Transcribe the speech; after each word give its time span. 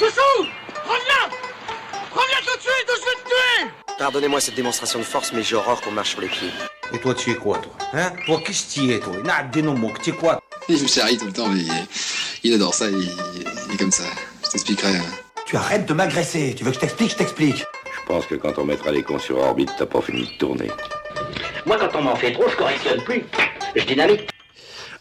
Chouchou 0.00 0.46
Reviens 0.86 1.36
Reviens 2.10 2.38
tout 2.46 2.56
de 2.56 2.62
suite 2.62 2.88
ou 2.88 2.94
je 2.96 3.04
vais 3.04 3.22
te 3.22 3.28
tuer 3.28 3.70
Pardonnez-moi 3.98 4.40
cette 4.40 4.54
démonstration 4.54 4.98
de 4.98 5.04
force, 5.04 5.30
mais 5.34 5.42
j'ai 5.42 5.56
horreur 5.56 5.78
qu'on 5.82 5.90
marche 5.90 6.12
sur 6.12 6.22
les 6.22 6.28
pieds. 6.28 6.48
Et 6.94 6.98
toi, 6.98 7.14
tu 7.14 7.32
es 7.32 7.34
quoi, 7.34 7.58
toi? 7.58 7.72
Hein? 7.92 8.10
Toi, 8.24 8.40
qu'est-ce 8.46 8.74
que 8.74 8.80
tu 8.80 8.92
es, 8.94 8.98
toi? 8.98 9.12
N'a 9.22 9.42
des 9.42 9.60
noms, 9.60 9.78
tu 10.02 10.08
es 10.08 10.12
quoi? 10.14 10.40
Il 10.70 10.82
me 10.82 10.88
charrie 10.88 11.18
tout 11.18 11.26
le 11.26 11.32
temps, 11.34 11.48
mais 11.48 11.60
il, 11.60 11.86
il 12.44 12.54
adore 12.54 12.72
ça, 12.72 12.88
il, 12.88 12.98
il 13.68 13.74
est 13.74 13.76
comme 13.76 13.92
ça. 13.92 14.04
Je 14.42 14.48
t'expliquerai. 14.48 14.96
hein. 14.96 15.04
Tu 15.44 15.56
arrêtes 15.56 15.84
de 15.84 15.92
m'agresser. 15.92 16.54
Tu 16.56 16.64
veux 16.64 16.70
que 16.70 16.76
je 16.76 16.80
t'explique? 16.80 17.10
Je 17.10 17.16
t'explique. 17.16 17.58
Je 17.58 18.06
pense 18.06 18.24
que 18.24 18.36
quand 18.36 18.56
on 18.56 18.64
mettra 18.64 18.90
les 18.92 19.02
cons 19.02 19.18
sur 19.18 19.36
orbite, 19.36 19.70
t'as 19.76 19.84
pas 19.84 20.00
fini 20.00 20.22
de 20.24 20.38
tourner. 20.38 20.70
Moi, 21.66 21.76
quand 21.78 21.90
on 21.98 22.02
m'en 22.02 22.16
fait 22.16 22.32
trop, 22.32 22.48
je 22.48 22.56
correctionne 22.56 23.02
plus. 23.04 23.22
Je 23.76 23.84
dynamite. 23.84 24.29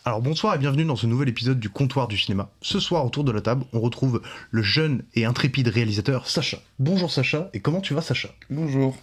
Alors 0.05 0.21
bonsoir 0.21 0.55
et 0.55 0.57
bienvenue 0.57 0.85
dans 0.85 0.95
ce 0.95 1.05
nouvel 1.05 1.29
épisode 1.29 1.59
du 1.59 1.69
comptoir 1.69 2.07
du 2.07 2.17
cinéma. 2.17 2.49
Ce 2.61 2.79
soir 2.79 3.05
autour 3.05 3.23
de 3.23 3.31
la 3.31 3.41
table, 3.41 3.65
on 3.73 3.79
retrouve 3.79 4.21
le 4.51 4.61
jeune 4.61 5.03
et 5.13 5.25
intrépide 5.25 5.67
réalisateur 5.67 6.27
Sacha. 6.27 6.57
Bonjour 6.79 7.11
Sacha, 7.11 7.49
et 7.53 7.59
comment 7.59 7.81
tu 7.81 7.93
vas 7.93 8.01
Sacha? 8.01 8.29
Bonjour. 8.49 8.97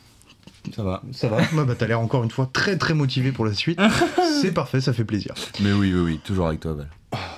Ça 0.75 0.83
va. 0.83 1.03
Ça 1.13 1.29
va? 1.29 1.39
Bah, 1.53 1.65
bah, 1.65 1.75
t'as 1.79 1.87
l'air 1.87 2.01
encore 2.01 2.25
une 2.25 2.31
fois 2.31 2.49
très 2.53 2.77
très 2.77 2.95
motivé 2.95 3.31
pour 3.31 3.45
la 3.45 3.55
suite. 3.55 3.79
c'est 4.43 4.53
parfait, 4.53 4.81
ça 4.81 4.93
fait 4.93 5.05
plaisir. 5.05 5.35
Mais 5.61 5.73
oui, 5.73 5.93
oui, 5.95 6.01
oui, 6.01 6.21
toujours 6.25 6.49
avec 6.49 6.61
toi, 6.61 6.73
Val. 6.73 6.89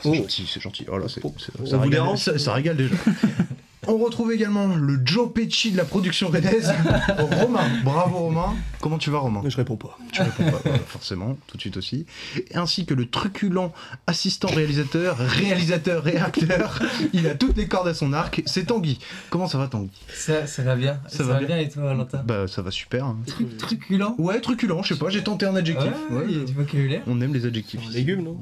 C'est 0.02 0.14
gentil, 0.14 0.50
c'est 0.52 0.61
gentil. 0.61 0.86
Oh 0.91 0.97
là, 0.98 1.06
c'est- 1.09 1.20
c'est- 1.38 1.52
On 1.61 1.66
ça, 1.66 1.77
vous 1.77 1.83
régale, 1.83 1.91
dérange 1.91 2.19
ça, 2.20 2.38
ça 2.38 2.52
régale 2.55 2.77
déjà. 2.77 2.95
On 3.86 3.97
retrouve 3.97 4.33
également 4.33 4.66
le 4.66 5.00
Joe 5.05 5.33
Pesci 5.33 5.70
de 5.72 5.77
la 5.78 5.84
production 5.84 6.28
rennaise, 6.28 6.72
Romain. 7.19 7.64
Bravo 7.84 8.19
Romain. 8.19 8.55
Comment 8.80 8.98
tu 8.98 9.10
vas 9.10 9.18
Romain 9.18 9.42
Je 9.46 9.56
réponds 9.56 9.77
pas. 9.77 9.98
Tu 10.12 10.23
réponds 10.23 10.45
pas, 10.50 10.60
voilà, 10.62 10.78
forcément, 10.86 11.36
tout 11.46 11.56
de 11.56 11.60
suite 11.60 11.77
aussi. 11.77 12.06
Et 12.36 12.56
ainsi 12.56 12.86
que 12.86 12.95
le 12.95 13.09
truculent 13.09 13.73
assistant 14.06 14.48
réalisateur, 14.48 15.16
réalisateur 15.19 16.06
et 16.06 16.16
acteur. 16.16 16.78
Il 17.12 17.27
a 17.27 17.34
toutes 17.34 17.56
les 17.56 17.66
cordes 17.66 17.88
à 17.88 17.95
son 17.95 18.12
arc. 18.12 18.42
C'est 18.46 18.66
Tanguy. 18.66 18.98
Comment 19.30 19.48
ça 19.48 19.59
va 19.59 19.66
Tanguy? 19.69 19.91
Ça, 20.14 20.46
ça 20.46 20.62
va 20.62 20.77
bien. 20.77 21.00
Ça 21.09 21.24
va 21.24 21.41
bien. 21.42 21.59
et 21.59 21.69
toi, 21.69 21.83
Valentin? 21.84 22.22
Bah 22.24 22.47
ça 22.47 22.62
va 22.62 22.70
super. 22.70 23.05
hein. 23.05 23.19
Truc 23.27 23.56
truculent? 23.58 24.14
Ouais, 24.19 24.41
truculent, 24.41 24.83
je 24.83 24.94
sais 24.94 24.98
pas, 25.00 25.10
j'ai 25.10 25.22
tenté 25.25 25.47
un 25.47 25.56
adjectif. 25.56 25.91
Ouais, 26.10 26.19
Ouais, 26.19 26.25
il 26.28 26.38
y 26.38 26.41
a 26.41 26.44
du 26.44 26.53
vocabulaire. 26.53 27.03
on 27.06 27.20
aime 27.20 27.34
les 27.34 27.47
adjectifs. 27.47 27.81
Légumes, 27.91 28.22
non? 28.22 28.36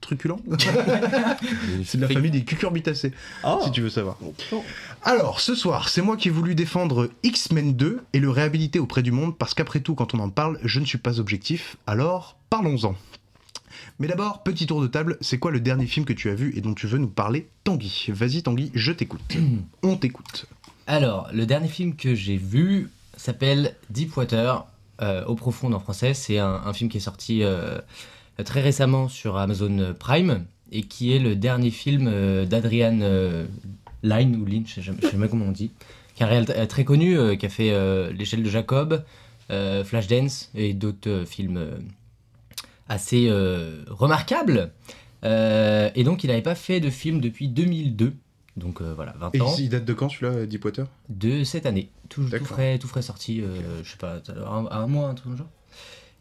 Truculent 0.00 0.40
C'est 1.84 1.98
de 1.98 2.02
la 2.02 2.08
famille 2.08 2.30
des 2.30 2.44
cucurbitacées, 2.44 3.12
Ah 3.44 3.58
si 3.64 3.70
tu 3.70 3.80
veux 3.82 3.90
savoir. 3.90 4.16
Alors, 5.04 5.40
ce 5.40 5.56
soir, 5.56 5.88
c'est 5.88 6.00
moi 6.00 6.16
qui 6.16 6.28
ai 6.28 6.30
voulu 6.30 6.54
défendre 6.54 7.10
X-Men 7.24 7.74
2 7.74 8.04
et 8.12 8.20
le 8.20 8.30
réhabiliter 8.30 8.78
auprès 8.78 9.02
du 9.02 9.10
monde, 9.10 9.36
parce 9.36 9.52
qu'après 9.52 9.80
tout, 9.80 9.96
quand 9.96 10.14
on 10.14 10.20
en 10.20 10.30
parle, 10.30 10.60
je 10.62 10.78
ne 10.78 10.84
suis 10.84 10.98
pas 10.98 11.18
objectif, 11.18 11.76
alors 11.88 12.36
parlons-en. 12.50 12.94
Mais 13.98 14.06
d'abord, 14.06 14.44
petit 14.44 14.66
tour 14.66 14.80
de 14.80 14.86
table, 14.86 15.18
c'est 15.20 15.38
quoi 15.38 15.50
le 15.50 15.58
dernier 15.58 15.86
film 15.86 16.06
que 16.06 16.12
tu 16.12 16.30
as 16.30 16.36
vu 16.36 16.52
et 16.56 16.60
dont 16.60 16.74
tu 16.74 16.86
veux 16.86 16.98
nous 16.98 17.08
parler, 17.08 17.48
Tanguy? 17.64 18.06
Vas-y 18.10 18.44
Tanguy, 18.44 18.70
je 18.74 18.92
t'écoute. 18.92 19.36
on 19.82 19.96
t'écoute. 19.96 20.46
Alors, 20.86 21.28
le 21.32 21.46
dernier 21.46 21.68
film 21.68 21.96
que 21.96 22.14
j'ai 22.14 22.36
vu 22.36 22.88
s'appelle 23.16 23.74
Deepwater, 23.90 24.66
euh, 25.00 25.24
au 25.24 25.34
profond 25.34 25.72
en 25.72 25.80
français. 25.80 26.14
C'est 26.14 26.38
un, 26.38 26.62
un 26.64 26.72
film 26.72 26.88
qui 26.88 26.98
est 26.98 27.00
sorti 27.00 27.42
euh, 27.42 27.80
très 28.44 28.60
récemment 28.60 29.08
sur 29.08 29.36
Amazon 29.36 29.96
Prime 29.98 30.44
et 30.70 30.82
qui 30.82 31.12
est 31.12 31.18
le 31.18 31.34
dernier 31.34 31.72
film 31.72 32.06
euh, 32.06 32.46
d'Adrian 32.46 33.00
euh, 34.04 34.08
Lyne 34.18 34.36
ou 34.36 34.44
Lynch, 34.44 34.68
je 34.68 34.74
sais 34.76 34.82
jamais- 34.82 34.98
je 35.02 35.08
sais 35.08 35.16
même 35.16 35.28
comment 35.28 35.46
on 35.46 35.52
dit, 35.52 35.70
qui 36.14 36.22
est 36.22 36.26
un 36.26 36.28
réalisateur 36.28 36.68
très 36.68 36.84
connu, 36.84 37.18
euh, 37.18 37.36
qui 37.36 37.46
a 37.46 37.48
fait 37.48 37.70
euh, 37.72 38.12
L'échelle 38.12 38.42
de 38.42 38.50
Jacob, 38.50 39.04
euh, 39.50 39.84
Flashdance 39.84 40.50
et 40.54 40.74
d'autres 40.74 41.08
euh, 41.10 41.24
films 41.24 41.56
euh, 41.56 41.78
assez 42.88 43.26
euh, 43.28 43.84
remarquables. 43.88 44.72
Euh, 45.24 45.90
et 45.94 46.04
donc, 46.04 46.24
il 46.24 46.28
n'avait 46.28 46.42
pas 46.42 46.54
fait 46.54 46.80
de 46.80 46.90
film 46.90 47.20
depuis 47.20 47.48
2002. 47.48 48.12
Donc 48.56 48.82
euh, 48.82 48.92
voilà, 48.94 49.14
20 49.18 49.30
Et 49.34 49.40
ans 49.40 49.54
il 49.58 49.68
date 49.70 49.86
de 49.86 49.94
quand 49.94 50.10
celui-là, 50.10 50.44
Deepwater 50.44 50.86
de 51.08 51.42
cette 51.42 51.64
année. 51.64 51.88
Tout, 52.10 52.22
tout 52.24 52.44
frais, 52.44 52.78
tout 52.78 52.86
frais 52.86 53.00
sorti, 53.00 53.40
euh, 53.40 53.46
je 53.82 53.90
sais 53.92 53.96
pas, 53.96 54.20
un, 54.46 54.66
un 54.70 54.86
mois, 54.86 55.08
un 55.08 55.14
truc 55.14 55.28
comme 55.30 55.38
ça. 55.38 55.46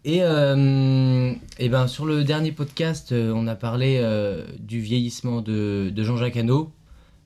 Et, 0.05 0.19
euh, 0.23 1.33
et 1.59 1.67
ben 1.67 1.87
sur 1.87 2.05
le 2.05 2.23
dernier 2.23 2.53
podcast, 2.53 3.11
euh, 3.11 3.33
on 3.35 3.47
a 3.47 3.55
parlé 3.55 3.99
euh, 4.01 4.45
du 4.59 4.79
vieillissement 4.79 5.41
de, 5.41 5.91
de 5.93 6.03
Jean-Jacques 6.03 6.37
Hano. 6.37 6.71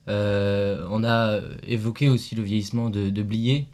Euh, 0.08 0.86
on 0.90 1.02
a 1.04 1.40
évoqué 1.66 2.08
aussi 2.08 2.34
le 2.34 2.42
vieillissement 2.42 2.90
de, 2.90 3.10
de 3.10 3.22
Blier. 3.22 3.66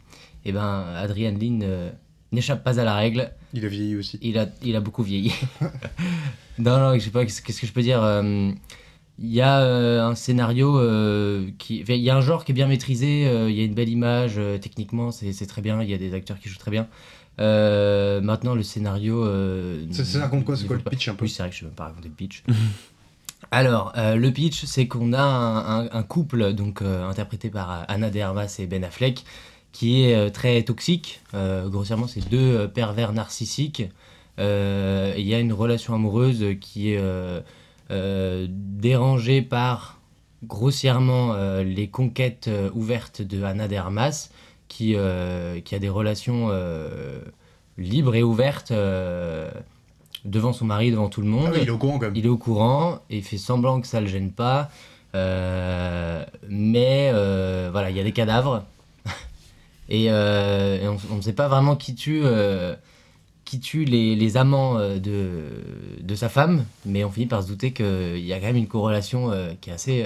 Et 0.45 0.51
ben 0.51 0.85
Adrien 0.97 1.31
Lin 1.31 1.59
euh, 1.63 1.89
n'échappe 2.31 2.63
pas 2.63 2.79
à 2.79 2.83
la 2.83 2.95
règle. 2.95 3.31
Il 3.53 3.63
a 3.65 3.67
vieilli 3.69 3.95
aussi. 3.95 4.19
Il 4.21 4.37
a, 4.37 4.47
il 4.63 4.75
a 4.75 4.79
beaucoup 4.81 5.03
vieilli. 5.03 5.31
non, 6.59 6.77
non, 6.79 6.93
je 6.95 6.99
sais 6.99 7.09
pas, 7.11 7.23
qu'est-ce 7.25 7.41
que 7.41 7.67
je 7.67 7.71
peux 7.71 7.81
dire 7.81 8.03
euh, 8.03 8.51
Il 9.19 9.31
y 9.31 9.41
a 9.41 9.61
euh, 9.61 10.01
un 10.05 10.15
scénario 10.15 10.77
euh, 10.79 11.49
qui. 11.59 11.83
Il 11.87 11.95
y 11.95 12.09
a 12.09 12.15
un 12.17 12.21
genre 12.21 12.43
qui 12.45 12.51
est 12.51 12.55
bien 12.55 12.67
maîtrisé, 12.67 13.27
euh, 13.27 13.49
il 13.49 13.55
y 13.55 13.61
a 13.61 13.63
une 13.63 13.73
belle 13.75 13.89
image, 13.89 14.33
euh, 14.37 14.57
techniquement, 14.57 15.11
c'est 15.11 15.45
très 15.45 15.61
bien, 15.61 15.81
il 15.81 15.89
y 15.89 15.93
a 15.93 15.97
des 15.97 16.13
acteurs 16.13 16.39
qui 16.39 16.49
jouent 16.49 16.57
très 16.59 16.71
bien. 16.71 16.87
Euh, 17.39 18.21
maintenant, 18.21 18.53
le 18.53 18.63
scénario. 18.63 19.23
euh, 19.25 19.85
C'est 19.91 20.03
ça 20.05 20.21
raconte 20.21 20.45
quoi 20.45 20.55
C'est 20.55 20.67
quoi 20.67 20.75
le 20.75 20.83
pitch 20.83 21.07
un 21.07 21.15
peu 21.15 21.25
Oui, 21.25 21.29
c'est 21.29 21.41
vrai 21.41 21.49
que 21.49 21.55
je 21.55 21.61
ne 21.61 21.65
vais 21.65 21.69
même 21.69 21.75
pas 21.75 21.85
raconter 21.85 22.09
le 22.09 22.13
pitch. 22.15 22.43
Alors, 23.55 23.93
euh, 23.97 24.15
le 24.15 24.31
pitch, 24.31 24.65
c'est 24.65 24.87
qu'on 24.87 25.13
a 25.13 25.21
un, 25.21 26.01
couple, 26.01 26.53
donc 26.53 26.81
euh, 26.81 27.07
interprété 27.07 27.51
par 27.51 27.71
euh, 27.71 27.83
Anna 27.87 28.09
de 28.09 28.19
Armas 28.19 28.55
et 28.57 28.65
Ben 28.65 28.83
Affleck, 28.83 29.23
qui 29.71 30.05
est 30.05 30.31
très 30.31 30.63
toxique. 30.63 31.21
Grossièrement, 31.33 32.07
c'est 32.07 32.27
deux 32.29 32.67
pervers 32.67 33.13
narcissiques. 33.13 33.83
Il 34.39 34.43
y 34.43 35.33
a 35.35 35.39
une 35.39 35.53
relation 35.53 35.93
amoureuse 35.93 36.43
qui 36.61 36.93
est 36.93 37.01
dérangée 37.89 39.41
par 39.43 39.99
grossièrement 40.43 41.35
les 41.63 41.87
conquêtes 41.89 42.49
ouvertes 42.73 43.23
de 43.23 43.43
Anna 43.43 43.67
de 43.67 43.75
Armas, 43.75 44.29
qui, 44.67 44.95
a 44.95 45.79
des 45.79 45.89
relations 45.89 46.51
libres 47.77 48.15
et 48.15 48.23
ouvertes 48.23 48.73
devant 50.25 50.53
son 50.53 50.65
mari, 50.65 50.91
devant 50.91 51.09
tout 51.09 51.21
le 51.21 51.27
monde. 51.27 51.47
Ah 51.49 51.53
oui, 51.53 51.59
il 51.63 51.67
est 51.67 51.71
au 51.71 51.77
courant 51.77 51.99
quand 51.99 52.05
même. 52.05 52.15
Il 52.15 52.25
est 52.25 52.29
au 52.29 52.37
courant 52.37 52.99
et 53.09 53.17
il 53.17 53.23
fait 53.23 53.37
semblant 53.37 53.81
que 53.81 53.87
ça 53.87 53.99
le 54.01 54.07
gêne 54.07 54.31
pas. 54.31 54.69
Euh, 55.15 56.25
mais 56.49 57.11
euh, 57.13 57.69
voilà, 57.71 57.89
il 57.91 57.97
y 57.97 57.99
a 57.99 58.03
des 58.03 58.11
cadavres. 58.13 58.63
et, 59.89 60.07
euh, 60.09 60.81
et 60.81 60.87
on 61.11 61.15
ne 61.15 61.21
sait 61.21 61.33
pas 61.33 61.47
vraiment 61.47 61.75
qui 61.75 61.93
tue, 61.93 62.23
qui 63.45 63.59
tue 63.59 63.85
les, 63.85 64.15
les 64.15 64.37
amants 64.37 64.79
de, 64.79 65.49
de 66.01 66.15
sa 66.15 66.29
femme. 66.29 66.65
Mais 66.85 67.03
on 67.03 67.11
finit 67.11 67.27
par 67.27 67.43
se 67.43 67.47
douter 67.47 67.73
qu'il 67.73 68.19
y 68.25 68.33
a 68.33 68.39
quand 68.39 68.47
même 68.47 68.55
une 68.55 68.67
corrélation 68.67 69.31
qui 69.61 69.69
est 69.69 69.73
assez 69.73 70.05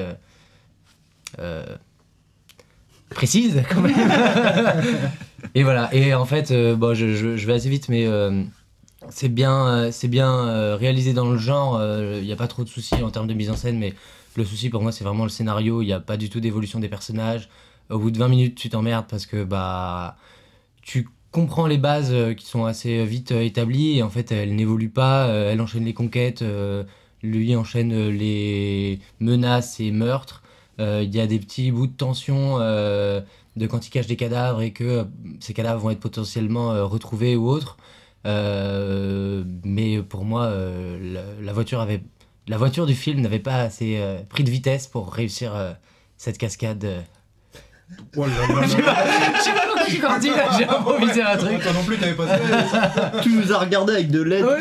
précise 3.09 3.63
quand 3.69 3.81
même. 3.81 3.95
et 5.56 5.63
voilà. 5.63 5.94
Et 5.94 6.13
en 6.13 6.25
fait, 6.25 6.51
bon, 6.75 6.94
je, 6.94 7.13
je- 7.16 7.38
je 7.38 7.47
vais 7.47 7.53
assez 7.53 7.69
vite, 7.69 7.88
mais 7.88 8.06
c'est 9.12 9.29
bien, 9.29 9.68
euh, 9.68 9.91
euh, 10.13 10.75
réalisé 10.75 11.13
dans 11.13 11.29
le 11.29 11.38
genre. 11.38 11.81
Il 12.16 12.23
n'y 12.23 12.31
a 12.31 12.35
pas 12.35 12.47
trop 12.47 12.63
de 12.63 12.69
soucis 12.69 13.01
en 13.03 13.09
termes 13.12 13.28
de 13.28 13.34
mise 13.34 13.50
en 13.50 13.56
scène, 13.56 13.78
mais 13.79 13.94
le 14.35 14.45
souci 14.45 14.69
pour 14.69 14.81
moi, 14.81 14.91
c'est 14.91 15.03
vraiment 15.03 15.23
le 15.23 15.29
scénario. 15.29 15.81
Il 15.81 15.85
n'y 15.85 15.94
a 15.94 16.00
pas 16.00 16.18
du 16.18 16.29
tout 16.29 16.40
d'évolution 16.40 16.79
des 16.79 16.90
personnages. 16.90 17.50
Au 17.90 18.00
bout 18.00 18.12
de 18.12 18.18
20 18.18 18.28
minutes, 18.28 18.56
tu 18.56 18.69
t'emmerdes 18.69 19.06
parce 19.09 19.25
que 19.25 19.44
bah, 19.44 20.18
tu 20.81 21.09
comprends 21.31 21.68
les 21.68 21.78
bases 21.78 22.12
euh, 22.13 22.34
qui 22.34 22.45
sont 22.45 22.66
assez 22.66 23.06
vite 23.06 23.31
euh, 23.31 23.41
établies 23.44 23.97
et 23.97 24.03
en 24.03 24.09
fait, 24.09 24.31
elles 24.31 24.56
n'évoluent 24.56 24.90
pas. 24.90 25.28
euh, 25.28 25.51
elle 25.51 25.62
enchaîne 25.62 25.85
les 25.85 25.94
conquêtes, 25.94 26.41
euh, 26.41 26.84
lui 27.24 27.56
enchaîne 27.56 27.91
euh, 27.94 28.12
les 28.12 29.00
menaces 29.19 29.79
et 29.79 29.91
meurtres. 29.91 30.44
Euh, 30.79 31.01
Il 31.03 31.16
y 31.16 31.19
a 31.19 31.28
des 31.28 31.39
petits 31.39 31.72
bouts 31.72 31.88
de 31.88 31.94
tension 31.94 32.57
euh, 32.59 33.22
de 33.56 33.68
quand 33.68 33.88
il 33.88 33.89
cache 33.91 34.07
des 34.07 34.16
cadavres 34.18 34.62
et 34.62 34.72
que 34.72 34.84
euh, 34.84 35.03
ces 35.39 35.53
cadavres 35.53 35.81
vont 35.81 35.89
être 35.91 36.00
potentiellement 36.00 36.72
euh, 36.74 36.85
retrouvés 36.85 37.35
ou 37.35 37.50
autres. 37.50 37.78
Euh, 38.27 39.43
mais 39.63 39.99
pour 40.03 40.25
moi, 40.25 40.43
euh, 40.45 40.97
la, 41.13 41.21
la 41.45 41.53
voiture 41.53 41.79
avait, 41.79 42.01
la 42.47 42.57
voiture 42.57 42.85
du 42.85 42.93
film 42.95 43.21
n'avait 43.21 43.39
pas 43.39 43.61
assez 43.61 43.95
euh, 43.97 44.17
pris 44.29 44.43
de 44.43 44.49
vitesse 44.51 44.88
pour 44.88 45.11
réussir 45.13 45.55
euh, 45.55 45.71
cette 46.17 46.38
cascade. 46.38 46.83
euh. 46.85 47.01
Oh 48.17 48.25
là 48.25 48.33
là 48.50 48.62
là 48.62 48.62
Je 48.63 48.68
sais 48.68 48.81
pas, 48.81 48.97
je 49.38 49.44
sais 49.44 49.51
pas 49.53 50.07
parti 50.07 50.27
là, 50.29 50.50
j'ai 50.57 50.65
improvisé 50.68 51.21
un 51.21 51.38
truc. 51.38 51.62
Toi 51.62 51.71
non 51.74 51.83
plus, 51.83 51.97
t'avais 51.97 52.13
pas 52.15 52.27
ça. 52.27 53.12
Tu 53.24 53.29
nous 53.29 53.53
as 53.53 53.57
regardé 53.59 53.94
avec 53.94 54.12
de 54.12 54.21
l'aide, 54.21 54.44
Ouais. 54.44 54.57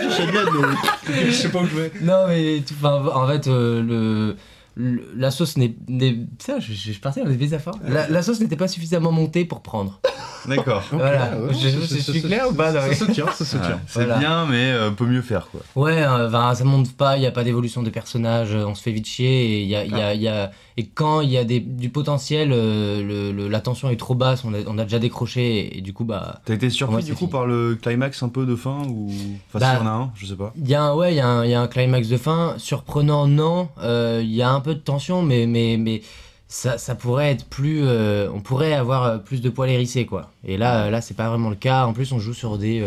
Je 1.27 1.31
sais 1.33 1.49
pas 1.49 1.59
où 1.61 1.67
je 1.67 1.75
vais. 1.77 1.93
Non 2.03 2.27
mais 2.29 2.63
en 2.85 3.27
fait 3.27 3.49
euh, 3.49 3.83
le- 3.83 4.37
la 4.77 5.31
sauce 5.31 5.57
n'est 5.57 5.71
putain 5.71 6.61
je, 6.61 6.73
je, 6.73 6.93
je 6.93 7.01
partais 7.01 7.23
dans 7.25 7.31
des. 7.31 7.49
La, 7.89 8.09
la 8.09 8.23
sauce 8.23 8.41
n'était 8.41 8.57
pas 8.57 8.69
suffisamment 8.69 9.11
montée 9.13 9.45
pour 9.45 9.63
prendre. 9.63 10.01
D'accord. 10.47 10.83
Voilà. 10.93 11.37
ouais, 11.39 11.53
je, 11.55 11.97
suis 11.99 12.23
clair 12.23 12.49
ou 12.51 12.55
pas 12.55 12.73
Ça 12.73 12.95
se 12.95 13.11
tient, 13.11 13.27
ça 13.33 13.45
se 13.45 13.57
tient. 13.57 13.81
c'est 13.89 14.01
Voilà. 14.05 14.19
bien, 14.19 14.47
mais 14.47 14.71
euh, 14.73 14.91
peut 14.91 15.07
mieux 15.07 15.23
faire, 15.23 15.49
quoi. 15.51 15.61
Ouais, 15.75 16.03
euh, 16.03 16.29
enfin, 16.29 16.55
ça 16.55 16.65
monte 16.65 16.93
pas, 16.97 17.17
il 17.17 17.21
n'y 17.21 17.27
a 17.27 17.33
pas 17.33 17.43
d'évolution 17.43 17.83
des 17.83 17.91
personnages, 17.91 18.55
euh, 18.55 18.65
on 18.67 18.75
se 18.75 18.83
fait 18.83 18.93
vite 18.93 19.07
chier, 19.07 19.45
et, 19.59 19.63
il 19.63 19.69
y 19.69 19.75
a, 19.77 19.85
il 19.85 19.91
y 19.91 20.01
a- 20.01 20.15
il 20.15 20.23
y 20.23 20.29
a- 20.29 20.51
et 20.79 20.87
quand 20.87 21.23
il 21.23 21.31
y 21.31 21.39
a 21.39 21.45
des, 21.45 21.61
du 21.61 21.89
potentiel, 21.89 22.51
euh, 22.53 23.03
le, 23.03 23.33
le- 23.33 23.49
la 23.49 23.61
tension 23.61 23.89
est 23.89 23.97
trop 23.97 24.15
basse, 24.15 24.45
on 24.45 24.53
a, 24.53 24.59
on 24.67 24.77
a 24.79 24.83
déjà 24.85 24.99
décroché, 24.99 25.57
et, 25.59 25.79
et 25.79 25.81
du 25.81 25.93
coup, 25.95 26.05
bah. 26.05 26.41
T'as 26.45 26.55
été 26.55 26.69
surpris 26.69 26.93
moi, 26.97 27.03
du 27.03 27.13
coup 27.13 27.19
fini. 27.21 27.31
par 27.31 27.47
le 27.47 27.77
climax 27.81 28.23
un 28.23 28.29
peu 28.29 28.45
de 28.45 28.55
fin 28.57 28.83
ou. 28.89 29.11
Enfin, 29.49 29.59
Bah, 29.59 29.71
s'il 29.77 29.79
y 29.79 29.83
en 29.83 29.87
a 29.87 29.95
un, 29.95 30.13
je 30.15 30.27
sais 30.27 30.37
pas. 30.37 30.53
Il 30.57 30.69
y 30.69 30.75
a 30.75 30.83
un, 30.83 30.95
ouais, 30.95 31.15
il 31.15 31.17
y, 31.17 31.21
a 31.21 31.27
un- 31.29 31.45
il 31.45 31.51
y 31.51 31.55
a 31.55 31.61
un 31.63 31.67
climax 31.69 32.09
de 32.09 32.17
fin, 32.19 32.55
surprenant, 32.59 33.27
non, 33.27 33.69
euh, 33.83 34.21
il 34.23 34.35
y 34.35 34.43
a 34.43 34.51
un 34.51 34.61
peu 34.61 34.75
de 34.75 34.81
tension, 34.81 35.23
mais, 35.23 35.47
mais, 35.47 35.77
mais 35.79 36.03
ça, 36.49 36.77
ça 36.79 36.95
pourrait 36.95 37.31
être 37.33 37.47
plus. 37.47 37.81
euh, 37.85 38.29
on 38.35 38.41
pourrait 38.41 38.75
avoir 38.75 39.23
plus 39.23 39.41
de 39.41 39.49
poils 39.49 39.71
hérissés, 39.71 40.05
quoi. 40.05 40.31
Et 40.45 40.57
là, 40.59 40.91
là 40.91 41.01
c'est 41.01 41.15
pas 41.15 41.29
vraiment 41.31 41.49
le 41.51 41.57
cas. 41.57 41.87
En 41.87 41.93
plus, 41.95 42.13
on 42.13 42.19
joue 42.19 42.35
sur 42.35 42.59
des, 42.59 42.85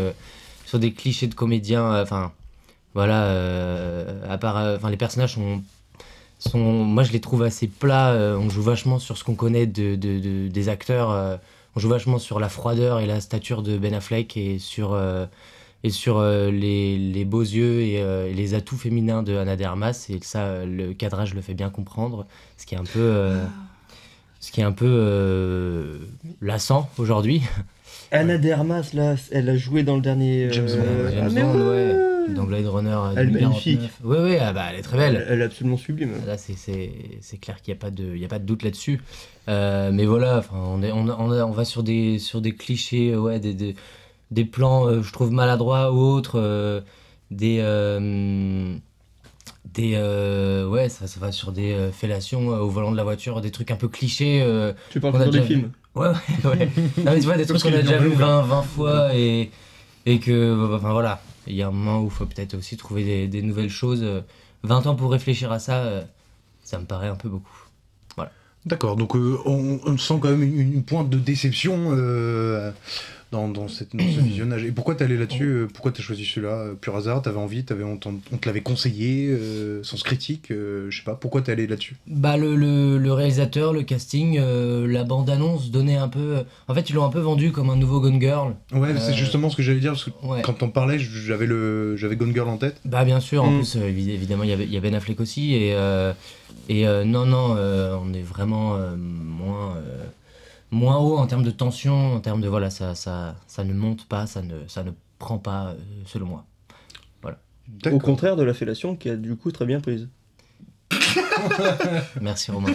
sur 0.65 0.77
des 0.79 0.93
clichés 0.93 1.27
de 1.27 1.33
comédiens. 1.35 2.01
Enfin, 2.01 2.31
voilà. 2.93 3.31
à 4.29 4.37
part. 4.37 4.55
Enfin, 4.75 4.89
les 4.91 4.97
personnages 4.97 5.33
sont. 5.33 5.61
Sont, 6.39 6.57
moi, 6.59 7.03
je 7.03 7.11
les 7.11 7.19
trouve 7.19 7.43
assez 7.43 7.67
plats. 7.67 8.11
euh, 8.13 8.37
on 8.37 8.49
joue 8.49 8.61
vachement 8.61 8.97
sur 8.97 9.17
ce 9.17 9.23
qu'on 9.23 9.35
connaît 9.35 9.65
de, 9.67 9.95
de- 9.95 10.19
de- 10.19 10.47
des 10.47 10.69
acteurs. 10.69 11.11
euh, 11.11 11.35
on 11.75 11.79
joue 11.79 11.89
vachement 11.89 12.17
sur 12.17 12.39
la 12.39 12.49
froideur 12.49 12.99
et 12.99 13.05
la 13.05 13.19
stature 13.19 13.61
de 13.61 13.77
Ben 13.77 13.93
Affleck 13.93 14.35
et 14.37 14.57
sur, 14.57 14.93
euh, 14.93 15.25
et 15.83 15.89
sur 15.89 16.17
euh, 16.17 16.49
les, 16.49 16.97
les 16.97 17.25
beaux 17.25 17.41
yeux 17.41 17.81
et, 17.81 18.01
euh, 18.01 18.31
les 18.33 18.53
atouts 18.53 18.77
féminins 18.77 19.21
de 19.21 19.35
Anna 19.37 19.55
de 19.55 19.63
Armas. 19.65 20.07
Et 20.09 20.19
ça, 20.21 20.65
le 20.65 20.93
cadrage 20.93 21.33
le 21.35 21.41
fait 21.41 21.53
bien 21.53 21.69
comprendre. 21.69 22.25
Ce 22.57 22.65
qui 22.65 22.73
est 22.75 22.77
un 22.79 22.83
peu, 22.85 22.99
euh, 22.99 23.43
ce 24.39 24.51
qui 24.51 24.61
est 24.61 24.65
un 24.65 24.71
peu 24.71 24.87
euh, 24.87 25.97
lassant 26.41 26.89
aujourd'hui. 26.97 27.41
Anna 28.11 28.37
Dermas, 28.37 28.91
là, 28.93 29.15
elle 29.31 29.49
a 29.49 29.57
joué 29.57 29.83
dans 29.83 29.95
le 29.95 30.01
dernier. 30.01 30.45
euh, 30.45 30.51
James 30.53 30.65
Bond, 30.67 31.11
James 31.11 31.33
ah, 31.37 31.41
Bond, 31.41 31.69
ouais. 31.69 31.95
Ouais. 32.29 32.35
Dans 32.35 32.43
Blade 32.45 32.65
Runner 32.67 32.89
euh, 32.89 33.11
Elle 33.15 33.29
est 33.29 33.31
2049. 33.31 33.41
magnifique. 33.65 33.91
Oui, 34.03 34.17
oui, 34.21 34.37
ah 34.39 34.53
bah, 34.53 34.65
elle 34.71 34.79
est 34.79 34.81
très 34.81 34.97
belle. 34.97 35.15
Elle, 35.15 35.33
elle 35.33 35.41
est 35.41 35.45
absolument 35.45 35.77
sublime. 35.77 36.13
Là, 36.25 36.37
c'est- 36.37 37.37
clair 37.41 37.61
qu'il 37.61 37.73
n'y 37.73 37.77
a, 37.77 37.81
pas 37.81 37.91
de- 37.91 38.15
y 38.15 38.25
a 38.25 38.27
pas 38.27 38.39
de 38.39 38.45
doute 38.45 38.63
là-dessus. 38.63 39.01
Euh, 39.47 39.91
mais 39.93 40.05
voilà, 40.05 40.43
on, 40.53 40.81
est, 40.83 40.91
on, 40.91 41.07
on, 41.07 41.31
on 41.31 41.51
va 41.51 41.65
sur 41.65 41.83
des, 41.83 42.19
sur 42.19 42.41
des 42.41 42.53
clichés, 42.55 43.11
euh, 43.13 43.19
ouais, 43.19 43.39
des, 43.39 43.53
des, 43.53 43.75
des 44.31 44.45
plans, 44.45 44.87
euh, 44.87 45.01
je 45.01 45.11
trouve, 45.11 45.31
maladroits 45.31 45.91
ou 45.91 45.97
autres. 45.99 46.39
euh, 46.39 46.81
des. 47.31 47.59
euh, 47.61 48.75
des 49.73 49.95
ouais, 50.67 50.89
ça, 50.89 51.05
ça 51.07 51.19
va 51.19 51.31
sur 51.31 51.51
des 51.51 51.89
fellations 51.91 52.47
au 52.47 52.69
volant 52.69 52.91
de 52.91 52.97
la 52.97 53.03
voiture, 53.03 53.39
des 53.41 53.51
trucs 53.51 53.71
un 53.71 53.75
peu 53.75 53.87
clichés. 53.87 54.43
Tu 54.89 54.99
parles 54.99 55.13
toujours 55.13 55.31
des 55.31 55.41
films. 55.43 55.71
Ouais, 55.95 56.07
ouais, 56.07 56.49
ouais. 56.49 56.69
non, 56.97 57.03
mais 57.13 57.19
tu 57.19 57.25
vois, 57.25 57.37
des 57.37 57.45
trucs 57.45 57.61
qu'on 57.61 57.73
a 57.73 57.81
déjà 57.81 57.97
vu 57.97 58.09
fait. 58.11 58.15
20, 58.15 58.41
20 58.43 58.61
fois 58.63 59.15
et, 59.15 59.49
et 60.05 60.19
que, 60.19 60.75
enfin 60.75 60.91
voilà, 60.91 61.21
il 61.49 61.55
y 61.55 61.63
a 61.63 61.67
un 61.67 61.71
moment 61.71 62.01
où 62.01 62.05
il 62.05 62.11
faut 62.11 62.25
peut-être 62.25 62.55
aussi 62.55 62.77
trouver 62.77 63.27
des, 63.27 63.41
nouvelles 63.41 63.69
choses. 63.69 64.03
euh, 64.03 64.21
20 64.63 64.87
ans 64.87 64.95
pour 64.95 65.11
réfléchir 65.11 65.51
à 65.51 65.59
ça, 65.59 65.77
euh, 65.83 66.03
ça 66.63 66.79
me 66.79 66.85
paraît 66.85 67.07
un 67.07 67.15
peu 67.15 67.29
beaucoup. 67.29 67.69
D'accord, 68.65 68.97
donc 68.97 69.15
euh, 69.15 69.37
on, 69.45 69.97
sent 69.97 70.15
quand 70.21 70.29
même 70.29 70.43
une, 70.43 70.83
pointe 70.83 71.09
de 71.09 71.17
déception 71.17 71.91
euh, 71.91 72.71
dans, 73.31 73.47
dans, 73.47 73.67
cette, 73.67 73.95
dans 73.95 74.03
ce 74.07 74.19
visionnage. 74.21 74.63
Et 74.63 74.71
pourquoi 74.71 74.95
t'es 74.95 75.03
allé 75.03 75.17
là-dessus 75.17 75.45
euh, 75.45 75.67
Pourquoi 75.71 75.91
t'as 75.91 76.01
choisi 76.01 76.25
celui-là 76.25 76.53
euh, 76.53 76.73
Pur 76.73 76.95
hasard 76.95 77.21
T'avais 77.21 77.37
envie 77.37 77.63
t'avais, 77.63 77.83
on, 77.83 77.99
on 78.05 78.37
te 78.37 78.45
l'avait 78.47 78.61
conseillé 78.61 79.27
euh, 79.29 79.83
Sans 79.83 80.01
critique 80.03 80.51
euh, 80.51 80.87
Je 80.89 80.97
sais 80.97 81.03
pas, 81.03 81.15
pourquoi 81.15 81.41
t'es 81.41 81.51
allé 81.51 81.67
là-dessus? 81.67 81.95
Bah, 82.07 82.37
le, 82.37 82.55
le, 82.55 82.97
le 82.97 83.13
réalisateur, 83.13 83.73
le 83.73 83.83
casting, 83.83 84.37
euh, 84.39 84.87
la 84.87 85.03
bande-annonce 85.03 85.71
donnait 85.71 85.97
un 85.97 86.07
peu. 86.07 86.37
En 86.67 86.73
fait, 86.73 86.89
ils 86.89 86.93
l'ont 86.93 87.05
un 87.05 87.09
peu 87.09 87.19
vendu 87.19 87.51
comme 87.51 87.69
un 87.69 87.75
nouveau 87.75 87.99
Gone 88.01 88.19
Girl. 88.19 88.55
Ouais, 88.73 88.89
c'est 88.99 89.13
justement 89.13 89.49
ce 89.49 89.55
que 89.57 89.63
j'allais 89.63 89.79
dire, 89.79 89.91
parce 89.91 90.05
que 90.05 90.09
Ouais. 90.23 90.41
quand 90.43 90.53
t'en 90.53 90.69
parlais, 90.69 90.97
j'avais, 90.99 91.45
le, 91.45 91.95
j'avais 91.97 92.15
Gone 92.15 92.33
Girl 92.33 92.49
en 92.49 92.57
tête. 92.57 92.81
Bah 92.85 93.05
bien 93.05 93.19
sûr, 93.19 93.43
en 93.43 93.51
Mm. 93.51 93.55
plus 93.57 93.75
évi- 93.77 94.09
évidemment 94.11 94.43
il 94.43 94.49
y 94.49 94.53
avait 94.53 94.65
il 94.65 94.71
y 94.73 94.77
a 94.77 94.79
Ben 94.81 94.93
Affleck 94.95 95.19
aussi 95.19 95.53
et 95.55 95.75
et 96.69 96.85
non 97.05 97.25
non 97.25 97.55
on 98.03 98.13
est 98.13 98.21
vraiment 98.21 98.77
moins 98.97 99.75
moins 100.71 100.97
haut 100.97 101.17
en 101.17 101.27
termes 101.27 101.43
de 101.43 101.51
tension, 101.51 102.15
en 102.15 102.19
termes 102.19 102.41
de 102.41 102.47
voilà 102.47 102.69
ça 102.69 102.95
ça 102.95 103.35
ça 103.47 103.63
ne 103.63 103.73
monte 103.73 104.07
pas, 104.07 104.27
ça 104.27 104.41
ne 104.41 104.67
ça 104.67 104.83
ne 104.83 104.91
prend 105.17 105.37
pas 105.37 105.67
euh, 105.69 105.75
selon 106.05 106.27
moi. 106.27 106.45
Au 107.69 107.83
D'accord. 107.83 108.01
contraire 108.01 108.35
de 108.35 108.41
la 108.43 108.55
fellation 108.55 108.95
qui 108.95 109.09
a 109.09 109.15
du 109.15 109.35
coup 109.35 109.51
très 109.51 109.65
bien 109.65 109.79
prise. 109.79 110.07
Merci 112.21 112.49
Romain. 112.51 112.73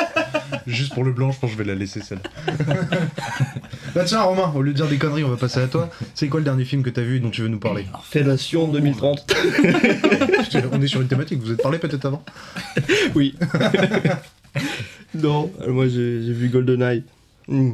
Juste 0.66 0.94
pour 0.94 1.04
le 1.04 1.12
blanc, 1.12 1.32
je 1.32 1.40
pense 1.40 1.50
que 1.50 1.56
je 1.56 1.62
vais 1.62 1.68
la 1.68 1.74
laisser 1.74 2.00
celle 2.00 2.20
Bah 3.94 4.04
tiens, 4.04 4.22
Romain, 4.22 4.52
au 4.54 4.62
lieu 4.62 4.72
de 4.72 4.76
dire 4.76 4.86
des 4.88 4.98
conneries, 4.98 5.24
on 5.24 5.30
va 5.30 5.36
passer 5.36 5.60
à 5.60 5.66
toi. 5.66 5.90
C'est 6.14 6.28
quoi 6.28 6.38
le 6.38 6.44
dernier 6.44 6.64
film 6.64 6.82
que 6.82 6.90
t'as 6.90 7.02
vu 7.02 7.16
et 7.16 7.20
dont 7.20 7.30
tu 7.30 7.42
veux 7.42 7.48
nous 7.48 7.58
parler? 7.58 7.86
Fellation 8.04 8.68
2030. 8.68 9.34
On 10.72 10.80
est 10.80 10.86
sur 10.86 11.00
une 11.00 11.08
thématique, 11.08 11.40
vous 11.40 11.52
êtes 11.52 11.62
parlé 11.62 11.78
peut-être 11.78 12.04
avant? 12.06 12.22
Oui. 13.16 13.34
non, 15.14 15.50
moi 15.66 15.88
j'ai 15.88 16.22
j'ai 16.22 16.32
vu 16.32 16.48
GoldenEye. 16.50 17.02
Hmm. 17.50 17.72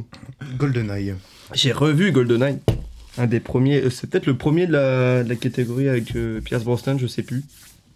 GoldenEye. 0.57 1.13
J'ai 1.53 1.71
revu 1.71 2.11
GoldenEye. 2.11 2.57
Un 3.17 3.25
des 3.27 3.39
premiers, 3.39 3.81
euh, 3.81 3.89
c'est 3.89 4.09
peut-être 4.09 4.25
le 4.27 4.35
premier 4.37 4.67
de 4.67 4.73
la, 4.73 5.23
de 5.23 5.29
la 5.29 5.35
catégorie 5.35 5.87
avec 5.87 6.15
euh, 6.15 6.41
Pierce 6.41 6.63
Brosnan, 6.63 6.97
je 6.99 7.07
sais 7.07 7.23
plus. 7.23 7.43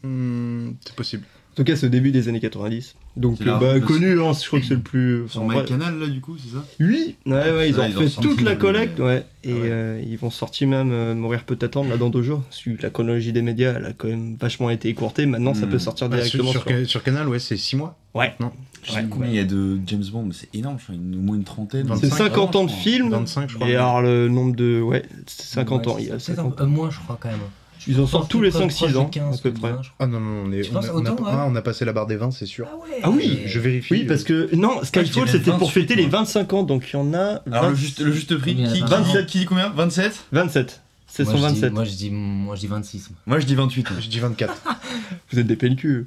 Hmm, 0.04 0.72
c'est 0.86 0.95
possible. 0.95 1.24
En 1.51 1.54
tout 1.56 1.63
cas, 1.66 1.75
c'est 1.75 1.88
au 1.88 1.89
début 1.89 2.12
des 2.12 2.30
années 2.30 2.39
90. 2.39 2.95
Donc, 3.18 3.44
là, 3.44 3.60
bah, 3.60 3.80
connu, 3.81 4.19
hein, 4.22 4.31
je 4.33 4.48
crois 4.48 4.60
que 4.62 4.66
c'est 4.66 4.74
le 4.75 4.80
plus. 4.80 5.28
Sur 5.28 5.42
enfin, 5.42 5.60
My. 5.62 5.66
Canal, 5.68 6.00
là, 6.00 6.07
du 6.07 6.22
coup, 6.22 6.38
c'est 6.38 6.56
ça? 6.56 6.66
Oui, 6.80 7.18
ouais, 7.25 7.33
ouais, 7.51 7.69
ils 7.69 7.78
ont 7.80 7.83
ils 7.86 7.98
ont 7.98 8.07
fait 8.10 8.22
toute 8.22 8.42
la 8.42 8.51
le- 8.54 8.57
collecte, 8.57 9.00
ouais. 9.00 9.25
Et 9.44 9.51
Ah 9.51 9.56
ouais. 9.56 9.60
euh, 9.69 10.04
ils 10.07 10.18
vont 10.18 10.30
sortir 10.30 10.69
même 10.69 10.92
euh, 10.94 11.13
Mourir 11.13 11.44
peut 11.44 11.57
attendre 11.62 11.89
là 11.89 11.98
dans 11.98 12.10
deux 12.10 12.22
jours. 12.24 12.42
Parce 12.44 12.63
que 12.63 12.69
la 12.81 12.89
chronologie 12.89 13.33
des 13.33 13.42
médias, 13.42 13.74
elle 13.78 13.86
a 13.86 13.92
quand 13.94 14.07
même 14.07 14.38
vachement 14.39 14.69
été 14.69 14.88
écourtée. 14.88 15.25
Maintenant, 15.25 15.54
ça 15.54 15.66
Hmm. 15.66 15.69
peut 15.72 15.80
sortir 15.80 16.07
Bah, 16.07 16.18
sur, 16.24 16.39
directement 16.42 16.51
sur, 16.51 16.63
sur. 16.80 16.89
Sur 16.89 17.04
Canal, 17.04 17.28
ouais, 17.28 17.39
c'est 17.39 17.57
6 17.57 17.75
mois. 17.75 18.00
Ouais. 18.16 18.33
Non 18.39 18.51
Je 18.83 18.92
sais 18.92 19.01
pas 19.01 19.07
combien 19.10 19.30
il 19.30 19.36
y 19.36 19.39
a 19.39 19.44
de 19.44 19.80
James 19.88 20.04
Bond, 20.12 20.24
mais 20.24 20.33
c'est 20.33 20.50
énorme, 20.57 20.78
je 20.80 20.83
crois, 20.86 20.95
une- 20.95 21.16
au 21.16 21.22
moins 21.22 21.36
une 21.36 21.44
trentaine. 21.44 21.88
C'est 21.95 22.01
C'est 22.01 22.07
25, 22.07 22.18
50 22.30 22.56
ans 22.56 22.63
de 22.63 22.69
je 22.69 22.74
crois. 22.74 22.83
films. 22.83 23.10
25, 23.12 23.50
je 23.50 23.56
crois. 23.56 23.68
Et 23.69 23.75
alors, 23.75 24.01
le 24.01 24.28
nombre 24.28 24.56
de. 24.56 24.81
Ouais, 24.81 25.04
c'est 25.28 25.44
50 25.45 25.88
ans. 25.88 25.95
Ouais, 25.95 26.04
Il 26.04 26.07
y 26.10 26.12
a 26.12 26.19
c'est 26.19 26.33
50 26.36 26.56
peut-être 26.56 26.62
un- 26.62 26.66
euh, 26.66 26.68
moins 26.68 26.89
je 26.89 27.00
crois 27.00 27.18
quand 27.19 27.30
même. 27.30 27.39
Ils 27.88 28.00
en 28.00 28.06
sortent 28.06 28.30
tous 28.30 28.42
les 28.44 28.51
Proche 28.51 28.62
5-6 28.62 28.92
de 28.94 28.98
ans, 28.98 29.06
15, 29.06 29.39
à 29.39 29.42
peu 29.42 29.51
près. 29.54 29.72
20, 29.72 29.81
je 29.81 29.89
crois. 29.89 29.95
Ah 30.01 30.06
non, 30.07 30.19
non, 30.19 30.44
on, 30.45 30.51
est, 30.51 30.69
on, 30.69 30.74
penses 30.74 30.86
a, 30.86 30.94
on, 30.94 30.98
a, 31.06 31.12
autant, 31.12 31.24
ouais 31.24 31.30
ah, 31.33 31.45
on 31.50 31.56
a 31.56 31.62
passé 31.63 31.83
la 31.83 31.94
barre 31.94 32.06
des 32.06 32.16
20, 32.16 32.30
c'est 32.30 32.45
sûr. 32.45 32.68
Ah 33.01 33.10
oui 33.10 33.39
Je 33.48 33.60
vérifie. 33.60 33.94
Oui, 33.94 34.04
parce 34.06 34.24
que. 34.24 34.54
Non, 34.56 34.83
Skyfall, 34.83 35.06
je 35.07 35.12
dirais 35.13 35.28
c'était 35.31 35.51
pour 35.51 35.68
28, 35.69 35.72
fêter 35.81 35.95
les 35.95 36.04
moi. 36.07 36.19
25 36.19 36.54
ans. 36.54 36.62
Donc, 36.63 36.88
il 36.92 36.95
y 36.95 37.00
en 37.00 37.12
a. 37.16 37.42
Alors, 37.48 37.63
20 37.63 37.69
le 37.69 37.75
juste, 37.75 38.00
le 38.01 38.12
juste 38.12 38.38
prix, 38.38 38.54
qui, 38.56 38.62
il 38.62 38.66
y 38.66 38.83
en 38.83 38.86
a 38.86 38.88
qui- 38.88 38.92
27. 38.92 39.25
qui 39.25 39.38
dit 39.39 39.45
combien? 39.45 39.69
27 39.69 40.25
27. 40.31 40.81
C'est 41.07 41.24
Moi, 41.24 41.33
je 41.33 41.38
dis- 41.38 41.44
127. 41.44 41.74
Moi 41.74 41.83
je 41.83 41.89
dis 41.92 42.10
moi 42.12 42.56
je 42.56 42.60
dis 42.62 42.68
26. 42.68 43.10
moi. 43.10 43.18
Moi, 43.25 43.39
je 43.39 43.45
dis 43.48 43.56
28. 43.56 43.88
Je 44.00 44.07
dis 44.10 44.19
24. 44.19 44.63
Vous 45.31 45.39
êtes 45.39 45.48
des 45.48 45.56
PNQ. 45.56 46.06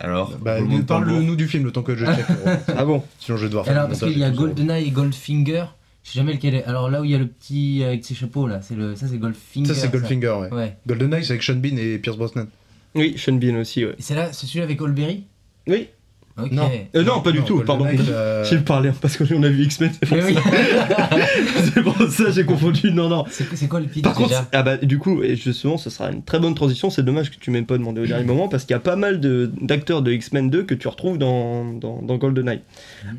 Alors, 0.00 0.36
bah, 0.40 0.58
parle-nous 0.86 1.36
du 1.36 1.48
film 1.48 1.64
le 1.64 1.72
temps 1.72 1.82
que 1.82 1.96
je 1.96 2.04
check. 2.04 2.24
Ah 2.76 2.84
bon 2.84 3.02
Sinon, 3.18 3.36
je 3.36 3.42
vais 3.44 3.48
devoir 3.48 3.64
faire 3.64 3.74
Alors 3.74 3.88
le 3.88 3.96
parce 3.96 4.10
qu'il 4.10 4.18
y 4.18 4.24
a. 4.24 4.30
GoldenEye 4.30 4.86
et 4.86 4.90
Goldfinger, 4.90 5.64
je 6.04 6.10
sais 6.12 6.18
jamais 6.18 6.34
lequel 6.34 6.54
est. 6.54 6.64
Alors 6.64 6.90
là 6.90 7.00
où 7.00 7.04
il 7.04 7.10
y 7.10 7.14
a 7.14 7.18
le 7.18 7.26
petit 7.26 7.82
avec 7.84 8.04
ses 8.04 8.14
chapeaux 8.14 8.46
là, 8.46 8.60
c'est 8.62 8.74
le 8.76 8.94
ça 8.94 9.06
c'est 9.08 9.18
Goldfinger. 9.18 9.74
Ça, 9.74 9.74
c'est 9.74 9.90
Goldfinger, 9.92 10.36
ouais. 10.40 10.52
Ouais. 10.52 10.76
GoldenEye, 10.86 11.24
c'est 11.24 11.32
avec 11.32 11.42
Sean 11.42 11.56
Bean 11.56 11.76
et 11.76 11.98
Pierce 11.98 12.16
Brosnan. 12.16 12.46
Oui, 12.94 13.14
Sean 13.18 13.34
Bean 13.34 13.56
aussi, 13.56 13.84
ouais. 13.84 13.94
Et 13.98 14.02
c'est 14.02 14.14
là, 14.14 14.32
c'est 14.32 14.46
celui 14.46 14.60
avec 14.62 14.80
Olberry 14.80 15.24
Oui. 15.66 15.88
Ok. 16.38 16.52
Non. 16.52 16.70
Euh, 16.94 17.02
non, 17.02 17.20
pas 17.20 17.32
du 17.32 17.42
tout, 17.42 17.60
pardon. 17.60 17.86
Euh, 18.08 18.44
J'ai 18.44 18.58
parlé 18.58 18.90
parce 19.00 19.16
qu'on 19.16 19.42
a 19.42 19.48
vu 19.48 19.64
X-Men, 19.64 19.90
c'est 19.92 20.08
pour 20.08 20.18
oui. 20.18 20.34
pour 21.82 22.08
ça 22.10 22.30
j'ai 22.30 22.44
confondu. 22.44 22.90
Non, 22.90 23.08
non. 23.08 23.24
c'est 23.28 23.68
quoi 23.68 23.80
le 23.80 23.86
pitch 23.86 24.02
Par 24.02 24.14
contre, 24.14 24.28
déjà 24.30 24.48
ah 24.52 24.62
bah, 24.62 24.76
du 24.76 24.98
coup, 24.98 25.22
et 25.22 25.36
justement, 25.36 25.76
ce 25.76 25.90
sera 25.90 26.10
une 26.10 26.22
très 26.22 26.38
bonne 26.38 26.54
transition. 26.54 26.90
C'est 26.90 27.02
dommage 27.02 27.30
que 27.30 27.36
tu 27.38 27.50
m'aies 27.50 27.62
pas 27.62 27.76
demandé 27.76 28.00
au 28.00 28.06
dernier 28.06 28.24
moment 28.24 28.48
parce 28.48 28.64
qu'il 28.64 28.72
y 28.72 28.76
a 28.76 28.80
pas 28.80 28.96
mal 28.96 29.20
d'acteurs 29.60 30.02
de, 30.02 30.12
X-Men 30.12 30.48
2 30.48 30.62
que 30.62 30.74
tu 30.74 30.88
retrouves 30.88 31.18
dans, 31.18 31.72
dans, 31.72 32.00
dans 32.02 32.16
GoldenEye. 32.16 32.60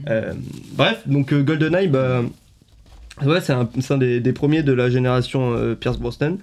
Euh, 0.09 0.33
bref, 0.73 1.01
donc 1.05 1.33
euh, 1.33 1.43
GoldenEye, 1.43 1.87
bah, 1.87 2.21
ouais, 3.23 3.41
c'est 3.41 3.53
un, 3.53 3.97
des, 3.97 4.19
des 4.19 4.33
premiers 4.33 4.63
de 4.63 4.73
la 4.73 4.89
génération 4.89 5.53
euh, 5.53 5.75
Pierce 5.75 5.97
Brosnan. 5.97 6.37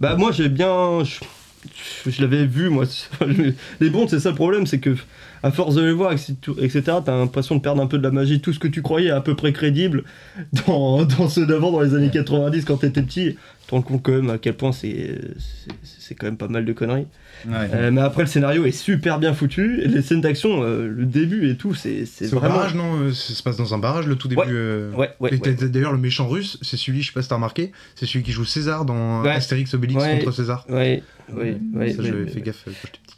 Bah, 0.00 0.16
moi, 0.16 0.32
j'ai 0.32 0.48
bien. 0.48 1.02
Je, 1.04 2.10
je 2.10 2.20
l'avais 2.20 2.46
vu, 2.46 2.68
moi. 2.68 2.84
Les 3.80 3.90
Bonds, 3.90 4.08
c'est 4.08 4.20
ça 4.20 4.30
le 4.30 4.34
problème, 4.34 4.66
c'est 4.66 4.78
que 4.78 4.96
à 5.46 5.50
force 5.50 5.74
de 5.74 5.82
les 5.82 5.92
voir, 5.92 6.12
etc., 6.12 6.82
t'as 7.04 7.16
l'impression 7.18 7.54
de 7.56 7.60
perdre 7.60 7.82
un 7.82 7.86
peu 7.86 7.98
de 7.98 8.02
la 8.02 8.10
magie. 8.10 8.40
Tout 8.40 8.52
ce 8.54 8.58
que 8.58 8.66
tu 8.68 8.80
croyais 8.82 9.10
à 9.10 9.20
peu 9.20 9.34
près 9.36 9.52
crédible 9.52 10.04
dans, 10.66 11.04
dans 11.04 11.28
ceux 11.28 11.46
d'avant, 11.46 11.70
dans 11.70 11.80
les 11.82 11.94
années 11.94 12.10
90, 12.10 12.64
quand 12.64 12.78
t'étais 12.78 13.02
petit, 13.02 13.36
tu 13.60 13.66
te 13.68 13.74
rends 13.74 13.82
compte 13.82 14.02
quand 14.02 14.12
même 14.12 14.30
à 14.30 14.38
quel 14.38 14.54
point 14.54 14.72
c'est 14.72 16.14
quand 16.18 16.26
même 16.26 16.36
pas 16.36 16.48
mal 16.48 16.64
de 16.64 16.72
conneries. 16.72 17.06
Ouais. 17.46 17.52
Euh, 17.74 17.90
mais 17.90 18.00
après, 18.00 18.22
le 18.22 18.28
scénario 18.28 18.64
est 18.64 18.70
super 18.70 19.18
bien 19.18 19.34
foutu. 19.34 19.80
Et 19.82 19.88
les 19.88 20.00
scènes 20.02 20.20
d'action, 20.20 20.62
euh, 20.62 20.86
le 20.88 21.04
début 21.06 21.48
et 21.50 21.56
tout, 21.56 21.74
c'est 21.74 22.06
c'est 22.06 22.26
C'est 22.26 22.34
au 22.34 22.38
vraiment. 22.38 22.54
barrage, 22.56 22.74
non 22.74 23.00
euh, 23.00 23.12
Ça 23.12 23.34
se 23.34 23.42
passe 23.42 23.56
dans 23.56 23.74
un 23.74 23.78
barrage, 23.78 24.06
le 24.06 24.16
tout 24.16 24.28
début. 24.28 24.40
Ouais. 24.42 24.46
euh, 24.50 24.92
Ouais, 24.92 25.10
ouais, 25.20 25.30
et 25.30 25.34
ouais. 25.40 25.54
t'as- 25.54 25.66
D'ailleurs, 25.68 25.92
le 25.92 25.98
méchant 25.98 26.26
russe, 26.28 26.58
c'est 26.62 26.76
celui, 26.76 27.02
je 27.02 27.08
sais 27.08 27.12
pas 27.12 27.22
si 27.22 27.28
t'as 27.28 27.34
remarqué, 27.34 27.72
c'est 27.96 28.06
celui 28.06 28.22
qui 28.24 28.32
joue 28.32 28.44
César 28.44 28.84
dans. 28.84 29.22
Astérix 29.24 29.74
Obélix 29.74 30.02
contre 30.04 30.32
César. 30.32 30.64
Ouais, 30.68 31.02
ouais, 31.34 31.58
ouais. 31.74 31.90
ça, 31.92 32.02
ouais, 32.02 32.26
fait 32.28 32.40
gaffe 32.40 32.64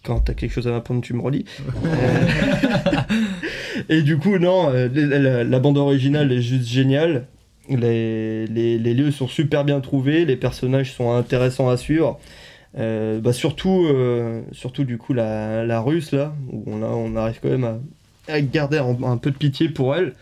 quand 0.07 0.21
t'as 0.21 0.35
quelque 0.35 0.53
chose 0.53 0.69
à 0.69 0.71
m'apprendre, 0.71 1.01
tu 1.03 1.13
me 1.15 1.21
relis. 1.21 1.45
Et 3.89 4.03
du 4.03 4.19
coup, 4.19 4.39
non, 4.39 4.71
euh, 4.71 4.89
la, 4.95 5.19
la- 5.19 5.45
la 5.45 5.59
bande 5.59 5.79
originale 5.79 6.33
est 6.33 6.41
juste 6.41 6.67
géniale. 6.69 7.27
Les, 7.69 8.47
les, 8.47 8.79
les 8.79 8.95
lieux 8.95 9.11
sont 9.11 9.27
super 9.29 9.65
bien 9.65 9.81
trouvés, 9.81 10.25
les 10.25 10.37
personnages 10.37 10.93
sont 10.93 11.13
intéressants 11.13 11.69
à 11.69 11.77
suivre. 11.77 12.19
Euh, 12.79 13.21
bah 13.21 13.33
surtout, 13.33 13.87
euh, 13.89 14.43
surtout 14.53 14.85
du 14.85 14.99
coup 14.99 15.15
la, 15.15 15.65
la 15.65 15.81
russe 15.81 16.13
là, 16.13 16.35
où 16.53 16.63
on, 16.67 16.83
a, 16.83 16.87
on 16.87 17.17
arrive 17.17 17.39
quand 17.43 17.49
même 17.49 17.65
à, 17.65 17.79
à 18.33 18.41
garder 18.43 18.79
un, 18.79 18.97
un 19.03 19.17
peu 19.17 19.31
de 19.31 19.37
pitié 19.37 19.69
pour 19.71 19.97
elle. 19.97 20.13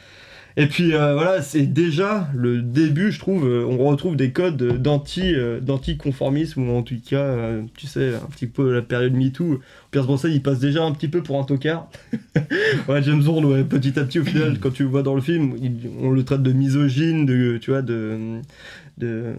Et 0.56 0.68
puis 0.68 0.94
euh, 0.94 1.14
voilà, 1.14 1.42
c'est 1.42 1.66
déjà 1.66 2.28
le 2.32 2.62
début, 2.62 3.10
je 3.10 3.18
trouve. 3.18 3.44
euh, 3.44 3.64
on 3.66 3.76
retrouve 3.78 4.14
des 4.14 4.30
codes 4.30 4.62
euh, 4.62 5.58
d'anti-conformisme 5.60 6.68
ou 6.68 6.76
en 6.76 6.82
tout 6.84 6.94
cas, 7.04 7.36
tu 7.76 7.88
sais, 7.88 8.14
un 8.14 8.26
petit 8.30 8.46
peu 8.46 8.72
la 8.72 8.82
période 8.82 9.14
MeToo. 9.14 9.58
Pierce 9.90 10.06
Brosnan, 10.06 10.30
il 10.32 10.42
passe 10.42 10.60
déjà 10.60 10.84
un 10.84 10.92
petit 10.92 11.08
peu 11.08 11.24
pour 11.24 11.40
un 11.40 11.44
tocard. 11.44 11.88
ouais, 12.88 13.02
James 13.02 13.22
Bond, 13.22 13.42
ouais, 13.44 13.64
petit 13.64 13.98
à 13.98 14.04
petit, 14.04 14.20
au 14.20 14.24
final, 14.24 14.58
quand 14.60 14.70
tu 14.70 14.84
le 14.84 14.88
vois 14.90 15.02
dans 15.02 15.16
le 15.16 15.20
film, 15.20 15.56
il- 15.60 15.90
on 16.00 16.10
le 16.10 16.22
traite 16.24 16.42
de 16.44 16.52
misogyne, 16.52 17.26
de, 17.26 17.58
tu 17.60 17.72
vois, 17.72 17.82
de, 17.82 18.38
de, 18.98 19.34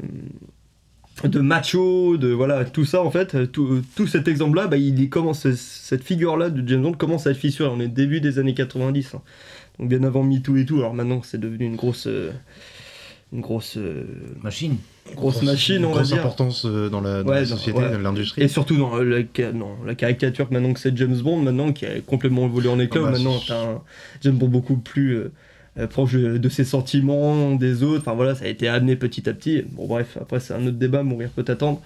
de 1.24 1.40
macho, 1.40 2.18
de 2.18 2.28
voilà, 2.28 2.66
tout 2.66 2.84
ça 2.84 3.02
en 3.02 3.10
fait, 3.10 3.50
tout, 3.54 3.82
tout 3.96 4.06
cet 4.06 4.28
exemple-là, 4.28 4.68
bah, 4.68 4.76
il 4.78 5.10
commence, 5.10 5.50
cette 5.54 6.04
figure-là 6.04 6.50
de 6.50 6.68
James 6.68 6.82
Bond 6.82 6.92
commence 6.94 7.26
à 7.26 7.32
être 7.32 7.38
fissurée. 7.38 7.70
On 7.74 7.80
est 7.80 7.88
début 7.88 8.20
des 8.20 8.38
années 8.38 8.54
90, 8.54 9.16
hein. 9.16 9.22
Donc 9.80 9.90
bien 9.90 10.04
avant 10.04 10.24
MeToo 10.24 10.58
et 10.58 10.66
tout. 10.66 10.78
Alors 10.78 10.94
maintenant, 10.94 11.22
c'est 11.24 11.40
devenu 11.40 11.66
une 11.66 11.76
grosse, 11.76 12.08
euh, 12.08 12.32
une 13.34 13.42
grosse, 13.42 13.78
euh, 13.78 14.04
Machine. 14.44 14.78
grosse 15.16 15.42
machine, 15.44 15.84
on 15.86 15.90
va 15.90 15.96
grosse 15.96 16.08
dire. 16.10 16.18
importance 16.20 16.66
euh, 16.66 16.90
dans 16.90 17.02
la, 17.02 17.24
dans 17.24 17.30
Ouais, 17.30 17.42
la 17.42 17.46
dans- 17.46 17.58
société, 17.58 17.80
ouais. 17.80 17.92
dans 17.92 18.00
l'industrie. 18.00 18.44
Et 18.44 18.48
surtout 18.48 18.78
dans 18.78 18.96
la, 18.98 19.22
dans 19.52 19.78
la 19.86 19.96
caricature 19.96 20.48
que 20.50 20.54
maintenant 20.54 20.74
que 20.74 20.80
c'est 20.80 20.96
James 20.98 21.18
Bond, 21.22 21.42
maintenant 21.42 21.74
qui 21.74 21.86
a 21.86 22.00
complètement 22.02 22.46
évolué 22.46 22.70
en 22.70 22.80
éclat, 22.80 23.02
Ah 23.04 23.06
bah, 23.08 23.12
maintenant 23.18 23.40
c'est- 23.40 23.48
t'as 23.48 23.62
un 23.64 23.82
James 24.22 24.36
Bond 24.38 24.48
beaucoup 24.48 24.78
plus 24.78 25.20
proche 25.90 26.14
de, 26.14 26.38
de 26.38 26.50
ses 26.50 26.64
sentiments, 26.64 27.54
des 27.56 27.84
autres, 27.84 28.00
enfin 28.00 28.14
voilà, 28.14 28.34
ça 28.34 28.46
a 28.46 28.48
été 28.48 28.70
amené 28.70 28.96
petit 28.96 29.28
à 29.30 29.34
petit. 29.34 29.62
Bon 29.72 29.88
bref, 29.88 30.18
après 30.22 30.40
c'est 30.40 30.54
un 30.54 30.66
autre 30.66 30.78
débat, 30.78 31.04
mourir 31.04 31.30
peut 31.32 31.44
attendre. 31.50 31.82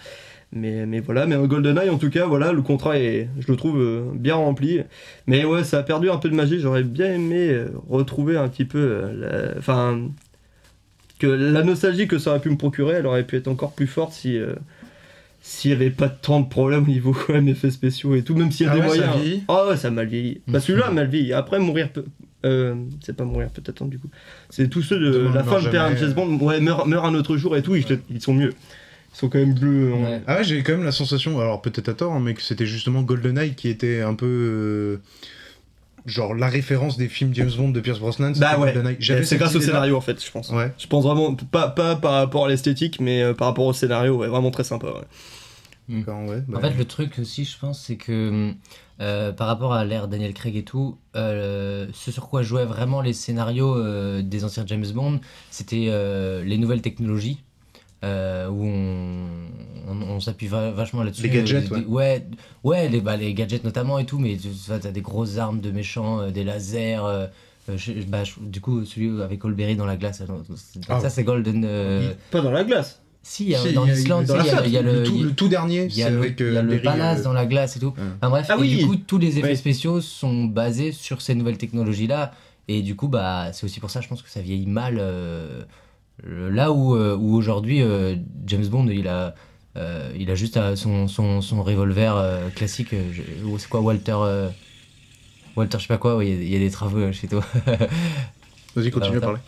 Mais, 0.51 0.85
mais 0.87 0.99
voilà, 0.99 1.27
mais 1.27 1.35
un 1.35 1.45
GoldenEye 1.45 1.89
en 1.91 1.97
tout 1.99 2.09
cas, 2.09 2.25
voilà, 2.25 2.51
le 2.51 2.61
contrat 2.63 2.97
est, 2.97 3.29
je 3.39 3.51
le 3.51 3.55
trouve 3.55 3.79
euh, 3.79 4.01
bien 4.15 4.35
rempli. 4.35 4.79
Mais 5.27 5.45
ouais, 5.45 5.63
ça 5.63 5.77
a 5.79 5.83
perdu 5.83 6.09
un 6.09 6.17
peu 6.17 6.27
de 6.29 6.35
magie, 6.35 6.59
j'aurais 6.59 6.83
bien 6.83 7.13
aimé 7.13 7.49
euh, 7.49 7.67
retrouver 7.87 8.35
un 8.37 8.47
petit 8.49 8.65
peu, 8.65 8.79
euh, 8.79 9.51
la- 9.53 9.57
enfin, 9.59 10.09
que 11.19 11.27
la 11.27 11.63
nostalgie 11.63 12.07
que 12.07 12.17
ça 12.17 12.31
aurait 12.31 12.39
pu 12.39 12.49
me 12.49 12.57
procurer, 12.57 12.95
elle 12.95 13.05
aurait 13.05 13.25
pu 13.25 13.35
être 13.35 13.47
encore 13.47 13.73
plus 13.73 13.87
forte 13.87 14.13
si... 14.13 14.37
euh, 14.37 14.55
s'il 15.41 15.71
n'y 15.71 15.75
avait 15.75 15.89
pas 15.89 16.09
tant 16.09 16.41
de 16.41 16.49
problèmes 16.49 16.83
au 16.83 16.87
niveau 16.87 17.13
quand 17.13 17.31
même 17.33 17.47
effets 17.47 17.71
spéciaux 17.71 18.13
et 18.15 18.23
tout, 18.23 18.35
même 18.35 18.51
s'il 18.51 18.65
y 18.65 18.69
a 18.69 18.73
Ah 18.73 18.75
des 18.75 18.81
ouais, 18.81 18.89
ça 18.89 18.95
moyens. 19.05 19.15
vieillit 19.21 19.43
Ah 19.47 19.67
ouais, 19.67 19.77
ça 19.77 19.87
a 19.87 19.91
mal 19.91 20.07
vieilli. 20.07 20.41
Bah 20.47 20.59
celui-là 20.59 20.87
a 20.87 20.91
mal 20.91 21.07
vieilli. 21.07 21.31
Après, 21.31 21.59
mourir 21.59 21.89
peut. 21.93 22.03
euh, 22.45 22.75
c'est 23.01 23.15
pas 23.15 23.23
mourir 23.23 23.49
peut 23.49 23.63
attendre 23.65 23.89
du 23.89 23.99
coup. 23.99 24.09
C'est 24.49 24.67
tous 24.67 24.81
ceux 24.81 24.99
de 24.99 25.29
la 25.33 25.43
fin 25.43 25.59
de 25.59 25.71
jamais. 25.71 25.97
James 25.97 26.11
Bond. 26.13 26.39
Ouais, 26.45 26.59
meurt, 26.59 26.85
meurt 26.87 27.05
un 27.05 27.13
autre 27.15 27.37
jour 27.37 27.55
et 27.55 27.61
tout, 27.61 27.75
ils, 27.75 27.85
ils 28.09 28.21
sont 28.21 28.33
mieux. 28.33 28.53
Ils 29.13 29.17
sont 29.17 29.29
quand 29.29 29.39
même 29.39 29.53
bleus. 29.53 29.93
Ouais. 29.93 30.21
Ah 30.27 30.37
ouais, 30.37 30.43
j'ai 30.43 30.61
quand 30.63 30.73
même 30.73 30.83
la 30.83 30.91
sensation, 30.91 31.39
alors 31.39 31.61
peut-être 31.61 31.89
à 31.89 31.93
tort, 31.93 32.13
hein, 32.13 32.19
mais 32.19 32.33
que 32.33 32.41
c'était 32.41 32.65
justement 32.65 33.01
GoldenEye 33.01 33.55
qui 33.55 33.67
était 33.69 34.01
un 34.01 34.13
peu. 34.13 34.25
euh, 34.25 35.01
genre 36.05 36.33
la 36.33 36.47
référence 36.47 36.97
des 36.97 37.07
films 37.07 37.33
James 37.35 37.51
Bond 37.55 37.69
de 37.69 37.79
Pierce 37.81 37.99
Brosnan. 37.99 38.33
Bah 38.37 38.57
ouais. 38.57 38.73
C'est 39.23 39.37
grâce 39.37 39.55
au 39.55 39.61
scénario 39.61 39.95
en 39.97 40.01
fait, 40.01 40.23
je 40.23 40.31
pense. 40.31 40.49
Ouais. 40.49 40.71
Je 40.77 40.87
pense 40.87 41.03
vraiment, 41.03 41.35
pas, 41.35 41.67
pas 41.69 41.95
par 41.95 42.13
rapport 42.13 42.45
à 42.45 42.49
l'esthétique, 42.49 42.99
mais 42.99 43.21
euh, 43.21 43.33
par 43.33 43.47
rapport 43.49 43.65
au 43.65 43.73
scénario, 43.73 44.15
ouais, 44.17 44.27
vraiment 44.27 44.51
très 44.51 44.63
sympa. 44.63 44.87
ouais. 44.87 45.05
Ouais, 45.89 46.43
bah, 46.47 46.59
En 46.59 46.61
fait, 46.61 46.75
le 46.77 46.85
truc 46.85 47.17
aussi, 47.19 47.45
je 47.45 47.57
pense, 47.57 47.81
c'est 47.81 47.95
que 47.97 48.53
euh, 49.01 49.31
par 49.31 49.47
rapport 49.47 49.73
à 49.73 49.85
l'ère 49.85 50.07
Daniel 50.07 50.33
Craig 50.35 50.55
et 50.55 50.63
tout, 50.63 50.97
euh, 51.15 51.87
ce 51.93 52.11
sur 52.11 52.29
quoi 52.29 52.43
jouaient 52.43 52.65
vraiment 52.65 53.01
les 53.01 53.13
scénarios 53.13 53.75
euh, 53.75 54.21
des 54.21 54.43
anciens 54.43 54.63
James 54.67 54.85
Bond, 54.93 55.19
c'était 55.49 55.87
euh, 55.89 56.43
les 56.43 56.57
nouvelles 56.59 56.81
technologies. 56.83 57.43
Euh, 58.03 58.47
où 58.49 58.65
on, 58.65 59.91
on, 59.91 60.01
on 60.15 60.19
s'appuie 60.19 60.47
va- 60.47 60.71
vachement 60.71 61.03
là-dessus. 61.03 61.23
Les 61.23 61.29
gadgets, 61.29 61.69
des- 61.71 61.85
ouais. 61.85 62.25
Ouais, 62.63 62.87
les, 62.89 63.01
bah, 63.01 63.17
les 63.17 63.33
gadgets 63.33 63.63
notamment 63.63 63.99
et 63.99 64.05
tout, 64.05 64.19
mais 64.19 64.37
tu 64.37 64.47
t'as 64.67 64.91
des 64.91 65.01
grosses 65.01 65.37
armes 65.37 65.59
de 65.61 65.71
méchants, 65.71 66.21
euh, 66.21 66.29
des 66.31 66.43
lasers. 66.43 66.97
euh, 67.03 67.27
je- 67.75 67.91
bah, 68.07 68.23
je- 68.23 68.33
du 68.39 68.61
coup, 68.61 68.83
celui 68.85 69.21
avec 69.21 69.43
Olberry 69.45 69.75
dans 69.75 69.85
la 69.85 69.95
glace, 69.97 70.23
Ah. 70.89 70.99
ça 70.99 71.09
c'est 71.09 71.23
Golden. 71.23 71.63
euh, 71.65 72.13
Pas 72.31 72.41
dans 72.41 72.51
la 72.51 72.63
glace. 72.63 73.01
Si, 73.21 73.43
il 73.43 73.49
y 73.49 73.55
a- 73.55 73.59
Si, 73.59 73.73
dans 73.73 73.83
l'Islande, 73.83 74.25
il 74.27 74.33
y 74.33 74.39
a- 74.39 74.43
flotte, 74.43 74.63
il 74.65 74.71
y 74.71 74.77
a 74.77 74.81
le. 74.81 74.93
le 75.01 75.03
tout, 75.03 75.21
le 75.21 75.31
tout 75.33 75.47
dernier, 75.49 75.83
Il 75.85 75.91
y 75.91 75.95
c'est 75.95 76.03
a 76.03 76.09
le, 76.09 76.17
avec 76.19 76.39
il 76.39 76.53
y 76.53 76.57
a 76.57 76.61
le 76.63 76.81
palace 76.81 77.19
euh, 77.19 77.23
dans 77.23 77.33
la 77.33 77.45
glace 77.45 77.75
et 77.75 77.79
tout. 77.79 77.87
ouais. 77.87 78.03
Enfin 78.17 78.29
bref, 78.29 78.45
Ah 78.49 78.55
et 78.57 78.61
oui. 78.61 78.77
du 78.77 78.87
coup, 78.87 78.95
tous 78.95 79.17
les 79.17 79.37
effets 79.37 79.49
Ouais. 79.49 79.55
spéciaux 79.55 79.99
sont 80.01 80.45
basés 80.45 80.93
sur 80.93 81.21
ces 81.21 81.35
nouvelles 81.35 81.57
technologies-là. 81.57 82.31
Et 82.69 82.81
du 82.81 82.95
coup, 82.95 83.07
bah, 83.09 83.51
c'est 83.51 83.65
aussi 83.65 83.79
pour 83.79 83.89
ça, 83.91 83.99
je 83.99 84.07
pense 84.07 84.21
que 84.21 84.29
ça 84.29 84.41
vieillit 84.41 84.67
mal. 84.67 84.99
Euh, 86.27 86.49
là 86.51 86.71
où, 86.71 86.95
euh, 86.95 87.15
où 87.15 87.35
aujourd'hui, 87.35 87.81
euh, 87.81 88.15
James 88.45 88.65
Bond, 88.65 88.87
il 88.87 89.07
a, 89.07 89.35
il 90.17 90.29
a 90.29 90.35
juste 90.35 90.59
son, 90.75 91.07
son, 91.07 91.39
son 91.41 91.63
revolver 91.63 92.51
classique. 92.55 92.89
c'est 93.57 93.69
quoi, 93.69 93.79
Walter 93.79 94.17
Walter, 95.55 95.77
je 95.77 95.83
sais 95.83 95.87
pas 95.87 95.97
quoi, 95.97 96.15
ouais, 96.17 96.27
il 96.27 96.35
y 96.35 96.37
a- 96.37 96.41
il 96.43 96.49
y, 96.53 96.55
a 96.55 96.59
des 96.59 96.69
travaux 96.71 97.11
chez 97.11 97.27
toi. 97.27 97.43
Vas-y, 98.75 98.91
continue 98.91 99.17
à 99.17 99.21
parler. 99.21 99.39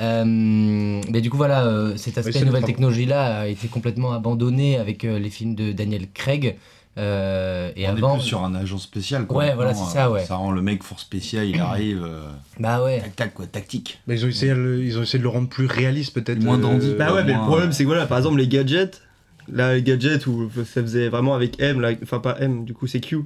Euh, 0.00 0.24
mais 0.24 1.20
du 1.20 1.30
coup, 1.30 1.36
voilà, 1.36 1.64
euh, 1.66 1.96
cet 1.96 2.18
aspect 2.18 2.38
le 2.38 2.46
nouvelle 2.46 2.64
technologie-là 2.64 3.40
a 3.40 3.46
été 3.48 3.68
complètement 3.68 4.12
abandonné 4.12 4.78
avec 4.78 5.04
euh, 5.04 5.18
les 5.18 5.30
films 5.30 5.54
de 5.54 5.72
Daniel 5.72 6.08
Craig. 6.12 6.56
Euh, 6.96 7.70
et 7.76 7.86
on 7.86 7.90
avant, 7.92 8.14
est 8.14 8.18
plus 8.18 8.26
sur 8.26 8.42
un 8.44 8.54
agent 8.54 8.78
spécial. 8.78 9.26
Quoi. 9.26 9.38
Ouais, 9.38 9.54
voilà, 9.54 9.74
c'est 9.74 9.84
ça, 9.92 10.06
euh, 10.06 10.12
ouais. 10.12 10.24
Ça 10.24 10.36
rend 10.36 10.50
le 10.50 10.62
mec 10.62 10.82
force 10.82 11.02
spéciale, 11.02 11.46
il 11.46 11.60
arrive. 11.60 12.02
euh, 12.04 12.28
bah 12.60 12.82
ouais. 12.82 13.00
tac, 13.00 13.16
tac, 13.16 13.34
quoi, 13.34 13.46
tactique. 13.46 14.00
Bah, 14.08 14.14
ils, 14.14 14.24
ont 14.24 14.28
essayé, 14.28 14.52
de 14.52 14.56
le- 14.58 14.82
ils 14.82 14.98
ont 14.98 15.02
essayé 15.02 15.18
de 15.18 15.24
le 15.24 15.28
rendre 15.28 15.48
plus 15.48 15.66
réaliste, 15.66 16.14
peut-être. 16.14 16.42
Moins 16.42 16.58
dandy. 16.58 16.94
Bah 16.98 17.12
ouais, 17.12 17.22
mais 17.24 17.34
le 17.34 17.40
problème 17.40 17.68
euh, 17.68 17.72
c'est 17.72 17.84
que 17.84 17.88
voilà, 17.88 18.06
par 18.06 18.18
exemple 18.18 18.38
les 18.38 18.48
gadgets, 18.48 19.02
là 19.52 19.74
les 19.74 19.82
gadgets 19.82 20.26
où 20.26 20.50
ça 20.64 20.82
faisait 20.82 21.08
vraiment 21.08 21.34
avec 21.34 21.60
M, 21.60 21.80
là, 21.80 21.92
enfin 22.02 22.18
pas 22.18 22.36
M, 22.40 22.64
du 22.64 22.74
coup 22.74 22.86
c'est 22.86 23.00
Q 23.00 23.18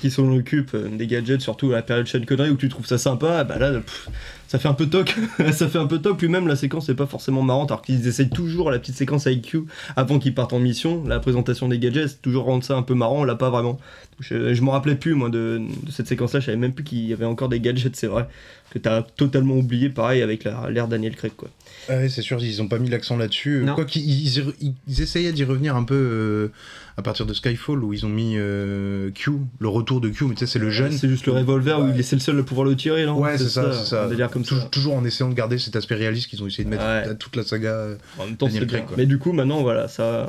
qui 0.00 0.10
s'en 0.10 0.30
occupe 0.36 0.70
euh, 0.74 0.88
des 0.88 1.06
gadgets, 1.06 1.40
surtout 1.40 1.72
à 1.72 1.76
la 1.76 1.82
période 1.82 2.06
Sean 2.08 2.20
Connery 2.26 2.50
où 2.50 2.56
tu 2.56 2.68
trouves 2.68 2.86
ça 2.86 2.98
sympa, 2.98 3.44
bah 3.44 3.58
là 3.58 3.72
pff, 3.80 4.08
ça 4.48 4.58
fait 4.58 4.68
un 4.68 4.74
peu 4.74 4.86
toc, 4.86 5.14
ça 5.52 5.68
fait 5.68 5.78
un 5.78 5.86
peu 5.86 5.98
toc, 5.98 6.16
puis 6.18 6.28
même 6.28 6.46
la 6.48 6.56
séquence 6.56 6.88
est 6.88 6.94
pas 6.94 7.06
forcément 7.06 7.42
marrante 7.42 7.70
alors 7.70 7.82
qu'ils 7.82 8.06
essayent 8.08 8.30
toujours 8.30 8.70
la 8.70 8.78
petite 8.78 8.96
séquence 8.96 9.26
avec 9.26 9.42
Q 9.42 9.62
avant 9.96 10.18
qu'ils 10.18 10.34
partent 10.34 10.52
en 10.52 10.58
mission, 10.58 11.04
la 11.06 11.20
présentation 11.20 11.68
des 11.68 11.78
gadgets, 11.78 12.20
toujours 12.22 12.44
rendre 12.44 12.64
ça 12.64 12.76
un 12.76 12.82
peu 12.82 12.94
marrant, 12.94 13.24
là 13.24 13.34
pas 13.34 13.50
vraiment. 13.50 13.78
Je, 14.20 14.52
je 14.54 14.62
m'en 14.62 14.72
rappelais 14.72 14.96
plus 14.96 15.14
moi 15.14 15.28
de, 15.30 15.60
de 15.84 15.90
cette 15.92 16.08
séquence 16.08 16.32
là, 16.34 16.40
je 16.40 16.46
savais 16.46 16.56
même 16.58 16.72
plus 16.72 16.82
qu'il 16.84 17.06
y 17.06 17.12
avait 17.12 17.24
encore 17.24 17.48
des 17.48 17.60
gadgets, 17.60 17.94
c'est 17.94 18.06
vrai, 18.08 18.26
que 18.70 18.78
t'as 18.78 19.02
totalement 19.02 19.54
oublié, 19.56 19.90
pareil 19.90 20.22
avec 20.22 20.44
la- 20.44 20.68
l'ère 20.70 20.88
Daniel 20.88 21.14
Craig 21.14 21.32
quoi. 21.36 21.48
Ah 21.88 21.96
ouais, 21.96 22.08
c'est 22.08 22.22
sûr, 22.22 22.42
ils 22.42 22.60
ont 22.62 22.68
pas 22.68 22.78
mis 22.78 22.90
l'accent 22.90 23.16
là-dessus. 23.16 23.64
Quoi 23.74 23.84
qu'ils 23.84 24.02
ils, 24.08 24.38
ils- 24.60 24.74
ils 24.88 25.00
essayaient 25.00 25.32
d'y 25.32 25.44
revenir 25.44 25.74
un 25.76 25.84
peu 25.84 25.94
euh, 25.94 26.48
à 26.96 27.02
partir 27.02 27.24
de 27.26 27.32
Skyfall, 27.32 27.82
où 27.82 27.92
ils 27.92 28.04
ont 28.04 28.08
mis 28.10 28.34
euh, 28.36 29.10
Q, 29.12 29.30
le 29.58 29.68
retour 29.68 30.00
de 30.00 30.08
Q, 30.08 30.24
mais 30.24 30.34
tu 30.34 30.40
sais, 30.40 30.46
c'est 30.46 30.58
le 30.58 30.70
jeune. 30.70 30.92
C'est 30.92 31.08
juste 31.08 31.26
le 31.26 31.32
revolver 31.32 31.78
où 31.80 31.84
Ouais. 31.84 31.90
il 31.94 32.00
est 32.00 32.02
c'est 32.02 32.16
le 32.16 32.20
seul 32.20 32.38
à 32.38 32.42
pouvoir 32.42 32.66
le 32.66 32.76
tirer, 32.76 33.06
non 33.06 33.18
Ouais, 33.18 33.38
c'est 33.38 33.48
ça, 33.48 33.72
c'est 33.72 33.84
ça. 33.86 34.04
Un 34.04 34.08
délire 34.08 34.30
comme 34.30 34.42
Tou- 34.44 34.56
ça. 34.58 34.68
Toujours 34.70 34.94
en 34.94 35.04
essayant 35.04 35.30
de 35.30 35.34
garder 35.34 35.58
cet 35.58 35.76
aspect 35.76 35.94
réaliste 35.94 36.28
qu'ils 36.28 36.42
ont 36.42 36.46
essayé 36.46 36.64
de 36.64 36.70
mettre 36.70 36.84
Ouais. 36.84 37.08
à 37.10 37.14
toute 37.14 37.36
la 37.36 37.42
saga. 37.44 37.70
euh. 37.70 37.96
En 38.18 38.26
même 38.26 38.36
temps, 38.36 38.48
c'est. 38.50 38.66
Craig, 38.66 38.84
quoi. 38.86 38.96
Mais 38.98 39.06
du 39.06 39.18
coup, 39.18 39.32
maintenant, 39.32 39.62
voilà, 39.62 39.88
ça. 39.88 40.28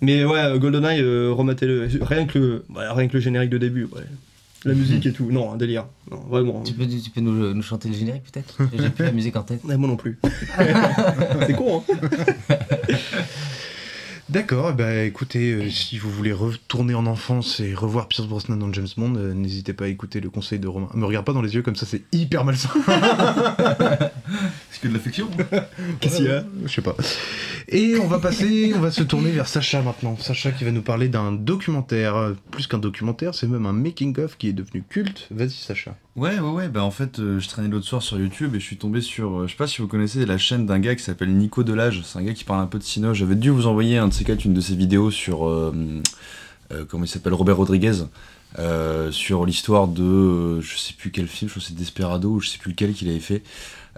Mais 0.00 0.24
ouais, 0.24 0.58
GoldenEye, 0.58 1.00
euh, 1.02 1.30
rematez-le. 1.32 1.88
Rien 2.02 2.26
que 2.26 2.38
le, 2.38 2.64
ouais, 2.74 2.84
rien 2.90 3.08
que 3.08 3.14
le 3.14 3.20
générique 3.20 3.50
de 3.50 3.58
début, 3.58 3.84
ouais. 3.84 4.02
La 4.66 4.74
musique 4.74 5.06
et 5.06 5.12
tout. 5.12 5.30
Non, 5.30 5.52
un 5.52 5.56
délire. 5.56 5.86
Non, 6.10 6.18
vraiment. 6.28 6.62
Tu 6.62 6.72
peux, 6.72 6.86
tu 6.86 7.10
peux 7.10 7.20
nous, 7.20 7.54
nous 7.54 7.62
chanter 7.62 7.88
le 7.88 7.94
générique 7.94 8.24
peut-être 8.30 8.58
J'ai 8.76 8.90
plus 8.90 9.04
la 9.04 9.12
musique 9.12 9.36
en 9.36 9.42
tête. 9.42 9.64
Ouais, 9.64 9.76
moi 9.76 9.88
non 9.88 9.96
plus. 9.96 10.18
c'est 11.46 11.54
con, 11.54 11.82
hein. 11.88 11.94
D'accord, 14.28 14.72
bah 14.72 15.04
écoutez, 15.04 15.52
euh, 15.52 15.70
si 15.70 15.98
vous 15.98 16.10
voulez 16.10 16.32
retourner 16.32 16.94
en 16.94 17.06
enfance 17.06 17.60
et 17.60 17.74
revoir 17.74 18.08
Pierce 18.08 18.26
Brosnan 18.26 18.56
dans 18.56 18.72
James 18.72 18.88
Bond, 18.96 19.14
euh, 19.14 19.32
n'hésitez 19.32 19.72
pas 19.72 19.84
à 19.84 19.88
écouter 19.88 20.20
le 20.20 20.30
conseil 20.30 20.58
de 20.58 20.66
Romain. 20.66 20.88
Me 20.94 21.06
regarde 21.06 21.24
pas 21.24 21.32
dans 21.32 21.42
les 21.42 21.54
yeux 21.54 21.62
comme 21.62 21.76
ça, 21.76 21.86
c'est 21.86 22.02
hyper 22.10 22.44
malsain. 22.44 22.70
C'est 24.76 24.82
que 24.82 24.88
de 24.88 24.92
l'affection. 24.98 25.28
Qu'est-ce 26.00 26.16
qu'il 26.16 26.26
y 26.26 26.28
a 26.30 26.44
Je 26.66 26.70
sais 26.72 26.82
pas. 26.82 26.94
Et 27.68 27.96
on 27.98 28.06
va 28.06 28.18
passer, 28.18 28.72
on 28.76 28.80
va 28.80 28.90
se 28.90 29.02
tourner 29.02 29.30
vers 29.30 29.48
Sacha 29.48 29.80
maintenant. 29.80 30.16
Sacha 30.18 30.52
qui 30.52 30.64
va 30.64 30.70
nous 30.70 30.82
parler 30.82 31.08
d'un 31.08 31.32
documentaire. 31.32 32.32
Plus 32.50 32.66
qu'un 32.66 32.78
documentaire, 32.78 33.34
c'est 33.34 33.46
même 33.46 33.64
un 33.64 33.72
making-of 33.72 34.36
qui 34.36 34.48
est 34.48 34.52
devenu 34.52 34.84
culte. 34.88 35.28
Vas-y, 35.30 35.50
Sacha. 35.50 35.96
Ouais, 36.14 36.38
ouais, 36.38 36.50
ouais. 36.50 36.68
Bah 36.68 36.82
en 36.84 36.90
fait, 36.90 37.18
euh, 37.18 37.38
je 37.40 37.48
traînais 37.48 37.68
l'autre 37.68 37.86
soir 37.86 38.02
sur 38.02 38.18
YouTube 38.18 38.54
et 38.54 38.60
je 38.60 38.64
suis 38.64 38.76
tombé 38.76 39.00
sur. 39.00 39.40
euh, 39.40 39.46
je 39.46 39.52
sais 39.52 39.56
pas 39.56 39.66
si 39.66 39.80
vous 39.80 39.88
connaissez 39.88 40.26
la 40.26 40.36
chaîne 40.38 40.66
d'un 40.66 40.78
gars 40.78 40.94
qui 40.94 41.02
s'appelle 41.02 41.34
Nico 41.34 41.62
Delage. 41.62 42.02
C'est 42.04 42.18
un 42.18 42.22
gars 42.22 42.34
qui 42.34 42.44
parle 42.44 42.60
un 42.60 42.66
peu 42.66 42.78
de 42.78 42.84
cinéma. 42.84 43.14
J'avais 43.14 43.34
dû 43.34 43.48
vous 43.50 43.66
envoyer 43.66 43.96
un 43.96 44.08
de 44.08 44.12
ces 44.12 44.24
quatre, 44.24 44.44
une 44.44 44.54
de 44.54 44.60
ses 44.60 44.76
vidéos 44.76 45.10
sur. 45.10 45.48
euh, 45.48 45.74
euh, 46.72 46.84
comment 46.88 47.04
il 47.04 47.08
s'appelle? 47.08 47.32
Robert 47.34 47.56
Rodriguez. 47.56 47.92
Euh, 48.58 49.10
sur 49.10 49.44
l'histoire 49.44 49.88
de. 49.88 50.02
euh, 50.02 50.60
je 50.60 50.76
sais 50.76 50.94
plus 50.94 51.10
quel 51.10 51.26
film, 51.26 51.48
je 51.48 51.54
crois 51.54 51.62
que 51.62 51.68
c'est 51.68 51.74
Desperado 51.74 52.30
ou 52.30 52.40
je 52.40 52.48
sais 52.48 52.58
plus 52.58 52.70
lequel 52.70 52.94
qu'il 52.94 53.08
avait 53.08 53.18
fait. 53.20 53.42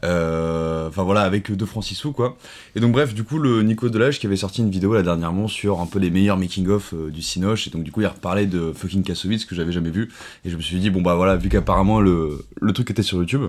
Euh, 0.04 0.88
Enfin 0.88 1.02
voilà, 1.02 1.22
avec 1.22 1.50
De 1.52 1.64
Francisco 1.64 2.12
quoi. 2.12 2.36
Et 2.74 2.80
donc 2.80 2.92
bref, 2.92 3.14
du 3.14 3.24
coup, 3.24 3.38
le 3.38 3.62
Nico 3.62 3.88
Delage 3.88 4.18
qui 4.18 4.26
avait 4.26 4.36
sorti 4.36 4.62
une 4.62 4.70
vidéo 4.70 4.94
là 4.94 5.02
dernièrement 5.02 5.48
sur 5.48 5.80
un 5.80 5.86
peu 5.86 5.98
les 5.98 6.10
meilleurs 6.10 6.36
making-of 6.36 6.94
du 6.94 7.22
Cinoche. 7.22 7.66
Et 7.68 7.70
donc 7.70 7.82
du 7.82 7.92
coup, 7.92 8.00
il 8.00 8.06
reparlait 8.06 8.46
de 8.46 8.72
fucking 8.72 9.02
Kassovitz 9.02 9.44
que 9.44 9.54
j'avais 9.54 9.72
jamais 9.72 9.90
vu. 9.90 10.10
Et 10.44 10.50
je 10.50 10.56
me 10.56 10.62
suis 10.62 10.78
dit, 10.78 10.90
bon 10.90 11.02
bah 11.02 11.14
voilà, 11.14 11.36
vu 11.36 11.48
qu'apparemment 11.48 12.00
le, 12.00 12.44
truc 12.74 12.90
était 12.90 13.02
sur 13.02 13.18
YouTube, 13.18 13.46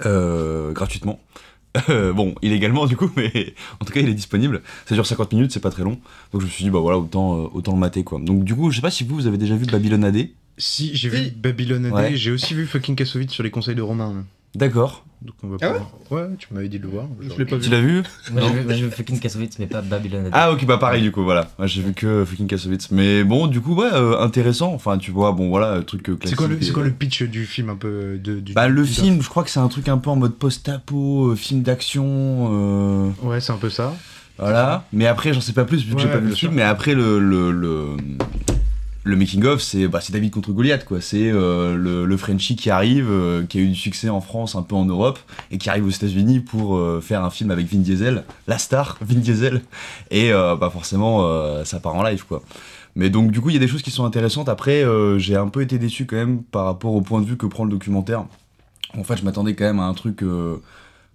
gratuitement. 0.00 1.20
Euh, 1.88 2.12
bon, 2.12 2.34
illégalement 2.40 2.86
du 2.86 2.96
coup, 2.96 3.10
mais 3.16 3.54
en 3.80 3.84
tout 3.84 3.92
cas 3.92 4.00
il 4.00 4.08
est 4.08 4.14
disponible. 4.14 4.62
Ça 4.86 4.94
dure 4.94 5.04
50 5.06 5.32
minutes, 5.32 5.50
c'est 5.52 5.60
pas 5.60 5.70
très 5.70 5.82
long. 5.82 5.98
Donc 6.32 6.40
je 6.40 6.46
me 6.46 6.50
suis 6.50 6.64
dit, 6.64 6.70
bah 6.70 6.78
voilà, 6.78 6.98
autant, 6.98 7.34
euh, 7.44 7.48
autant 7.52 7.72
le 7.72 7.78
mater 7.80 8.04
quoi. 8.04 8.20
Donc 8.20 8.44
du 8.44 8.54
coup, 8.54 8.70
je 8.70 8.76
sais 8.76 8.82
pas 8.82 8.90
si 8.92 9.02
vous, 9.04 9.16
vous 9.16 9.26
avez 9.26 9.38
déjà 9.38 9.56
vu 9.56 9.66
Babylon 9.66 10.02
AD. 10.04 10.28
Si, 10.56 10.94
j'ai 10.94 11.08
vu 11.08 11.24
Si. 11.24 11.30
Babylon 11.32 11.84
AD, 11.86 11.92
Ouais. 11.92 12.16
j'ai 12.16 12.30
aussi 12.30 12.54
vu 12.54 12.66
fucking 12.66 12.94
Kassovitz 12.94 13.32
sur 13.32 13.42
les 13.42 13.50
conseils 13.50 13.74
de 13.74 13.82
Romain. 13.82 14.24
D'accord. 14.54 15.04
Donc 15.22 15.34
on 15.42 15.48
va 15.48 15.56
Ah 15.62 15.72
ouais 15.72 15.78
pouvoir- 16.06 16.28
ouais, 16.28 16.36
tu 16.38 16.48
m'avais 16.52 16.68
dit 16.68 16.78
de 16.78 16.82
le 16.84 16.90
voir. 16.90 17.06
Je 17.20 17.28
l'ai 17.38 17.46
pas 17.46 17.56
Tu 17.56 17.64
vu. 17.64 17.70
l'as 17.70 17.80
vu 17.80 18.02
Moi, 18.30 18.42
j'ai 18.68 18.82
vu- 18.82 18.90
fucking 18.90 19.18
Kassovitz, 19.18 19.58
mais 19.58 19.66
pas 19.66 19.80
Babylon. 19.80 20.28
Ah 20.32 20.52
ok 20.52 20.66
bah 20.66 20.76
pareil 20.76 21.00
du 21.02 21.12
coup 21.12 21.24
voilà 21.24 21.48
j'ai 21.64 21.80
vu 21.80 21.94
que 21.94 22.26
fucking 22.26 22.46
Kassovitz 22.46 22.90
mais 22.90 23.24
bon 23.24 23.46
du 23.46 23.62
coup 23.62 23.74
ouais 23.74 23.88
euh, 23.90 24.20
intéressant 24.20 24.74
enfin 24.74 24.98
tu 24.98 25.10
vois 25.12 25.32
bon 25.32 25.48
voilà 25.48 25.80
truc 25.80 26.10
euh, 26.10 26.12
C'est 26.12 26.18
classique 26.18 26.38
quoi, 26.38 26.48
le, 26.48 26.58
et- 26.60 26.62
c'est 26.62 26.72
quoi 26.72 26.82
le 26.84 26.90
pitch 26.90 27.22
du 27.22 27.46
film 27.46 27.70
un 27.70 27.76
peu 27.76 28.18
de, 28.22 28.38
du, 28.40 28.52
bah 28.52 28.68
le 28.68 28.82
du- 28.82 28.88
film 28.88 29.22
je 29.22 29.28
crois 29.30 29.44
que 29.44 29.50
c'est 29.50 29.60
un 29.60 29.68
truc 29.68 29.88
un 29.88 29.96
peu 29.96 30.10
en 30.10 30.16
mode 30.16 30.34
post-apo 30.34 31.28
euh, 31.30 31.36
film 31.36 31.62
d'action 31.62 32.50
euh, 32.52 33.10
Ouais, 33.22 33.40
c'est 33.40 33.52
un 33.52 33.56
peu 33.56 33.70
ça. 33.70 33.94
voilà 34.38 34.84
mais 34.92 35.06
après 35.06 35.32
j'en 35.32 35.40
sais 35.40 35.54
pas 35.54 35.64
plus 35.64 35.86
vu 35.86 35.94
que 35.94 36.02
j'ai 36.02 36.08
pas 36.08 36.18
vu 36.18 36.28
le 36.28 36.34
film 36.34 36.52
mais 36.52 36.62
après 36.62 36.92
le 36.94 37.18
le, 37.18 37.50
le, 37.50 37.96
le 39.04 39.16
making 39.16 39.44
of 39.44 39.60
c'est 39.60 39.86
bah, 39.86 40.00
c'est 40.00 40.12
David 40.12 40.32
contre 40.32 40.50
Goliath 40.52 40.84
quoi. 40.84 41.00
C'est 41.00 41.30
euh, 41.30 41.76
le, 41.76 42.16
Frenchie 42.16 42.56
qui 42.56 42.70
arrive 42.70 43.08
euh, 43.10 43.44
qui 43.44 43.58
a 43.58 43.60
eu 43.60 43.68
du 43.68 43.74
succès 43.74 44.08
en 44.08 44.22
France 44.22 44.56
un 44.56 44.62
peu 44.62 44.74
en 44.74 44.86
Europe 44.86 45.18
et 45.50 45.58
qui 45.58 45.68
arrive 45.68 45.86
aux 45.86 45.90
États-Unis 45.90 46.40
pour 46.40 46.76
euh, 46.76 47.00
faire 47.02 47.22
un 47.22 47.30
film 47.30 47.50
avec 47.50 47.66
Vin 47.66 47.80
Diesel 47.80 48.24
la 48.48 48.56
star 48.56 48.96
Vin 49.02 49.20
Diesel. 49.20 49.62
Et 50.10 50.30
bah 50.32 50.70
forcément 50.72 51.64
ça 51.64 51.80
part 51.80 51.94
en 51.94 52.02
live 52.02 52.24
quoi. 52.26 52.42
Mais 52.96 53.10
donc 53.10 53.30
du 53.30 53.40
coup 53.40 53.50
il 53.50 53.54
y 53.54 53.56
a 53.56 53.60
des 53.60 53.68
choses 53.68 53.82
qui 53.82 53.90
sont 53.90 54.04
intéressantes. 54.04 54.48
Après 54.48 54.84
j'ai 55.18 55.36
un 55.36 55.48
peu 55.48 55.60
été 55.60 55.78
déçu 55.78 56.06
quand 56.06 56.16
même 56.16 56.42
par 56.42 56.64
rapport 56.64 56.94
au 56.94 57.02
point 57.02 57.20
de 57.20 57.26
vue 57.26 57.36
que 57.36 57.46
prend 57.46 57.64
le 57.64 57.70
documentaire. 57.70 58.24
En 58.96 59.04
fait 59.04 59.16
je 59.16 59.24
m'attendais 59.24 59.54
quand 59.54 59.64
même 59.64 59.80
à 59.80 59.84
un 59.84 59.94
truc 59.94 60.22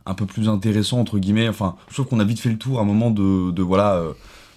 un 0.06 0.14
peu 0.14 0.26
plus 0.26 0.48
intéressant 0.48 1.00
entre 1.00 1.18
guillemets. 1.18 1.50
Enfin 1.50 1.76
je 1.88 1.96
trouve 1.96 2.08
qu'on 2.08 2.20
a 2.20 2.26
vite 2.26 2.40
fait 2.40 2.50
le 2.50 2.58
tour 2.58 2.80
à 2.80 2.82
un 2.84 2.86
moment 2.86 3.10
de, 3.10 3.62
voilà 3.62 4.04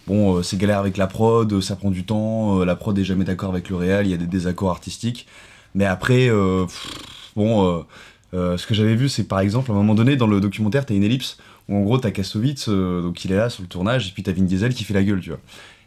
bon 0.07 0.37
euh, 0.39 0.43
c'est 0.43 0.57
galère 0.57 0.79
avec 0.79 0.97
la 0.97 1.07
prod 1.07 1.61
ça 1.61 1.77
prend 1.77 1.91
du 1.91 2.05
temps 2.05 2.61
euh, 2.61 2.65
la 2.65 2.77
prod 2.77 2.99
est 2.99 3.05
jamais 3.05 3.25
d'accord 3.25 3.51
avec 3.51 3.69
le 3.69 3.77
réel 3.77 4.07
il 4.07 4.11
y 4.11 4.15
a 4.15 4.19
des 4.19 4.27
désaccords 4.27 4.71
artistiques. 4.71 5.27
Mais 5.75 5.85
après 5.87 6.29
euh, 6.29 6.65
pff, 6.65 7.33
bon 7.37 7.67
euh, 7.67 7.83
euh, 8.35 8.57
ce 8.57 8.67
que 8.67 8.75
j'avais 8.75 8.95
vu 8.95 9.09
c'est 9.09 9.25
par 9.25 9.41
exemple 9.41 9.71
à 9.71 9.75
un 9.75 9.77
moment 9.79 9.95
donné 9.95 10.17
dans 10.17 10.27
le 10.27 10.41
documentaire 10.41 10.87
t'as 10.87 10.95
une 10.95 11.05
ellipse 11.05 11.39
où 11.69 11.77
en 11.77 11.83
gros 11.83 11.99
t'as 11.99 12.11
Kassovitz 12.11 12.67
euh, 12.69 13.03
donc 13.03 13.25
il 13.25 13.33
est 13.33 13.37
là 13.37 13.51
sur 13.51 13.63
le 13.63 13.69
tournage 13.69 14.09
et 14.09 14.11
puis 14.13 14.23
t'as 14.23 14.33
Vin 14.33 14.43
Diesel 14.43 14.75
qui 14.75 14.85
fait 14.85 14.95
la 14.95 15.03
gueule 15.05 15.21
tu 15.21 15.31
vois. 15.31 15.39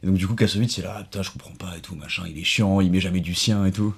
Et 0.03 0.07
donc 0.07 0.17
du 0.17 0.27
coup 0.27 0.36
Kassovitz 0.36 0.77
il 0.77 0.84
est 0.84 0.88
là 0.88 1.01
putain 1.03 1.24
je 1.24 1.31
comprends 1.31 1.55
pas 1.55 1.75
et 1.77 1.81
tout 1.81 1.95
machin 1.95 2.24
il 2.29 2.39
est 2.39 2.43
chiant 2.43 2.81
il 2.81 2.91
met 2.91 3.00
jamais 3.00 3.19
du 3.19 3.34
sien 3.34 3.65
et 3.65 3.72
tout 3.72 3.93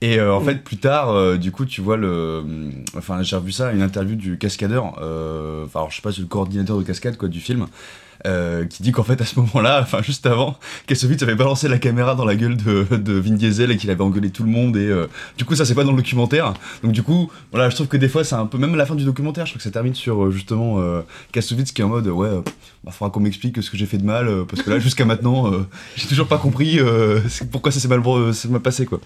et 0.00 0.18
euh, 0.20 0.32
en 0.34 0.40
fait 0.40 0.62
plus 0.62 0.76
tard 0.76 1.10
euh, 1.10 1.36
du 1.36 1.50
coup 1.50 1.64
tu 1.64 1.80
vois 1.80 1.96
le 1.96 2.44
enfin 2.96 3.22
j'ai 3.22 3.36
revu 3.36 3.50
ça 3.52 3.72
une 3.72 3.82
interview 3.82 4.14
du 4.14 4.38
cascadeur 4.38 4.96
euh, 5.02 5.64
enfin 5.64 5.80
alors, 5.80 5.90
je 5.90 5.96
sais 5.96 6.02
pas 6.02 6.12
c'est 6.12 6.20
le 6.20 6.26
coordinateur 6.26 6.78
de 6.78 6.84
cascade 6.84 7.16
quoi 7.16 7.28
du 7.28 7.40
film 7.40 7.66
euh, 8.26 8.64
qui 8.66 8.82
dit 8.82 8.92
qu'en 8.92 9.04
fait 9.04 9.20
à 9.20 9.24
ce 9.24 9.38
moment-là, 9.38 9.80
enfin 9.82 10.02
juste 10.02 10.26
avant, 10.26 10.58
Kassovitz 10.86 11.22
avait 11.22 11.34
balancé 11.34 11.68
la 11.68 11.78
caméra 11.78 12.14
dans 12.14 12.24
la 12.24 12.34
gueule 12.34 12.56
de, 12.56 12.84
de 12.96 13.12
Vin 13.12 13.34
Diesel 13.34 13.70
et 13.70 13.76
qu'il 13.76 13.90
avait 13.90 14.02
engueulé 14.02 14.30
tout 14.30 14.42
le 14.42 14.50
monde 14.50 14.76
et 14.76 14.86
euh, 14.86 15.06
du 15.36 15.44
coup 15.44 15.54
ça 15.54 15.64
c'est 15.64 15.74
pas 15.74 15.84
dans 15.84 15.92
le 15.92 15.98
documentaire. 15.98 16.54
Donc 16.82 16.92
du 16.92 17.02
coup 17.02 17.30
voilà 17.52 17.70
je 17.70 17.76
trouve 17.76 17.86
que 17.86 17.96
des 17.96 18.08
fois 18.08 18.24
c'est 18.24 18.34
un 18.34 18.46
peu 18.46 18.58
même 18.58 18.74
la 18.74 18.86
fin 18.86 18.94
du 18.94 19.04
documentaire 19.04 19.46
je 19.46 19.52
trouve 19.52 19.58
que 19.58 19.64
ça 19.64 19.70
termine 19.70 19.94
sur 19.94 20.24
euh, 20.24 20.30
justement 20.30 20.80
euh, 20.80 21.02
Kassovitz 21.32 21.72
qui 21.72 21.80
est 21.80 21.84
en 21.84 21.88
mode 21.88 22.08
ouais 22.08 22.30
bah, 22.84 22.90
faudra 22.90 23.10
qu'on 23.10 23.20
m'explique 23.20 23.62
ce 23.62 23.70
que 23.70 23.76
j'ai 23.76 23.86
fait 23.86 23.98
de 23.98 24.04
mal 24.04 24.28
parce 24.48 24.62
que 24.62 24.70
là 24.70 24.78
jusqu'à 24.80 25.04
maintenant 25.04 25.52
j'ai 25.96 26.06
toujours 26.08 26.26
pas 26.26 26.38
compris 26.38 26.80
pourquoi 27.50 27.70
ça 27.70 27.80
s'est 27.80 27.88
mal, 27.88 28.00
mal 28.00 28.60
passé 28.60 28.86
quoi. 28.86 29.00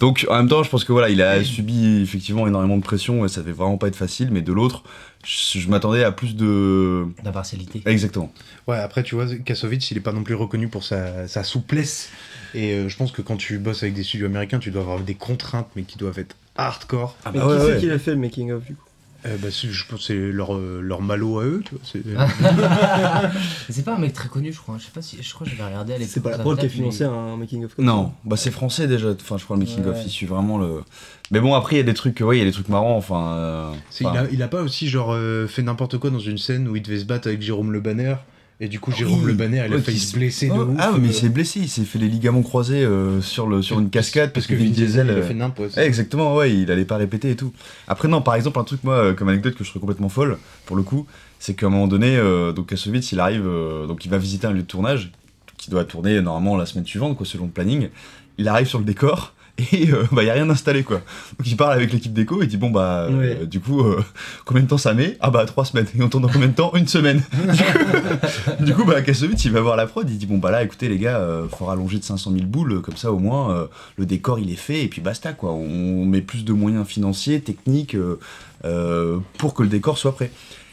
Donc 0.00 0.26
en 0.28 0.36
même 0.36 0.48
temps 0.48 0.62
je 0.62 0.68
pense 0.68 0.84
que 0.84 0.92
voilà 0.92 1.08
il 1.08 1.22
a 1.22 1.42
subi 1.42 2.02
effectivement 2.02 2.46
énormément 2.46 2.76
de 2.76 2.82
pression 2.82 3.24
et 3.24 3.28
ça 3.28 3.40
devait 3.40 3.52
vraiment 3.52 3.78
pas 3.78 3.88
être 3.88 3.96
facile 3.96 4.28
mais 4.30 4.42
de 4.42 4.52
l'autre 4.52 4.82
je, 5.24 5.58
je 5.58 5.68
m'attendais 5.68 6.04
à 6.04 6.12
plus 6.12 6.36
de 6.36 7.06
D'impartialité. 7.22 7.82
exactement. 7.86 8.32
Ouais, 8.66 8.76
après, 8.78 9.02
tu 9.02 9.14
vois, 9.14 9.26
Kassovitz, 9.44 9.90
il 9.90 9.96
est 9.96 10.00
pas 10.00 10.12
non 10.12 10.22
plus 10.22 10.34
reconnu 10.34 10.68
pour 10.68 10.84
sa, 10.84 11.26
sa 11.28 11.42
souplesse. 11.44 12.10
Et 12.54 12.72
euh, 12.74 12.88
je 12.88 12.96
pense 12.96 13.12
que 13.12 13.22
quand 13.22 13.36
tu 13.36 13.58
bosses 13.58 13.82
avec 13.82 13.94
des 13.94 14.04
studios 14.04 14.26
américains, 14.26 14.58
tu 14.58 14.70
dois 14.70 14.82
avoir 14.82 15.00
des 15.00 15.14
contraintes, 15.14 15.68
mais 15.76 15.82
qui 15.82 15.98
doivent 15.98 16.18
être 16.18 16.36
hardcore. 16.56 17.16
Ah 17.24 17.30
Mais 17.32 17.38
bah 17.38 17.46
qui 17.46 17.48
ouais, 17.48 17.58
c'est 17.60 17.74
ouais. 17.74 17.80
qui 17.80 17.86
l'a 17.86 17.98
fait 17.98 18.12
le 18.12 18.16
making 18.18 18.52
of 18.52 18.64
du 18.64 18.74
coup? 18.74 18.87
Euh, 19.28 19.36
bah, 19.42 19.48
c'est- 19.50 19.68
je 19.68 19.84
pense 19.86 20.00
que 20.00 20.06
c'est 20.06 20.32
leur, 20.32 20.54
euh, 20.56 20.80
leur 20.82 21.02
malo 21.02 21.38
à 21.40 21.44
eux, 21.44 21.62
tu 21.64 21.74
vois. 21.74 21.80
c'est- 21.84 23.82
pas 23.84 23.94
un 23.94 23.98
mec 23.98 24.12
très 24.12 24.28
connu, 24.28 24.52
je 24.52 24.58
crois. 24.58 24.76
Je 24.78 24.84
sais 24.84 24.90
pas 24.92 25.02
si. 25.02 25.18
Je 25.22 25.34
crois 25.34 25.46
que 25.46 25.50
j'avais 25.52 25.64
regardé 25.68 25.92
à 25.94 25.98
l'époque. 25.98 26.10
C'est 26.12 26.20
pas 26.22 26.30
la 26.30 26.38
prod 26.38 26.56
qui 26.58 26.60
a 26.60 26.64
mais- 26.64 26.68
financé 26.74 27.04
un 27.04 27.36
making 27.36 27.64
of 27.64 27.76
Non, 27.78 28.12
bah 28.24 28.36
c'est 28.36 28.50
français 28.50 28.86
déjà. 28.86 29.10
Enfin, 29.12 29.36
je 29.38 29.44
crois 29.44 29.56
le 29.56 29.60
making 29.64 29.84
of, 29.86 29.96
il 30.04 30.10
suit 30.10 30.26
vraiment 30.26 30.58
le. 30.58 30.82
Mais 31.30 31.40
bon, 31.40 31.54
après 31.54 31.76
il 31.76 31.78
y 31.78 31.82
a 31.82 31.84
des 31.84 31.94
trucs, 31.94 32.20
ouais, 32.20 32.36
il 32.36 32.40
y 32.40 32.42
a 32.42 32.46
des 32.46 32.52
trucs 32.52 32.68
marrants. 32.68 32.96
Enfin, 32.96 33.32
euh, 33.34 33.70
enfin, 33.70 34.12
il, 34.14 34.18
a, 34.18 34.26
il 34.32 34.42
a 34.42 34.48
pas 34.48 34.62
aussi 34.62 34.88
genre 34.88 35.12
euh, 35.12 35.46
fait 35.46 35.62
n'importe 35.62 35.98
quoi 35.98 36.10
dans 36.10 36.18
une 36.18 36.38
scène 36.38 36.68
où 36.68 36.76
il 36.76 36.82
devait 36.82 36.98
se 37.00 37.04
battre 37.04 37.28
avec 37.28 37.42
Jérôme 37.42 37.72
Le 37.72 37.80
Banner. 37.80 38.16
Et 38.60 38.66
du 38.66 38.80
coup, 38.80 38.90
Jérôme 38.90 39.20
Ah 39.20 39.24
oui. 39.24 39.30
Le 39.32 39.34
Banner, 39.34 39.64
il 39.66 39.72
a 39.72 39.76
Ouais, 39.76 39.82
failli 39.82 40.00
se 40.00 40.16
blesser 40.16 40.48
de 40.48 40.52
Oh, 40.52 40.62
ouf. 40.62 40.76
ah, 40.80 40.90
mais 40.98 41.06
euh, 41.06 41.10
il 41.10 41.14
s'est 41.14 41.28
blessé, 41.28 41.60
il 41.60 41.68
s'est 41.68 41.84
fait 41.84 41.98
les 42.00 42.08
ligaments 42.08 42.42
croisés 42.42 42.84
euh, 42.84 43.20
sur 43.20 43.46
le 43.46 43.62
sur 43.62 43.78
une 43.78 43.88
cascade 43.88 44.32
parce 44.32 44.48
que 44.48 44.54
Vin 44.56 44.64
Diesel, 44.70 45.06
il 45.10 45.18
a 45.18 45.22
fait 45.22 45.34
n'importe 45.34 45.76
Ouais, 45.76 45.86
exactement, 45.86 46.34
ouais, 46.34 46.52
il 46.52 46.70
allait 46.72 46.84
pas 46.84 46.96
répéter 46.96 47.30
et 47.30 47.36
tout. 47.36 47.52
Après, 47.86 48.08
non, 48.08 48.20
par 48.20 48.34
exemple, 48.34 48.58
un 48.58 48.64
truc, 48.64 48.82
moi, 48.82 48.94
euh, 48.94 49.14
comme 49.14 49.28
anecdote 49.28 49.54
que 49.54 49.62
je 49.62 49.70
trouve 49.70 49.80
complètement 49.80 50.08
folle, 50.08 50.38
pour 50.66 50.74
le 50.74 50.82
coup, 50.82 51.06
c'est 51.38 51.54
qu'à 51.54 51.66
un 51.66 51.70
moment 51.70 51.86
donné, 51.86 52.16
euh, 52.16 52.52
donc 52.52 52.66
Kassovitz, 52.66 53.12
il 53.12 53.20
arrive, 53.20 53.46
euh, 53.46 53.86
donc 53.86 54.04
il 54.04 54.10
va 54.10 54.18
visiter 54.18 54.48
un 54.48 54.52
lieu 54.52 54.62
de 54.62 54.66
tournage, 54.66 55.12
qui 55.56 55.70
doit 55.70 55.84
tourner 55.84 56.20
normalement 56.20 56.56
la 56.56 56.66
semaine 56.66 56.84
suivante, 56.86 57.16
quoi, 57.16 57.26
selon 57.26 57.44
le 57.44 57.50
planning. 57.52 57.90
Il 58.38 58.48
arrive 58.48 58.66
sur 58.66 58.80
le 58.80 58.84
décor, 58.84 59.34
et 59.72 59.90
euh, 59.90 60.04
bah, 60.12 60.22
y 60.24 60.30
a 60.30 60.34
rien 60.34 60.48
installé, 60.48 60.84
quoi. 60.84 60.98
Donc 61.38 61.46
il 61.46 61.56
parle 61.56 61.72
avec 61.74 61.92
l'équipe 61.92 62.12
déco, 62.12 62.40
et 62.42 62.44
il 62.44 62.48
dit, 62.48 62.56
bon, 62.56 62.70
bah, 62.70 63.08
euh, 63.10 63.44
du 63.44 63.60
coup, 63.60 63.80
euh, 63.80 64.02
combien 64.44 64.62
de 64.62 64.68
temps 64.68 64.78
ça 64.78 64.94
met? 64.94 65.16
Ah, 65.20 65.30
bah, 65.30 65.44
trois 65.46 65.64
semaines. 65.64 65.86
Et 65.98 66.02
on 66.02 66.08
tourne 66.08 66.24
dans 66.24 66.32
combien 66.32 66.48
de 66.48 66.54
temps? 66.54 66.72
Une 66.74 66.88
semaine. 66.88 67.22
du 67.32 67.62
coup, 67.62 68.60
du 68.64 68.74
coup, 68.74 68.84
bah, 68.84 69.02
Kassovitz, 69.02 69.44
il 69.44 69.52
va 69.52 69.60
voir 69.60 69.76
la 69.76 69.86
prod, 69.86 70.08
il 70.08 70.16
dit, 70.16 70.26
bon, 70.26 70.38
bah 70.38 70.50
là, 70.50 70.62
écoutez, 70.62 70.88
les 70.88 70.98
gars, 70.98 71.18
euh, 71.18 71.48
faut 71.48 71.64
rallonger 71.64 71.98
de 71.98 72.04
500 72.04 72.32
000 72.32 72.44
boules, 72.44 72.80
comme 72.82 72.96
ça, 72.96 73.12
au 73.12 73.18
moins, 73.18 73.48
euh, 73.50 73.66
le 73.96 74.06
décor 74.06 74.38
il 74.38 74.50
est 74.50 74.56
fait 74.56 74.84
et 74.84 74.88
puis 74.88 75.00
basta 75.00 75.32
quoi. 75.32 75.52
On 75.52 76.04
met 76.04 76.22
plus 76.22 76.44
de 76.44 76.52
moyens 76.52 76.86
financiers, 76.86 77.40
techniques 77.40 77.94
euh, 77.94 78.18
euh, 78.64 79.18
pour 79.38 79.54
que 79.54 79.62
le 79.62 79.68
décor 79.68 79.98
soit 79.98 80.14
prêt. 80.14 80.30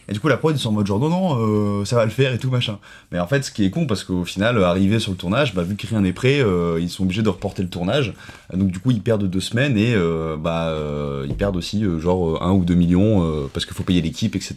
Et 0.07 0.13
du 0.13 0.19
coup 0.19 0.27
la 0.27 0.37
prod 0.37 0.55
ils 0.55 0.59
sont 0.59 0.69
en 0.69 0.73
mode 0.73 0.87
genre 0.87 0.99
non 0.99 1.09
non 1.09 1.37
euh, 1.39 1.85
ça 1.85 1.95
va 1.95 2.05
le 2.05 2.11
faire 2.11 2.33
et 2.33 2.37
tout 2.37 2.49
machin. 2.49 2.77
Mais 3.11 3.19
en 3.19 3.27
fait 3.27 3.43
ce 3.43 3.51
qui 3.51 3.65
est 3.65 3.69
con 3.69 3.87
parce 3.87 4.03
qu'au 4.03 4.23
final 4.23 4.63
arrivé 4.63 4.99
sur 4.99 5.11
le 5.11 5.17
tournage, 5.17 5.53
bah, 5.53 5.63
vu 5.63 5.75
que 5.75 5.87
rien 5.87 6.01
n'est 6.01 6.13
prêt, 6.13 6.41
euh, 6.41 6.79
ils 6.79 6.89
sont 6.89 7.03
obligés 7.03 7.23
de 7.23 7.29
reporter 7.29 7.63
le 7.63 7.69
tournage. 7.69 8.13
Donc 8.53 8.69
du 8.69 8.79
coup 8.79 8.91
ils 8.91 9.01
perdent 9.01 9.25
deux 9.25 9.39
semaines 9.39 9.77
et 9.77 9.93
euh, 9.95 10.37
bah 10.37 10.73
ils 11.27 11.35
perdent 11.35 11.57
aussi 11.57 11.83
genre 11.99 12.41
un 12.43 12.51
ou 12.51 12.63
deux 12.63 12.75
millions 12.75 13.47
parce 13.53 13.65
qu'il 13.65 13.75
faut 13.75 13.83
payer 13.83 14.01
l'équipe 14.01 14.35
etc. 14.35 14.55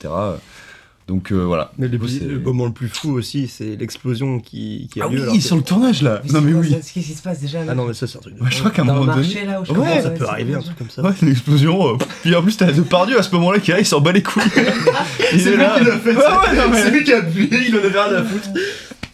Donc 1.09 1.33
euh, 1.33 1.37
voilà. 1.45 1.73
Mais 1.79 1.87
le, 1.89 1.93
Du 1.93 1.99
coup, 1.99 2.07
c'est- 2.07 2.23
le 2.25 2.39
moment 2.39 2.67
le 2.67 2.73
plus 2.73 2.89
fou 2.89 3.13
aussi, 3.13 3.49
c'est 3.49 3.77
l'explosion 3.77 4.39
qui, 4.41 4.89
qui 4.93 5.01
a 5.01 5.07
Ah 5.07 5.11
lieu. 5.11 5.23
alors 5.23 5.33
oui 5.33 5.39
que- 5.41 5.45
sur 5.45 5.57
le 5.57 5.63
tournage 5.63 6.03
là. 6.03 6.21
Non 6.31 6.41
mais 6.43 6.53
oui. 6.53 6.69
Qu'est-ce 6.71 6.93
qui 6.93 7.03
se 7.03 7.23
passe 7.23 7.41
déjà 7.41 7.61
là 7.65 7.73
Ah 7.73 7.75
non, 7.75 7.87
mais 7.87 7.95
ça, 7.95 8.07
c'est 8.07 8.19
un 8.19 8.21
truc 8.21 8.37
de. 8.37 8.43
Ouais, 8.43 8.49
je 8.51 8.59
crois 8.59 8.71
qu'à 8.71 8.83
un 8.83 8.85
Dans 8.85 8.93
le 8.95 9.01
moment 9.01 9.15
donné. 9.15 9.27
marché 9.27 9.47
là 9.47 9.61
où 9.61 9.65
je 9.65 9.71
Ouais, 9.73 9.77
commence 9.79 10.03
ça 10.03 10.11
peut 10.11 10.25
c'est 10.25 10.31
arriver, 10.31 10.55
un 10.55 10.61
truc 10.61 10.77
comme 10.79 10.91
ça. 10.91 11.03
Ouais, 11.03 11.11
une 11.23 11.29
explosion. 11.31 11.95
euh, 11.95 11.97
Puis 12.23 12.35
en 12.37 12.43
plus, 12.43 12.57
t'as 12.59 12.71
Depardieu 12.73 13.19
à 13.19 13.23
ce 13.23 13.35
moment-là 13.37 13.59
qui 13.59 13.73
arrive, 13.73 13.85
il 13.85 13.89
s'en 13.89 14.01
bat 14.01 14.13
les 14.13 14.23
couilles. 14.23 14.43
il 15.33 15.49
est 15.49 15.57
là. 15.57 15.79
fait, 15.99 16.11
Ouais, 16.11 16.17
ouais, 16.17 16.57
non, 16.57 16.69
mais- 16.71 16.83
C'est 16.83 16.91
lui 16.91 17.05
qui 17.05 17.13
a 17.15 17.19
appuyé, 17.19 17.49
il 17.69 17.75
en 17.75 17.79
avait 17.79 17.89
rien 18.01 18.15
à 18.19 18.23
foutre. 18.25 18.49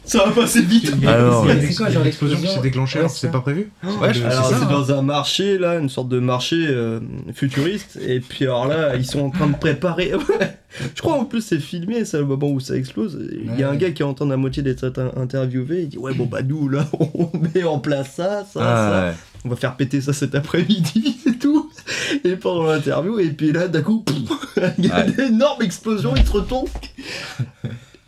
Ça 0.07 0.25
va 0.27 0.33
passer 0.33 0.61
vite. 0.61 0.93
Alors, 1.07 1.47
C'est- 1.49 1.75
quoi 1.75 1.89
genre 1.91 2.05
l'explosion 2.05 2.39
qui 2.39 2.47
s'est 2.49 2.61
déclenchée 2.61 2.99
alors 2.99 3.11
que 3.11 3.17
c'est 3.19 3.27
ça. 3.29 3.33
pas 3.33 3.41
prévu? 3.41 3.71
Ouais, 3.83 4.13
je- 4.13 4.23
Alors 4.23 4.45
c'est 4.49 4.55
c'est 4.55 4.61
ça. 4.61 4.67
dans 4.67 4.93
un 4.93 5.01
marché 5.03 5.57
là, 5.59 5.79
une 5.79 5.89
sorte 5.89 6.09
de 6.11 6.19
marché 6.21 6.57
euh, 6.69 7.01
futuriste, 7.35 7.99
et 8.07 8.21
puis 8.21 8.45
alors 8.45 8.67
là 8.67 8.97
ils 8.97 9.07
sont 9.07 9.21
en 9.21 9.31
train 9.31 9.47
de 9.47 9.57
préparer. 9.57 10.13
Je 10.97 11.01
crois 11.01 11.15
en 11.15 11.25
plus 11.25 11.41
c'est 11.41 11.59
filmé, 11.61 12.05
c'est 12.05 12.19
le 12.19 12.25
moment 12.27 12.51
où 12.51 12.61
ça 12.61 12.77
explose. 12.77 13.19
Il 13.33 13.59
y 13.59 13.63
a 13.63 13.69
un 13.69 13.73
Ouais. 13.73 13.79
gars 13.79 13.91
qui 13.93 14.03
entend 14.03 14.27
la 14.27 14.37
moitié 14.37 14.63
d'être 14.63 14.85
in- 14.99 15.13
interviewé, 15.23 15.83
il 15.83 15.89
dit 15.89 15.99
ouais 15.99 16.13
bon 16.15 16.27
bah 16.27 16.43
nous 16.43 16.69
là 16.69 16.87
on 17.15 17.31
met 17.55 17.63
en 17.65 17.79
place 17.79 18.13
ça, 18.17 18.45
ça, 18.45 18.61
ça, 18.61 18.61
Ah, 18.61 19.07
ouais. 19.09 19.15
on 19.45 19.49
va 19.49 19.57
faire 19.57 19.77
péter 19.77 20.01
ça 20.01 20.13
cet 20.13 20.35
après-midi 20.35 21.17
et 21.27 21.33
tout. 21.39 21.71
Et 22.25 22.37
pendant 22.37 22.65
l'interview 22.65 23.19
et 23.21 23.29
puis 23.31 23.53
là 23.53 23.69
d'un 23.69 23.83
coup 23.83 24.05
il 24.79 24.85
y 24.87 24.91
a 24.91 24.97
Ouais. 24.99 25.13
une 25.17 25.35
énorme 25.35 25.63
explosion, 25.63 26.13
il 26.17 26.27
se 26.27 26.33
retourne. 26.33 26.67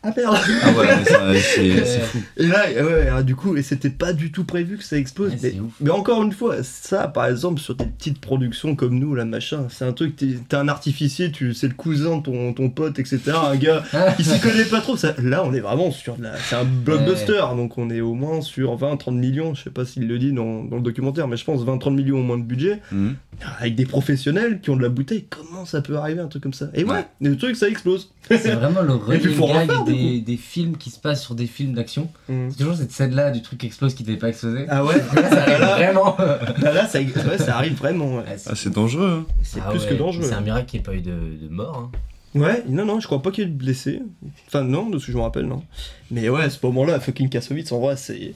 Ah 0.07 0.12
merde 0.16 0.37
Ah 0.62 0.71
ouais, 0.73 0.87
mais 0.99 1.05
ça, 1.05 1.35
c'est 1.35 1.85
c'est 1.85 2.01
fou. 2.01 2.19
Et 2.37 2.47
là, 2.47 2.66
ouais, 2.71 3.09
alors, 3.09 3.25
du 3.25 3.35
coup, 3.35 3.57
et 3.57 3.62
c'était 3.62 3.90
pas 3.90 4.12
du 4.12 4.31
tout 4.31 4.45
prévu 4.45 4.77
que 4.79 4.85
ça 4.85 4.97
explose. 4.97 5.33
Ouais, 5.42 5.55
mais, 5.81 5.90
encore 5.90 6.23
une 6.23 6.33
fois, 6.33 6.62
ça, 6.62 7.09
par 7.09 7.27
exemple, 7.27 7.61
sur 7.61 7.75
des 7.75 7.87
petites 7.87 8.21
productions 8.21 8.77
comme 8.77 8.99
nous, 8.99 9.14
là, 9.14 9.25
machin, 9.25 9.66
c'est 9.69 9.85
un 9.85 9.92
truc, 9.92 10.14
t'es 10.16 10.37
un 10.55 10.69
artificier, 10.69 11.33
tu, 11.33 11.55
c'est 11.55 11.69
le 11.69 11.75
cousin 11.75 12.19
de 12.19 12.23
ton, 12.23 12.53
ton 12.53 12.71
pote, 12.71 12.99
etc. 12.99 13.21
Un 13.35 13.57
gars 13.57 13.83
qui 14.16 14.25
s'y 14.25 14.38
connaît 14.40 14.64
pas 14.64 14.81
trop. 14.81 14.97
Ça, 14.97 15.14
là, 15.23 15.42
on 15.45 15.53
est 15.53 15.61
vraiment 15.61 15.90
sur 15.90 16.16
de 16.16 16.23
la. 16.25 16.37
C'est 16.37 16.57
un 16.57 16.64
blockbuster, 16.64 17.42
donc 17.57 17.77
on 17.79 17.90
est 17.90 18.01
au 18.01 18.14
moins 18.14 18.40
sur 18.42 18.77
20-30 18.77 19.14
millions. 19.19 19.55
Je 19.55 19.64
sais 19.64 19.71
pas 19.71 19.85
s'il 19.85 20.07
le 20.07 20.19
dit 20.19 20.33
dans, 20.33 20.62
dans 20.64 20.77
le 20.77 20.83
documentaire, 20.83 21.27
mais 21.29 21.37
je 21.37 21.45
pense 21.45 21.64
20-30 21.64 21.95
millions 21.95 22.19
au 22.21 22.23
moins 22.23 22.38
de 22.38 22.45
budget. 22.45 22.81
Mhm. 22.92 23.16
Avec 23.61 23.75
des 23.75 23.85
professionnels 23.85 24.61
qui 24.62 24.71
ont 24.71 24.77
de 24.77 24.83
la 24.83 24.88
bouteille, 24.88 25.27
comment 25.29 25.66
ça 25.66 25.83
peut 25.83 25.97
arriver 25.97 26.21
un 26.21 26.27
truc 26.29 26.42
comme 26.42 26.55
ça? 26.55 26.69
Et 26.73 26.85
ouais, 26.85 26.90
Ouais. 26.97 27.05
le 27.21 27.37
truc, 27.37 27.55
ça 27.57 27.69
explose. 27.69 28.11
C'est 28.31 28.53
vraiment 28.55 28.81
le 28.81 28.95
Et 29.14 29.19
puis, 29.19 29.35
running 29.38 29.66
gag 29.69 29.85
du 29.85 29.96
des, 29.97 30.21
des 30.21 30.37
films 30.37 30.77
qui 30.77 30.91
se 30.91 30.99
passent 30.99 31.23
sur 31.23 31.35
des 31.35 31.47
films 31.47 31.73
d'action. 31.75 32.11
Mhm. 32.29 32.51
C'est 32.51 32.59
toujours 32.59 32.77
cette 32.77 32.93
scène-là 32.93 33.31
du 33.31 33.43
truc 33.43 33.59
qui 33.61 33.67
explose 33.67 33.95
qui 33.95 34.03
devait 34.05 34.19
pas 34.19 34.29
exploser. 34.29 34.67
Ah 34.69 34.85
ouais 34.85 34.95
Là, 35.15 35.31
ça 35.31 35.43
arrive 35.43 35.61
vraiment. 35.67 36.17
Bah 36.17 36.73
là, 36.73 36.87
ça, 36.87 36.99
ouais, 37.01 37.39
ça 37.39 37.57
arrive 37.57 37.75
vraiment. 37.75 38.17
ouais. 38.17 38.25
C'est 38.37 38.51
Ah, 38.51 38.55
c'est 38.55 38.71
dangereux. 38.73 39.25
hein. 39.29 39.33
C'est 39.43 39.61
Ah 39.65 39.71
plus 39.71 39.81
ouais, 39.83 39.89
que 39.89 39.95
dangereux. 39.95 40.25
C'est 40.25 40.35
un 40.35 40.41
miracle 40.41 40.67
qu'il 40.67 40.81
n'y 40.81 40.83
ait 40.85 40.87
pas 40.87 40.95
eu 40.95 41.01
de, 41.03 41.13
de 41.47 41.49
mort. 41.49 41.91
hein. 41.93 41.99
Ouais, 42.39 42.63
non, 42.69 42.85
non, 42.85 43.01
je 43.01 43.07
crois 43.07 43.23
pas 43.23 43.31
qu'il 43.31 43.45
y 43.45 43.47
ait 43.47 43.51
de 43.51 43.57
blessés. 43.57 44.03
Enfin, 44.49 44.63
non, 44.63 44.91
de 44.91 44.99
ce 44.99 45.07
que 45.07 45.13
je 45.13 45.17
me 45.17 45.23
rappelle, 45.23 45.47
non. 45.47 45.63
Mais 46.11 46.29
ouais, 46.29 46.43
à 46.43 46.51
ce 46.51 46.59
moment-là, 46.67 47.01
fucking 47.01 47.31
Kassovitz, 47.31 47.73
en 47.73 47.81
vrai, 47.81 47.97
c'est. 47.97 48.35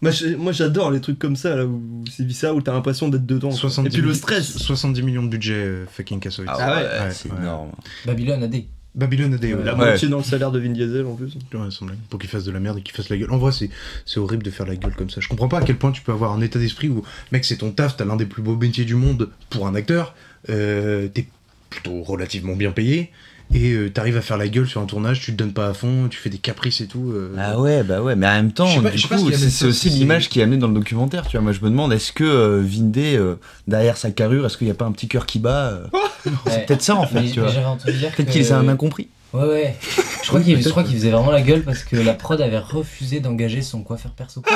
Moi, 0.00 0.50
j'adore 0.52 0.90
les 0.90 1.00
trucs 1.00 1.18
comme 1.18 1.36
ça, 1.36 1.54
là, 1.54 1.64
où 1.66 2.02
c'est 2.10 2.26
bizarre, 2.26 2.56
où 2.56 2.60
t'as 2.62 2.72
l'impression 2.72 3.08
d'être 3.08 3.26
dedans. 3.26 3.50
quoi. 3.50 3.58
70 3.58 3.86
Et 3.86 3.90
puis 3.90 4.00
le 4.00 4.08
millions- 4.08 4.18
stress. 4.18 4.56
70 4.58 5.02
millions 5.02 5.22
de 5.22 5.28
budget, 5.28 5.52
euh, 5.54 5.84
fucking 5.86 6.18
Kassovitz. 6.18 6.50
Ah 6.58 6.76
ouais, 6.76 7.10
c'est 7.12 7.30
ouais. 7.30 7.38
énorme. 7.40 7.70
Babylone 8.06 8.42
a 8.42 8.48
des. 8.48 8.66
Babylone 8.94 9.32
a 9.34 9.38
des. 9.38 9.54
ouais. 9.54 9.64
La 9.64 9.72
Ouais. 9.72 9.86
moitié 9.86 10.08
dans 10.08 10.18
le 10.18 10.22
salaire 10.24 10.50
de 10.52 10.58
Vin 10.58 10.68
Diesel 10.70 11.06
en 11.06 11.14
plus. 11.14 11.32
Ouais, 11.54 11.70
sans 11.70 11.86
blague. 11.86 11.98
Pour 12.10 12.20
qu'il 12.20 12.28
fasse 12.28 12.44
de 12.44 12.50
la 12.52 12.60
merde 12.60 12.78
et 12.78 12.82
qu'il 12.82 12.94
fasse 12.94 13.08
la 13.08 13.16
gueule. 13.16 13.30
En 13.30 13.38
vrai, 13.38 13.50
c'est 13.52 13.70
c'est 14.04 14.20
horrible 14.20 14.42
de 14.42 14.50
faire 14.50 14.66
la 14.66 14.76
gueule 14.76 14.94
comme 14.94 15.08
ça. 15.10 15.20
Je 15.22 15.28
comprends 15.28 15.48
pas 15.48 15.58
à 15.60 15.62
quel 15.62 15.76
point 15.78 15.92
tu 15.92 16.02
peux 16.02 16.12
avoir 16.12 16.32
un 16.32 16.40
état 16.42 16.58
d'esprit 16.58 16.88
où, 16.88 17.02
mec, 17.32 17.44
c'est 17.44 17.56
ton 17.56 17.70
taf, 17.70 17.96
t'as 17.96 18.04
l'un 18.04 18.16
des 18.16 18.26
plus 18.26 18.42
beaux 18.42 18.56
métiers 18.56 18.84
du 18.84 18.94
monde 18.94 19.30
pour 19.48 19.66
un 19.66 19.74
acteur, 19.74 20.14
euh, 20.50 21.08
t'es 21.08 21.26
plutôt 21.70 22.02
relativement 22.02 22.54
bien 22.54 22.70
payé, 22.70 23.10
et 23.54 23.72
euh, 23.72 23.90
t'arrives 23.90 24.16
à 24.16 24.22
faire 24.22 24.36
la 24.38 24.48
gueule 24.48 24.66
sur 24.66 24.80
un 24.80 24.86
tournage, 24.86 25.20
tu 25.20 25.32
te 25.32 25.36
donnes 25.36 25.52
pas 25.52 25.66
à 25.68 25.74
fond, 25.74 26.08
tu 26.08 26.18
fais 26.18 26.30
des 26.30 26.38
caprices 26.38 26.80
et 26.80 26.86
tout. 26.86 27.10
euh. 27.12 27.34
Ah 27.38 27.58
ouais, 27.60 27.82
bah 27.82 28.00
ouais, 28.02 28.16
mais 28.16 28.26
en 28.26 28.32
même 28.34 28.52
temps, 28.52 28.80
pas- 28.80 28.90
du 28.90 29.06
coup, 29.06 29.30
c'est 29.32 29.66
aussi 29.66 29.90
l'image 29.90 30.28
qui 30.28 30.40
est 30.40 30.42
amenée 30.42 30.56
dans 30.58 30.68
le 30.68 30.74
documentaire, 30.74 31.26
tu 31.26 31.36
vois. 31.36 31.42
Moi, 31.42 31.52
je 31.52 31.60
me 31.60 31.68
demande, 31.70 31.92
est-ce 31.92 32.12
que 32.12 32.24
euh, 32.24 32.62
Vindé, 32.64 33.16
euh, 33.16 33.34
derrière 33.68 33.96
sa 33.96 34.10
carrure, 34.10 34.46
est-ce 34.46 34.56
qu'il 34.56 34.66
n'y 34.66 34.70
a 34.70 34.74
pas 34.74 34.84
un 34.86 34.92
petit 34.92 35.08
cœur 35.08 35.26
qui 35.26 35.38
bat 35.38 35.68
euh, 35.70 35.84
Ouais. 35.92 36.32
C'est 36.50 36.66
peut-être 36.66 36.82
ça, 36.82 36.96
en 36.96 37.06
fait, 37.06 37.20
Mais- 37.22 37.30
tu 37.30 37.40
mais 37.40 37.46
vois. 37.50 37.76
Peut-être 37.84 38.30
qu'il 38.30 38.52
a 38.52 38.56
un 38.58 38.68
incompris. 38.68 39.08
Ouais, 39.32 39.44
ouais. 39.48 39.76
Je 40.22 40.28
crois 40.28 40.40
qu'il 40.44 40.62
je 40.62 40.68
crois 40.68 40.84
qu'il 40.84 40.94
faisait 40.94 41.10
vraiment 41.10 41.30
la 41.30 41.40
gueule 41.42 41.62
parce 41.62 41.84
que 41.84 41.96
la 41.96 42.12
prod 42.14 42.38
avait 42.40 42.58
refusé 42.58 43.20
d'engager 43.20 43.62
son 43.62 43.82
coiffeur 43.82 44.12
perso. 44.12 44.42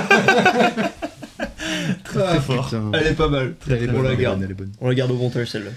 Très 2.05 2.41
fort. 2.41 2.71
Elle 2.95 3.07
est 3.09 3.13
pas 3.15 3.29
mal. 3.29 3.55
Elle 3.69 3.83
est 3.85 3.89
on 3.91 4.03
la 4.03 4.13
elle 4.13 4.19
est 4.21 4.23
garde. 4.23 4.37
bonne, 4.39 4.45
elle 4.45 4.51
est 4.51 4.55
bonne. 4.55 4.73
On 4.81 4.89
la 4.89 4.95
garde 4.95 5.11
au 5.11 5.17
montage 5.17 5.49
celle-là. 5.49 5.71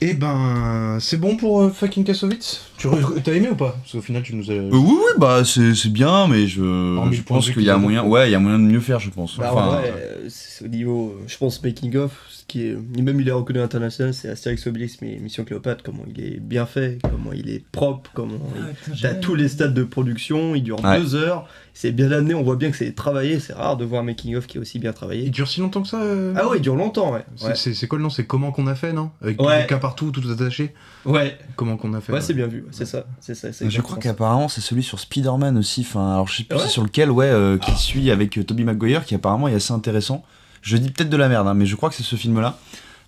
Eh 0.00 0.14
ben, 0.14 0.98
c'est 1.00 1.16
bon 1.16 1.36
pour 1.36 1.60
euh, 1.60 1.70
fucking 1.70 2.04
Kassovitz? 2.04 2.60
Tu 2.76 2.86
T'as 3.24 3.32
aimé 3.32 3.48
ou 3.50 3.56
pas? 3.56 3.76
Parce 3.80 3.92
qu'au 3.92 4.00
final, 4.00 4.22
tu 4.22 4.36
nous 4.36 4.48
as. 4.50 4.54
Euh, 4.54 4.70
oui, 4.72 4.78
oui, 4.80 5.12
bah 5.18 5.42
c'est 5.44 5.74
c'est 5.74 5.88
bien, 5.92 6.28
mais 6.28 6.46
je, 6.46 6.62
Hormis 6.62 7.16
je 7.16 7.22
pense 7.22 7.50
qu'il 7.50 7.62
y 7.62 7.70
a 7.70 7.76
moyen, 7.78 8.04
ouais, 8.04 8.28
il 8.28 8.32
y 8.32 8.34
a 8.34 8.38
moyen 8.38 8.58
de 8.60 8.64
mieux 8.64 8.80
faire, 8.80 9.00
je 9.00 9.10
pense. 9.10 9.36
Bah, 9.36 9.50
Enfin, 9.52 9.66
vrai, 9.66 9.92
euh, 9.96 10.28
au 10.64 10.68
niveau, 10.68 11.16
euh, 11.18 11.24
je 11.26 11.36
pense, 11.36 11.62
making 11.64 11.96
of, 11.96 12.12
qui 12.48 12.66
est, 12.66 12.76
même 13.00 13.20
il 13.20 13.28
est 13.28 13.32
reconnu 13.32 13.60
international, 13.60 14.12
c'est 14.14 14.28
Astérix 14.30 14.66
Obélix, 14.66 14.96
mais 15.02 15.16
Mission 15.20 15.44
Cléopâtre, 15.44 15.82
comment 15.84 16.02
il 16.08 16.20
est 16.24 16.40
bien 16.40 16.64
fait, 16.66 16.98
comment 17.02 17.32
il 17.34 17.48
est 17.50 17.62
propre, 17.70 18.10
comment 18.14 18.40
il- 18.88 18.98
T'as 19.00 19.14
tous 19.14 19.34
les 19.34 19.48
stades 19.48 19.74
de 19.74 19.84
production, 19.84 20.54
il 20.54 20.62
dure 20.62 20.82
Ouais. 20.82 20.98
deux 20.98 21.14
heures, 21.14 21.46
c'est 21.74 21.92
bien 21.92 22.10
amené, 22.10 22.34
on 22.34 22.42
voit 22.42 22.56
bien 22.56 22.70
que 22.70 22.76
c'est 22.78 22.92
travaillé, 22.94 23.38
c'est 23.38 23.52
rare 23.52 23.76
de 23.76 23.84
voir 23.84 24.00
un 24.00 24.04
making 24.04 24.34
of 24.36 24.46
qui 24.46 24.56
est 24.56 24.60
aussi 24.60 24.78
bien 24.78 24.92
travaillé. 24.94 25.24
Il 25.24 25.30
dure 25.30 25.46
si 25.46 25.60
longtemps 25.60 25.82
que 25.82 25.88
ça 25.88 26.00
euh 26.00 26.32
Ah 26.36 26.48
ouais, 26.48 26.56
il 26.56 26.62
dure 26.62 26.74
longtemps, 26.74 27.12
ouais. 27.12 27.24
C'est- 27.36 27.46
Ouais, 27.46 27.54
C'est 27.54 27.74
c'est 27.74 27.86
quoi 27.86 27.98
le 27.98 28.02
nom 28.04 28.10
C'est 28.10 28.24
comment 28.26 28.50
qu'on 28.50 28.66
a 28.66 28.74
fait, 28.74 28.92
non 28.94 29.10
Avec 29.20 29.40
Ouais. 29.42 29.60
des 29.60 29.66
cas 29.66 29.76
partout, 29.78 30.10
tout 30.10 30.22
attaché 30.30 30.72
ouais, 31.04 31.36
Comment 31.54 31.76
qu'on 31.76 31.92
a 31.92 32.00
fait 32.00 32.12
ouais, 32.14 32.20
c'est 32.22 32.32
bien 32.34 32.46
vu, 32.46 32.64
c'est 32.70 32.86
ça, 32.86 33.06
c'est 33.20 33.34
ça. 33.34 33.52
c'est 33.52 33.68
je 33.70 33.80
crois 33.82 33.98
qu'apparemment 33.98 34.48
c'est 34.48 34.62
celui 34.62 34.82
sur 34.82 34.98
Spider-Man 34.98 35.58
aussi. 35.58 35.82
Enfin, 35.82 36.14
alors 36.14 36.28
je 36.28 36.36
sais 36.38 36.44
plus 36.44 36.54
Ah 36.56 36.60
ouais 36.60 36.64
c'est 36.66 36.72
sur 36.72 36.82
lequel, 36.82 37.10
ouais, 37.10 37.26
euh, 37.26 37.58
qui 37.58 37.72
suit 37.76 38.10
avec 38.10 38.38
euh, 38.38 38.42
Tobey 38.44 38.64
Maguire, 38.64 39.04
qui 39.04 39.14
apparemment 39.14 39.48
est 39.48 39.54
assez 39.54 39.74
intéressant. 39.74 40.24
Je 40.62 40.76
dis 40.76 40.90
peut-être 40.90 41.10
de 41.10 41.16
la 41.16 41.28
merde, 41.28 41.46
hein, 41.48 41.54
mais 41.54 41.66
je 41.66 41.76
crois 41.76 41.88
que 41.88 41.94
c'est 41.94 42.02
ce 42.02 42.16
film-là. 42.16 42.58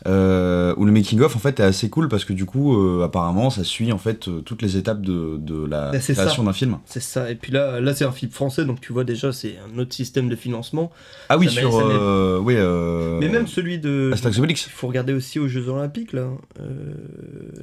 Euh, 0.06 0.72
où 0.78 0.86
le 0.86 0.92
making 0.92 1.20
of 1.20 1.36
en 1.36 1.38
fait 1.38 1.60
est 1.60 1.62
assez 1.62 1.90
cool 1.90 2.08
parce 2.08 2.24
que 2.24 2.32
du 2.32 2.46
coup 2.46 2.74
euh, 2.74 3.04
apparemment 3.04 3.50
ça 3.50 3.64
suit 3.64 3.92
en 3.92 3.98
fait 3.98 4.28
euh, 4.28 4.40
toutes 4.40 4.62
les 4.62 4.78
étapes 4.78 5.02
de, 5.02 5.36
de 5.36 5.66
la 5.66 5.90
Bah, 5.90 5.98
création 5.98 6.42
d'un 6.42 6.54
film. 6.54 6.78
C'est 6.86 7.02
ça, 7.02 7.30
et 7.30 7.34
puis 7.34 7.52
là, 7.52 7.80
là 7.82 7.94
c'est 7.94 8.06
un 8.06 8.10
film 8.12 8.32
français, 8.32 8.64
donc 8.64 8.80
tu 8.80 8.94
vois 8.94 9.04
déjà, 9.04 9.30
c'est 9.30 9.56
un 9.74 9.78
autre 9.78 9.92
système 9.92 10.30
de 10.30 10.36
financement. 10.36 10.90
Ah 11.28 11.36
oui 11.36 11.50
Ça 11.50 11.60
sur 11.60 11.78
euh, 11.78 12.38
oui 12.42 12.54
euh, 12.56 13.18
Mais 13.20 13.28
même 13.28 13.46
celui 13.46 13.78
de. 13.78 14.10
Obélix. 14.38 14.64
Il 14.68 14.72
faut 14.72 14.86
regarder 14.88 15.12
aussi 15.12 15.38
aux 15.38 15.48
Jeux 15.48 15.68
Olympiques, 15.68 16.14
là. 16.14 16.28
Euh, 16.60 16.94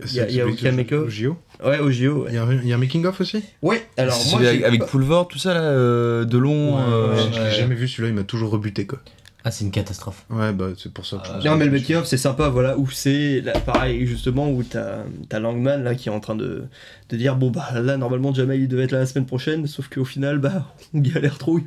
Il 0.06 0.14
y 0.14 0.20
a, 0.20 0.30
y 0.30 0.40
a 0.40 0.72
make-off. 0.72 1.08
au 1.08 1.10
JO 1.10 1.38
Ouais, 1.66 1.80
au 1.80 1.90
JO. 1.90 2.28
Il 2.30 2.34
Ouais, 2.34 2.34
y, 2.36 2.38
a 2.38 2.44
un- 2.44 2.54
il 2.54 2.68
y 2.68 2.72
a 2.72 2.76
un 2.76 2.80
making-of 2.80 3.20
aussi? 3.20 3.44
Ouais, 3.64 3.84
alors 3.98 4.16
moi. 4.30 4.40
j'ai 4.42 4.48
avec, 4.48 4.64
avec 4.64 4.82
tout 5.28 5.40
ça 5.40 5.56
là 5.56 5.62
euh, 5.62 6.24
de 6.24 6.38
long. 6.38 6.78
euh, 6.78 7.16
Je 7.34 7.40
ouais. 7.40 7.46
l'ai 7.50 7.56
jamais 7.56 7.74
vu 7.76 7.88
celui-là, 7.88 8.10
il 8.10 8.16
m'a 8.16 8.24
toujours 8.24 8.52
rebuté 8.52 8.86
quoi. 8.86 9.00
Ah, 9.48 9.52
c'est 9.52 9.64
une 9.64 9.72
catastrophe. 9.72 10.26
Ouais, 10.30 10.52
bah 10.52 10.72
c'est 10.78 10.92
pour 10.92 11.06
ça 11.06 11.20
que 11.20 11.28
je 11.28 11.32
pense 11.32 11.46
Non, 11.46 11.56
mais 11.56 11.64
le 11.64 11.72
making-of, 11.72 12.06
c'est 12.06 12.18
sympa, 12.18 12.50
voilà, 12.50 12.78
où 12.78 12.90
c'est, 12.90 13.40
là, 13.40 13.58
pareil, 13.62 14.06
justement, 14.06 14.50
où 14.50 14.62
t'as 14.62 15.04
as 15.32 15.40
Langman, 15.40 15.86
là, 15.86 15.96
qui 15.96 16.10
est 16.10 16.12
en 16.12 16.20
train 16.20 16.36
de, 16.36 16.66
de 17.10 17.18
dire, 17.18 17.36
bon, 17.36 17.50
bah, 17.52 17.68
là, 17.82 17.96
normalement, 17.98 18.34
Jamel, 18.34 18.60
il 18.62 18.68
devait 18.68 18.84
être 18.84 18.92
là 18.92 19.00
la 19.00 19.06
semaine 19.06 19.26
prochaine, 19.26 19.66
sauf 19.68 19.88
qu'au 19.88 20.04
final, 20.06 20.40
bah, 20.40 20.74
on 20.94 21.00
galère 21.00 21.38
trop. 21.38 21.60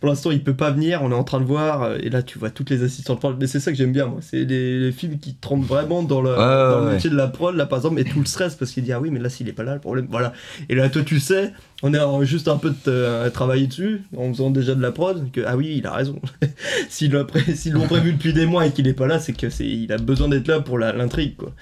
Pour 0.00 0.08
l'instant, 0.08 0.30
il 0.30 0.42
peut 0.44 0.54
pas 0.54 0.70
venir, 0.70 1.00
on 1.02 1.10
est 1.10 1.14
en 1.14 1.24
train 1.24 1.40
de 1.40 1.44
voir, 1.46 1.82
euh, 1.82 1.98
et 2.00 2.10
là, 2.10 2.22
tu 2.22 2.38
vois 2.38 2.50
toutes 2.50 2.70
les 2.70 2.82
assistantes. 2.82 3.24
Mais 3.40 3.46
c'est 3.46 3.60
ça 3.60 3.72
que 3.72 3.76
j'aime 3.78 3.92
bien, 3.92 4.06
moi, 4.06 4.20
c'est 4.22 4.44
les, 4.44 4.78
les 4.80 4.92
films 4.92 5.18
qui 5.18 5.34
te 5.34 5.48
rentrent 5.48 5.66
vraiment 5.66 6.02
dans 6.02 6.20
le, 6.20 6.30
Ouais, 6.30 6.36
dans 6.36 6.78
ouais, 6.80 6.86
le 6.86 6.92
métier 6.94 7.10
de 7.10 7.16
la 7.16 7.28
prod, 7.28 7.54
là, 7.56 7.66
par 7.66 7.78
exemple, 7.78 7.98
et 8.00 8.04
tout 8.04 8.20
le 8.20 8.24
stress, 8.26 8.54
parce 8.54 8.70
qu'il 8.70 8.84
dit, 8.84 8.92
ah 8.92 9.00
oui, 9.00 9.10
mais 9.10 9.20
là, 9.20 9.28
s'il 9.28 9.48
est 9.48 9.52
pas 9.52 9.64
là, 9.64 9.74
le 9.74 9.80
problème, 9.80 10.06
voilà. 10.10 10.32
Et 10.68 10.74
là, 10.74 10.88
toi, 10.88 11.02
tu 11.02 11.18
sais, 11.20 11.52
on 11.82 11.92
est 11.92 11.98
en- 12.00 12.22
juste 12.24 12.48
un 12.48 12.56
peu 12.56 12.70
de 12.70 12.76
euh, 12.88 13.30
travailler 13.30 13.66
dessus, 13.66 14.02
en 14.16 14.32
faisant 14.32 14.50
déjà 14.50 14.74
de 14.74 14.82
la 14.82 14.92
prod, 14.92 15.30
que, 15.32 15.40
ah 15.46 15.56
oui, 15.56 15.74
il 15.78 15.86
a 15.86 15.92
raison. 15.92 16.20
S'ils 16.88 17.10
l'ont 17.12 17.24
pré- 17.24 17.42
prévu 17.86 18.12
depuis 18.12 18.32
des 18.32 18.46
mois 18.46 18.66
et 18.66 18.70
qu'il 18.72 18.86
est 18.88 18.92
pas 18.94 19.06
là, 19.06 19.18
c'est 19.18 19.32
que 19.36 19.50
c'est 19.50 19.66
il 19.66 19.92
a 19.92 19.98
besoin 19.98 20.28
d'être 20.28 20.48
là 20.48 20.60
pour 20.60 20.78
l'intrigue 20.78 21.36
quoi. 21.36 21.52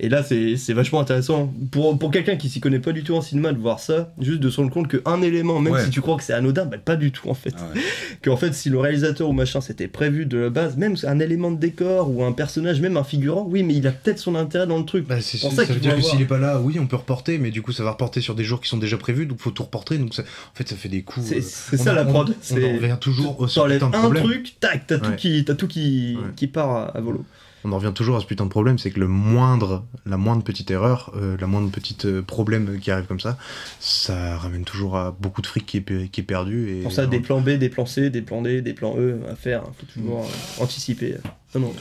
Et 0.00 0.08
là 0.08 0.22
c'est 0.22 0.56
c'est 0.56 0.72
vachement 0.72 1.00
intéressant 1.00 1.52
pour, 1.70 1.98
pour 1.98 2.10
quelqu'un 2.10 2.36
qui 2.36 2.48
s'y 2.48 2.60
connaît 2.60 2.75
pas 2.80 2.92
du 2.92 3.02
tout 3.04 3.14
en 3.14 3.20
cinéma 3.20 3.52
de 3.52 3.58
voir 3.58 3.80
ça, 3.80 4.12
juste 4.20 4.40
de 4.40 4.50
se 4.50 4.56
rendre 4.58 4.72
compte 4.72 4.88
qu'un 4.88 5.22
élément, 5.22 5.60
même 5.60 5.72
Ouais. 5.74 5.84
si 5.84 5.90
tu 5.90 6.00
crois 6.00 6.16
que 6.16 6.22
c'est 6.22 6.32
anodin, 6.32 6.64
bah 6.66 6.78
pas 6.78 6.96
du 6.96 7.12
tout 7.12 7.28
en 7.28 7.34
fait. 7.34 7.54
Ah 7.58 7.62
ouais. 7.74 7.80
Que 8.22 8.30
en 8.30 8.36
fait 8.36 8.54
si 8.54 8.70
le 8.70 8.78
réalisateur 8.78 9.28
ou 9.28 9.32
machin 9.32 9.60
c'était 9.60 9.88
prévu 9.88 10.26
de 10.26 10.38
la 10.38 10.50
base, 10.50 10.76
même 10.76 10.96
un 11.04 11.18
élément 11.20 11.50
de 11.50 11.58
décor 11.58 12.10
ou 12.10 12.24
un 12.24 12.32
personnage, 12.32 12.80
même 12.80 12.96
un 12.96 13.04
figurant, 13.04 13.46
oui 13.48 13.62
mais 13.62 13.74
il 13.74 13.86
a 13.86 13.92
peut-être 13.92 14.18
son 14.18 14.34
intérêt 14.34 14.66
dans 14.66 14.78
le 14.78 14.84
truc. 14.84 15.06
Bah, 15.06 15.20
c'est 15.20 15.38
pour 15.40 15.50
ça, 15.50 15.56
ça 15.56 15.62
ça 15.62 15.66
qu'il 15.66 15.74
veut 15.74 15.80
dire 15.80 15.96
que 15.96 16.02
s'il 16.02 16.20
est 16.20 16.24
pas 16.26 16.38
là, 16.38 16.60
oui, 16.60 16.78
on 16.80 16.86
peut 16.86 16.96
reporter, 16.96 17.38
mais 17.38 17.50
du 17.50 17.62
coup, 17.62 17.72
ça 17.72 17.84
va 17.84 17.90
reporter 17.92 18.20
sur 18.20 18.34
des 18.34 18.44
jours 18.44 18.60
qui 18.60 18.68
sont 18.68 18.78
déjà 18.78 18.96
prévus, 18.96 19.26
donc 19.26 19.38
faut 19.40 19.50
tout 19.50 19.62
reporter. 19.62 19.98
Donc, 19.98 20.14
ça- 20.14 20.22
en 20.22 20.54
fait, 20.56 20.68
ça 20.68 20.76
fait 20.76 20.88
des 20.88 21.02
coups. 21.02 21.26
C'est 21.26 21.38
euh, 21.38 21.76
ça 21.76 21.92
la 21.92 22.04
prod. 22.04 22.34
On, 22.50 22.54
revient 22.54 22.96
toujours 23.00 23.40
au 23.40 23.44
un 23.44 23.90
problème. 23.90 24.24
truc, 24.24 24.56
tac, 24.60 24.86
t'as 24.86 24.98
tout 24.98 25.12
qui, 25.16 25.44
t'as 25.44 25.54
tout 25.54 25.66
qui, 25.68 26.16
Ouais. 26.16 26.30
qui 26.36 26.46
part 26.46 26.70
à, 26.70 26.84
à 26.96 27.00
volo. 27.00 27.24
On 27.66 27.72
en 27.72 27.78
revient 27.78 27.92
toujours 27.92 28.16
à 28.16 28.20
ce 28.20 28.26
putain 28.26 28.44
de 28.44 28.50
problème, 28.50 28.78
c'est 28.78 28.92
que 28.92 29.00
le 29.00 29.08
moindre, 29.08 29.84
la 30.06 30.16
moindre 30.16 30.44
petite 30.44 30.70
erreur, 30.70 31.12
euh, 31.16 31.36
la 31.40 31.48
moindre 31.48 31.68
petite 31.70 32.04
euh, 32.04 32.22
problème 32.22 32.78
qui 32.78 32.92
arrive 32.92 33.06
comme 33.06 33.18
ça, 33.18 33.36
ça 33.80 34.36
ramène 34.36 34.64
toujours 34.64 34.96
à 34.96 35.10
beaucoup 35.18 35.42
de 35.42 35.48
fric 35.48 35.66
qui 35.66 35.78
est, 35.78 35.80
pe- 35.80 36.06
qui 36.06 36.20
est 36.20 36.24
perdu. 36.24 36.70
Et 36.70 36.82
Pour 36.82 36.92
ça, 36.92 37.06
des 37.06 37.18
plans 37.20 37.40
B, 37.40 37.50
des 37.50 37.68
plans 37.68 37.84
C, 37.86 38.08
des 38.08 38.22
plans 38.22 38.40
D, 38.42 38.62
des 38.62 38.72
plans 38.72 38.94
E 38.96 39.18
à 39.30 39.34
faire. 39.34 39.64
Faut 39.78 39.86
toujours 39.92 40.20
euh, 40.24 40.62
anticiper. 40.62 41.16
Non, 41.56 41.68
non. 41.68 41.74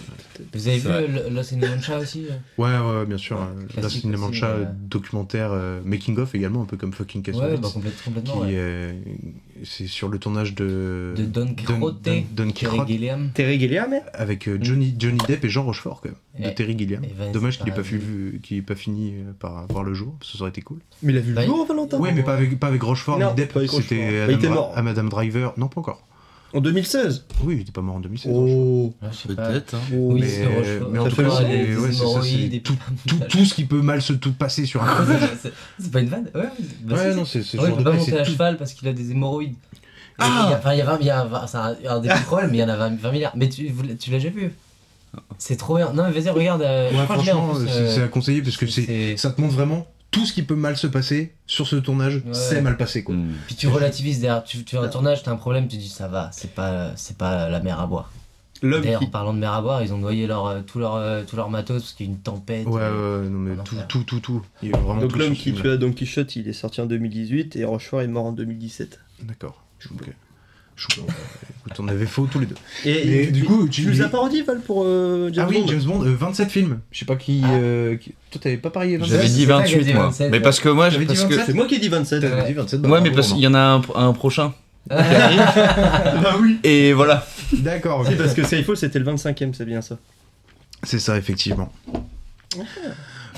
Vous 0.54 0.68
avez 0.68 0.78
vu 0.80 0.90
Lost 1.32 1.54
in 1.54 1.60
the 1.60 1.70
Mancha 1.70 1.98
aussi 2.00 2.26
euh 2.30 2.34
Ouais, 2.58 2.68
ouais, 2.78 3.00
ouais, 3.00 3.06
bien 3.06 3.18
sûr. 3.18 3.38
La 3.38 3.82
classique 3.82 4.02
Cinéma 4.02 4.28
aussi, 4.28 4.40
Chat, 4.40 4.54
mais, 4.58 4.66
euh, 4.66 4.70
documentaire, 4.90 5.50
euh, 5.52 5.80
making 5.84 6.18
of 6.18 6.36
également, 6.36 6.62
un 6.64 6.66
peu 6.66 6.78
comme 6.78 6.94
fucking 6.94 7.22
Ouais, 7.28 7.32
Kassovitz. 7.34 7.62
bah 7.62 7.70
complètement. 7.74 8.42
qui 8.42 8.54
ouais. 8.54 8.96
c'est 9.64 9.88
sur 9.88 10.10
le 10.10 10.20
tournage 10.20 10.54
de 10.56 11.14
De 11.16 11.24
Don 11.24 11.54
Quixote, 11.54 12.10
Don, 12.34 12.50
Gilliam. 12.88 13.30
Terry 13.34 13.60
Gilliam, 13.60 13.90
mais 13.90 14.02
avec 14.14 14.50
Johnny, 14.62 14.96
Johnny 14.98 15.18
Depp 15.28 15.44
et 15.46 15.50
Jean 15.50 15.64
Rochefort 15.64 16.02
quand 16.02 16.10
même, 16.10 16.50
de 16.50 16.56
Terry 16.56 16.78
Gilliam. 16.78 17.02
Dommage 17.34 17.60
qu'il 17.60 17.70
ait 17.70 17.72
pas, 18.62 18.74
ait 18.74 18.76
fini 18.78 19.14
par 19.40 19.68
voir 19.68 19.84
le 19.84 19.94
jour, 19.94 20.16
parce 20.20 20.32
que 20.32 20.38
ça 20.38 20.44
aurait 20.44 20.50
été 20.52 20.62
cool. 20.62 20.80
Mais 21.02 21.14
il 21.14 21.18
a 21.18 21.22
vu 21.22 21.34
le 21.34 21.42
jour, 21.44 21.66
Valentin 21.66 22.00
Ouais, 22.00 22.12
mais 22.14 22.24
pas 22.24 22.34
avec, 22.34 22.60
pas 22.60 22.68
avec 22.68 22.82
Rochefort 22.84 23.18
ni 23.18 23.36
Depp, 23.36 23.58
c'était 23.70 24.26
Bah, 24.26 24.32
il 24.32 24.36
était 24.36 24.48
Dra- 24.48 24.56
mort. 24.56 24.74
à 24.76 24.82
Madame 24.82 25.10
Driver. 25.10 25.54
Non, 25.58 25.68
pas 25.68 25.80
encore. 25.82 26.05
En 26.56 26.62
2016 26.62 27.26
Oui, 27.44 27.56
il 27.56 27.62
était 27.62 27.72
pas 27.72 27.82
mort 27.82 27.96
en 27.96 28.00
2016. 28.00 28.32
Rochefort. 28.32 28.58
Oh 28.58 28.94
pas. 29.36 29.50
Peut-être. 29.50 29.76
hein. 29.76 29.80
Oui, 29.92 30.22
mais, 30.22 30.46
Rochefort. 30.56 30.90
mais 30.92 31.00
en 31.00 31.04
Ça 31.04 31.10
tout 31.10 31.16
cas, 31.18 31.24
ouais, 31.24 31.92
ça, 31.92 32.04
tout, 32.64 32.74
de 32.74 33.10
tout, 33.10 33.20
tout 33.30 33.46
ce 33.46 33.54
qui 33.54 33.66
peut 33.66 33.82
mal 33.82 34.02
se 34.02 34.14
tout 34.14 34.32
passer 34.34 34.66
sur 34.66 34.82
un. 34.82 35.06
C'est- 35.78 35.92
pas 35.92 36.00
une 36.00 36.08
vanne 36.10 36.30
Ouais, 36.34 36.44
bah 36.82 36.96
ouais, 36.96 37.14
non, 37.14 37.26
c'est 37.26 37.44
c'est 37.44 37.58
Ouais, 37.60 37.66
ce 37.66 37.68
il 37.68 37.70
genre 37.70 37.78
peut 37.78 37.84
de 37.84 37.90
pas 37.90 37.96
monter 37.98 38.12
c'est 38.12 38.20
à 38.20 38.24
tout- 38.24 38.32
cheval 38.32 38.58
parce 38.58 38.74
qu'il 38.74 38.88
a 38.88 38.94
des 38.94 39.12
hémorroïdes. 39.12 39.56
Ah 40.18 40.46
Il 40.48 40.52
y 40.52 40.54
a- 40.54 40.58
Enfin, 40.60 40.74
il 40.74 40.78
y 40.78 40.82
a 40.82 40.86
20, 40.86 40.98
il 41.02 41.06
y 41.08 41.10
a 41.10 41.26
20 41.26 41.48
c'est 41.48 41.58
un, 41.58 42.00
des 42.00 42.08
petits 42.08 42.24
problèmes, 42.24 42.52
mais 42.52 42.58
il 42.58 42.62
y 42.62 42.64
en 42.64 42.70
a 42.70 42.78
20, 42.78 43.00
20 43.02 43.12
milliards. 43.12 43.34
Mais 43.36 43.50
tu, 43.50 43.70
tu 44.00 44.12
l'as 44.12 44.18
déjà 44.20 44.30
vu? 44.30 44.54
C'est 45.38 45.58
trop 45.58 45.76
bien. 45.76 45.92
Non, 45.94 46.06
mais 46.08 46.18
vas-y, 46.18 46.30
regarde. 46.30 46.62
euh, 46.62 46.90
Ouais, 46.92 47.00
en 47.00 47.06
franchement, 47.06 47.54
c'est 47.56 47.70
euh, 47.70 47.96
c'est 47.96 48.02
à 48.04 48.08
conseiller 48.08 48.42
parce 48.42 48.56
que 48.58 48.66
c'est 48.68 48.84
c'est- 48.84 49.18
ça 49.18 49.32
te 49.32 49.42
montre 49.42 49.54
vraiment 49.56 49.88
tout 50.16 50.26
ce 50.26 50.34
qui 50.34 50.44
peut 50.44 50.56
mal 50.56 50.78
se 50.78 50.88
passer 50.88 51.34
sur 51.46 51.68
ce 51.68 51.76
tournage, 51.76 52.16
Ouais. 52.26 52.34
c'est 52.34 52.62
mal 52.62 52.78
passé 52.78 53.04
quoi. 53.04 53.14
Hmm. 53.16 53.34
Puis 53.48 53.56
tu 53.56 53.68
relativises 53.68 54.20
derrière. 54.22 54.44
Tu, 54.44 54.64
tu 54.64 54.76
fais 54.78 54.82
un 54.82 54.88
tournage, 54.88 55.22
t'as 55.24 55.32
un 55.32 55.36
problème, 55.36 55.68
tu 55.68 55.76
dis 55.78 55.90
ça 55.90 56.08
va, 56.08 56.30
c'est 56.32 56.54
pas, 56.56 56.92
c'est 56.96 57.18
pas 57.18 57.50
la 57.50 57.60
mer 57.60 57.80
à 57.80 57.86
boire. 57.88 58.12
D'ailleurs, 58.64 59.02
qui. 59.02 59.08
en 59.08 59.10
parlant 59.10 59.34
de 59.34 59.40
mer 59.40 59.52
à 59.52 59.62
boire, 59.62 59.84
ils 59.84 59.94
ont 59.94 59.98
noyé 59.98 60.26
leur, 60.28 60.46
euh, 60.48 60.62
tout, 60.66 60.80
leur, 60.80 60.96
euh, 60.96 61.24
tout 61.28 61.36
leur 61.36 61.50
matos 61.50 61.82
parce 61.84 61.94
qu'il 61.94 62.06
y 62.06 62.10
a 62.10 62.12
une 62.14 62.20
tempête. 62.20 62.66
Ouais, 62.66 62.74
ouais, 62.76 62.82
euh, 62.82 63.24
ouais, 63.24 63.30
non 63.30 63.38
mais 63.40 63.56
tout, 63.66 63.76
tout, 63.90 64.04
tout, 64.06 64.20
tout. 64.22 64.42
Il 64.64 64.70
y 64.70 64.74
a 64.74 64.78
vraiment 64.78 65.02
Donc 65.02 65.18
l'homme 65.18 65.34
qui 65.36 65.54
tua 65.54 65.76
Don 65.78 65.92
Quichotte, 65.92 66.36
il 66.38 66.48
est 66.48 66.54
sorti 66.54 66.80
en 66.80 66.86
2018 66.86 67.58
et 67.58 67.66
Rochefort 67.66 68.02
est 68.02 68.08
mort 68.08 68.26
en 68.26 68.32
2017. 68.32 69.00
D'accord. 69.24 69.62
Ok. 69.94 70.10
Je- 70.78 70.88
Écoute, 71.00 71.80
on 71.80 71.88
avait 71.88 72.06
faux 72.06 72.28
tous 72.30 72.40
les 72.40 72.48
deux. 72.48 72.56
Et, 72.86 73.06
Mais 73.06 73.28
du 73.28 73.44
coup, 73.46 73.66
tu 73.70 73.84
tu 73.84 73.88
nous 73.88 74.02
as 74.02 74.10
pas 74.10 74.20
redit 74.20 74.42
Val 74.42 74.60
pour 74.60 74.84
euh, 74.86 75.30
James 75.32 75.46
Ah 75.48 75.50
oui, 75.50 75.64
James 75.68 75.84
Bond, 75.84 76.04
euh, 76.04 76.14
27 76.16 76.50
films. 76.50 76.80
Je 76.92 77.00
sais 77.00 77.06
pas 77.06 77.16
qui. 77.16 77.42
euh, 77.46 77.96
qui- 77.98 78.14
Toi, 78.36 78.42
t'avais 78.44 78.58
pas 78.58 78.70
parié 78.70 78.98
27 78.98 79.16
J'avais 79.16 79.30
dit 79.30 79.46
pas 79.48 79.64
qu'il 79.64 79.76
a 79.76 79.78
28 79.80 79.86
dit 79.86 79.94
moi. 79.94 80.04
27, 80.08 80.30
Mais 80.30 80.38
ouais. 80.38 80.44
parce 80.44 80.60
que 80.60 80.68
moi, 80.68 80.90
je- 80.90 81.00
parce 81.00 81.20
que 81.24 81.28
27? 81.30 81.46
C'est 81.46 81.54
moi 81.54 81.68
qui 81.68 81.76
ai 81.76 81.80
dit 81.80 81.88
27. 81.88 82.20
T'avais 82.22 82.36
Ouais. 82.42 82.48
dit 82.48 82.54
27 82.54 82.86
ouais, 82.86 83.02
mais 83.02 83.12
parce 83.12 83.28
qu'il 83.32 83.40
y 83.42 83.48
en 83.48 83.54
a 83.54 83.60
un, 83.60 83.82
un 83.96 84.12
prochain. 84.12 84.54
bah 84.90 86.36
oui. 86.42 86.60
Et 86.66 86.92
voilà. 86.92 87.26
D'accord, 87.54 88.02
ok. 88.02 88.08
Si, 88.10 88.16
parce 88.16 88.34
que 88.34 88.44
Skyfall 88.44 88.76
c'était 88.78 89.00
le 89.00 89.06
25ème, 89.06 89.54
c'est 89.54 89.66
bien 89.66 89.82
ça. 89.82 89.98
C'est 90.84 91.00
ça, 91.00 91.18
effectivement. 91.18 91.72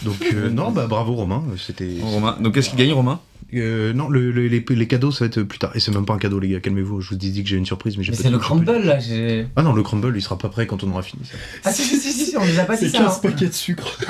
Donc, 0.04 0.16
euh, 0.34 0.50
non, 0.50 0.72
bah 0.72 0.88
bravo 0.88 1.14
Romain, 1.14 1.44
c'était. 1.58 1.98
Romain. 2.02 2.38
Donc 2.42 2.54
qu'est-ce 2.56 2.70
qu'il 2.70 2.80
gagne 2.80 2.92
Romain? 2.94 3.20
Euh, 3.54 3.94
non, 3.94 4.10
le- 4.10 4.32
le- 4.32 4.48
les, 4.48 4.64
les 4.68 4.88
cadeaux, 4.88 5.12
ça 5.12 5.24
va 5.24 5.28
être 5.28 5.42
plus 5.44 5.58
tard. 5.58 5.72
Et 5.74 5.80
c'est 5.80 5.94
même 5.94 6.06
pas 6.06 6.14
un 6.14 6.18
cadeau, 6.18 6.38
les 6.40 6.50
gars, 6.50 6.60
calmez-vous. 6.60 7.00
Je 7.02 7.10
vous 7.12 7.16
dis 7.16 7.42
que 7.44 7.48
j'ai 7.50 7.56
une 7.56 7.66
surprise, 7.66 7.98
mais 7.98 8.04
j'ai 8.04 8.12
pas 8.12 8.18
c'est 8.18 8.30
le 8.30 8.38
crumble 8.40 8.72
là. 8.84 9.00
j'ai- 9.00 9.48
Ah 9.56 9.64
non, 9.64 9.72
le 9.74 9.84
crumble, 9.84 10.12
il 10.16 10.22
sera 10.22 10.38
pas 10.38 10.50
prêt 10.50 10.68
quand 10.68 10.84
on 10.84 10.92
aura 10.92 11.02
fini 11.02 11.24
ça. 11.26 11.38
Ah 11.64 11.72
si, 11.72 11.84
si, 11.84 11.98
si, 11.98 12.12
si, 12.12 12.26
si, 12.26 12.38
on 12.38 12.46
nous 12.46 12.60
a 12.60 12.64
pas 12.64 12.76
dit 12.76 12.82
C'est 12.90 12.98
ça. 12.98 13.04
15 13.06 13.16
hein. 13.16 13.20
paquets 13.24 13.48
de 13.48 13.54
sucre. 13.54 13.98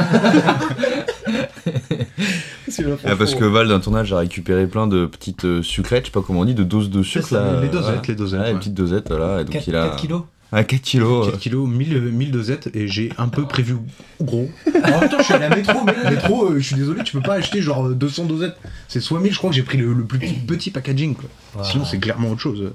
C'est 2.70 2.84
Ah, 3.06 3.16
parce 3.16 3.36
que 3.36 3.46
Val, 3.46 3.68
d'un 3.68 3.80
tournage, 3.80 4.12
a 4.14 4.18
récupéré 4.20 4.68
plein 4.68 4.88
de 4.88 5.06
petites 5.06 5.46
euh, 5.46 5.62
sucrètes, 5.62 6.06
je 6.06 6.08
sais 6.08 6.12
pas 6.14 6.22
comment 6.26 6.42
on 6.42 6.46
dit, 6.46 6.54
de 6.56 6.64
doses 6.64 6.90
de 6.90 7.02
sucre 7.04 7.28
ça, 7.28 7.44
là. 7.44 7.62
les 7.62 7.70
dosettes, 7.70 7.84
voilà. 7.84 8.02
les 8.08 8.16
dosettes, 8.16 8.40
ouais. 8.42 8.52
les 8.54 8.58
petites 8.58 8.74
dosettes, 8.74 9.08
voilà. 9.10 9.42
Et 9.42 9.44
donc 9.46 9.54
4, 9.54 9.68
il 9.68 9.76
a. 9.76 9.90
kilos. 9.98 10.22
Ah, 10.52 10.64
4 10.64 10.82
kilos. 10.82 11.28
4 11.32 11.40
kilos, 11.40 11.68
1000, 11.70 12.00
1000 12.02 12.32
dosettes, 12.32 12.70
et 12.74 12.88
j'ai 12.88 13.12
un 13.18 13.28
peu 13.28 13.46
prévu 13.46 13.76
gros. 14.22 14.50
En 14.66 15.00
même 15.02 15.10
temps, 15.10 15.18
je 15.20 15.24
suis 15.24 15.34
allé 15.34 15.46
à 15.46 15.56
métro, 15.56 15.84
mec. 15.84 15.96
Métro, 16.10 16.46
euh, 16.52 16.60
je 16.60 16.66
suis 16.68 16.76
désolé, 16.76 17.04
tu 17.04 17.14
peux 17.14 17.22
pas 17.22 17.34
acheter 17.36 17.62
genre 17.62 17.88
euh, 17.88 17.94
200 17.94 18.26
dosettes. 18.26 18.58
C'est 18.88 19.02
soit 19.02 19.20
1000, 19.20 19.34
je 19.34 19.38
crois 19.38 19.50
que 19.50 19.56
j'ai 19.56 19.64
pris 19.64 19.78
le, 19.78 19.92
le 19.94 20.06
plus 20.06 20.20
petit, 20.20 20.34
petit 20.36 20.72
packaging, 20.72 21.16
quoi. 21.16 21.64
Sinon, 21.64 21.84
c'est 21.86 21.98
clairement 22.00 22.30
autre 22.32 22.42
chose. 22.42 22.72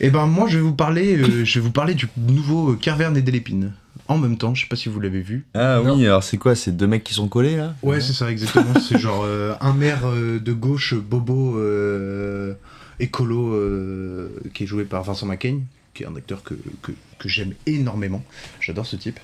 Et 0.00 0.10
ben, 0.10 0.26
moi, 0.26 0.46
je 0.48 0.56
vais 0.56 0.62
vous 0.62 0.74
parler, 0.74 1.16
euh, 1.18 1.44
je 1.44 1.58
vais 1.58 1.64
vous 1.64 1.72
parler 1.72 1.94
du 1.94 2.08
nouveau 2.16 2.72
euh, 2.72 2.76
Carverne 2.76 3.16
et 3.16 3.22
Delépine. 3.22 3.72
En 4.08 4.18
même 4.18 4.38
temps, 4.38 4.54
je 4.54 4.62
sais 4.62 4.68
pas 4.68 4.76
si 4.76 4.88
vous 4.88 5.00
l'avez 5.00 5.20
vu. 5.20 5.44
Ah 5.54 5.80
Non. 5.84 5.96
oui, 5.96 6.06
alors 6.06 6.22
c'est 6.22 6.36
quoi 6.36 6.54
C'est 6.54 6.70
deux 6.76 6.86
mecs 6.86 7.02
qui 7.02 7.12
sont 7.12 7.26
collés 7.28 7.56
là? 7.56 7.74
Ouais, 7.82 8.00
c'est 8.00 8.12
ça, 8.12 8.30
exactement. 8.30 8.72
c'est 8.80 8.98
genre 8.98 9.24
euh, 9.26 9.54
un 9.60 9.72
maire 9.72 10.02
euh, 10.06 10.38
de 10.38 10.52
gauche, 10.52 10.94
bobo, 10.94 11.58
euh, 11.58 12.54
écolo, 13.00 13.52
euh, 13.54 14.28
qui 14.54 14.62
est 14.62 14.66
joué 14.66 14.84
par 14.84 15.02
Vincent 15.02 15.26
Macaigne, 15.26 15.62
qui 15.96 16.04
est 16.04 16.06
un 16.06 16.14
acteur 16.14 16.42
que, 16.42 16.54
j'aime 17.24 17.54
énormément. 17.66 18.22
J'adore 18.60 18.86
ce 18.86 18.94
type. 18.94 19.18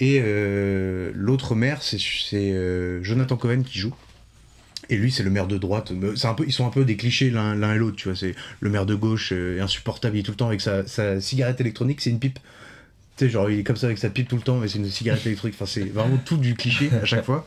Et 0.00 0.20
euh, 0.24 1.12
l'autre 1.14 1.54
maire, 1.54 1.82
c'est 1.82 1.98
euh, 2.34 3.02
Jonathan 3.04 3.36
Cohen 3.36 3.62
qui 3.62 3.78
joue. 3.78 3.94
Et 4.88 4.96
lui, 4.96 5.10
c'est 5.10 5.22
le 5.22 5.30
maire 5.30 5.46
de 5.46 5.58
droite. 5.58 5.92
C'est 6.16 6.26
un 6.26 6.36
ils 6.44 6.52
sont 6.52 6.66
un 6.66 6.70
peu 6.70 6.84
des 6.84 6.96
clichés 6.96 7.30
l'un 7.30 7.74
et 7.74 7.78
l'autre, 7.78 7.96
tu 7.96 8.10
vois. 8.10 8.28
Le 8.60 8.70
maire 8.70 8.86
de 8.86 8.94
gauche, 8.94 9.32
euh, 9.32 9.60
insupportable, 9.60 10.16
il 10.16 10.20
est 10.20 10.22
tout 10.22 10.32
le 10.32 10.36
temps 10.36 10.48
avec 10.48 10.60
sa, 10.60 11.20
cigarette 11.20 11.60
électronique, 11.60 12.00
c'est 12.00 12.10
une 12.10 12.18
pipe. 12.18 12.38
Tu 13.16 13.24
sais, 13.24 13.30
genre, 13.30 13.50
il 13.50 13.60
est 13.60 13.62
comme 13.62 13.76
ça 13.76 13.86
avec 13.86 13.98
sa 13.98 14.10
pipe 14.10 14.28
tout 14.28 14.36
le 14.36 14.42
temps, 14.42 14.58
mais 14.58 14.68
c'est 14.68 14.78
une 14.78 14.90
cigarette 14.90 15.24
électrique. 15.26 15.54
Enfin, 15.54 15.64
c'est 15.64 15.84
vraiment 15.84 16.18
tout 16.18 16.36
du 16.36 16.54
cliché 16.54 16.90
à 17.02 17.04
chaque 17.04 17.24
fois. 17.24 17.46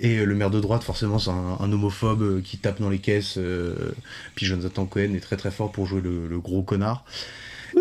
Et 0.00 0.18
euh, 0.18 0.24
le 0.24 0.34
maire 0.34 0.50
de 0.50 0.60
droite, 0.60 0.82
forcément, 0.82 1.18
c'est 1.18 1.30
un, 1.30 1.72
homophobe 1.72 2.22
euh, 2.22 2.40
qui 2.42 2.58
tape 2.58 2.80
dans 2.80 2.90
les 2.90 2.98
caisses. 2.98 3.36
euh, 3.38 3.92
puis 4.34 4.44
Jonathan 4.44 4.84
Cohen 4.86 5.14
est 5.14 5.20
très 5.20 5.36
très 5.36 5.52
fort 5.52 5.70
pour 5.70 5.86
jouer 5.86 6.00
le 6.02 6.38
gros 6.40 6.62
connard. 6.62 7.04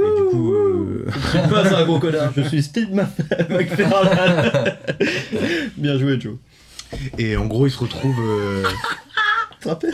Et 0.06 0.16
du 0.18 0.24
coup, 0.30 0.54
euh, 0.54 1.06
Je 1.08 1.28
suis 1.40 1.40
pas 1.50 1.76
un 1.78 1.86
gros 1.86 2.00
connard, 2.00 2.32
je 2.36 2.42
suis 2.44 2.64
Steve 2.64 2.90
Mc- 2.90 3.50
McFarlane. 3.50 4.76
Bien 5.78 5.98
joué, 5.98 6.20
Joe. 6.20 6.36
et 7.18 7.38
en 7.38 7.46
gros, 7.46 7.68
il 7.68 7.72
se 7.72 7.80
retrouve. 7.80 8.16
euh, 8.20 8.64
te 9.62 9.70
rappelles 9.70 9.94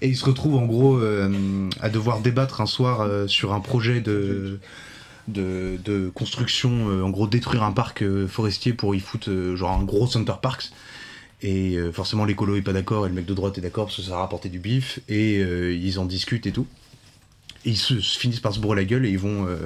Et 0.00 0.08
il 0.08 0.16
se 0.16 0.24
retrouve 0.24 0.56
en 0.56 0.66
gros 0.66 0.96
euh, 0.96 1.68
à 1.80 1.88
devoir 1.88 2.20
débattre 2.20 2.60
un 2.60 2.66
soir 2.66 3.00
euh, 3.00 3.26
sur 3.26 3.52
un 3.52 3.60
projet 3.60 4.00
de, 4.00 4.58
de, 5.28 5.76
de 5.84 6.08
construction, 6.14 6.88
euh, 6.88 7.02
en 7.02 7.10
gros 7.10 7.26
détruire 7.26 7.62
un 7.64 7.72
parc 7.72 8.04
forestier 8.28 8.72
pour 8.74 8.94
y 8.94 9.00
foutre 9.00 9.30
genre 9.56 9.72
un 9.72 9.82
gros 9.84 10.06
Center 10.06 10.34
Parks. 10.40 10.70
Et 11.42 11.76
euh, 11.76 11.90
forcément 11.90 12.26
l'écolo 12.26 12.56
est 12.56 12.62
pas 12.62 12.74
d'accord 12.74 13.06
et 13.06 13.08
le 13.08 13.14
mec 13.14 13.24
de 13.24 13.32
droite 13.34 13.56
est 13.56 13.62
d'accord 13.62 13.86
parce 13.86 13.96
que 13.96 14.02
ça 14.02 14.10
va 14.10 14.18
rapporter 14.18 14.50
du 14.50 14.58
bif 14.58 15.00
et 15.08 15.38
euh, 15.42 15.74
ils 15.74 15.98
en 15.98 16.04
discutent 16.04 16.46
et 16.46 16.52
tout. 16.52 16.66
Et 17.64 17.70
ils 17.70 17.76
se, 17.76 18.00
se 18.00 18.18
finissent 18.18 18.40
par 18.40 18.54
se 18.54 18.60
bourrer 18.60 18.76
la 18.76 18.84
gueule 18.84 19.04
et 19.06 19.10
ils 19.10 19.18
vont 19.18 19.46
euh, 19.46 19.56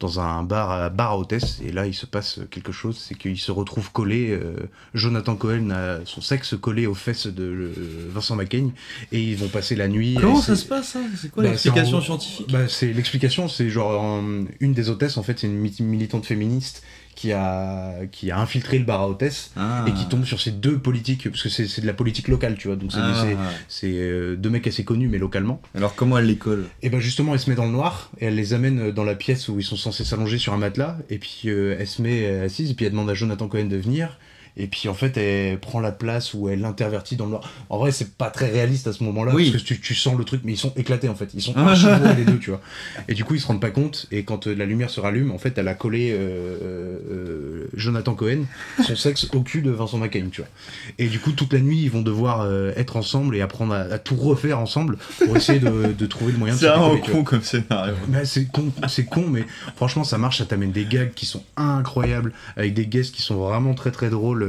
dans 0.00 0.20
un 0.20 0.42
bar 0.42 0.70
à, 0.70 0.90
bar 0.90 1.12
à 1.12 1.18
hôtesse. 1.18 1.60
Et 1.64 1.72
là 1.72 1.86
il 1.86 1.94
se 1.94 2.06
passe 2.06 2.40
quelque 2.50 2.72
chose, 2.72 2.98
c'est 2.98 3.14
qu'ils 3.16 3.38
se 3.38 3.52
retrouvent 3.52 3.92
collés, 3.92 4.30
euh, 4.30 4.54
Jonathan 4.94 5.36
Cohen 5.36 5.70
a 5.70 6.00
son 6.06 6.20
sexe 6.20 6.54
collé 6.60 6.86
aux 6.86 6.94
fesses 6.94 7.26
de 7.26 7.44
euh, 7.44 7.72
Vincent 8.12 8.36
Macaigne 8.36 8.72
et 9.12 9.22
ils 9.22 9.36
vont 9.36 9.48
passer 9.48 9.76
la 9.76 9.88
nuit. 9.88 10.16
Comment 10.20 10.40
et 10.40 10.42
ça 10.42 10.56
se 10.56 10.64
passe 10.66 10.88
ça? 10.88 11.00
C'est 11.20 11.30
quoi 11.30 11.42
Bah, 11.44 11.50
l'explication 11.50 12.00
scientifique? 12.00 12.50
bah, 12.52 12.68
c'est 12.68 12.92
l'explication, 12.92 13.48
c'est 13.48 13.70
genre 13.70 14.00
en- 14.00 14.44
une 14.60 14.72
des 14.74 14.88
hôtesses 14.90 15.16
en 15.16 15.22
fait, 15.22 15.38
c'est 15.38 15.46
une 15.46 15.58
mi- 15.58 15.74
militante 15.80 16.26
féministe 16.26 16.82
qui 17.20 17.32
a 17.32 18.06
qui 18.10 18.30
a 18.30 18.38
infiltré 18.38 18.78
le 18.78 18.84
bar 18.86 19.02
à 19.02 19.08
hôtesse 19.08 19.50
Ah. 19.56 19.84
et 19.86 19.92
qui 19.92 20.06
tombe 20.08 20.24
sur 20.24 20.40
ces 20.40 20.52
deux 20.52 20.78
politiques 20.78 21.28
parce 21.28 21.42
que 21.42 21.48
c'est 21.50 21.80
de 21.82 21.86
la 21.86 21.92
politique 21.92 22.28
locale, 22.28 22.56
tu 22.56 22.68
vois. 22.68 22.76
Donc 22.76 22.92
c'est 22.92 22.98
Ah. 22.98 23.36
euh, 23.84 24.36
deux 24.36 24.48
mecs 24.48 24.66
assez 24.66 24.84
connus 24.84 25.08
mais 25.08 25.18
localement. 25.18 25.60
Alors 25.74 25.94
comment 25.94 26.16
elle 26.16 26.26
les 26.26 26.36
colle? 26.36 26.64
Et 26.82 26.88
ben 26.88 26.98
justement, 26.98 27.34
elle 27.34 27.40
se 27.40 27.50
met 27.50 27.56
dans 27.56 27.66
le 27.66 27.72
noir 27.72 28.10
et 28.20 28.26
elle 28.26 28.36
les 28.36 28.54
amène 28.54 28.90
dans 28.90 29.04
la 29.04 29.14
pièce 29.14 29.48
où 29.48 29.58
ils 29.58 29.64
sont 29.64 29.76
censés 29.76 30.04
s'allonger 30.04 30.38
sur 30.38 30.54
un 30.54 30.58
matelas. 30.58 30.96
Et 31.10 31.18
puis 31.18 31.42
euh, 31.46 31.76
elle 31.78 31.86
se 31.86 32.00
met 32.00 32.24
euh, 32.24 32.46
assise 32.46 32.70
et 32.70 32.74
puis 32.74 32.86
elle 32.86 32.92
demande 32.92 33.10
à 33.10 33.14
Jonathan 33.14 33.48
Cohen 33.48 33.66
de 33.66 33.76
venir. 33.76 34.18
Et 34.62 34.66
puis 34.66 34.88
en 34.90 34.94
fait, 34.94 35.16
elle 35.16 35.58
prend 35.58 35.80
la 35.80 35.90
place 35.92 36.34
où 36.34 36.48
elle 36.50 36.60
l'intervertit 36.60 37.16
dans 37.16 37.24
le 37.24 37.30
noir. 37.30 37.50
En 37.70 37.78
vrai, 37.78 37.92
c'est 37.92 38.12
pas 38.14 38.28
très 38.30 38.50
réaliste 38.50 38.86
à 38.86 38.92
ce 38.92 39.02
moment-là 39.04 39.32
Oui. 39.34 39.50
parce 39.50 39.62
que 39.62 39.68
tu, 39.68 39.80
tu 39.80 39.94
sens 39.94 40.18
le 40.18 40.24
truc, 40.24 40.42
mais 40.44 40.52
ils 40.52 40.58
sont 40.58 40.72
éclatés 40.76 41.08
en 41.08 41.14
fait. 41.14 41.30
Ils 41.32 41.40
sont 41.40 41.56
archi 41.56 41.86
les 42.18 42.24
deux, 42.24 42.38
tu 42.38 42.50
vois. 42.50 42.60
Et 43.08 43.14
du 43.14 43.24
coup, 43.24 43.34
ils 43.34 43.40
se 43.40 43.46
rendent 43.46 43.60
pas 43.60 43.70
compte. 43.70 44.06
Et 44.12 44.22
quand 44.24 44.46
euh, 44.46 44.54
la 44.54 44.66
lumière 44.66 44.90
se 44.90 45.00
rallume, 45.00 45.30
en 45.32 45.38
fait, 45.38 45.56
elle 45.56 45.68
a 45.68 45.74
collé 45.74 46.10
euh, 46.12 46.98
euh, 47.10 47.66
Jonathan 47.74 48.14
Cohen, 48.14 48.44
son 48.84 48.96
sexe 48.96 49.28
au 49.34 49.40
cul 49.40 49.62
de 49.62 49.70
Vincent 49.70 49.96
Macaigne, 49.98 50.28
tu 50.30 50.42
vois. 50.42 50.50
Et 50.98 51.06
du 51.08 51.20
coup, 51.20 51.32
toute 51.32 51.52
la 51.52 51.60
nuit, 51.60 51.80
ils 51.82 51.90
vont 51.90 52.02
devoir 52.02 52.42
euh, 52.42 52.72
être 52.76 52.96
ensemble 52.96 53.36
et 53.36 53.40
apprendre 53.40 53.72
à, 53.72 53.78
à 53.80 53.98
tout 53.98 54.16
refaire 54.16 54.58
ensemble 54.58 54.98
pour 55.24 55.36
essayer 55.36 55.58
de, 55.60 55.92
de 55.98 56.06
trouver 56.06 56.32
le 56.32 56.38
moyen 56.38 56.54
de 56.54 56.60
C'est 56.60 56.66
vois. 56.76 56.98
con 56.98 57.24
comme 57.24 57.42
scénario. 57.42 57.94
Bah, 58.08 58.24
c'est 58.24 58.44
con, 58.46 58.70
c'est 58.88 59.04
con, 59.06 59.24
mais 59.28 59.44
franchement, 59.76 60.04
ça 60.04 60.18
marche. 60.18 60.38
Ça 60.38 60.44
t'amène 60.44 60.72
des 60.72 60.84
gags 60.84 61.12
qui 61.14 61.26
sont 61.26 61.42
incroyables, 61.56 62.32
avec 62.56 62.74
des 62.74 62.86
guests 62.86 63.14
qui 63.14 63.22
sont 63.22 63.36
vraiment 63.36 63.74
très 63.74 63.90
très 63.90 64.10
drôles. 64.10 64.42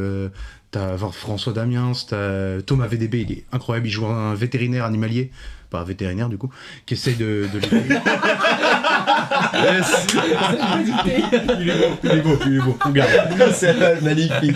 T'as 0.71 0.97
François 0.97 1.51
Damiens, 1.51 1.91
t'as 2.07 2.61
Thomas 2.61 2.87
VDB, 2.87 3.21
il 3.21 3.31
est 3.33 3.45
incroyable. 3.51 3.87
Il 3.87 3.91
joue 3.91 4.05
un 4.05 4.33
vétérinaire 4.33 4.85
animalier, 4.85 5.31
pas 5.71 5.79
un 5.79 5.83
vétérinaire 5.83 6.29
du 6.29 6.37
coup, 6.37 6.51
qui 6.85 6.93
essaye 6.93 7.15
de. 7.15 7.47
de 7.51 7.59
les- 7.59 7.67
il 11.59 11.69
est 11.69 11.77
beau, 11.77 11.97
il 12.03 12.11
est 12.11 12.21
beau, 12.21 12.37
il 12.45 12.55
est 12.57 12.61
beau. 12.61 12.77
on 12.85 12.89
garde. 12.91 13.09
C'est 13.53 14.01
magnifique. 14.01 14.55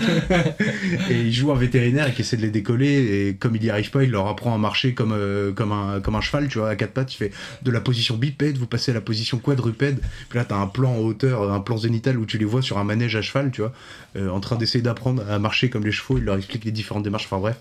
Et 1.10 1.20
il 1.22 1.32
joue 1.32 1.50
un 1.52 1.56
vétérinaire 1.56 2.12
qui 2.14 2.22
essaie 2.22 2.36
de 2.36 2.42
les 2.42 2.50
décoller 2.50 3.28
et 3.28 3.34
comme 3.34 3.56
il 3.56 3.64
y 3.64 3.70
arrive 3.70 3.90
pas, 3.90 4.04
il 4.04 4.10
leur 4.10 4.26
apprend 4.28 4.54
à 4.54 4.58
marcher 4.58 4.94
comme, 4.94 5.12
euh, 5.12 5.52
comme, 5.52 5.72
un, 5.72 6.00
comme 6.00 6.14
un 6.14 6.20
cheval, 6.20 6.48
tu 6.48 6.58
vois, 6.58 6.70
à 6.70 6.76
quatre 6.76 6.92
pattes. 6.92 7.12
Il 7.14 7.16
fait 7.16 7.32
de 7.62 7.70
la 7.70 7.80
position 7.80 8.16
bipède, 8.16 8.58
vous 8.58 8.66
passez 8.66 8.90
à 8.90 8.94
la 8.94 9.00
position 9.00 9.38
quadrupède. 9.38 9.98
Puis 10.28 10.38
là, 10.38 10.44
t'as 10.44 10.56
un 10.56 10.66
plan 10.66 10.92
en 10.92 10.98
hauteur, 10.98 11.50
un 11.50 11.60
plan 11.60 11.76
zénital 11.78 12.18
où 12.18 12.26
tu 12.26 12.36
les 12.38 12.44
vois 12.44 12.62
sur 12.62 12.78
un 12.78 12.84
manège 12.84 13.16
à 13.16 13.22
cheval, 13.22 13.50
tu 13.50 13.62
vois, 13.62 13.72
euh, 14.16 14.28
en 14.28 14.40
train 14.40 14.56
d'essayer 14.56 14.82
d'apprendre 14.82 15.22
à 15.30 15.38
marcher 15.38 15.70
comme 15.70 15.84
les 15.84 15.92
chevaux. 15.92 16.18
Il 16.18 16.24
leur 16.24 16.36
explique 16.36 16.64
les 16.64 16.72
différentes 16.72 17.04
démarches. 17.04 17.24
Enfin 17.26 17.38
bref, 17.38 17.56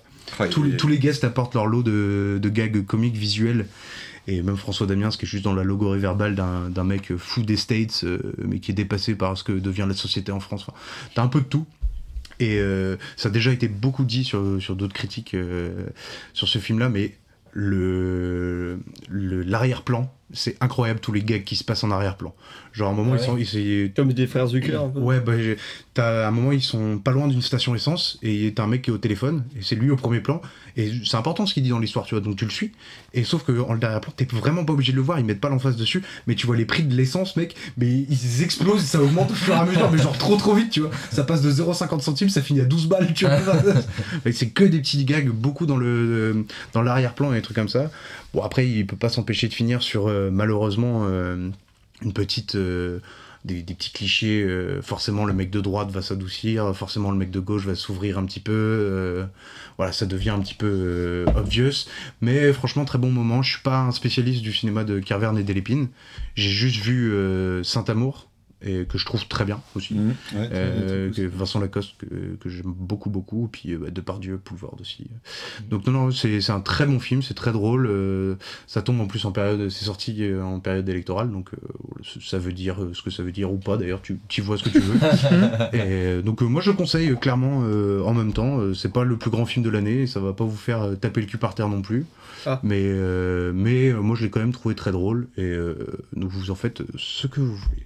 tous, 0.50 0.64
les- 0.64 0.78
tous 0.78 0.88
les 0.88 0.98
guests 1.00 1.24
apportent 1.24 1.54
leur 1.56 1.68
lot 1.68 1.84
de, 1.84 2.40
de 2.42 2.50
gags 2.50 2.86
comiques 2.86 3.16
visuels. 3.18 3.68
Et 4.28 4.42
même 4.42 4.58
François 4.58 4.88
Damiens, 4.88 5.10
qui 5.10 5.26
est 5.26 5.28
juste 5.28 5.44
dans 5.44 5.54
la 5.54 5.64
logorie 5.64 6.00
verbale 6.00 6.34
d'un 6.36 6.84
mec 6.84 7.16
fou 7.16 7.44
des 7.44 7.58
States, 7.58 8.02
euh, 8.06 8.18
mais 8.44 8.58
qui 8.60 8.72
est 8.72 8.74
dépassé 8.74 9.14
par 9.14 9.38
ce 9.38 9.44
que 9.44 9.52
devient 9.52 9.86
la 9.88 9.94
société 9.94 10.32
en 10.32 10.40
France. 10.40 10.64
Enfin, 10.68 10.74
T'as 11.14 11.22
un 11.22 11.28
peu 11.28 11.42
de 11.42 11.46
tout. 11.46 11.68
Et 12.40 12.58
euh, 12.60 12.98
ça 13.18 13.30
a 13.30 13.32
déjà 13.32 13.52
été 13.52 13.68
beaucoup 13.68 14.04
dit 14.04 14.24
sur, 14.24 14.60
sur 14.60 14.76
d'autres 14.76 14.96
critiques 14.96 15.36
euh, 15.36 15.86
sur 16.34 16.48
ce 16.48 16.58
film-là, 16.58 16.90
mais 16.90 17.16
le 17.54 18.80
le- 19.10 19.44
l'arrière-plan, 19.44 20.12
c'est 20.36 20.58
incroyable 20.62 21.00
tous 21.00 21.12
les 21.12 21.24
gags 21.24 21.44
qui 21.44 21.56
se 21.56 21.64
passent 21.64 21.84
en 21.84 21.92
arrière-plan. 21.92 22.34
Genre 22.74 22.90
à 22.90 22.92
un 22.92 22.96
moment, 22.96 23.14
Ah 23.14 23.18
ils 23.38 23.46
sont, 23.46 23.58
ils, 23.58 23.92
Comme 23.96 24.14
des 24.14 24.28
frères 24.28 24.48
Zucker 24.48 24.76
un 24.76 24.90
peu. 24.90 25.00
Ouais, 25.00 25.20
bah, 25.20 25.34
t'as 25.94 26.26
à 26.26 26.28
un 26.28 26.32
moment 26.32 26.52
ils 26.52 26.62
sont 26.62 27.00
pas 27.00 27.12
loin 27.12 27.28
d'une 27.28 27.42
station 27.42 27.74
essence 27.74 28.20
et 28.22 28.54
t'as 28.54 28.64
un 28.64 28.68
mec 28.68 28.82
qui 28.82 28.90
est 28.90 28.94
au 28.94 28.98
téléphone 28.98 29.44
et 29.58 29.62
c'est 29.62 29.76
lui 29.76 29.90
au 29.90 29.96
premier 29.96 30.20
plan 30.20 30.42
et 30.78 30.92
c'est 31.06 31.16
important 31.16 31.46
ce 31.46 31.54
qu'il 31.54 31.64
dit 31.64 31.70
dans 31.70 31.80
l'histoire, 31.80 32.06
tu 32.06 32.16
vois, 32.16 32.22
donc 32.22 32.36
tu 32.36 32.44
le 32.44 32.52
suis. 32.52 32.72
Et 33.14 33.24
sauf 33.24 33.44
que 33.44 33.62
en 33.62 33.74
le 33.74 33.80
derrière-plan, 33.80 34.12
t'es 34.16 34.28
vraiment 34.30 34.66
pas 34.66 34.74
obligé 34.74 34.92
de 34.92 34.98
le 34.98 35.04
voir, 35.04 35.20
ils 35.20 35.26
mettent 35.26 35.40
pas 35.40 35.50
l'emphase 35.50 35.78
dessus, 35.78 36.04
mais 36.28 36.36
tu 36.36 36.46
vois 36.48 36.58
les 36.58 36.66
prix 36.66 36.84
de 36.84 36.94
l'essence, 36.94 37.38
mec, 37.38 37.56
mais 37.78 37.88
ils 37.88 38.44
explosent, 38.44 38.84
ça 38.84 39.02
augmente 39.02 39.32
au 39.32 39.36
fur 39.36 39.54
et 39.54 39.58
à 39.58 39.66
mesure, 39.66 39.90
mais 39.90 39.98
genre 39.98 40.18
trop 40.18 40.36
trop 40.36 40.54
vite, 40.54 40.70
tu 40.72 40.82
vois. 40.82 40.92
Ça 41.12 41.24
passe 41.24 41.42
de 41.42 41.52
0,50 41.52 42.02
centimes, 42.02 42.30
ça 42.30 42.42
finit 42.42 42.60
à 42.60 42.66
12 42.66 42.88
balles, 42.88 43.14
tu 43.14 43.26
vois. 43.26 43.40
Mais 44.26 44.32
c'est 44.32 44.50
que 44.50 44.64
des 44.64 44.80
petits 44.80 45.06
gags, 45.06 45.30
beaucoup 45.30 45.66
dans 45.66 45.78
le 45.78 46.46
dans 46.74 46.82
l'arrière-plan 46.82 47.32
et 47.32 47.36
des 47.38 47.42
trucs 47.42 47.56
comme 47.56 47.70
ça. 47.70 47.90
Bon 48.36 48.44
après, 48.44 48.68
il 48.68 48.86
peut 48.86 48.98
pas 48.98 49.08
s'empêcher 49.08 49.48
de 49.48 49.54
finir 49.54 49.82
sur 49.82 50.08
euh, 50.08 50.30
malheureusement 50.30 51.06
euh, 51.06 51.50
une 52.02 52.12
petite 52.12 52.56
euh, 52.56 53.00
des, 53.46 53.64
petits 53.64 53.94
clichés. 53.94 54.46
forcément, 54.82 55.24
le 55.24 55.34
mec 55.34 55.52
de 55.52 55.62
droite 55.62 55.90
va 55.90 56.02
s'adoucir, 56.02 56.76
forcément, 56.76 57.12
le 57.12 57.18
mec 57.18 57.32
de 57.32 57.40
gauche 57.40 57.66
va 57.66 57.76
s'ouvrir 57.76 58.18
un 58.18 58.26
petit 58.26 58.42
peu. 58.42 59.26
voilà, 59.78 59.94
ça 59.94 60.06
devient 60.06 60.32
un 60.32 60.40
petit 60.40 60.56
peu 60.56 61.26
obvious. 61.36 61.86
Mais 62.22 62.52
franchement, 62.52 62.84
très 62.84 62.98
bon 62.98 63.12
moment. 63.12 63.42
Je 63.42 63.52
suis 63.52 63.62
pas 63.62 63.80
un 63.80 63.92
spécialiste 63.92 64.42
du 64.42 64.52
cinéma 64.52 64.84
de 64.84 65.00
Carverne 65.00 65.38
et 65.38 65.44
Delépine. 65.44 65.88
J'ai 66.36 66.50
juste 66.50 66.84
vu 66.84 67.14
Saint-Amour 67.64 68.28
et 68.62 68.86
que 68.86 68.98
je 68.98 69.06
trouve 69.06 69.28
très 69.28 69.46
bien 69.46 69.60
aussi. 69.76 69.94
Mhm. 69.96 70.10
Ouais, 70.34 70.50
Euh, 70.52 71.10
bien, 71.10 71.24
que 71.24 71.30
Vincent 71.30 71.60
Lacoste 71.60 71.96
que, 71.98 72.36
que 72.40 72.50
j'aime 72.50 72.74
beaucoup 72.74 73.10
beaucoup, 73.10 73.50
puis 73.52 73.74
euh, 73.74 73.78
bah, 73.78 73.90
Depardieu, 73.92 74.38
Poulvord 74.38 74.78
aussi. 74.80 75.08
Donc 75.70 75.86
non 75.86 75.92
non, 75.94 76.12
c'est 76.12 76.50
un 76.50 76.62
très 76.62 76.86
bon 76.86 77.00
film, 77.00 77.22
c'est 77.22 77.34
très 77.34 77.52
drôle. 77.52 77.86
euh, 77.88 78.36
ça 78.68 78.82
tombe 78.82 79.00
en 79.02 79.08
plus 79.08 79.26
en 79.26 79.32
période, 79.32 79.70
c'est 79.70 79.86
sorti 79.86 80.24
euh, 80.24 80.42
en 80.42 80.60
période 80.60 80.88
électorale, 80.90 81.32
donc 81.32 81.50
ça 82.22 82.38
veut 82.40 82.54
dire 82.54 82.78
ce 82.94 83.02
que 83.02 83.10
ça 83.10 83.24
veut 83.24 83.32
dire 83.32 83.52
ou 83.52 83.58
pas. 83.58 83.78
D'ailleurs, 83.78 84.02
tu, 84.02 84.20
tu 84.30 84.42
vois 84.42 84.58
ce 84.58 84.64
que 84.64 84.70
tu 84.70 84.80
veux. 84.80 85.00
et 85.74 86.22
donc 86.22 86.42
moi 86.42 86.62
je 86.62 86.72
le 86.72 86.78
conseille 86.78 87.16
clairement. 87.18 87.60
en 87.60 88.14
même 88.14 88.34
temps, 88.34 88.74
c'est 88.74 88.92
pas 88.92 89.04
le 89.04 89.18
plus 89.18 89.30
grand 89.32 89.46
film 89.46 89.64
de 89.66 89.70
l'année, 89.70 90.08
ça 90.08 90.20
va 90.20 90.34
pas 90.34 90.46
vous 90.46 90.56
faire 90.56 90.98
taper 91.00 91.22
le 91.22 91.28
cul 91.28 91.38
par 91.38 91.56
terre 91.56 91.68
non 91.70 91.82
plus. 91.82 92.06
Ah. 92.46 92.60
Mais 92.64 92.90
mais 93.54 93.92
moi 93.94 94.16
je 94.16 94.24
l'ai 94.24 94.30
quand 94.30 94.40
même 94.40 94.54
trouvé 94.54 94.76
très 94.76 94.92
drôle 94.92 95.28
et 95.38 95.56
donc 96.14 96.32
vous 96.32 96.52
en 96.52 96.56
faites 96.56 96.82
ce 96.98 97.28
que 97.28 97.42
vous 97.42 97.56
voulez. 97.56 97.86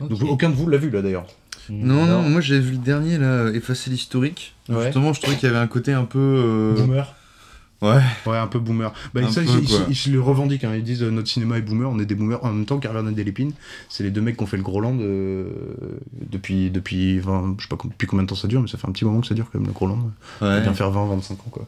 Donc 0.00 0.22
aucun 0.22 0.50
de 0.50 0.54
vous 0.54 0.68
l'a 0.68 0.76
vu 0.78 0.90
là 0.90 1.02
d'ailleurs. 1.02 1.26
Non, 1.70 2.04
non, 2.06 2.22
moi 2.28 2.40
j'avais 2.40 2.60
vu 2.60 2.72
le 2.72 2.78
dernier 2.78 3.16
là, 3.18 3.48
effacer 3.54 3.88
l'historique. 3.90 4.54
Ouais. 4.68 4.84
Justement, 4.84 5.12
je 5.12 5.20
trouvais 5.20 5.36
qu'il 5.36 5.48
y 5.48 5.50
avait 5.50 5.60
un 5.60 5.66
côté 5.66 5.92
un 5.92 6.04
peu. 6.04 6.18
euh, 6.18 6.74
Boomer. 6.74 7.14
Ouais. 7.82 8.00
Ouais, 8.24 8.38
un 8.38 8.46
peu 8.46 8.58
boomer. 8.60 8.92
Bah, 9.12 9.20
Un 9.24 9.28
ça, 9.30 9.42
peu, 9.42 9.46
ils, 9.48 9.64
ils- 9.64 9.84
ils 9.90 9.94
se 9.96 10.08
le 10.08 10.18
revendiquent. 10.20 10.64
hein. 10.64 10.72
Ils 10.74 10.82
disent 10.84 11.02
euh, 11.02 11.10
notre 11.10 11.28
cinéma 11.28 11.58
est 11.58 11.62
boomer, 11.62 11.90
on 11.90 11.98
est 11.98 12.06
des 12.06 12.14
boomers. 12.14 12.42
En 12.42 12.50
même 12.52 12.64
temps, 12.64 12.78
Carvernet 12.78 13.10
et 13.10 13.14
Delépine, 13.14 13.52
c'est 13.90 14.04
les 14.04 14.10
deux 14.10 14.22
mecs 14.22 14.36
qui 14.38 14.42
ont 14.42 14.46
fait 14.46 14.56
le 14.56 14.62
Groland 14.62 14.96
euh, 15.00 15.48
depuis, 16.30 16.70
depuis 16.70 17.18
20, 17.18 17.56
je 17.58 17.64
sais 17.64 17.68
pas 17.68 17.76
depuis 17.84 18.06
combien 18.06 18.22
de 18.22 18.28
temps 18.28 18.34
ça 18.36 18.48
dure, 18.48 18.62
mais 18.62 18.68
ça 18.68 18.78
fait 18.78 18.88
un 18.88 18.92
petit 18.92 19.04
moment 19.04 19.20
que 19.20 19.26
ça 19.26 19.34
dure 19.34 19.46
quand 19.52 19.58
même 19.58 19.66
le 19.68 19.74
Groland. 19.74 19.98
Ça 20.40 20.46
Ouais. 20.48 20.60
bien 20.62 20.72
faire 20.72 20.90
20-25 20.90 21.32
ans 21.32 21.36
quoi. 21.50 21.66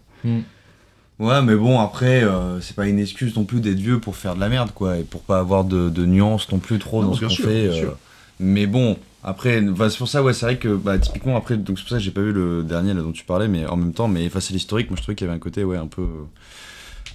Ouais, 1.19 1.43
mais 1.43 1.55
bon, 1.57 1.81
après, 1.81 2.23
euh, 2.23 2.61
c'est 2.61 2.77
pas 2.77 2.87
une 2.87 2.99
excuse 2.99 3.35
non 3.37 3.45
plus 3.45 3.61
d'être 3.61 3.79
vieux 3.79 4.01
pour 4.01 4.17
faire 4.17 4.35
de 4.35 4.41
la 4.41 4.49
merde, 4.51 4.71
quoi, 4.75 4.99
et 4.99 5.03
pour 5.03 5.23
pas 5.23 5.39
avoir 5.39 5.65
de, 5.65 5.89
de 5.89 6.05
nuances 6.05 6.51
non 6.53 6.59
plus 6.59 6.79
trop 6.79 7.03
Non, 7.03 7.09
dans 7.09 7.15
ce 7.15 7.21
qu'on 7.25 7.31
fait. 7.31 7.63
bien 7.69 7.73
euh, 7.73 7.81
sûr. 7.81 7.97
Mais 8.41 8.67
bon, 8.67 8.97
après, 9.25 9.61
c'est 9.91 9.99
pour 9.99 10.09
ça, 10.09 10.23
ouais, 10.23 10.33
c'est 10.33 10.47
vrai 10.47 10.57
que, 10.57 10.75
bah, 10.75 10.99
typiquement, 10.99 11.37
après, 11.37 11.57
donc 11.57 11.79
c'est 11.79 11.83
pour 11.85 11.91
ça 11.91 11.97
que 11.97 12.03
j'ai 12.03 12.11
pas 12.11 12.21
vu 12.21 12.33
le 12.33 12.63
dernier 12.63 12.95
là 12.95 13.03
dont 13.03 13.13
tu 13.13 13.25
parlais, 13.25 13.49
mais 13.49 13.67
en 13.67 13.77
même 13.77 13.93
temps, 13.93 14.09
mais 14.09 14.25
effacer 14.25 14.53
l'historique, 14.53 14.89
moi 14.91 14.97
je 14.97 15.03
trouvais 15.03 15.17
qu'il 15.17 15.27
y 15.27 15.29
avait 15.31 15.37
un 15.37 15.41
côté, 15.41 15.65
ouais, 15.65 15.77
un 15.77 15.87
peu. 15.89 16.07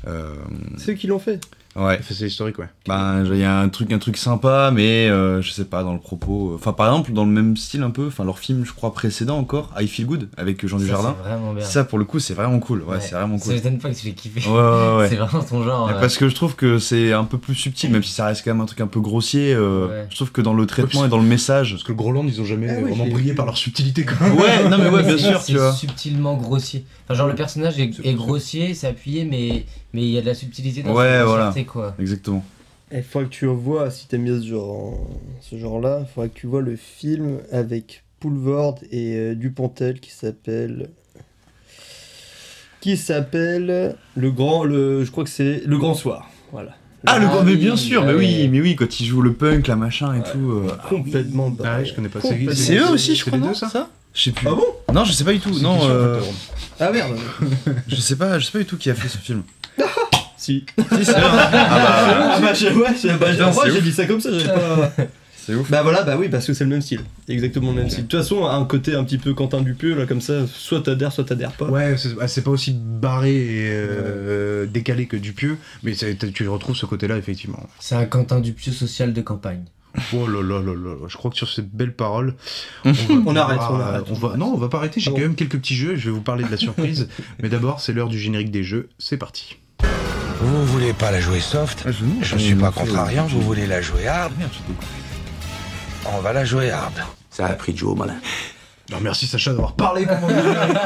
euh, 0.07 0.35
Ceux 0.77 0.93
qui 0.93 1.07
l'ont 1.07 1.19
fait. 1.19 1.39
Ouais. 1.75 1.99
C'est 2.09 2.25
historique, 2.27 2.59
ouais. 2.59 2.67
Ben, 2.87 3.23
il 3.25 3.37
y 3.37 3.43
a 3.43 3.59
un 3.59 3.69
truc, 3.69 3.91
un 3.91 3.99
truc 3.99 4.17
sympa, 4.17 4.71
mais 4.73 5.07
euh, 5.09 5.41
je 5.41 5.51
sais 5.51 5.65
pas, 5.65 5.83
dans 5.83 5.93
le 5.93 5.99
propos. 5.99 6.53
Enfin, 6.55 6.73
par 6.73 6.87
exemple, 6.87 7.13
dans 7.13 7.25
le 7.25 7.31
même 7.31 7.55
style 7.57 7.83
un 7.83 7.89
peu, 7.91 8.07
enfin, 8.07 8.23
leur 8.25 8.39
film, 8.39 8.65
je 8.65 8.73
crois, 8.73 8.93
précédent 8.93 9.37
encore, 9.37 9.71
I 9.79 9.87
Feel 9.87 10.05
Good, 10.05 10.29
avec 10.37 10.65
Jean 10.67 10.77
Ça, 10.79 10.83
Dujardin. 10.83 11.15
C'est 11.21 11.29
vraiment 11.29 11.53
bien. 11.53 11.63
Ça, 11.65 11.83
pour 11.83 11.97
le 11.99 12.05
coup, 12.05 12.19
c'est 12.19 12.33
vraiment 12.33 12.59
cool. 12.59 12.81
Ouais, 12.83 12.99
c'est 12.99 13.15
vraiment 13.15 13.37
Ça 13.37 13.45
cool. 13.45 13.53
m'étonne 13.55 13.77
pas 13.79 13.89
que 13.89 13.95
tu 13.95 14.07
l'aies 14.07 14.13
kiffé. 14.13 14.49
Ouais, 14.49 14.55
ouais, 14.55 14.97
ouais. 14.97 15.07
c'est 15.09 15.15
vraiment 15.15 15.43
ton 15.43 15.63
genre. 15.63 15.89
Euh, 15.89 15.99
Parce 15.99 16.17
que 16.17 16.27
je 16.29 16.35
trouve 16.35 16.55
que 16.55 16.79
c'est 16.79 17.13
un 17.13 17.23
peu 17.23 17.37
plus 17.37 17.55
subtil, 17.55 17.89
même 17.91 18.03
si 18.03 18.11
ça 18.11 18.25
reste 18.25 18.43
quand 18.43 18.51
même 18.53 18.61
un 18.61 18.65
truc 18.65 18.81
un 18.81 18.87
peu 18.87 18.99
grossier. 18.99 19.53
euh, 19.53 19.87
Ouais. 19.87 20.07
Je 20.09 20.15
trouve 20.15 20.31
que 20.31 20.41
dans 20.41 20.53
le 20.53 20.65
traitement 20.65 21.05
et 21.05 21.09
dans 21.09 21.17
le 21.19 21.23
message. 21.27 21.71
Parce 21.71 21.83
que 21.83 21.91
le 21.91 21.97
Groland, 21.97 22.25
ils 22.27 22.39
ont 22.41 22.45
jamais 22.45 22.67
Ah 22.69 22.81
vraiment 22.81 23.07
brillé 23.07 23.33
par 23.33 23.45
leur 23.45 23.57
subtilité 23.57 24.05
quoi. 24.05 24.27
Ouais, 24.27 24.67
non 24.69 24.77
mais 24.77 24.89
ouais, 24.89 25.03
bien 25.03 25.17
c'est- 25.17 25.29
sûr, 25.29 25.41
c'est 25.41 25.53
tu 25.53 25.57
vois. 25.57 25.71
subtilement 25.73 26.35
grossier. 26.35 26.85
Enfin, 27.05 27.13
genre 27.15 27.27
le 27.27 27.35
personnage 27.35 27.79
est, 27.79 27.91
est 28.03 28.13
grossier, 28.13 28.73
c'est 28.73 28.87
appuyé, 28.87 29.25
mais 29.25 29.65
mais 29.93 30.01
il 30.01 30.09
y 30.09 30.17
a 30.17 30.21
de 30.21 30.27
la 30.27 30.33
subtilité 30.33 30.83
dans 30.83 30.95
Ouais, 30.95 31.23
voilà. 31.23 31.53
quoi. 31.67 31.95
Exactement. 31.99 32.43
Il 32.93 33.03
faudrait 33.03 33.27
que 33.29 33.33
tu 33.33 33.45
vois, 33.45 33.89
si 33.89 34.07
t'aimes 34.07 34.25
bien 34.25 34.39
ce 34.41 34.47
genre, 34.47 34.97
ce 35.41 35.57
genre-là, 35.57 35.99
il 36.01 36.13
faudrait 36.13 36.29
que 36.29 36.37
tu 36.39 36.47
vois 36.47 36.61
le 36.61 36.75
film 36.75 37.39
avec 37.51 38.03
Poulvord 38.19 38.75
et 38.91 39.15
euh, 39.15 39.35
Dupontel 39.35 39.99
qui 39.99 40.11
s'appelle. 40.11 40.89
Qui 42.81 42.97
s'appelle 42.97 43.95
Le 44.15 44.31
Grand. 44.31 44.63
Le, 44.63 45.03
je 45.05 45.11
crois 45.11 45.23
que 45.23 45.29
c'est 45.29 45.61
Le 45.65 45.77
Grand 45.77 45.93
Soir. 45.93 46.29
Voilà. 46.51 46.75
Ah, 47.05 47.17
le 47.17 47.25
Ah 47.25 47.29
grand, 47.29 47.43
mais 47.43 47.51
oui, 47.53 47.57
bien 47.57 47.75
sûr, 47.75 48.05
mais 48.05 48.13
oui, 48.13 48.47
mais 48.49 48.61
oui, 48.61 48.75
quand 48.75 48.99
il 48.99 49.05
joue 49.05 49.21
le 49.21 49.33
punk, 49.33 49.67
la 49.67 49.75
machin 49.75 50.13
et 50.15 50.21
tout. 50.31 50.51
euh, 50.51 50.67
Complètement 50.87 51.47
Ah 51.59 51.63
barré. 51.63 51.79
ouais, 51.81 51.85
je 51.89 51.95
connais 51.95 52.09
pas. 52.09 52.19
C'est 52.21 52.75
eux 52.77 52.89
aussi, 52.91 53.15
je 53.15 53.25
crois, 53.25 53.37
les 53.39 53.43
non 53.43 53.49
deux, 53.49 53.55
ça 53.55 53.89
Je 54.13 54.23
sais 54.23 54.31
plus. 54.31 54.47
Ah 54.49 54.55
bon 54.55 54.65
Non, 54.93 55.05
je 55.05 55.13
sais 55.13 55.23
pas 55.23 55.33
du 55.33 55.39
tout. 55.39 55.57
Non, 55.61 55.79
euh, 55.89 56.19
Ah 56.79 56.91
merde 56.91 57.17
je 57.87 57.95
sais 57.95 58.15
pas, 58.15 58.39
je 58.39 58.45
sais 58.45 58.51
pas 58.51 58.59
du 58.59 58.65
tout 58.65 58.77
qui 58.77 58.89
a 58.89 58.95
fait 58.95 59.07
ce 59.09 59.17
film. 59.17 59.43
Si. 60.37 60.65
Si, 60.97 61.05
c'est 61.05 61.15
hein. 61.15 61.21
Ah 61.23 62.31
Ah 62.33 62.39
bah, 62.41 62.53
je- 62.55 62.65
ouais, 62.69 62.95
c'est- 62.97 63.15
bah, 63.19 63.27
Putain, 63.29 63.51
moi 63.51 63.63
c'est 63.65 63.71
j'ai 63.73 63.77
ouf. 63.77 63.83
dit 63.83 63.91
ça 63.91 64.05
comme 64.07 64.19
ça, 64.19 64.31
j'avais 64.31 64.45
pas. 64.51 64.75
bah, 64.75 64.91
c'est 65.37 65.53
ouf. 65.53 65.69
Bah 65.69 65.83
voilà, 65.83 66.01
bah 66.01 66.15
oui, 66.17 66.29
parce 66.29 66.47
que 66.47 66.53
c'est 66.55 66.63
le 66.63 66.71
même 66.71 66.81
style. 66.81 67.01
Exactement 67.27 67.69
le 67.69 67.77
même 67.77 67.89
style. 67.91 68.05
De 68.05 68.09
toute 68.09 68.19
façon, 68.21 68.45
un 68.47 68.65
côté 68.65 68.95
un 68.95 69.03
petit 69.03 69.19
peu 69.19 69.35
Quentin 69.35 69.61
Dupieux, 69.61 69.93
là, 69.95 70.07
comme 70.07 70.19
ça, 70.19 70.47
soit 70.47 70.81
t'adhères, 70.81 71.11
soit 71.13 71.25
t'adhères 71.25 71.51
pas. 71.51 71.67
Ouais, 71.67 71.95
c'est 71.95 72.09
ah, 72.19 72.27
c'est 72.27 72.41
pas 72.41 72.49
aussi 72.49 72.75
barré 72.75 73.35
et 73.35 73.69
euh, 73.71 74.65
décalé 74.65 75.05
que 75.05 75.15
Dupieux, 75.15 75.57
mais 75.83 75.93
c'est- 75.93 76.17
tu 76.33 76.47
retrouves 76.49 76.75
ce 76.75 76.87
côté-là 76.87 77.17
effectivement. 77.17 77.61
C'est 77.79 77.93
un 77.93 78.05
Quentin 78.05 78.39
Dupieux 78.39 78.71
social 78.73 79.13
de 79.13 79.21
campagne. 79.21 79.65
Oh 80.13 80.25
là 80.27 80.41
là 80.41 80.59
là 80.61 80.73
là, 80.73 80.95
je 81.07 81.17
crois 81.17 81.29
que 81.31 81.37
sur 81.37 81.49
ces 81.49 81.61
belles 81.61 81.93
paroles, 81.95 82.35
On 82.85 83.35
arrête, 83.35 83.57
va- 83.59 83.71
on 83.73 83.79
arrête. 83.79 84.03
on 84.09 84.13
va- 84.13 84.37
non, 84.37 84.53
on 84.53 84.57
va 84.57 84.69
pas 84.69 84.77
arrêter. 84.77 84.99
J'ai 85.01 85.09
Ah 85.09 85.13
quand 85.13 85.19
bon. 85.19 85.23
même 85.27 85.35
quelques 85.35 85.57
petits 85.59 85.75
jeux. 85.75 85.95
Je 85.95 86.05
vais 86.05 86.11
vous 86.11 86.21
parler 86.21 86.43
de 86.45 86.49
la 86.51 86.57
surprise, 86.57 87.09
mais 87.41 87.49
d'abord, 87.49 87.79
c'est 87.81 87.91
l'heure 87.93 88.07
du 88.09 88.17
générique 88.19 88.51
des 88.51 88.63
jeux. 88.63 88.89
C'est 88.99 89.17
parti. 89.17 89.57
Vous 90.41 90.65
voulez 90.65 90.93
pas 90.93 91.11
la 91.11 91.19
jouer 91.19 91.39
soft 91.39 91.83
Ah, 91.85 91.91
je 91.91 92.29
comment 92.29 92.41
suis 92.41 92.55
pas 92.55 92.71
contrariant, 92.71 93.25
vous 93.27 93.41
voulez 93.41 93.67
la 93.67 93.81
jouer 93.81 94.07
hard 94.07 94.31
j'ai 94.39 94.45
découvert. 94.45 94.89
On 96.17 96.21
va 96.21 96.33
la 96.33 96.45
jouer 96.45 96.71
hard. 96.71 96.93
Ça 97.29 97.45
a 97.45 97.53
pris 97.53 97.75
Joe 97.77 97.95
malin. 97.97 98.15
Non, 98.91 98.97
merci 99.01 99.27
Sacha 99.27 99.51
d'avoir 99.51 99.73
parlé 99.73 100.05
pour 100.05 100.17
mon 100.21 100.29
générique. 100.29 100.77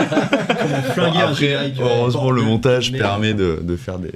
Flinguer 0.94 1.22
Après, 1.22 1.74
heureusement, 1.80 2.32
le 2.32 2.42
montage 2.42 2.92
permet 2.92 3.34
de, 3.34 3.60
de 3.64 3.76
faire 3.78 3.98
des. 3.98 4.12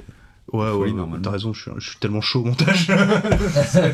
Ouais, 0.52 0.70
ouais, 0.70 0.92
t'as 1.22 1.30
raison, 1.30 1.52
je 1.52 1.62
suis, 1.62 1.70
je 1.78 1.90
suis 1.90 1.98
tellement 1.98 2.20
chaud 2.20 2.40
au 2.40 2.44
montage. 2.44 2.86
Ça. 3.66 3.92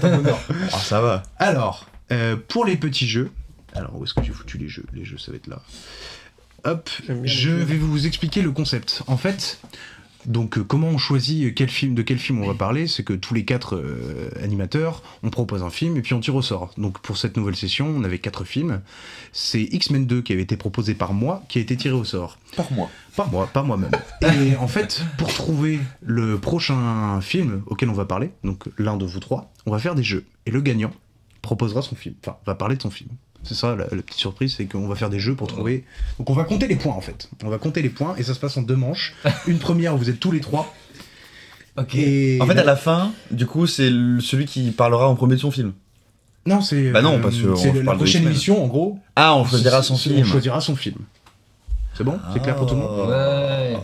Ah, 0.73 0.79
ça 0.79 1.01
va. 1.01 1.23
Alors, 1.39 1.87
euh, 2.13 2.37
pour 2.49 2.65
les 2.65 2.77
petits 2.77 3.07
jeux, 3.07 3.31
alors 3.75 3.97
où 3.97 4.05
est-ce 4.05 4.15
que 4.15 4.23
j'ai 4.23 4.33
foutu 4.33 4.59
les 4.59 4.69
jeux? 4.69 4.85
Les 4.93 5.05
jeux, 5.05 5.19
ça 5.19 5.33
va 5.33 5.37
être 5.37 5.49
là. 5.49 5.61
Hop, 6.65 6.91
je 7.25 7.51
vais 7.51 7.77
vous 7.77 8.07
expliquer 8.07 8.43
le 8.43 8.51
concept. 8.51 9.03
En 9.07 9.17
fait, 9.17 9.61
donc 10.27 10.59
euh, 10.59 10.65
comment 10.65 10.89
on 10.89 10.99
choisit 10.99 11.55
quel 11.55 11.69
film, 11.69 11.95
de 11.95 12.03
quel 12.03 12.19
film 12.19 12.43
on 12.43 12.47
va 12.47 12.55
parler, 12.55 12.87
c'est 12.87 13.03
que 13.03 13.13
tous 13.13 13.35
les 13.35 13.45
quatre 13.45 13.77
euh, 13.77 14.31
animateurs, 14.43 15.03
on 15.23 15.31
propose 15.31 15.63
un 15.63 15.71
film 15.71 15.97
et 15.97 16.03
puis 16.03 16.15
on 16.15 16.21
tire 16.21 16.35
au 16.35 16.43
sort. 16.43 16.73
Donc 16.77 17.01
pour 17.01 17.17
cette 17.17 17.37
nouvelle 17.37 17.57
session, 17.57 17.93
on 17.97 18.05
avait 18.05 18.19
quatre 18.19 18.45
films. 18.45 18.81
C'est 19.33 19.63
X-Men 19.63 20.07
2 20.07 20.23
qui 20.23 20.33
avait 20.33 20.43
été 20.43 20.57
proposé 20.57 20.95
par 20.95 21.13
moi, 21.13 21.43
qui 21.49 21.59
a 21.59 21.63
été 21.63 21.77
tiré 21.77 21.95
au 21.95 22.05
sort. 22.05 22.39
Par 22.57 22.71
moi. 22.73 22.91
Pas 23.15 23.27
moi, 23.27 23.49
pas 23.53 23.63
moi-même. 23.63 23.93
Et 24.23 24.57
en 24.57 24.69
fait, 24.69 25.03
pour 25.17 25.33
trouver 25.33 25.81
le 26.03 26.39
prochain 26.39 27.21
film 27.21 27.63
auquel 27.67 27.89
on 27.89 27.95
va 27.95 28.05
parler, 28.05 28.31
donc 28.45 28.65
l'un 28.79 28.97
de 28.97 29.07
vous 29.07 29.21
trois, 29.21 29.53
on 29.65 29.71
va 29.71 29.79
faire 29.79 29.95
des 29.95 30.03
jeux. 30.03 30.25
Et 30.45 30.51
le 30.51 30.61
gagnant 30.61 30.93
proposera 31.41 31.81
son 31.81 31.95
film, 31.95 32.17
enfin, 32.23 32.37
va 32.45 32.55
parler 32.55 32.77
de 32.77 32.83
son 32.83 32.91
film. 32.91 33.11
C'est 33.47 33.55
ça 33.55 33.77
la, 33.77 33.85
la 33.85 34.03
petite 34.03 34.19
surprise, 34.19 34.55
c'est 34.57 34.67
qu'on 34.67 34.89
va 34.89 34.95
faire 34.97 35.11
des 35.11 35.21
jeux 35.21 35.35
pour 35.37 35.47
trouver. 35.47 35.85
Donc 36.19 36.29
on 36.31 36.35
va 36.35 36.45
compter 36.45 36.67
les 36.69 36.77
points 36.77 36.95
en 36.95 37.01
fait. 37.01 37.29
On 37.45 37.49
va 37.49 37.59
compter 37.59 37.81
les 37.83 37.89
points 37.91 38.15
et 38.17 38.23
ça 38.23 38.35
se 38.35 38.41
passe 38.41 38.57
en 38.57 38.63
deux 38.63 38.77
manches. 38.77 39.15
Une 39.47 39.59
première 39.59 39.95
où 39.95 39.99
vous 39.99 40.11
êtes 40.11 40.19
tous 40.21 40.33
les 40.33 40.41
trois. 40.41 40.75
Ok. 41.79 41.95
Et 41.95 42.39
En 42.41 42.47
fait, 42.47 42.59
à 42.59 42.65
la 42.65 42.77
fin, 42.77 43.13
du 43.31 43.47
coup, 43.47 43.67
c'est 43.67 43.89
celui 44.21 44.47
qui 44.47 44.71
parlera 44.71 45.09
en 45.09 45.15
premier 45.15 45.35
de 45.37 45.41
son 45.41 45.51
film. 45.51 45.73
non, 46.47 46.61
c'est 46.63 46.91
Bah 46.91 47.03
non, 47.03 47.17
euh, 47.17 47.19
parce 47.21 47.37
que 47.37 47.55
c'est 47.55 47.73
la 47.83 47.95
prochaine 47.95 48.25
émission 48.27 48.65
en 48.65 48.67
gros. 48.67 48.99
Ah, 49.15 49.35
on 49.37 49.45
choisira 49.45 49.83
son 49.83 49.97
film. 49.97 50.21
On 50.21 50.25
choisira 50.25 50.61
son 50.61 50.75
film. 50.75 50.97
C'est 51.95 52.05
bon? 52.05 52.19
C'est 52.33 52.43
clair 52.43 52.57
pour 52.57 52.67
tout 52.67 52.75
le 52.75 52.81
monde? 52.81 53.09
Ouais. 53.09 53.77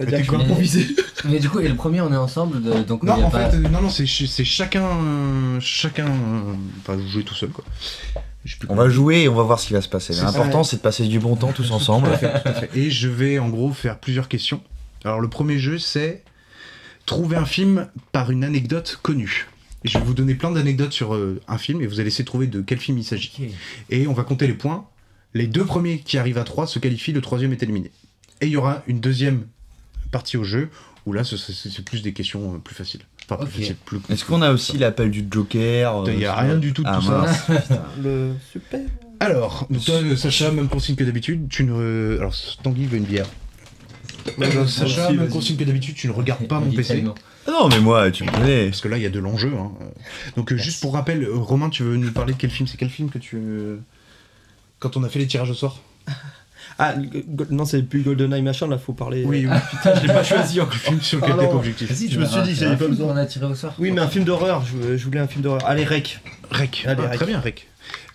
Je 0.00 0.04
vais 0.04 0.22
Mais- 0.22 0.34
improviser. 0.34 0.86
Mais 1.24 1.40
du 1.40 1.48
coup, 1.50 1.58
et 1.58 1.66
le 1.68 1.74
premier, 1.74 2.00
on 2.00 2.12
est 2.12 2.16
ensemble, 2.16 2.62
de- 2.62 2.82
donc 2.84 3.02
Non, 3.02 3.14
il 3.16 3.20
y 3.20 3.22
a 3.24 3.26
en 3.26 3.30
pas- 3.30 3.50
fait, 3.50 3.56
euh, 3.56 3.68
non, 3.68 3.82
non, 3.82 3.90
c'est 3.90 4.06
chacun, 4.06 4.86
chacun, 5.60 6.06
euh, 6.06 6.52
enfin, 6.80 6.94
vous 6.94 7.08
jouez 7.08 7.24
tout 7.24 7.34
seul, 7.34 7.48
quoi. 7.50 7.64
On 8.68 8.74
va 8.76 8.88
jouer 8.88 9.22
et 9.22 9.28
on 9.28 9.34
va 9.34 9.42
voir 9.42 9.58
ce 9.60 9.66
qui 9.66 9.72
va 9.72 9.82
se 9.82 9.88
passer. 9.88 10.12
L'important, 10.26 10.64
c'est 10.64 10.76
de 10.76 10.82
passer 10.82 11.06
du 11.06 11.18
bon 11.18 11.36
temps 11.36 11.52
tous 11.52 11.70
ensemble. 11.70 12.06
Tout 12.08 12.12
à 12.14 12.18
fait, 12.18 12.42
tout 12.42 12.48
à 12.48 12.52
fait. 12.54 12.70
Et 12.78 12.90
je 12.90 13.08
vais 13.08 13.38
en 13.38 13.48
gros 13.48 13.72
faire 13.72 13.98
plusieurs 13.98 14.28
questions. 14.28 14.62
Alors 15.04 15.20
le 15.20 15.28
premier 15.28 15.58
jeu, 15.58 15.78
c'est 15.78 16.22
trouver 17.06 17.36
un 17.36 17.46
film 17.46 17.88
par 18.12 18.30
une 18.30 18.44
anecdote 18.44 18.98
connue. 19.02 19.48
Et 19.84 19.88
je 19.88 19.98
vais 19.98 20.04
vous 20.04 20.14
donner 20.14 20.34
plein 20.34 20.50
d'anecdotes 20.50 20.92
sur 20.92 21.14
euh, 21.14 21.40
un 21.46 21.58
film 21.58 21.80
et 21.82 21.86
vous 21.86 22.00
allez 22.00 22.08
essayer 22.08 22.24
de 22.24 22.28
trouver 22.28 22.46
de 22.48 22.60
quel 22.62 22.78
film 22.78 22.98
il 22.98 23.04
s'agit. 23.04 23.32
Et 23.90 24.06
on 24.06 24.12
va 24.12 24.24
compter 24.24 24.46
les 24.46 24.54
points. 24.54 24.86
Les 25.34 25.46
deux 25.46 25.64
premiers 25.64 25.98
qui 26.00 26.18
arrivent 26.18 26.38
à 26.38 26.44
3 26.44 26.66
se 26.66 26.78
qualifient, 26.78 27.12
le 27.12 27.20
troisième 27.20 27.52
est 27.52 27.62
éliminé. 27.62 27.90
Et 28.40 28.46
il 28.46 28.52
y 28.52 28.56
aura 28.56 28.82
une 28.86 28.98
deuxième 29.00 29.46
partie 30.10 30.36
au 30.36 30.44
jeu 30.44 30.70
où 31.06 31.12
là, 31.12 31.22
ce- 31.22 31.36
ce- 31.36 31.52
c'est 31.52 31.84
plus 31.84 32.02
des 32.02 32.12
questions 32.12 32.54
euh, 32.54 32.58
plus 32.58 32.74
faciles. 32.74 33.02
Plus- 33.84 34.00
Est-ce 34.08 34.24
qu'on 34.24 34.40
a 34.42 34.50
aussi 34.52 34.78
l'appel 34.78 35.10
du 35.10 35.26
Joker 35.30 36.04
Il 36.06 36.18
y 36.18 36.24
a 36.24 36.32
euh, 36.38 36.40
rien 36.40 36.56
du 36.56 36.72
tout 36.72 36.82
de 36.82 36.88
Ah, 36.88 36.96
tout 37.00 37.06
ça. 37.06 37.18
mince. 37.18 37.48
Le 38.02 38.32
super. 38.52 38.80
Alors, 39.20 39.66
toi, 39.84 39.94
Sacha, 40.16 40.50
même 40.52 40.68
consigne 40.68 40.94
que 40.94 41.04
d'habitude, 41.04 41.48
tu 41.48 41.64
ne. 41.64 42.16
Alors, 42.18 42.34
Tanguy 42.62 42.86
veut 42.86 42.98
une 42.98 43.04
bière. 43.04 43.26
Euh, 44.40 44.66
Sacha, 44.66 45.10
même 45.12 45.28
consigne 45.28 45.56
que 45.56 45.64
d'habitude, 45.64 45.94
tu 45.96 46.06
ne 46.08 46.12
regardes 46.12 46.46
pas 46.46 46.60
mon 46.60 46.70
PC. 46.70 47.04
Ah 47.46 47.50
Non, 47.50 47.68
mais 47.68 47.80
moi, 47.80 48.10
tu 48.10 48.24
me 48.24 48.30
connais. 48.30 48.66
Parce 48.66 48.80
que 48.80 48.88
là, 48.88 48.96
il 48.96 49.02
y 49.02 49.06
a 49.06 49.10
de 49.10 49.18
l'enjeu. 49.18 49.52
hein. 49.58 49.72
Donc, 50.36 50.52
euh, 50.52 50.56
juste 50.56 50.80
pour 50.80 50.92
rappel, 50.94 51.26
Romain, 51.32 51.68
tu 51.70 51.82
veux 51.82 51.96
nous 51.96 52.12
parler 52.12 52.34
de 52.34 52.38
quel 52.38 52.50
film? 52.50 52.66
C'est 52.68 52.76
quel 52.76 52.90
film 52.90 53.10
que 53.10 53.18
tu. 53.18 53.38
Quand 54.78 54.96
on 54.96 55.02
a 55.04 55.08
fait 55.08 55.18
les 55.18 55.26
tirages 55.26 55.50
au 55.50 55.54
sort? 55.54 55.82
Ah, 56.80 56.94
non, 57.50 57.64
c'est 57.64 57.82
plus 57.82 58.02
GoldenEye 58.02 58.40
machin, 58.42 58.68
là, 58.68 58.78
faut 58.78 58.92
parler. 58.92 59.24
Oui, 59.24 59.46
oui. 59.46 59.52
Ah, 59.52 59.60
putain, 59.68 59.94
je 60.00 60.06
l'ai 60.06 60.12
pas 60.14 60.22
choisi 60.24 60.60
encore. 60.60 60.74
Le 60.74 60.78
film 60.78 61.00
sur 61.00 61.18
lequel 61.18 61.30
Pardon. 61.30 61.42
t'es 61.46 61.50
pas 61.50 61.56
objectif. 61.58 61.88
Vas-y, 61.92 62.08
Je 62.10 62.20
me 62.20 62.24
suis 62.26 62.42
dit, 62.42 62.54
j'avais 62.54 62.76
pas 62.76 62.86
besoin. 62.86 63.12
On 63.12 63.16
a 63.16 63.26
tiré 63.26 63.46
au 63.46 63.54
sort. 63.54 63.74
Oui, 63.78 63.90
mais 63.90 64.00
un 64.00 64.08
film 64.08 64.24
d'horreur, 64.24 64.64
je, 64.64 64.76
voulais- 64.76 64.98
je 64.98 65.04
voulais 65.04 65.18
un 65.20 65.26
film 65.26 65.42
d'horreur. 65.42 65.66
Allez, 65.66 65.84
Rec. 65.84 66.20
Rec. 66.50 66.84
Allez, 66.86 67.02
Ah, 67.04 67.08
Rec. 67.08 67.16
Très 67.16 67.26
bien, 67.26 67.40
Rec. 67.40 67.66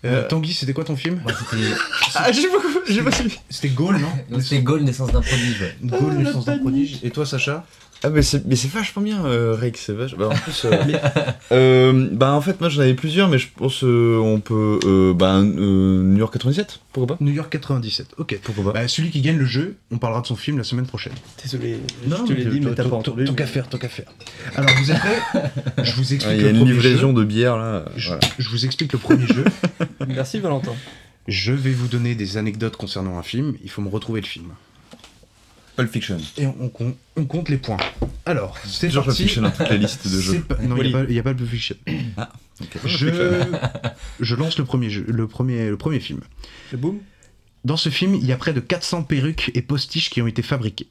Euh, 0.06 0.22
Euh, 0.22 0.28
Tanguy, 0.28 0.52
c'était 0.52 0.72
quoi 0.72 0.84
ton 0.84 0.96
film. 0.96 1.20
Ah, 2.16 2.30
j'ai 2.32 3.02
pas, 3.02 3.10
suivi. 3.12 3.38
C'était 3.50 3.68
Gaulle, 3.70 3.98
non 3.98 4.38
C'était 4.40 4.60
Gaulle, 4.62 4.82
naissance 4.82 5.10
d'un 5.12 5.20
prodige. 5.20 5.64
Gaulle, 5.82 6.14
Ah, 6.18 6.22
naissance 6.22 6.44
d'un 6.44 6.58
prodige. 6.58 6.98
Et 7.02 7.10
toi, 7.10 7.26
Sacha 7.26 7.64
Ah 8.04 8.10
mais 8.10 8.22
c'est 8.22 8.44
mais 8.44 8.54
c'est 8.54 8.70
vachement 8.70 9.02
bien 9.02 9.24
euh, 9.24 9.56
Rex, 9.58 9.80
c'est 9.86 9.92
vachement. 9.94 10.18
Bah, 10.18 10.28
en 10.28 10.36
plus, 10.36 10.66
euh, 10.66 10.76
euh, 11.52 12.08
bah 12.12 12.32
en 12.32 12.40
fait 12.40 12.60
moi 12.60 12.68
j'en 12.68 12.82
avais 12.82 12.94
plusieurs 12.94 13.28
mais 13.28 13.38
je 13.38 13.48
pense 13.56 13.82
euh, 13.82 14.18
on 14.18 14.40
peut 14.40 14.78
euh, 14.84 15.14
bah 15.14 15.38
euh, 15.38 16.02
New 16.02 16.18
York 16.18 16.32
97 16.34 16.80
pourquoi 16.94 17.16
pas? 17.16 17.24
New 17.24 17.32
York 17.32 17.50
97. 17.50 18.14
Ok. 18.18 18.38
Pourquoi 18.44 18.72
pas? 18.72 18.80
Bah, 18.80 18.88
celui 18.88 19.10
qui 19.10 19.20
gagne 19.20 19.36
le 19.36 19.44
jeu, 19.44 19.76
on 19.90 19.98
parlera 19.98 20.22
de 20.22 20.28
son 20.28 20.36
film 20.36 20.58
la 20.58 20.64
semaine 20.64 20.86
prochaine. 20.86 21.12
Désolé, 21.42 21.78
je 22.08 22.14
te 22.22 22.32
l'ai 22.32 22.44
dit, 22.44 22.60
mais 22.60 22.72
t'as 22.72 22.84
pas 22.84 22.94
entendu. 22.94 23.24
Tant 23.24 23.34
qu'à 23.34 23.46
faire, 23.46 23.68
tant 23.68 23.78
qu'à 23.78 23.88
faire. 23.88 24.06
Alors, 24.54 24.70
vous 24.78 24.92
êtes 24.92 24.98
prêts? 25.00 25.52
Je 25.82 25.92
vous 25.96 26.14
explique 26.14 26.38
Il 26.38 26.42
y 26.42 26.44
a 26.44 26.44
le 26.44 26.50
une 26.50 26.56
premier 26.58 26.72
livraison 26.72 27.12
de 27.12 27.24
bière 27.24 27.56
là. 27.56 27.84
Je 27.96 28.48
vous 28.48 28.64
explique 28.64 28.92
le 28.92 28.98
premier 29.00 29.26
jeu. 29.26 29.44
Merci, 30.06 30.38
Valentin. 30.38 30.72
Je 31.26 31.52
vais 31.52 31.72
vous 31.72 31.88
donner 31.88 32.14
des 32.14 32.36
anecdotes 32.36 32.76
concernant 32.76 33.18
un 33.18 33.24
film. 33.24 33.56
Il 33.64 33.70
faut 33.70 33.82
me 33.82 33.88
retrouver 33.88 34.20
le 34.20 34.26
film. 34.26 34.52
Pulp 35.76 35.90
Fiction. 35.90 36.18
Et 36.38 36.46
on, 36.46 36.70
on- 36.80 36.94
on 37.16 37.24
compte 37.24 37.48
les 37.48 37.56
points. 37.58 37.76
Alors, 38.26 38.56
c'est 38.64 38.88
Toujours 38.88 39.02
Pulp 39.04 39.12
parti. 39.16 39.22
Fiction 39.24 39.42
dans 39.42 39.50
toute 39.50 39.68
la 39.68 39.76
liste 39.76 40.06
de 40.06 40.20
jeux. 40.20 40.40
pas- 40.40 40.56
Non, 40.62 40.76
il 40.76 40.94
Wally. 40.94 41.12
n'y 41.12 41.18
a, 41.18 41.22
pas 41.22 41.30
le 41.30 41.36
Pulp 41.36 41.50
Fiction. 41.50 41.76
Ah. 42.16 42.32
Je, 42.84 43.08
je 44.20 44.34
lance 44.36 44.58
le 44.58 44.64
premier, 44.64 44.90
jeu, 44.90 45.04
le, 45.08 45.26
premier, 45.26 45.68
le 45.68 45.76
premier 45.76 46.00
film. 46.00 46.20
Le 46.72 46.78
boom 46.78 47.00
Dans 47.64 47.76
ce 47.76 47.88
film, 47.88 48.14
il 48.14 48.24
y 48.24 48.32
a 48.32 48.36
près 48.36 48.52
de 48.52 48.60
400 48.60 49.02
perruques 49.04 49.50
et 49.54 49.62
postiches 49.62 50.10
qui 50.10 50.22
ont 50.22 50.26
été 50.26 50.42
fabriquées. 50.42 50.88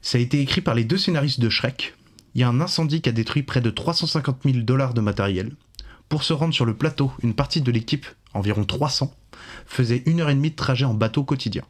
Ça 0.00 0.18
a 0.18 0.20
été 0.20 0.40
écrit 0.40 0.60
par 0.60 0.74
les 0.74 0.84
deux 0.84 0.98
scénaristes 0.98 1.38
de 1.40 1.48
Shrek. 1.48 1.94
Il 2.34 2.40
y 2.40 2.44
a 2.44 2.48
un 2.48 2.60
incendie 2.60 3.00
qui 3.02 3.08
a 3.08 3.12
détruit 3.12 3.42
près 3.44 3.60
de 3.60 3.70
350 3.70 4.38
000 4.44 4.58
dollars 4.58 4.94
de 4.94 5.00
matériel. 5.00 5.52
Pour 6.08 6.24
se 6.24 6.32
rendre 6.32 6.52
sur 6.52 6.64
le 6.64 6.74
plateau, 6.74 7.12
une 7.22 7.34
partie 7.34 7.60
de 7.60 7.70
l'équipe, 7.70 8.06
environ 8.34 8.64
300, 8.64 9.14
faisait 9.66 10.02
une 10.06 10.20
heure 10.20 10.30
et 10.30 10.34
demie 10.34 10.50
de 10.50 10.56
trajet 10.56 10.84
en 10.84 10.94
bateau 10.94 11.22
quotidien. 11.24 11.62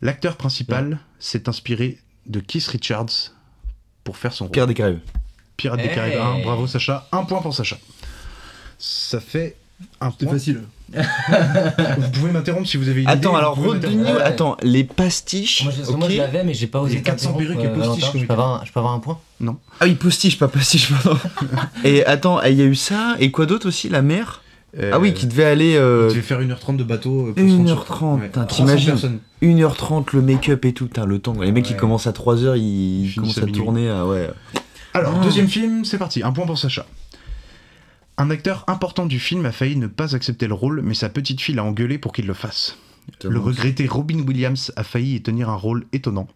L'acteur 0.00 0.36
principal 0.36 0.98
s'est 1.18 1.48
inspiré 1.48 1.98
de 2.26 2.40
Keith 2.40 2.66
Richards 2.68 3.32
pour 4.04 4.16
faire 4.16 4.32
son 4.32 4.44
rôle. 4.44 4.52
Pierre 4.52 4.66
des 4.66 4.74
Caraïbes. 4.74 5.00
Pirates 5.56 5.80
des 5.80 5.86
Hey. 5.88 5.94
Caraïbes 5.94 6.20
1. 6.20 6.42
Bravo 6.44 6.66
Sacha. 6.66 7.08
Un 7.10 7.24
point 7.24 7.42
pour 7.42 7.54
Sacha. 7.54 7.76
Ça 8.78 9.18
fait 9.20 9.56
un 10.00 10.12
C'est 10.16 10.24
point. 10.24 10.34
facile. 10.34 10.62
Vous 11.98 12.10
pouvez 12.12 12.30
m'interrompre 12.32 12.66
si 12.66 12.76
vous 12.78 12.88
avez 12.88 13.02
une 13.02 13.08
Attends 13.08 13.30
idée, 13.30 13.38
alors 13.38 13.58
Ouais. 13.58 14.22
attends 14.22 14.56
les 14.62 14.84
pastiches. 14.84 15.64
Moi, 15.64 15.72
je, 15.76 15.92
moi, 15.92 16.08
je 16.08 16.16
l'avais, 16.16 16.44
mais 16.44 16.54
j'ai 16.54 16.66
pas 16.68 16.80
osé. 16.80 16.96
Les 16.96 17.02
400 17.02 17.32
t'interrompre, 17.32 17.60
perruques 17.60 17.64
et 17.64 17.80
euh, 17.80 17.84
postiches 17.84 18.20
Je 18.20 18.26
peux 18.26 18.32
avoir 18.32 18.62
un- 18.62 18.64
je 18.64 18.72
peux 18.72 18.78
avoir 18.80 18.94
un 18.94 18.98
point? 19.00 19.18
Ah 19.80 19.84
oui 19.84 19.94
postiche 19.96 20.38
pas 20.38 20.48
pastiche 20.48 20.90
pardon. 20.90 21.18
et 21.84 22.04
attends 22.06 22.40
il 22.42 22.54
y 22.54 22.62
a 22.62 22.64
eu 22.64 22.74
ça 22.74 23.16
et 23.18 23.30
quoi 23.30 23.46
d'autre 23.46 23.68
aussi? 23.68 23.88
La 23.88 24.00
mer. 24.02 24.42
Euh, 24.76 24.90
Ah 24.92 24.98
oui 25.00 25.14
qui 25.14 25.26
devait 25.26 25.44
aller 25.44 25.76
euh, 25.76 26.10
faire 26.10 26.40
1h30 26.40 26.76
de 26.76 26.84
bateau. 26.84 27.28
euh, 27.28 27.32
pour 27.32 27.42
se 27.48 27.56
rendre 27.56 27.68
sur- 27.68 27.84
1h30, 27.86 28.20
Ouais. 28.20 28.26
putain, 28.26 28.44
300 28.44 28.64
t'imagines 28.66 28.90
personnes. 28.90 29.18
1h30 29.40 30.12
le 30.12 30.20
make-up 30.22 30.64
et 30.66 30.72
tout, 30.74 30.88
le 31.06 31.18
temps. 31.18 31.40
Les 31.40 31.52
mecs 31.52 31.64
qui 31.64 31.76
commencent 31.76 32.06
à 32.06 32.12
3h, 32.12 32.56
ils, 32.58 33.06
Ils 33.06 33.14
commencent 33.14 33.38
à 33.38 33.46
minuit. 33.46 33.52
tourner 33.58 33.88
à 33.88 34.06
ouais. 34.06 34.28
Alors, 34.94 35.14
Ah. 35.20 35.24
deuxième 35.24 35.48
film, 35.48 35.84
c'est 35.84 35.96
parti. 35.98 36.22
Un 36.22 36.32
point 36.32 36.44
pour 36.46 36.58
Sacha. 36.58 36.86
Un 38.18 38.30
acteur 38.30 38.64
important 38.66 39.06
du 39.06 39.18
film 39.20 39.46
a 39.46 39.52
failli 39.52 39.76
ne 39.76 39.86
pas 39.86 40.14
accepter 40.14 40.48
le 40.48 40.54
rôle, 40.54 40.82
mais 40.82 40.94
sa 40.94 41.08
petite 41.08 41.40
fille 41.40 41.54
l'a 41.54 41.64
engueulé 41.64 41.98
pour 41.98 42.12
qu'il 42.12 42.26
le 42.26 42.34
fasse. 42.34 42.76
Le 43.24 43.38
regretté 43.38 43.86
Robin 43.86 44.18
Williams 44.26 44.72
a 44.76 44.82
failli 44.82 45.14
y 45.14 45.22
tenir 45.22 45.48
un 45.48 45.54
rôle 45.56 45.86
étonnant. 45.92 46.28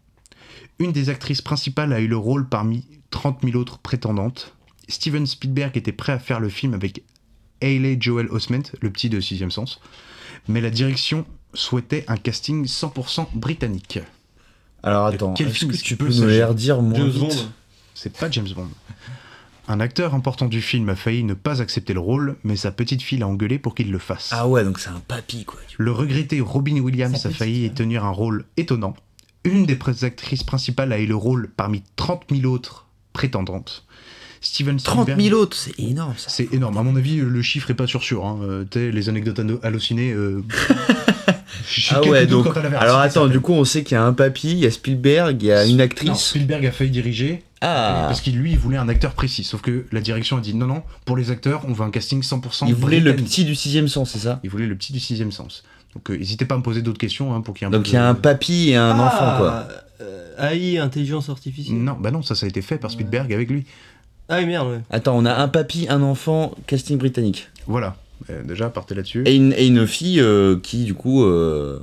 Une 0.79 0.93
des 0.93 1.11
actrices 1.11 1.43
principales 1.43 1.93
a 1.93 2.01
eu 2.01 2.07
le 2.09 2.17
rôle 2.17 2.49
parmi 2.49 2.87
30 3.11 3.41
000 3.45 3.59
autres 3.59 3.79
prétendantes. 3.79 4.55
Steven 4.89 5.27
Spielberg 5.27 5.77
était 5.77 5.93
prêt 5.93 6.13
à 6.13 6.19
faire 6.19 6.41
le 6.41 6.49
film 6.49 6.73
avec 6.73 7.03
Hayley 7.63 7.97
Joel 7.99 8.29
Osment, 8.29 8.63
le 8.81 8.91
petit 8.91 9.09
de 9.09 9.21
Sixième 9.21 9.51
Sens, 9.51 9.81
mais 10.49 10.61
la 10.61 10.71
direction 10.71 11.25
souhaitait 11.55 12.05
un 12.09 12.17
casting 12.17 12.67
100% 12.67 13.29
britannique. 13.35 14.01
Alors 14.83 15.07
attends, 15.07 15.35
quel 15.35 15.51
film 15.51 15.71
que 15.71 15.77
tu 15.77 15.97
peux 15.97 16.09
nous 16.09 16.27
les 16.27 16.43
redire 16.43 16.83
moins 16.83 16.99
James 16.99 17.11
vite 17.11 17.21
Bond. 17.21 17.49
C'est 17.95 18.17
pas 18.17 18.31
James 18.31 18.49
Bond. 18.55 18.69
Un 19.69 19.79
acteur 19.79 20.15
important 20.15 20.47
du 20.47 20.61
film 20.61 20.89
a 20.89 20.97
failli 20.97 21.23
ne 21.23 21.35
pas 21.35 21.63
accepter 21.63 21.95
le 21.95 22.01
rôle, 22.01 22.37
mais 22.43 22.57
sa 22.57 22.73
petite 22.73 23.01
fille 23.01 23.19
l'a 23.19 23.29
engueulé 23.29 23.61
pour 23.61 23.77
qu'il 23.77 23.93
le 23.93 23.99
fasse. 23.99 24.31
Ah 24.33 24.49
ouais, 24.49 24.65
donc 24.65 24.81
c'est 24.81 24.91
un 24.91 25.01
papy 25.07 25.45
quoi. 25.45 25.61
Le 25.79 25.93
regretté 25.93 26.41
Robin 26.41 26.81
Williams 26.81 27.25
a 27.25 27.31
failli 27.31 27.67
y 27.67 27.71
tenir 27.71 28.05
un 28.05 28.11
rôle 28.11 28.45
étonnant. 28.57 28.97
Une 29.45 29.67
des 29.67 29.79
actrices 30.03 30.43
principales 30.43 30.93
a 30.93 30.99
eu 30.99 31.07
le 31.07 31.15
rôle 31.17 31.49
parmi 31.57 31.83
30 31.97 32.25
000 32.31 32.53
autres 32.53 32.87
prétendantes. 33.13 33.85
Steven 34.43 34.77
30 34.77 35.09
Spielberg- 35.09 35.21
000 35.31 35.41
autres, 35.41 35.57
c'est 35.57 35.79
énorme 35.79 36.15
ça. 36.17 36.29
C'est 36.29 36.53
énorme. 36.53 36.77
À 36.77 36.83
mon 36.83 36.97
avis, 36.97 37.17
le 37.17 37.43
chiffre 37.43 37.71
est 37.71 37.75
pas 37.75 37.87
sûr 37.87 38.03
sûr. 38.03 38.27
Hein. 38.27 38.39
Euh, 38.43 38.65
les 38.91 39.09
anecdotes 39.09 39.41
hallucinées. 39.63 40.13
euh, 40.13 40.43
Ah 41.91 42.03
ouais, 42.03 42.27
donc. 42.27 42.47
Alors 42.79 42.99
attends, 42.99 43.29
du 43.29 43.41
coup, 43.41 43.53
on 43.53 43.65
sait 43.65 43.85
qu'il 43.85 43.95
y 43.95 43.99
a 43.99 44.05
un 44.05 44.13
papy, 44.13 44.53
il 44.53 44.59
y 44.59 44.67
a 44.67 44.71
Spielberg, 44.71 45.41
il 45.43 45.47
y 45.47 45.53
a 45.53 45.65
une 45.65 45.77
Non, 45.77 45.85
actrice. 45.85 46.19
Spielberg 46.19 46.67
a 46.67 46.73
failli 46.73 46.91
diriger 46.91 47.45
Ah 47.61 48.07
parce 48.09 48.21
qu'il 48.21 48.37
lui 48.37 48.53
il 48.53 48.59
voulait 48.59 48.79
un 48.79 48.89
acteur 48.89 49.13
précis. 49.13 49.45
Sauf 49.45 49.61
que 49.61 49.85
la 49.93 50.01
direction 50.01 50.39
a 50.39 50.41
dit 50.41 50.55
non 50.55 50.67
non, 50.67 50.83
pour 51.05 51.17
les 51.17 51.31
acteurs, 51.31 51.63
on 51.69 51.73
veut 51.73 51.85
un 51.85 51.91
casting 51.91 52.21
100%. 52.23 52.65
Il 52.69 52.75
voulait 52.75 53.01
le 53.01 53.15
petit 53.15 53.45
du 53.45 53.55
sixième 53.55 53.89
sens, 53.89 54.11
c'est 54.13 54.19
ça? 54.19 54.41
Il 54.43 54.51
voulait 54.51 54.67
le 54.67 54.75
petit 54.75 54.93
du 54.93 55.01
sixième 55.01 55.31
sens. 55.33 55.63
Donc 55.95 56.11
euh, 56.11 56.17
n'hésitez 56.17 56.47
pas 56.47 56.55
à 56.55 56.59
me 56.59 56.63
poser 56.63 56.81
d'autres 56.83 56.99
questions 56.99 57.35
hein, 57.35 57.43
pour 57.43 57.55
qu'il 57.55 57.67
y 57.67 57.71
ait 57.71 57.75
un 57.75 57.77
Donc 57.79 57.89
il 57.89 57.95
y 57.95 57.97
a 57.99 58.09
un 58.09 58.15
papy 58.15 58.71
et 58.71 58.77
un 58.77 58.99
enfant 58.99 59.37
quoi. 59.39 59.69
Euh, 60.01 60.51
AI, 60.51 60.79
intelligence 60.79 61.29
artificielle. 61.29 61.77
Non, 61.77 61.97
bah 62.01 62.11
non, 62.11 62.23
ça 62.23 62.35
ça 62.35 62.47
a 62.47 62.49
été 62.49 62.63
fait 62.63 62.79
par 62.79 62.91
Spielberg 62.91 63.33
avec 63.33 63.51
lui. 63.51 63.67
Ah 64.33 64.39
oui, 64.39 64.47
merde, 64.47 64.69
ouais. 64.69 64.81
Attends, 64.91 65.17
on 65.17 65.27
a 65.27 65.35
un 65.35 65.47
papy, 65.49 65.87
un 65.91 66.03
enfant, 66.03 66.53
casting 66.67 66.97
britannique. 66.97 67.51
Voilà. 67.67 67.97
Euh, 68.31 68.43
déjà, 68.45 68.71
partez 68.71 68.95
là-dessus. 68.95 69.25
Et 69.27 69.37
une, 69.37 69.53
et 69.53 69.67
une 69.67 69.87
fille 69.87 70.21
euh, 70.21 70.57
qui, 70.63 70.85
du 70.85 70.95
coup. 70.95 71.23
euh, 71.25 71.81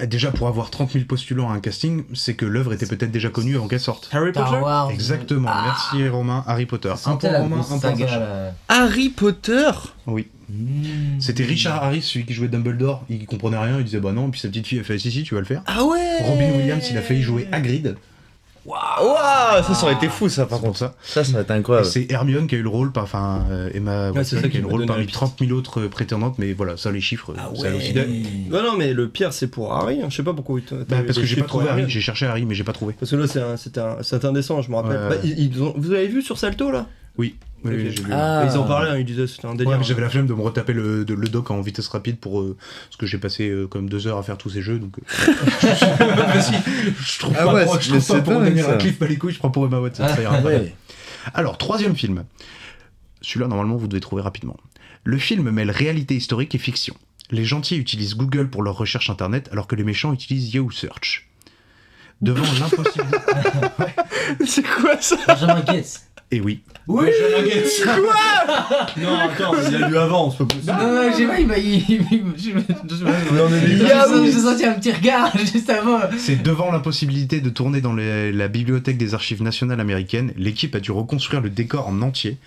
Et 0.00 0.06
Déjà, 0.06 0.30
pour 0.30 0.46
avoir 0.48 0.70
30 0.70 0.92
000 0.92 1.04
postulants 1.06 1.50
à 1.50 1.54
un 1.54 1.60
casting, 1.60 2.04
c'est 2.14 2.34
que 2.34 2.44
l'œuvre 2.46 2.72
était 2.72 2.86
peut-être 2.86 3.10
déjà 3.10 3.30
connue 3.30 3.56
avant 3.56 3.66
qu'elle 3.66 3.80
sorte. 3.80 4.08
Harry 4.12 4.30
Star 4.30 4.48
Potter 4.48 4.62
Wars. 4.62 4.90
Exactement. 4.92 5.50
Merci 5.64 6.08
Romain. 6.08 6.44
Harry 6.46 6.66
Potter. 6.66 6.92
Un 7.06 7.16
point 7.16 7.30
la 7.32 7.40
Romain, 7.40 7.56
grosse 7.56 7.72
un 7.72 7.78
point 7.78 7.90
saga, 7.90 8.06
Sacha. 8.06 8.18
là. 8.20 8.52
Harry 8.68 9.08
Potter? 9.08 9.70
Oui. 10.06 10.28
Mmh. 10.48 11.18
C'était 11.18 11.42
Richard 11.44 11.82
Harris, 11.82 12.02
celui 12.02 12.24
qui 12.24 12.32
jouait 12.32 12.46
Dumbledore. 12.46 13.04
Il 13.08 13.26
comprenait 13.26 13.58
rien, 13.58 13.78
il 13.78 13.84
disait 13.84 13.98
bah 13.98 14.12
non. 14.12 14.30
Puis 14.30 14.40
sa 14.40 14.46
petite 14.48 14.68
fille 14.68 14.78
a 14.78 14.84
fait 14.84 14.98
si 14.98 15.10
si, 15.10 15.24
tu 15.24 15.34
vas 15.34 15.40
le 15.40 15.46
faire. 15.46 15.62
Ah 15.66 15.82
ouais 15.84 16.18
Robin 16.22 16.52
Williams, 16.56 16.84
il 16.90 16.96
a 16.96 17.02
failli 17.02 17.22
jouer 17.22 17.48
Hagrid. 17.50 17.96
Waouh 18.66 19.62
Ça, 19.62 19.74
ça 19.74 19.84
aurait 19.84 19.94
été 19.94 20.08
fou, 20.08 20.28
ça, 20.28 20.46
par 20.46 20.60
contre. 20.60 20.76
ça. 20.78 20.94
Ça, 21.02 21.22
ça 21.24 21.32
aurait 21.34 21.42
été 21.42 21.52
incroyable. 21.52 21.86
c'est 21.86 22.10
Hermione 22.10 22.46
qui 22.46 22.56
a 22.56 22.58
eu 22.58 22.62
le 22.62 22.68
rôle, 22.68 22.90
enfin 22.96 23.44
euh, 23.50 23.70
Emma 23.72 24.10
Ouais, 24.10 24.24
c'est 24.24 24.36
Watson 24.36 24.40
ça 24.42 24.48
qui 24.48 24.56
a 24.56 24.60
eu 24.60 24.62
le 24.62 24.68
rôle 24.68 24.86
parmi 24.86 25.02
la 25.02 25.06
piste. 25.06 25.14
30 25.18 25.36
000 25.40 25.52
autres 25.52 25.86
prétendantes, 25.86 26.34
mais 26.38 26.52
voilà, 26.52 26.76
ça 26.76 26.90
les 26.90 27.00
chiffres, 27.00 27.32
Ah 27.38 27.50
c'est 27.54 27.62
ouais. 27.62 27.68
hallucinant. 27.68 28.02
Non, 28.50 28.62
non, 28.62 28.76
mais 28.76 28.92
le 28.92 29.08
pire, 29.08 29.32
c'est 29.32 29.46
pour 29.46 29.72
Harry. 29.72 30.00
hein. 30.02 30.06
Je 30.10 30.16
sais 30.16 30.22
pas 30.22 30.32
pourquoi. 30.34 30.60
Bah, 30.88 30.96
parce 31.06 31.18
que 31.18 31.24
j'ai 31.24 31.36
pas 31.36 31.46
trouvé 31.46 31.68
Harry, 31.68 31.84
j'ai 31.88 32.00
cherché 32.00 32.26
Harry, 32.26 32.44
mais 32.44 32.54
j'ai 32.54 32.64
pas 32.64 32.72
trouvé. 32.72 32.94
Parce 32.98 33.10
que 33.10 33.16
là, 33.16 33.26
c'est 33.28 33.78
un- 33.78 34.28
indécent, 34.28 34.62
je 34.62 34.70
me 34.70 34.76
rappelle. 34.76 34.96
Ouais. 34.98 35.08
Bah, 35.10 35.16
ils- 35.24 35.38
ils 35.38 35.62
ont- 35.62 35.74
vous 35.76 35.92
avez 35.92 36.08
vu 36.08 36.22
sur 36.22 36.38
Salto 36.38 36.70
là? 36.70 36.86
Oui, 37.18 37.36
oui, 37.64 37.88
vu. 37.88 38.04
Ah. 38.12 38.46
Ils 38.48 38.56
en 38.56 38.64
parlaient, 38.64 38.90
hein, 38.90 38.98
ils 38.98 39.04
disaient 39.04 39.26
c'était 39.26 39.46
un 39.46 39.54
délire. 39.54 39.82
j'avais 39.82 40.02
la 40.02 40.08
flemme 40.10 40.26
de 40.26 40.34
me 40.34 40.40
retaper 40.42 40.72
le, 40.72 41.04
de- 41.04 41.14
le 41.14 41.28
doc 41.28 41.50
en 41.50 41.60
vitesse 41.60 41.88
rapide 41.88 42.18
pour 42.18 42.40
euh, 42.40 42.56
parce 42.88 42.96
que 42.96 43.06
j'ai 43.06 43.18
passé 43.18 43.48
euh, 43.48 43.66
comme 43.66 43.88
deux 43.88 44.06
heures 44.06 44.18
à 44.18 44.22
faire 44.22 44.38
tous 44.38 44.50
ces 44.50 44.62
jeux 44.62 44.78
donc. 44.78 44.96
euh, 44.98 45.26
Vas-y, 45.66 46.62
je 47.04 47.18
trouve 47.18 47.34
Ah 47.38 47.44
pas, 47.44 47.54
ouais, 47.54 47.64
pour, 47.64 47.80
je 47.80 47.88
trouve 47.90 48.16
mais 48.16 48.22
pas 48.22 48.32
pour 48.54 48.64
ça. 48.64 48.70
Radcliffe, 48.72 48.98
pas 48.98 49.06
les 49.06 49.16
couilles, 49.16 49.32
je 49.34 49.38
prends 49.38 49.50
pour 49.50 49.66
Emma 49.66 49.80
Watson. 49.80 50.06
ça 50.06 50.20
ira. 50.22 50.40
Ouais. 50.40 50.74
Alors 51.34 51.58
troisième 51.58 51.96
film. 51.96 52.24
Celui-là 53.22 53.48
normalement 53.48 53.76
vous 53.76 53.88
devez 53.88 54.00
trouver 54.00 54.22
rapidement. 54.22 54.56
Le 55.04 55.18
film 55.18 55.50
mêle 55.50 55.70
réalité 55.70 56.14
historique 56.14 56.54
et 56.54 56.58
fiction. 56.58 56.94
Les 57.32 57.44
gentils 57.44 57.76
utilisent 57.76 58.14
Google 58.16 58.48
pour 58.48 58.62
leur 58.62 58.76
recherche 58.76 59.10
internet 59.10 59.48
alors 59.50 59.66
que 59.66 59.74
les 59.74 59.82
méchants 59.84 60.12
utilisent 60.12 60.54
Yahoo 60.54 60.70
Search. 60.70 61.28
Devant 62.20 62.44
l'impossibilité. 62.60 63.18
C'est 64.46 64.62
quoi 64.62 65.00
ça? 65.00 65.16
Benjamin 65.26 65.60
Gates. 65.60 66.02
Et 66.30 66.40
oui. 66.40 66.62
Oui 66.88 67.06
Non, 69.02 69.16
attends, 69.18 69.54
il 69.66 69.72
y 69.72 69.82
a 69.82 69.88
eu 69.88 69.96
avant, 69.96 70.30
c'est 70.30 70.38
pas 70.38 70.44
possible. 70.44 70.72
Non, 70.72 70.92
non, 71.02 71.10
j'ai 71.16 71.26
pas, 71.26 71.40
il 71.40 71.46
m'a. 71.48 71.58
il- 71.58 71.74
il- 71.88 72.04
je- 72.36 72.50
je- 72.50 73.04
Non, 73.34 73.48
mais 73.50 73.78
senti- 74.06 74.32
j'ai 74.32 74.38
senti 74.38 74.64
un 74.64 74.72
petit 74.74 74.92
regard 74.92 75.36
juste 75.52 75.68
avant. 75.68 75.98
C'est 76.16 76.42
devant 76.42 76.70
l'impossibilité 76.70 77.40
de 77.40 77.50
tourner 77.50 77.80
dans 77.80 77.92
les- 77.92 78.30
la 78.32 78.48
bibliothèque 78.48 78.98
des 78.98 79.14
archives 79.14 79.42
nationales 79.42 79.80
américaines, 79.80 80.32
l'équipe 80.36 80.74
a 80.76 80.80
dû 80.80 80.92
reconstruire 80.92 81.40
le 81.42 81.50
décor 81.50 81.88
en 81.88 82.02
entier. 82.02 82.38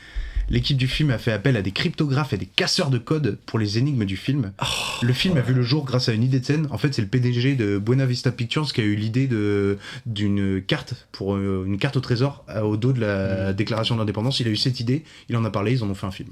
L'équipe 0.52 0.78
du 0.78 0.88
film 0.88 1.12
a 1.12 1.18
fait 1.18 1.32
appel 1.32 1.56
à 1.58 1.62
des 1.62 1.72
cryptographes 1.72 2.34
et 2.34 2.38
des 2.38 2.46
casseurs 2.46 2.90
de 2.90 2.98
code 2.98 3.38
pour 3.46 3.60
les 3.60 3.78
énigmes 3.78 4.06
du 4.06 4.18
film. 4.18 4.52
Oh. 4.62 4.66
le 5.04 5.14
film 5.14 5.38
a 5.38 5.42
vu 5.42 5.54
le 5.54 5.62
jour 5.64 5.86
grâce 5.86 6.10
à 6.10 6.14
une 6.14 6.24
idée 6.24 6.40
de 6.40 6.46
scène. 6.46 6.68
En 6.72 6.78
fait, 6.78 6.94
c'est 6.94 7.02
le 7.02 7.08
PDG 7.08 7.56
de 7.56 7.78
Buena 7.78 8.06
Vista 8.06 8.32
Pictures 8.32 8.72
qui 8.74 8.82
a 8.82 8.84
eu 8.84 8.96
l'idée 8.96 9.28
de 9.28 9.78
d'une 10.06 10.62
carte 10.62 11.08
pour 11.12 11.36
euh, 11.36 11.64
une 11.66 11.78
carte 11.78 11.98
au 11.98 12.02
trésor 12.02 12.44
euh, 12.50 12.62
au 12.62 12.78
dos 12.78 12.94
de 12.94 13.00
Mm. 13.00 13.02
la 13.02 13.54
déclaration 13.54 13.96
d'indépendance. 13.96 14.40
Il 14.40 14.48
a 14.48 14.52
eu 14.52 14.58
cette 14.58 14.80
idée, 14.80 15.04
il 15.30 15.38
en 15.38 15.46
a 15.46 15.50
parlé, 15.50 15.74
ils 15.74 15.84
en 15.84 15.90
ont 15.90 15.96
fait 15.96 16.08
un 16.08 16.12
film. 16.12 16.30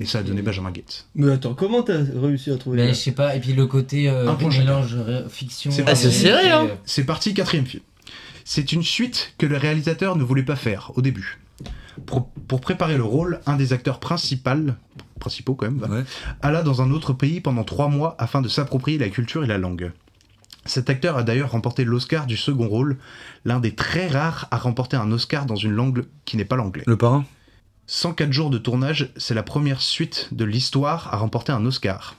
Et 0.00 0.06
ça 0.06 0.20
a 0.20 0.22
donné 0.22 0.40
Benjamin 0.40 0.70
Gates. 0.70 1.06
Mais 1.16 1.32
attends, 1.32 1.54
comment 1.54 1.82
t'as 1.82 1.98
réussi 2.14 2.50
à 2.52 2.56
trouver 2.56 2.76
Mais 2.76 2.88
je 2.90 2.94
sais 2.94 3.10
pas, 3.12 3.34
et 3.34 3.40
puis 3.40 3.52
le 3.52 3.66
côté 3.66 4.08
euh, 4.08 4.32
mélange 4.36 4.96
fiction. 5.28 5.72
C'est 5.72 5.82
réalité, 5.82 6.10
serré, 6.10 6.50
hein. 6.50 6.68
C'est 6.84 7.04
parti, 7.04 7.34
quatrième 7.34 7.66
film. 7.66 7.82
C'est 8.44 8.72
une 8.72 8.82
suite 8.84 9.34
que 9.36 9.46
le 9.46 9.56
réalisateur 9.56 10.16
ne 10.16 10.22
voulait 10.22 10.44
pas 10.44 10.56
faire 10.56 10.92
au 10.94 11.02
début. 11.02 11.38
Pour, 12.06 12.30
pour 12.30 12.60
préparer 12.60 12.96
le 12.96 13.04
rôle, 13.04 13.40
un 13.46 13.56
des 13.56 13.72
acteurs 13.72 14.00
principal, 14.00 14.76
principaux 15.18 15.54
quand 15.54 15.70
même, 15.70 15.90
Ouais. 15.90 16.04
alla 16.42 16.62
dans 16.62 16.82
un 16.82 16.90
autre 16.90 17.12
pays 17.12 17.40
pendant 17.40 17.64
trois 17.64 17.88
mois 17.88 18.14
afin 18.18 18.42
de 18.42 18.48
s'approprier 18.48 18.98
la 18.98 19.08
culture 19.08 19.44
et 19.44 19.46
la 19.46 19.58
langue. 19.58 19.92
Cet 20.66 20.90
acteur 20.90 21.16
a 21.16 21.22
d'ailleurs 21.22 21.52
remporté 21.52 21.84
l'Oscar 21.84 22.26
du 22.26 22.36
second 22.36 22.68
rôle, 22.68 22.98
l'un 23.44 23.60
des 23.60 23.74
très 23.74 24.08
rares 24.08 24.46
à 24.50 24.58
remporter 24.58 24.96
un 24.96 25.10
Oscar 25.10 25.46
dans 25.46 25.56
une 25.56 25.72
langue 25.72 26.04
qui 26.26 26.36
n'est 26.36 26.44
pas 26.44 26.56
l'anglais. 26.56 26.84
Le 26.86 26.96
parrain? 26.96 27.24
104 27.86 28.32
jours 28.32 28.50
de 28.50 28.58
tournage, 28.58 29.10
c'est 29.16 29.34
la 29.34 29.42
première 29.42 29.80
suite 29.80 30.28
de 30.32 30.44
l'histoire 30.44 31.12
à 31.12 31.16
remporter 31.16 31.50
un 31.52 31.64
Oscar. 31.66 32.14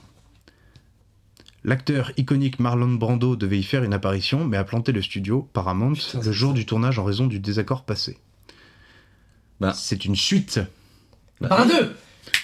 L'acteur 1.64 2.10
iconique 2.16 2.58
Marlon 2.58 2.94
Brando 2.94 3.36
devait 3.36 3.58
y 3.58 3.62
faire 3.62 3.84
une 3.84 3.94
apparition, 3.94 4.44
mais 4.44 4.56
a 4.56 4.64
planté 4.64 4.90
le 4.90 5.00
studio, 5.00 5.48
Paramount, 5.52 5.94
le 6.22 6.32
jour 6.32 6.52
du 6.52 6.66
tournage 6.66 6.98
en 6.98 7.04
raison 7.04 7.26
du 7.26 7.38
désaccord 7.38 7.84
passé. 7.84 8.18
Bah. 9.62 9.72
C'est 9.76 10.04
une 10.04 10.16
suite. 10.16 10.58
Par 11.40 11.60
un 11.60 11.66
deux 11.66 11.94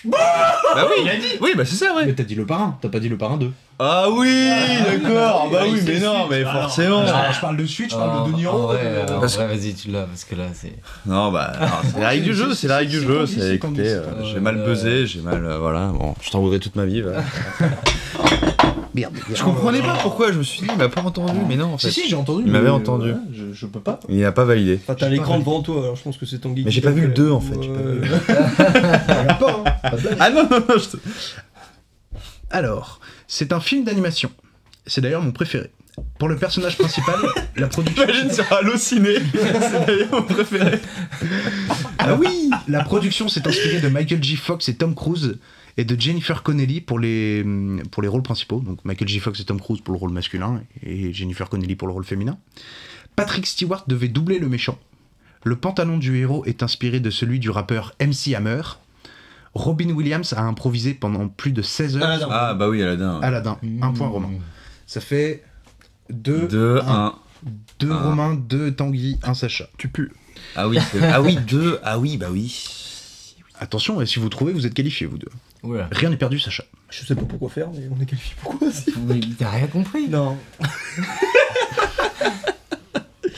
Bah 0.05 0.87
oui 0.89 1.11
Oui, 1.41 1.51
bah 1.57 1.65
c'est 1.65 1.75
ça, 1.75 1.93
ouais 1.97 2.07
Mais 2.07 2.15
t'as 2.15 2.23
dit 2.23 2.37
le 2.37 2.47
parrain, 2.47 2.79
t'as 2.81 2.89
pas 2.89 3.01
dit 3.01 3.09
le 3.09 3.19
parrain 3.19 3.39
2. 3.39 3.51
Ah 3.81 4.07
oui 4.09 4.49
D'accord 4.87 5.51
Bah 5.51 5.63
oui, 5.69 5.81
mais 5.85 5.99
non, 5.99 6.29
mais 6.31 6.45
forcément 6.45 7.05
je 7.05 7.41
parle 7.41 7.57
de 7.57 7.67
suite, 7.67 7.91
je 7.91 7.97
parle 7.97 8.25
de 8.25 8.31
De 8.31 8.37
Niro. 8.37 8.57
En 8.57 8.67
vrai, 8.69 8.83
euh, 8.85 9.47
vas-y, 9.47 9.75
tu 9.75 9.91
l'as, 9.91 10.05
parce 10.05 10.23
que 10.23 10.37
là, 10.37 10.45
c'est. 10.55 10.75
Non, 11.07 11.33
bah, 11.33 11.53
c'est 11.93 12.01
la 12.01 12.09
règle 12.11 12.25
du 12.27 12.35
jeu, 12.35 12.55
c'est 12.55 12.69
la 12.69 12.77
règle 12.77 12.93
du 12.93 13.01
jeu. 13.01 13.27
C'est, 13.27 13.57
écoutez, 13.57 13.89
euh, 13.89 14.25
j'ai 14.25 14.39
mal 14.39 14.65
buzzé, 14.65 15.05
j'ai 15.07 15.21
mal, 15.21 15.45
euh, 15.45 15.59
voilà, 15.59 15.89
bon, 15.89 16.15
je 16.23 16.31
t'en 16.31 16.41
voudrais 16.41 16.61
toute 16.61 16.77
ma 16.77 16.85
vie. 16.85 17.01
va. 17.01 17.15
Merde. 18.99 19.17
Je 19.33 19.43
comprenais 19.43 19.81
pas 19.81 19.97
pourquoi, 20.03 20.33
je 20.33 20.39
me 20.39 20.43
suis 20.43 20.61
dit, 20.63 20.69
il 20.71 20.77
m'a 20.79 20.89
pas 20.89 21.01
entendu, 21.03 21.39
mais 21.49 21.57
non, 21.57 21.75
en 21.75 21.79
fait. 21.79 21.91
Si, 21.91 22.03
si, 22.03 22.09
j'ai 22.09 22.17
entendu. 22.17 22.43
Il 22.47 22.53
m'avait 22.53 22.69
entendu. 22.71 23.11
euh, 23.11 23.15
je, 23.33 23.53
je 23.53 23.67
peux 23.67 23.81
pas. 23.81 24.01
Il 24.09 24.19
n'a 24.21 24.33
pas 24.33 24.45
validé. 24.45 24.79
Enfin, 24.83 24.95
t'as 24.95 25.09
l'écran 25.09 25.39
devant 25.39 25.63
toi, 25.63 25.83
alors 25.83 25.97
je 25.97 26.03
pense 26.03 26.17
que 26.19 26.27
c'est 26.27 26.39
ton 26.39 26.51
guide. 26.51 26.67
Mais 26.67 26.71
j'ai 26.71 26.81
pas 26.81 26.91
vu 26.91 27.03
le 27.03 27.09
2 27.13 27.31
en 27.31 27.41
fait. 27.41 27.55
j'ai 27.63 27.69
pas 27.73 27.81
vu 27.83 28.01
le 28.01 28.01
deux. 28.01 28.15
Regarde 28.19 29.39
pas, 29.39 29.63
hein. 29.83 29.91
Ah 30.21 30.31
non, 30.31 30.43
non, 30.51 30.59
non, 30.61 30.75
je 30.79 30.89
te- 30.97 30.97
Alors, 32.51 33.01
c'est 33.27 33.53
un 33.53 33.61
film 33.61 33.85
d'animation. 33.85 34.31
C'est 34.87 35.01
d'ailleurs 35.01 35.23
mon 35.23 35.33
préféré. 35.33 35.71
Pour 36.19 36.29
le 36.29 36.37
personnage 36.37 36.79
principal, 36.79 37.17
la 37.57 37.67
production. 37.67 38.05
Imagine 38.05 38.31
sur 38.31 38.51
Allociné, 38.53 39.15
c'est 39.33 39.87
d'ailleurs 39.87 40.13
mon 40.13 40.23
préféré. 40.23 40.79
Ah 41.99 42.15
oui 42.15 42.51
La 42.69 42.85
production 42.85 43.29
s'est 43.29 43.47
inspirée 43.47 43.81
de 43.81 43.89
Michael 43.89 44.23
J. 44.23 44.37
Fox 44.37 44.69
et 44.69 44.77
Tom 44.77 44.95
Cruise 44.95 45.39
et 45.79 45.85
de 45.85 45.99
Jennifer 45.99 46.43
Connelly 46.43 46.81
pour 46.81 46.99
les, 46.99 47.47
pour 47.93 48.03
les 48.03 48.09
rôles 48.09 48.25
principaux. 48.25 48.61
Donc 48.61 48.85
Michael 48.85 49.09
J. 49.09 49.21
Fox 49.21 49.41
et 49.41 49.45
Tom 49.45 49.61
Cruise 49.61 49.81
pour 49.81 49.95
le 49.95 49.99
rôle 49.99 50.11
masculin 50.11 50.61
et 50.83 51.13
Jennifer 51.15 51.49
Connelly 51.49 51.77
pour 51.77 51.87
le 51.87 51.95
rôle 51.95 52.05
féminin. 52.05 52.37
Patrick 53.15 53.47
Stewart 53.47 53.85
devait 53.87 54.09
doubler 54.09 54.41
le 54.41 54.49
méchant. 54.49 54.77
Le 55.45 55.55
pantalon 55.55 55.97
du 55.97 56.17
héros 56.19 56.45
est 56.47 56.65
inspiré 56.65 56.99
de 56.99 57.11
celui 57.11 57.39
du 57.39 57.49
rappeur 57.49 57.95
MC 58.01 58.35
Hammer. 58.35 58.61
Robin 59.55 59.91
Williams 59.91 60.33
a 60.33 60.43
improvisé 60.43 60.95
pendant 60.95 61.29
plus 61.29 61.53
de 61.53 61.63
16 61.63 61.97
heures 61.97 62.29
Ah 62.31 62.55
bah 62.55 62.69
oui, 62.69 62.83
Aladdin. 62.83 63.21
Aladdin. 63.23 63.57
Un 63.81 63.93
point 63.93 64.09
Romain. 64.09 64.31
Ça 64.85 65.01
fait 65.01 65.45
2, 66.11 66.49
2, 66.49 66.81
1. 66.85 67.15
2 67.79 67.91
Un. 67.91 68.03
Romain, 68.03 68.35
2 68.35 68.73
Tanguy, 68.73 69.19
1 69.23 69.35
Sacha. 69.35 69.69
Tu 69.79 69.89
pues. 69.89 70.11
Ah 70.57 70.69
oui, 70.69 70.79
ah 71.03 71.23
oui, 71.23 71.39
2, 71.47 71.79
ah 71.85 72.01
oui, 72.01 72.17
bah 72.17 72.29
oui. 72.33 72.65
Attention, 73.61 74.01
et 74.01 74.07
si 74.07 74.19
vous 74.19 74.29
trouvez, 74.29 74.53
vous 74.53 74.67
êtes 74.67 74.75
qualifiés, 74.75 75.07
vous 75.07 75.19
deux. 75.19 75.31
Oula. 75.63 75.89
Rien 75.91 76.11
n'est 76.11 76.17
perdu, 76.17 76.39
Sacha. 76.39 76.65
Je 76.91 77.05
sais 77.05 77.15
pas 77.15 77.23
pourquoi 77.23 77.49
faire, 77.51 77.69
mais 77.73 77.89
on 77.95 78.01
est 78.01 78.07
qualifié 78.07 78.35
pourquoi 78.43 78.69
aussi. 78.69 78.93
Mais 79.07 79.21
T'as 79.39 79.51
rien 79.51 79.67
compris 79.67 80.09
Non. 80.09 80.37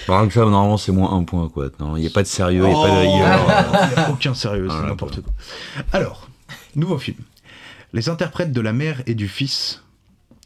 Par 0.07 0.19
exemple, 0.25 0.33
ça, 0.35 0.41
normalement, 0.41 0.77
c'est 0.77 0.93
moins 0.93 1.13
1 1.17 1.25
point, 1.25 1.49
quoi. 1.49 1.69
Non, 1.79 1.97
il 1.97 2.01
n'y 2.01 2.07
a 2.07 2.11
pas 2.11 2.23
de 2.23 2.27
sérieux, 2.29 2.65
il 2.65 2.69
n'y 2.69 2.75
a 2.75 2.83
pas 2.83 2.89
de 2.91 2.97
Oh, 2.97 3.01
rigueur. 3.13 3.89
Il 3.91 3.97
n'y 3.97 4.03
a 4.05 4.11
aucun 4.11 4.35
sérieux, 4.35 4.67
c'est 4.69 4.77
Ah, 4.83 4.87
n'importe 4.89 5.21
quoi. 5.21 5.33
Alors, 5.93 6.29
nouveau 6.75 6.99
film. 6.99 7.19
Les 7.93 8.09
interprètes 8.09 8.53
de 8.53 8.61
la 8.61 8.73
mère 8.73 9.03
et 9.07 9.15
du 9.15 9.29
fils 9.29 9.83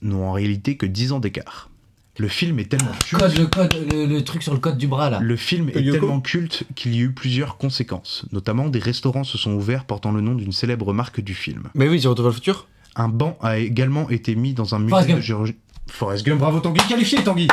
n'ont 0.02 0.28
en 0.28 0.32
réalité 0.32 0.76
que 0.76 0.86
10 0.86 1.12
ans 1.12 1.20
d'écart. 1.20 1.70
Le 2.18 2.28
film 2.28 2.58
est 2.60 2.66
tellement 2.70 2.92
culte. 3.04 3.20
Code, 3.22 3.38
le 3.38 3.46
code, 3.46 3.74
le, 3.92 4.06
le 4.06 4.22
truc 4.24 4.42
sur 4.44 4.52
le 4.52 4.60
code 4.60 4.78
du 4.78 4.86
bras 4.86 5.10
là. 5.10 5.18
Le 5.20 5.34
film 5.36 5.68
est 5.74 5.80
Yoko 5.80 5.98
tellement 5.98 6.20
culte 6.20 6.62
qu'il 6.76 6.94
y 6.94 6.98
a 7.00 7.02
eu 7.02 7.10
plusieurs 7.12 7.56
conséquences. 7.56 8.24
Notamment, 8.30 8.68
des 8.68 8.78
restaurants 8.78 9.24
se 9.24 9.36
sont 9.36 9.52
ouverts 9.54 9.84
portant 9.84 10.12
le 10.12 10.20
nom 10.20 10.34
d'une 10.34 10.52
célèbre 10.52 10.92
marque 10.92 11.20
du 11.20 11.34
film. 11.34 11.64
Mais 11.74 11.88
oui, 11.88 12.00
c'est 12.00 12.06
Retour 12.08 12.24
vers 12.24 12.30
le 12.30 12.36
futur 12.36 12.68
Un 12.94 13.08
banc 13.08 13.36
a 13.42 13.58
également 13.58 14.08
été 14.10 14.36
mis 14.36 14.54
dans 14.54 14.74
un 14.76 14.78
musée 14.78 14.90
Forrest 14.90 15.08
de 15.08 15.14
Gump. 15.14 15.22
géologie. 15.24 15.56
Forrest 15.90 16.24
Gump, 16.24 16.38
bravo 16.38 16.60
Tanguy, 16.60 16.80
qualifié 16.88 17.22
Tanguy 17.24 17.48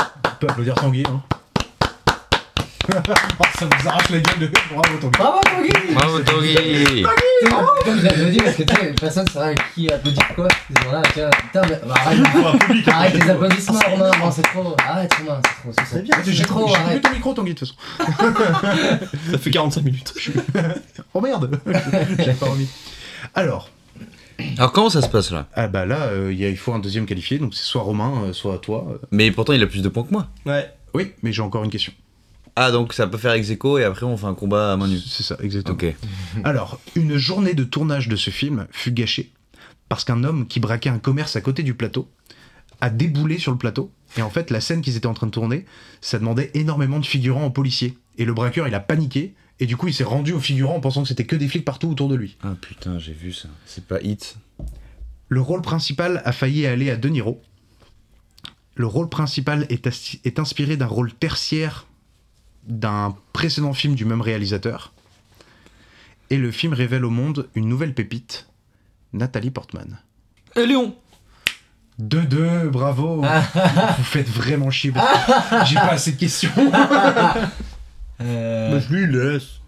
On 0.00 0.28
peut 0.38 0.46
applaudir 0.48 0.74
Tanguy, 0.76 1.02
hein. 1.08 1.22
Oh, 2.88 3.44
ça 3.58 3.66
vous 3.66 3.88
arrache 3.88 4.10
la 4.10 4.18
gueule 4.20 4.38
de... 4.38 4.50
Bravo 4.72 4.96
Tanguy 5.00 5.10
Bravo 5.18 5.40
Tanguy 5.40 5.92
Bravo, 5.94 6.18
Tanguy 6.20 7.02
Comme 7.84 7.98
je 7.98 8.04
l'avais 8.04 8.30
dit, 8.30 8.38
parce 8.38 8.56
que 8.56 8.62
tu 8.62 8.74
sais, 8.74 8.92
personne 9.00 9.26
saura 9.28 9.54
qui 9.74 9.90
applaudit 9.90 10.18
quoi. 10.34 10.48
Ils 10.70 10.82
sont 10.84 10.92
là, 10.92 11.02
tiens, 11.12 11.30
putain, 11.30 11.62
mais 11.68 11.80
bah, 11.86 11.94
arrête, 11.96 12.88
arrête 12.88 13.14
les 13.14 13.30
applaudissements, 13.30 13.80
Romain, 13.90 14.10
non, 14.20 14.30
c'est 14.30 14.42
trop. 14.42 14.76
Arrête, 14.86 15.12
Romain, 15.14 15.40
c'est 15.44 15.62
trop. 15.62 15.84
C'est 15.90 16.02
bien, 16.02 16.16
J'ai 16.26 16.44
trop, 16.44 16.66
j'ai 16.68 16.72
coupé 16.74 16.80
arrête. 16.84 17.02
ton 17.02 17.10
micro 17.12 17.34
Tanguy 17.34 17.54
de 17.54 17.58
toute 17.58 17.68
façon. 17.68 17.76
Ça 19.32 19.38
fait 19.38 19.50
45 19.50 19.84
minutes. 19.84 20.14
Oh 21.14 21.20
merde 21.20 21.58
J'avais 22.18 22.34
pas 22.34 22.46
remis. 22.46 22.68
Alors, 23.34 23.70
Alors, 24.58 24.72
comment 24.72 24.90
ça 24.90 25.00
se 25.00 25.08
passe 25.08 25.30
là? 25.30 25.46
Ah 25.54 25.66
bah 25.66 25.86
là, 25.86 26.02
euh, 26.08 26.30
il 26.32 26.38
y 26.38 26.44
a- 26.44 26.50
il 26.50 26.56
faut 26.58 26.74
un 26.74 26.78
deuxième 26.78 27.06
qualifié, 27.06 27.38
donc 27.38 27.54
c'est 27.54 27.64
soit 27.64 27.80
Romain, 27.82 28.12
euh, 28.26 28.32
soit 28.34 28.58
toi. 28.58 28.86
euh. 28.90 28.98
Mais 29.10 29.30
pourtant, 29.30 29.54
il 29.54 29.62
a 29.62 29.66
plus 29.66 29.80
de 29.82 29.88
points 29.88 30.02
que 30.04 30.12
moi. 30.12 30.26
Ouais. 30.44 30.70
Oui, 30.94 31.12
mais 31.22 31.32
j'ai 31.32 31.40
encore 31.42 31.64
une 31.64 31.70
question. 31.70 31.92
Ah, 32.58 32.70
donc 32.70 32.94
ça 32.94 33.06
peut 33.06 33.18
faire 33.18 33.32
ex 33.32 33.50
et 33.50 33.84
après, 33.84 34.06
on 34.06 34.16
fait 34.16 34.26
un 34.26 34.34
combat 34.34 34.72
à 34.72 34.76
main 34.78 34.88
nue. 34.88 34.98
C'est 34.98 35.22
ça, 35.22 35.36
exactement. 35.42 35.76
Ok. 35.76 35.94
Alors, 36.44 36.80
une 36.94 37.18
journée 37.18 37.52
de 37.52 37.64
tournage 37.64 38.08
de 38.08 38.16
ce 38.16 38.30
film 38.30 38.66
fut 38.70 38.92
gâchée 38.92 39.30
parce 39.90 40.04
qu'un 40.04 40.24
homme 40.24 40.46
qui 40.46 40.58
braquait 40.58 40.88
un 40.88 40.98
commerce 40.98 41.36
à 41.36 41.42
côté 41.42 41.62
du 41.62 41.74
plateau 41.74 42.08
a 42.80 42.88
déboulé 42.88 43.38
sur 43.38 43.52
le 43.52 43.58
plateau. 43.58 43.92
Et 44.16 44.22
en 44.22 44.30
fait, 44.30 44.50
la 44.50 44.62
scène 44.62 44.80
qu'ils 44.80 44.96
étaient 44.96 45.06
en 45.06 45.14
train 45.14 45.26
de 45.26 45.32
tourner, 45.32 45.66
ça 46.00 46.18
demandait 46.18 46.50
énormément 46.54 46.98
de 46.98 47.06
figurants 47.06 47.44
aux 47.44 47.50
policiers. 47.50 47.98
Et 48.16 48.24
le 48.24 48.32
braqueur, 48.32 48.66
il 48.66 48.74
a 48.74 48.80
paniqué. 48.80 49.34
Et 49.60 49.66
du 49.66 49.76
coup, 49.76 49.88
il 49.88 49.94
s'est 49.94 50.04
rendu 50.04 50.32
aux 50.32 50.40
figurants 50.40 50.76
en 50.76 50.80
pensant 50.80 51.02
que 51.02 51.08
c'était 51.08 51.24
que 51.24 51.36
des 51.36 51.48
flics 51.48 51.64
partout 51.64 51.90
autour 51.90 52.08
de 52.08 52.14
lui. 52.14 52.36
Ah 52.42 52.54
putain, 52.60 52.98
j'ai 52.98 53.12
vu 53.12 53.32
ça. 53.32 53.48
C'est 53.66 53.84
pas 53.86 54.00
Hit. 54.00 54.36
Le 55.28 55.40
rôle 55.40 55.62
principal 55.62 56.22
a 56.24 56.32
failli 56.32 56.66
aller 56.66 56.90
à 56.90 56.96
De 56.96 57.08
Niro. 57.08 57.42
Le 58.74 58.86
rôle 58.86 59.08
principal 59.08 59.66
est 59.70 60.38
inspiré 60.38 60.76
d'un 60.76 60.86
rôle 60.86 61.12
tertiaire 61.12 61.86
d'un 62.66 63.14
précédent 63.32 63.72
film 63.72 63.94
du 63.94 64.04
même 64.04 64.20
réalisateur. 64.20 64.92
Et 66.30 66.36
le 66.38 66.50
film 66.50 66.72
révèle 66.72 67.04
au 67.04 67.10
monde 67.10 67.48
une 67.54 67.68
nouvelle 67.68 67.94
pépite, 67.94 68.48
Nathalie 69.12 69.50
Portman. 69.50 69.98
Et 70.56 70.66
Léon 70.66 70.94
2-2, 72.02 72.68
bravo 72.68 73.22
Vous 73.98 74.04
faites 74.04 74.28
vraiment 74.28 74.70
chier. 74.70 74.92
J'ai 75.64 75.76
pas 75.76 75.92
assez 75.92 76.12
de 76.12 76.18
questions. 76.18 76.50
Euh, 78.22 78.70
Bah, 78.72 78.78
je 78.80 78.94
lui 78.94 79.12
laisse. 79.12 79.60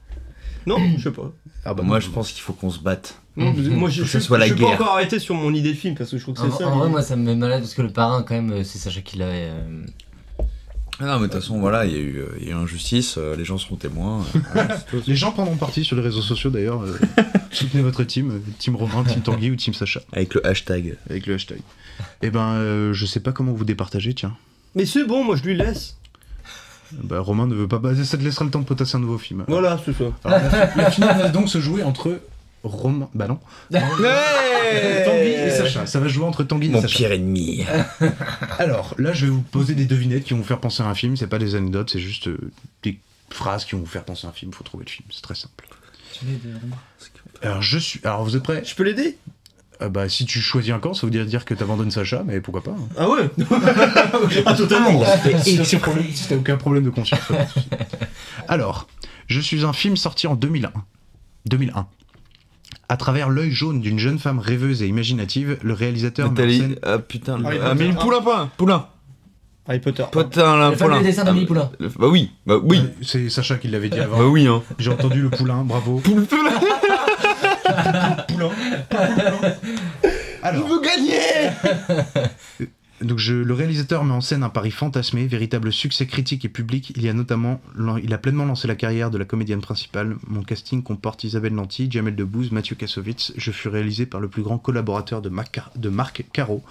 Non, 0.66 0.78
je 0.96 1.02
sais 1.02 1.10
pas. 1.10 1.30
Ah 1.66 1.74
bah 1.74 1.82
Moi, 1.82 2.00
je 2.00 2.08
pense 2.08 2.32
qu'il 2.32 2.40
faut 2.40 2.54
qu'on 2.54 2.70
se 2.70 2.78
batte. 2.80 3.20
Non, 3.36 3.52
moi, 3.52 3.90
je, 3.90 4.02
que 4.02 4.08
ça 4.08 4.18
je- 4.20 4.24
soit 4.24 4.38
la 4.38 4.46
je 4.46 4.54
guerre. 4.54 4.68
pas 4.68 4.74
encore 4.84 4.94
arrêté 4.94 5.18
sur 5.18 5.34
mon 5.34 5.52
idée 5.52 5.72
de 5.72 5.76
film 5.76 5.94
parce 5.94 6.10
que 6.10 6.16
je 6.16 6.22
trouve 6.22 6.34
que 6.34 6.40
c'est 6.50 6.56
ça. 6.56 6.66
en 6.68 6.78
vrai, 6.78 6.88
moi, 6.88 7.02
ça 7.02 7.14
me 7.16 7.24
met 7.24 7.34
malade 7.36 7.60
parce 7.60 7.74
que 7.74 7.82
le 7.82 7.90
parrain, 7.90 8.22
quand 8.22 8.34
même, 8.34 8.50
euh, 8.52 8.64
c'est 8.64 8.78
Sacha 8.78 9.02
qui 9.02 9.18
l'avait. 9.18 9.50
euh, 9.50 9.84
non, 11.06 11.14
mais 11.20 11.26
de 11.28 11.32
toute 11.32 11.40
façon, 11.40 11.60
voilà, 11.60 11.84
il 11.86 11.92
y 11.92 11.96
a 11.96 11.98
eu, 12.00 12.16
euh, 12.18 12.26
il 12.40 12.46
y 12.48 12.50
a 12.50 12.54
eu 12.54 12.56
injustice, 12.56 13.16
euh, 13.18 13.36
les 13.36 13.44
gens 13.44 13.56
seront 13.58 13.76
témoins. 13.76 14.24
euh, 14.34 14.38
voilà. 14.52 14.78
Les 15.06 15.14
gens 15.16 15.30
prendront 15.32 15.56
parti 15.56 15.84
sur 15.84 15.94
les 15.96 16.02
réseaux 16.02 16.22
sociaux 16.22 16.50
d'ailleurs. 16.50 16.82
euh, 16.82 16.98
soutenez 17.52 17.82
votre 17.82 18.02
team, 18.04 18.40
Team 18.58 18.74
Romain, 18.76 19.04
Team 19.04 19.20
Tanguy 19.22 19.50
ou 19.50 19.56
Team 19.56 19.74
Sacha, 19.74 20.00
Avec 20.12 20.34
le 20.34 20.44
hashtag. 20.46 20.96
avec 21.08 21.26
le 21.26 21.34
hashtag. 21.34 21.60
Eh 22.22 22.30
ben, 22.30 22.52
euh, 22.54 22.92
je 22.92 23.06
sais 23.06 23.20
pas 23.20 23.32
comment 23.32 23.52
vous 23.52 23.64
départagez, 23.64 24.14
tiens. 24.14 24.36
Mais 24.74 24.86
c'est 24.86 25.04
bon, 25.04 25.24
moi 25.24 25.36
je 25.36 25.42
lui 25.44 25.56
laisse. 25.56 25.96
Bah, 26.92 27.20
Romain 27.20 27.46
ne 27.46 27.54
veut 27.54 27.68
pas. 27.68 27.78
Bah, 27.78 27.90
ça 28.02 28.16
te 28.16 28.22
laissera 28.22 28.44
le 28.44 28.50
temps 28.50 28.60
de 28.60 28.64
potasser 28.64 28.96
un 28.96 29.00
nouveau 29.00 29.18
film. 29.18 29.44
Voilà, 29.46 29.78
c'est 29.84 29.92
ça. 29.92 30.04
Alors, 30.24 30.38
la, 30.52 30.66
fi- 30.68 30.78
la 30.78 30.90
finale 30.90 31.18
va 31.18 31.28
donc 31.28 31.48
se 31.48 31.60
jouer 31.60 31.82
entre 31.82 32.18
Romain. 32.64 33.08
Bah 33.14 33.28
non. 33.28 33.38
Tanguy 33.70 35.28
et 35.30 35.50
Sacha. 35.50 35.86
Ça 35.86 36.00
va 36.00 36.08
jouer 36.08 36.24
entre 36.24 36.44
Tanguy 36.44 36.66
et 36.68 36.70
Mon 36.70 36.80
Sacha. 36.82 36.96
pire 36.96 37.12
ennemi. 37.12 37.64
Alors, 38.58 38.94
là, 38.98 39.12
je 39.12 39.26
vais 39.26 39.30
vous 39.32 39.42
poser 39.42 39.74
des 39.74 39.84
devinettes 39.86 40.24
qui 40.24 40.34
vont 40.34 40.40
vous 40.40 40.44
faire 40.46 40.60
penser 40.60 40.82
à 40.82 40.86
un 40.86 40.94
film. 40.94 41.16
C'est 41.16 41.26
pas 41.28 41.38
des 41.38 41.54
anecdotes, 41.54 41.90
c'est 41.90 42.00
juste 42.00 42.28
euh, 42.28 42.50
des 42.82 42.98
phrases 43.30 43.64
qui 43.64 43.72
vont 43.72 43.80
vous 43.80 43.86
faire 43.86 44.04
penser 44.04 44.26
à 44.26 44.30
un 44.30 44.32
film. 44.32 44.52
Faut 44.52 44.64
trouver 44.64 44.84
le 44.86 44.90
film. 44.90 45.08
C'est 45.12 45.22
très 45.22 45.34
simple. 45.34 45.66
Alors, 47.42 47.62
je 47.62 47.78
suis. 47.78 48.00
Alors, 48.04 48.24
vous 48.24 48.36
êtes 48.36 48.42
prêts? 48.42 48.62
Je 48.64 48.74
peux 48.74 48.82
l'aider? 48.82 49.16
Euh, 49.80 49.88
Bah, 49.88 50.08
si 50.08 50.26
tu 50.26 50.40
choisis 50.40 50.72
un 50.72 50.80
camp, 50.80 50.92
ça 50.94 51.06
veut 51.06 51.12
dire, 51.12 51.24
dire 51.24 51.44
que 51.44 51.54
t'abandonnes 51.54 51.92
Sacha, 51.92 52.24
mais 52.26 52.40
pourquoi 52.40 52.62
pas 52.64 52.72
hein. 52.72 52.88
Ah 52.98 53.08
ouais 53.08 53.30
Ah, 54.46 54.54
totalement 54.54 55.04
Si 55.44 55.56
t'as 55.56 55.78
problème- 55.78 56.06
si 56.12 56.26
t'as 56.28 56.34
aucun 56.36 56.56
problème 56.56 56.82
de 56.84 56.90
conscience. 56.90 57.20
pas 57.28 57.44
de 57.44 57.48
souci. 57.48 57.68
Alors, 58.48 58.88
je 59.28 59.40
suis 59.40 59.64
un 59.64 59.72
film 59.72 59.96
sorti 59.96 60.26
en 60.26 60.34
2001. 60.34 60.72
2001. 61.46 61.86
À 62.90 62.96
travers 62.96 63.28
l'œil 63.28 63.50
jaune 63.50 63.80
d'une 63.80 63.98
jeune 63.98 64.18
femme 64.18 64.38
rêveuse 64.38 64.82
et 64.82 64.86
imaginative, 64.86 65.58
le 65.62 65.74
réalisateur 65.74 66.26
met 66.26 66.30
en 66.30 66.34
Nathalie. 66.34 66.58
scène- 66.58 66.76
Ah 66.82 66.98
putain. 66.98 67.44
Harry 67.44 67.58
Ah, 67.62 67.74
mais 67.74 67.90
Poulain 67.92 68.22
pas 68.22 68.48
Poulain 68.56 68.86
Harry 69.66 69.80
Potter. 69.80 70.04
Putain, 70.10 70.56
là, 70.56 70.70
Le 70.70 70.76
Poulain. 70.76 71.02
dessin 71.02 71.24
d'Amélie 71.24 71.44
Poulain. 71.44 71.70
Le- 71.78 71.88
Bah 71.88 72.06
oui, 72.08 72.30
bah 72.46 72.56
oui. 72.62 72.78
Ouais, 72.78 72.84
C'est 73.02 73.28
Sacha 73.28 73.56
qui 73.56 73.68
l'avait 73.68 73.90
dit 73.90 74.00
avant. 74.00 74.16
Bah 74.16 74.24
oui, 74.26 74.46
hein. 74.46 74.62
J'ai 74.78 74.90
entendu 74.90 75.20
le 75.20 75.28
poulain, 75.28 75.62
bravo. 75.64 75.98
Poulain. 76.04 76.24
Poulain. 78.28 78.48
Alors, 80.42 80.66
veux 80.68 80.80
gagner 80.80 81.18
donc 83.00 83.18
je, 83.18 83.34
le 83.34 83.54
réalisateur 83.54 84.04
met 84.04 84.12
en 84.12 84.20
scène 84.20 84.42
un 84.42 84.48
pari 84.48 84.70
fantasmé, 84.70 85.26
véritable 85.26 85.72
succès 85.72 86.06
critique 86.06 86.44
et 86.44 86.48
public. 86.48 86.92
Il 86.96 87.02
y 87.02 87.08
a 87.08 87.12
notamment, 87.12 87.60
il 88.02 88.12
a 88.12 88.18
pleinement 88.18 88.44
lancé 88.44 88.66
la 88.68 88.74
carrière 88.74 89.10
de 89.10 89.18
la 89.18 89.24
comédienne 89.24 89.60
principale. 89.60 90.16
Mon 90.26 90.42
casting 90.42 90.82
comporte 90.82 91.24
Isabelle 91.24 91.54
Nanty, 91.54 91.88
Jamel 91.90 92.16
Debbouze, 92.16 92.50
Mathieu 92.50 92.76
Kassovitz. 92.76 93.32
Je 93.36 93.50
fus 93.52 93.68
réalisé 93.68 94.06
par 94.06 94.20
le 94.20 94.28
plus 94.28 94.42
grand 94.42 94.58
collaborateur 94.58 95.22
de 95.22 95.28
Marc, 95.28 95.60
de 95.76 95.88
Marc 95.88 96.24
Caro. 96.32 96.62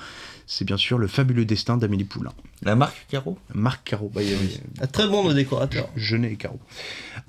C'est 0.45 0.65
bien 0.65 0.77
sûr 0.77 0.97
le 0.97 1.07
fabuleux 1.07 1.45
destin 1.45 1.77
d'Amélie 1.77 2.05
Poulain. 2.05 2.31
La 2.63 2.75
marque 2.75 3.05
Caro? 3.09 3.37
Marc 3.53 3.83
Caro, 3.83 4.09
bah, 4.13 4.21
avait 4.21 4.37
Ah, 4.79 4.87
très 4.87 5.07
bon 5.07 5.27
le 5.27 5.33
décorateur. 5.33 5.89
Jeunet 5.95 6.33
et 6.33 6.37
Caro. 6.37 6.59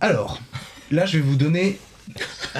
Alors, 0.01 0.41
là 0.91 1.05
je 1.07 1.19
vais 1.19 1.25
vous 1.25 1.37
donner 1.37 1.79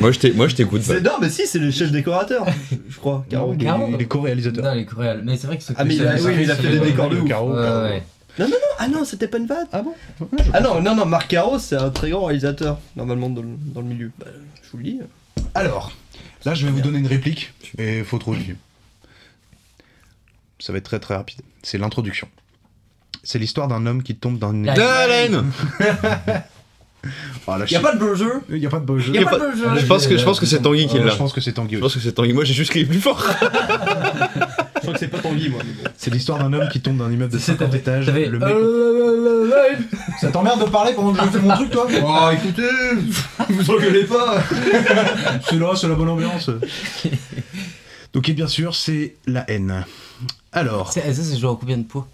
Moi 0.00 0.10
je 0.12 0.18
t'ai- 0.18 0.32
moi, 0.32 0.48
je 0.48 0.54
t'écoute. 0.54 0.82
C'est- 0.82 1.00
Non, 1.02 1.12
mais 1.20 1.28
si, 1.28 1.46
c'est 1.46 1.58
le 1.58 1.70
chef 1.70 1.90
décorateur, 1.92 2.46
je, 2.88 2.96
crois. 2.96 3.26
Caro. 3.28 3.52
il 3.54 3.60
est- 3.62 3.64
Caro. 3.66 3.88
il 3.92 4.00
est 4.00 4.06
co-réalisateur. 4.06 4.64
Non, 4.64 4.74
les 4.74 4.86
coréales. 4.86 5.22
Mais 5.24 5.36
c'est 5.36 5.46
vrai 5.46 5.58
que 5.58 5.62
ce 5.64 5.72
Ah, 5.76 5.84
mais 5.84 5.96
il 5.96 6.06
a- 6.06 6.14
oui, 6.14 6.32
il 6.42 6.50
a 6.50 6.56
fait 6.56 6.70
des 6.70 6.80
décors 6.80 7.10
de 7.10 7.16
ouf. 7.18 7.28
Caro, 7.28 7.52
Ouais, 7.54 7.62
Caro. 7.62 7.82
ouais. 7.82 8.02
Ah 8.78 8.88
non, 8.88 9.04
c'était 9.04 9.28
pas 9.28 9.36
une 9.36 9.46
vanne 9.46 9.66
Ah 9.72 9.82
bon 9.82 9.94
Ah 10.54 10.60
non, 10.62 10.80
non, 10.80 10.94
non, 10.96 11.04
Marc 11.04 11.28
Caro, 11.28 11.58
c'est 11.58 11.76
un 11.76 11.90
très 11.90 12.08
grand 12.10 12.24
réalisateur, 12.24 12.78
normalement, 12.96 13.28
dans 13.28 13.42
le, 13.42 13.48
dans 13.74 13.82
le 13.82 13.86
milieu. 13.86 14.10
Bah, 14.18 14.26
je 14.62 14.70
vous 14.70 14.78
le 14.78 14.84
dis. 14.84 15.00
Alors, 15.54 15.92
là, 16.46 16.54
je 16.54 16.64
vais 16.66 16.72
vous 16.72 16.80
donner 16.80 16.98
une 16.98 17.06
réplique, 17.06 17.52
et 17.76 18.02
faut 18.02 18.18
trop 18.18 18.32
le 18.32 18.38
dire. 18.40 18.56
Ça 20.58 20.72
va 20.72 20.78
être 20.78 20.84
très 20.84 21.00
très 21.00 21.16
rapide. 21.16 21.40
C'est 21.62 21.76
l'introduction. 21.76 22.28
C'est 23.24 23.38
l'histoire 23.38 23.68
d'un 23.68 23.84
homme 23.86 24.02
qui 24.02 24.14
tombe 24.16 24.38
dans 24.38 24.52
une... 24.52 24.68
Ah, 24.68 24.74
Dalen 24.74 25.44
Oh, 27.46 27.52
la 27.52 27.58
Y'a 27.60 27.66
chi- 27.66 27.78
pas 27.80 27.94
de 27.94 27.98
buzzer 27.98 28.26
Il 28.50 28.58
y 28.58 28.66
a 28.66 28.70
pas 28.70 28.78
de 28.78 28.84
beau 28.86 28.98
jeu. 28.98 29.12
Y'a 29.12 29.22
Y 29.22 29.24
a 29.24 29.28
pas 29.30 29.38
de 29.38 29.50
buzzer 29.50 29.80
Je 29.80 29.86
pense 29.86 30.06
que, 30.06 30.16
je 30.16 30.24
pense 30.24 30.38
que 30.40 30.46
c'est 30.46 30.60
Tanguy 30.62 30.86
qui 30.86 30.98
Euh, 30.98 31.04
l'a. 31.04 31.10
je 31.10 31.16
pense 31.16 31.32
que 31.32 31.40
c'est 31.40 31.52
Tanguy 31.52 31.74
Je 31.76 31.80
pense 31.80 31.94
que 31.94 32.00
c'est 32.00 32.12
Tanguy. 32.12 32.32
Moi 32.32 32.44
j'ai 32.44 32.54
juste 32.54 32.70
crié 32.70 32.84
plus 32.86 33.00
fort. 33.00 33.24
Je 34.74 34.86
crois 34.88 34.94
que 34.94 34.98
c'est 35.00 35.08
pas 35.08 35.18
Tanguy, 35.18 35.48
moi. 35.48 35.60
C'est 35.96 36.12
l'histoire 36.12 36.38
d'un 36.40 36.52
homme 36.52 36.68
qui 36.68 36.80
tombe 36.80 36.98
d'un 36.98 37.10
immeuble 37.10 37.32
de 37.32 37.38
C'est- 37.38 37.52
50 37.52 37.72
étages. 37.74 38.06
Le 38.08 38.38
mec... 38.38 38.48
Euh, 38.48 39.50
Ça 40.20 40.28
t'emmerde 40.32 40.64
de 40.64 40.70
parler 40.70 40.92
pendant 40.92 41.12
que 41.12 41.24
je 41.24 41.30
fais 41.30 41.38
mon 41.38 41.54
truc, 41.54 41.70
toi? 41.70 41.86
Oh, 42.04 42.30
écoutez 42.32 42.68
Vous 43.48 43.70
engueulez 43.70 44.04
pas 44.04 44.42
C'est 45.48 45.58
là, 45.58 45.72
c'est 45.76 45.88
la 45.88 45.94
bonne 45.94 46.08
ambiance. 46.08 46.50
Donc, 48.12 48.28
et 48.28 48.32
bien 48.32 48.46
sûr, 48.48 48.74
c'est 48.74 49.14
la 49.26 49.48
haine. 49.50 49.84
Alors, 50.52 50.92
c'est- 50.92 51.12
Ça, 51.14 51.22
c'est 51.22 51.38
joué 51.38 51.48
en 51.48 51.56
combien 51.56 51.78
de 51.78 51.84
pots 51.84 52.04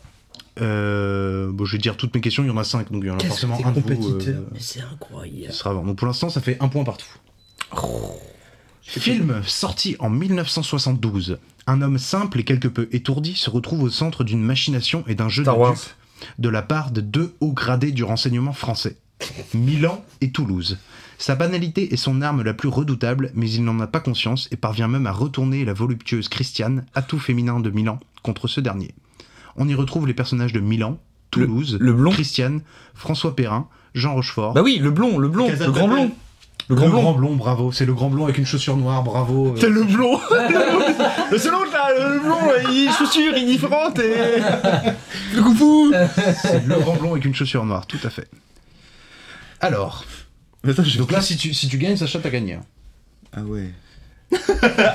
euh, 0.61 1.51
bon, 1.53 1.65
je 1.65 1.73
vais 1.73 1.79
dire 1.79 1.97
toutes 1.97 2.15
mes 2.15 2.21
questions, 2.21 2.43
il 2.43 2.49
y 2.49 2.51
en 2.51 2.57
a 2.57 2.65
5, 2.65 2.91
donc 2.91 3.03
il 3.03 3.09
y 3.09 3.11
en 3.11 3.15
a 3.15 3.19
Qu'est-ce 3.19 3.47
forcément 3.47 3.57
que 3.57 3.63
t'es 3.63 3.69
un 3.69 3.73
de 3.73 3.81
vous. 3.81 3.83
compétiteur 3.83 4.41
euh, 4.41 4.49
Mais 4.53 4.61
c'est 4.61 4.81
incroyable. 4.81 5.53
Ce 5.53 5.59
sera 5.59 5.75
bon. 5.75 5.85
Donc 5.85 5.97
pour 5.97 6.07
l'instant, 6.07 6.31
ça 6.31 6.41
fait 6.41 6.57
un 6.61 6.69
point 6.69 6.85
partout. 6.85 7.07
Film 8.83 9.43
sorti 9.47 9.97
en 9.99 10.11
1972. 10.11 11.39
Un 11.67 11.83
homme 11.83 11.99
simple 11.99 12.41
et 12.41 12.45
quelque 12.45 12.69
peu 12.69 12.89
étourdi 12.93 13.35
se 13.35 13.51
retrouve 13.51 13.83
au 13.83 13.91
centre 13.91 14.25
d'une 14.25 14.43
machination 14.43 15.05
et 15.07 15.15
d'un 15.15 15.29
jeu 15.29 15.43
Star 15.43 15.55
de 15.55 15.61
Wars. 15.61 15.73
dupes 15.75 15.83
de 16.39 16.49
la 16.49 16.63
part 16.63 16.91
de 16.91 17.01
deux 17.01 17.35
hauts 17.41 17.53
gradés 17.53 17.93
du 17.93 18.05
renseignement 18.05 18.53
français. 18.53 18.97
Milan 19.55 20.05
et 20.21 20.31
Toulouse. 20.31 20.79
Sa 21.19 21.35
banalité 21.35 21.93
est 21.93 21.97
son 21.97 22.23
arme 22.23 22.43
la 22.43 22.55
plus 22.55 22.69
redoutable, 22.69 23.33
mais 23.35 23.51
il 23.51 23.65
n'en 23.65 23.81
a 23.81 23.89
pas 23.89 24.01
conscience 24.01 24.49
et 24.53 24.57
parvient 24.57 24.89
même 24.89 25.07
à 25.07 25.13
retourner 25.13 25.65
la 25.65 25.73
voluptueuse 25.73 26.29
Christiane, 26.29 26.87
atout 26.95 27.19
féminin 27.19 27.59
de 27.59 27.71
Milan, 27.71 27.99
contre 28.23 28.47
ce 28.47 28.61
dernier. 28.61 28.95
On 29.59 29.69
y 29.69 29.75
retrouve 29.75 30.07
les 30.07 30.15
personnages 30.15 30.53
de 30.53 30.61
Milan, 30.61 30.99
Toulouse, 31.31 31.77
le 31.81 31.93
blond. 31.93 32.11
Christiane, 32.11 32.63
François 32.95 33.37
Perrin, 33.37 33.69
Jean 33.95 34.15
Rochefort, 34.15 34.55
Bah 34.55 34.63
oui, 34.63 34.79
le 34.79 34.91
blond, 34.91 35.19
le 35.19 35.29
blond, 35.29 35.49
Casa 35.49 35.67
le 35.67 35.73
grand 35.73 35.89
blond. 35.89 36.11
Le 36.69 36.75
grand 36.75 36.89
blond. 36.89 37.13
blond, 37.15 37.37
bravo. 37.37 37.73
C'est 37.73 37.87
le 37.87 37.95
grand 37.95 38.11
blond 38.11 38.25
avec 38.25 38.37
une 38.39 38.45
chaussure 38.47 38.77
noire, 38.77 39.03
bravo. 39.03 39.55
C'est 39.59 39.71
le 39.71 39.85
blond 39.85 40.21
Le 41.31 41.39
seul 41.39 41.55
autre 41.55 41.73
là, 41.73 41.89
le 42.15 42.21
blond, 42.21 42.37
il 42.71 42.91
chaussures 42.93 43.35
indifferentes 43.35 43.99
et. 43.99 44.39
Le 45.35 45.43
goufou 45.43 45.93
C'est 46.43 46.67
le 46.67 46.79
grand 46.79 46.97
blond 46.97 47.13
avec 47.13 47.25
une 47.25 47.35
chaussure 47.35 47.65
noire, 47.65 47.87
tout 47.87 47.99
à 48.05 48.11
fait. 48.11 48.29
Alors, 49.61 50.05
Attends, 50.67 50.83
donc 50.99 51.11
là, 51.13 51.21
si 51.23 51.37
tu, 51.37 51.55
si 51.55 51.69
tu 51.69 51.79
gagnes, 51.79 51.97
Sacha, 51.97 52.19
t'as 52.19 52.31
gagné. 52.31 52.55
hein. 52.55 52.63
Ah 53.33 53.43
ouais. 53.43 53.71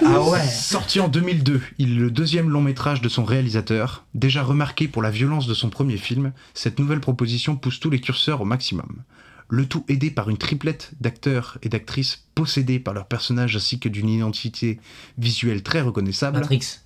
Ah 0.06 0.22
ouais 0.22 0.46
Sorti 0.48 1.00
en 1.00 1.08
2002, 1.08 1.62
il 1.80 1.92
est 1.94 1.96
le 1.96 2.12
deuxième 2.12 2.50
long 2.50 2.62
métrage 2.62 3.02
de 3.02 3.10
son 3.10 3.24
réalisateur. 3.24 4.06
Déjà 4.14 4.44
remarqué 4.44 4.88
pour 4.88 5.02
la 5.02 5.10
violence 5.10 5.48
de 5.48 5.54
son 5.54 5.70
premier 5.70 5.98
film, 5.98 6.34
cette 6.54 6.80
nouvelle 6.80 7.00
proposition 7.00 7.56
pousse 7.56 7.80
tous 7.80 7.90
les 7.90 8.02
curseurs 8.02 8.42
au 8.42 8.46
maximum. 8.46 9.04
Le 9.50 9.66
tout 9.66 9.86
aidé 9.88 10.10
par 10.12 10.30
une 10.30 10.38
triplette 10.38 10.92
d'acteurs 11.02 11.58
et 11.62 11.70
d'actrices 11.70 12.24
possédés 12.36 12.80
par 12.80 12.94
leurs 12.94 13.08
personnages 13.08 13.56
ainsi 13.56 13.80
que 13.80 13.90
d'une 13.90 14.10
identité 14.10 14.80
visuelle 15.18 15.64
très 15.64 15.82
reconnaissable. 15.82 16.40
Matrix. 16.40 16.80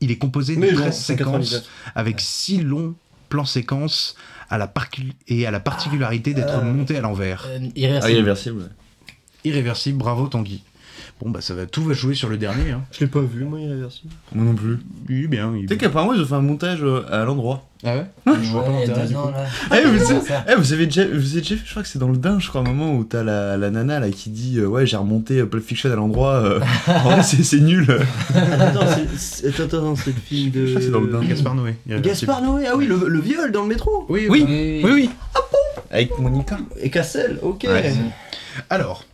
Il 0.00 0.10
est 0.10 0.18
composé 0.18 0.54
de 0.54 0.60
Mais 0.60 0.72
non, 0.72 0.82
13 0.82 0.94
c'est 0.96 1.16
séquences 1.16 1.50
99. 1.50 1.68
avec 1.94 2.20
6 2.20 2.62
longs 2.62 2.94
plans 3.28 3.44
séquences 3.44 4.16
à 4.48 4.58
la 4.58 4.72
et 5.26 5.46
à 5.46 5.50
la 5.50 5.60
particularité 5.60 6.34
d'être 6.34 6.62
monté 6.62 6.96
à 6.96 7.00
l'envers. 7.00 7.46
Euh, 7.48 7.58
Ah, 7.60 7.68
irréversible. 7.74 8.12
irréversible. 8.12 8.70
Irréversible, 9.44 9.98
bravo 9.98 10.28
Tanguy. 10.28 10.62
Bon 11.20 11.30
bah 11.30 11.40
ça 11.40 11.52
va, 11.54 11.66
tout 11.66 11.82
va 11.82 11.94
jouer 11.94 12.14
sur 12.14 12.28
le 12.28 12.36
dernier. 12.36 12.70
Hein. 12.70 12.82
Je 12.92 13.00
l'ai 13.00 13.08
pas 13.08 13.20
vu, 13.20 13.42
moi, 13.44 13.58
irréversible. 13.58 14.12
Moi 14.32 14.44
non 14.44 14.54
plus. 14.54 14.78
Oui, 15.08 15.26
bien. 15.26 15.52
Il... 15.56 15.62
Tu 15.62 15.74
sais 15.74 15.76
qu'apparemment 15.76 16.14
ils 16.14 16.20
ont 16.22 16.26
fait 16.26 16.34
un 16.36 16.40
montage 16.40 16.78
euh, 16.84 17.02
à 17.10 17.24
l'endroit. 17.24 17.64
Ah 17.84 17.96
ouais? 17.96 18.06
Je 18.42 18.50
vois 18.50 18.64
pas 18.64 18.70
Ouais, 18.70 18.76
il 18.84 18.88
y 18.88 18.92
a 18.92 18.96
l'intérêt, 18.96 19.02
deux 19.06 19.08
du 19.08 19.16
ans, 19.16 19.22
coup. 19.26 19.32
là. 19.32 19.78
Eh, 19.80 19.84
vous, 19.86 20.04
savez- 20.04 20.20
eh, 20.48 20.54
vous 20.56 20.72
avez 20.72 20.86
déjà, 20.86 21.04
vous 21.06 21.30
avez 21.32 21.40
déjà 21.40 21.54
vu, 21.56 21.62
je 21.64 21.70
crois 21.70 21.82
que 21.82 21.88
c'est 21.88 21.98
dans 21.98 22.08
le 22.08 22.16
Dain, 22.18 22.38
je 22.38 22.48
crois, 22.48 22.60
un 22.60 22.64
moment 22.64 22.94
où 22.94 23.02
t'as 23.02 23.24
la, 23.24 23.56
la 23.56 23.70
nana 23.70 23.98
là 23.98 24.10
qui 24.10 24.30
dit 24.30 24.58
euh, 24.58 24.66
Ouais, 24.66 24.86
j'ai 24.86 24.96
remonté 24.96 25.38
euh, 25.40 25.46
Pulp 25.46 25.64
Fiction 25.64 25.90
à 25.90 25.96
l'endroit. 25.96 26.34
euh, 26.34 26.60
en 26.86 26.98
vrai, 27.10 27.22
c'est 27.24 27.42
c'est 27.42 27.60
nul. 27.60 27.84
Attends, 28.34 28.80
c'est- 29.16 29.42
c'est 29.52 29.60
attends, 29.60 29.78
attends, 29.78 29.96
c'est 29.96 30.10
le 30.14 30.20
film 30.24 30.50
de. 30.52 30.66
Je 30.66 30.70
crois 30.70 30.80
que 30.80 30.86
c'est 30.86 30.92
dans 30.92 31.00
le 31.00 31.08
dingue. 31.10 31.26
Gaspard 31.28 31.54
Noé. 31.56 31.74
irréversible. 31.88 32.28
Gaspard 32.28 32.42
Noé, 32.48 32.66
ah 32.68 32.76
oui, 32.76 32.86
le, 32.86 33.08
le 33.08 33.20
viol 33.20 33.50
dans 33.50 33.62
le 33.62 33.68
métro. 33.68 34.06
Oui, 34.08 34.26
Oui. 34.30 34.44
Oui, 34.48 34.80
oui, 34.84 34.90
oui. 34.92 35.10
Avec 35.90 36.16
Monica. 36.18 36.58
Et 36.80 36.90
Cassel, 36.90 37.38
ok. 37.42 37.64
Ouais. 37.68 37.92
Alors, 38.70 39.04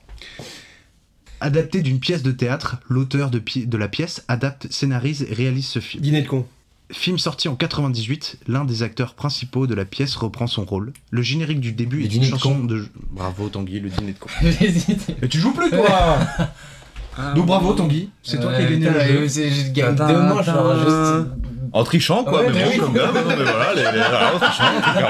adapté 1.41 1.83
d'une 1.83 2.01
pièce 2.01 2.23
de 2.23 2.33
théâtre, 2.33 2.77
l'auteur 2.89 3.31
de, 3.31 3.39
pi- 3.39 3.67
de 3.67 3.77
la 3.77 3.89
pièce 3.89 4.25
adapte, 4.29 4.67
scénarise 4.71 5.27
et 5.29 5.35
réalise 5.35 5.67
ce 5.67 5.79
film. 5.81 6.03
Dîner 6.03 6.23
de 6.23 6.29
con. 6.29 6.47
Film 6.93 7.19
sorti 7.19 7.49
en 7.49 7.57
98, 7.57 8.37
l'un 8.47 8.65
des 8.65 8.83
acteurs 8.83 9.15
principaux 9.15 9.67
de 9.67 9.75
la 9.75 9.85
pièce 9.87 10.15
reprend 10.17 10.47
son 10.47 10.65
rôle. 10.65 10.93
Le 11.11 11.23
générique 11.23 11.61
du 11.61 11.73
début 11.73 11.99
Le 11.99 12.03
est 12.03 12.07
une 12.07 12.11
dîner 12.13 12.27
de 12.27 12.31
chanson 12.33 12.55
con. 12.59 12.65
de... 12.65 12.85
Bravo 13.11 13.49
Tanguy, 13.49 13.81
le 13.81 13.89
dîner 13.89 14.13
de 14.13 14.19
con. 14.19 14.29
J'hésite. 14.43 15.07
Mais 15.21 15.29
tu 15.29 15.39
joues 15.41 15.53
plus 15.53 15.71
toi 15.71 16.19
Donc 17.37 17.47
bravo 17.47 17.73
Tanguy, 17.75 18.11
c'est 18.25 18.41
toi 18.41 18.53
qui 18.55 18.63
as 18.63 18.65
gagné 18.71 18.91
le 18.91 19.27
jeu. 19.27 19.29
J'ai 19.29 19.71
gagné 19.71 19.97
deux 19.97 20.19
manches, 20.21 20.47
juste. 20.47 21.29
En 21.73 21.83
trichant, 21.85 22.23
quoi, 22.25 22.43
Ouais, 22.45 22.51
mais 22.53 22.59
mais 22.59 22.65
bon, 22.65 22.71
oui. 22.73 22.79
comme 22.79 22.93
d'hab, 22.95 23.15
non, 23.15 23.23
mais 23.27 23.35
voilà, 23.37 23.75
les, 23.75 23.83
les, 23.83 24.05
en 24.05 24.39
trichant, 24.39 24.65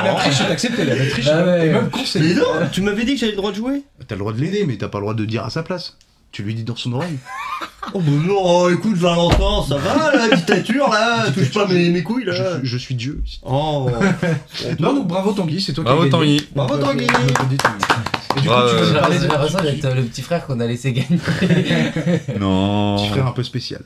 La 0.05 0.14
triche 0.14 0.41
est 0.41 0.45
acceptée, 0.53 0.85
la 0.85 0.97
triche 1.11 1.27
Ah 1.29 1.59
est 1.59 1.72
même 1.72 1.91
conseillée. 1.91 2.35
non, 2.37 2.45
tu 2.72 2.81
m'avais 2.83 3.05
dit 3.05 3.14
que 3.14 3.20
j'avais 3.20 3.33
le 3.33 3.37
droit 3.37 3.51
de 3.51 3.57
jouer. 3.57 3.83
T'as 4.07 4.14
le 4.14 4.20
droit 4.20 4.33
de 4.33 4.41
l'aider, 4.41 4.64
mais 4.66 4.77
t'as 4.77 4.89
pas 4.89 4.99
le 4.99 5.03
droit 5.03 5.14
de 5.14 5.25
dire 5.25 5.45
à 5.45 5.51
sa 5.51 5.62
place. 5.62 5.97
Tu 6.35 6.43
lui 6.43 6.53
dis 6.57 6.64
dans 6.64 6.74
son 6.74 6.93
oreille. 6.95 7.16
Oh 7.93 8.01
bah 8.01 8.11
non, 8.11 8.35
oh, 8.43 8.68
écoute 8.68 8.97
Valentin, 8.97 9.64
ça 9.68 9.76
va 9.76 10.16
la 10.16 10.35
dictature 10.35 10.89
là 10.91 11.30
Touche 11.30 11.53
pas 11.53 11.68
mes, 11.68 11.91
mes 11.91 12.03
couilles 12.03 12.24
là 12.24 12.32
Je, 12.32 12.66
je 12.66 12.76
suis 12.76 12.97
Dieu. 12.97 13.22
Oh 13.45 13.89
Non, 14.80 14.95
donc 14.95 15.07
bravo 15.07 15.32
Tanguy, 15.32 15.61
c'est 15.61 15.74
toi 15.74 15.85
Bravo, 15.85 16.01
qui 16.01 16.09
as 16.09 16.18
gagné. 16.18 16.37
Tanguy. 16.39 16.49
Bravo, 16.57 16.76
Tanguy. 16.78 17.05
Et 17.05 17.07
du 17.07 18.49
coup, 18.49 18.53
Bravo. 18.53 18.68
tu 18.68 18.74
vas 18.74 18.85
J'ai 18.85 18.93
nous 18.95 18.99
parler 18.99 19.16
j'ai 19.20 19.26
de 19.26 19.32
l'impression 19.32 19.59
d'être 19.61 19.85
euh, 19.85 19.95
le 19.95 20.03
petit 20.03 20.22
frère 20.22 20.45
qu'on 20.45 20.59
a 20.59 20.66
laissé 20.66 20.93
gagner. 20.93 21.20
Non. 22.41 22.97
petit 22.97 23.11
frère 23.11 23.28
un 23.28 23.32
peu 23.32 23.45
spécial. 23.45 23.82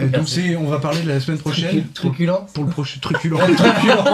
Euh, 0.00 0.08
donc 0.08 0.28
c'est, 0.28 0.56
on 0.56 0.66
va 0.66 0.80
parler 0.80 1.02
de 1.02 1.08
la 1.08 1.20
semaine 1.20 1.38
prochaine. 1.38 1.84
Truculent. 1.94 2.44
Pour 2.54 2.64
le 2.64 2.70
prochain 2.70 2.98
truculent. 3.00 3.38
truculent. 3.56 4.04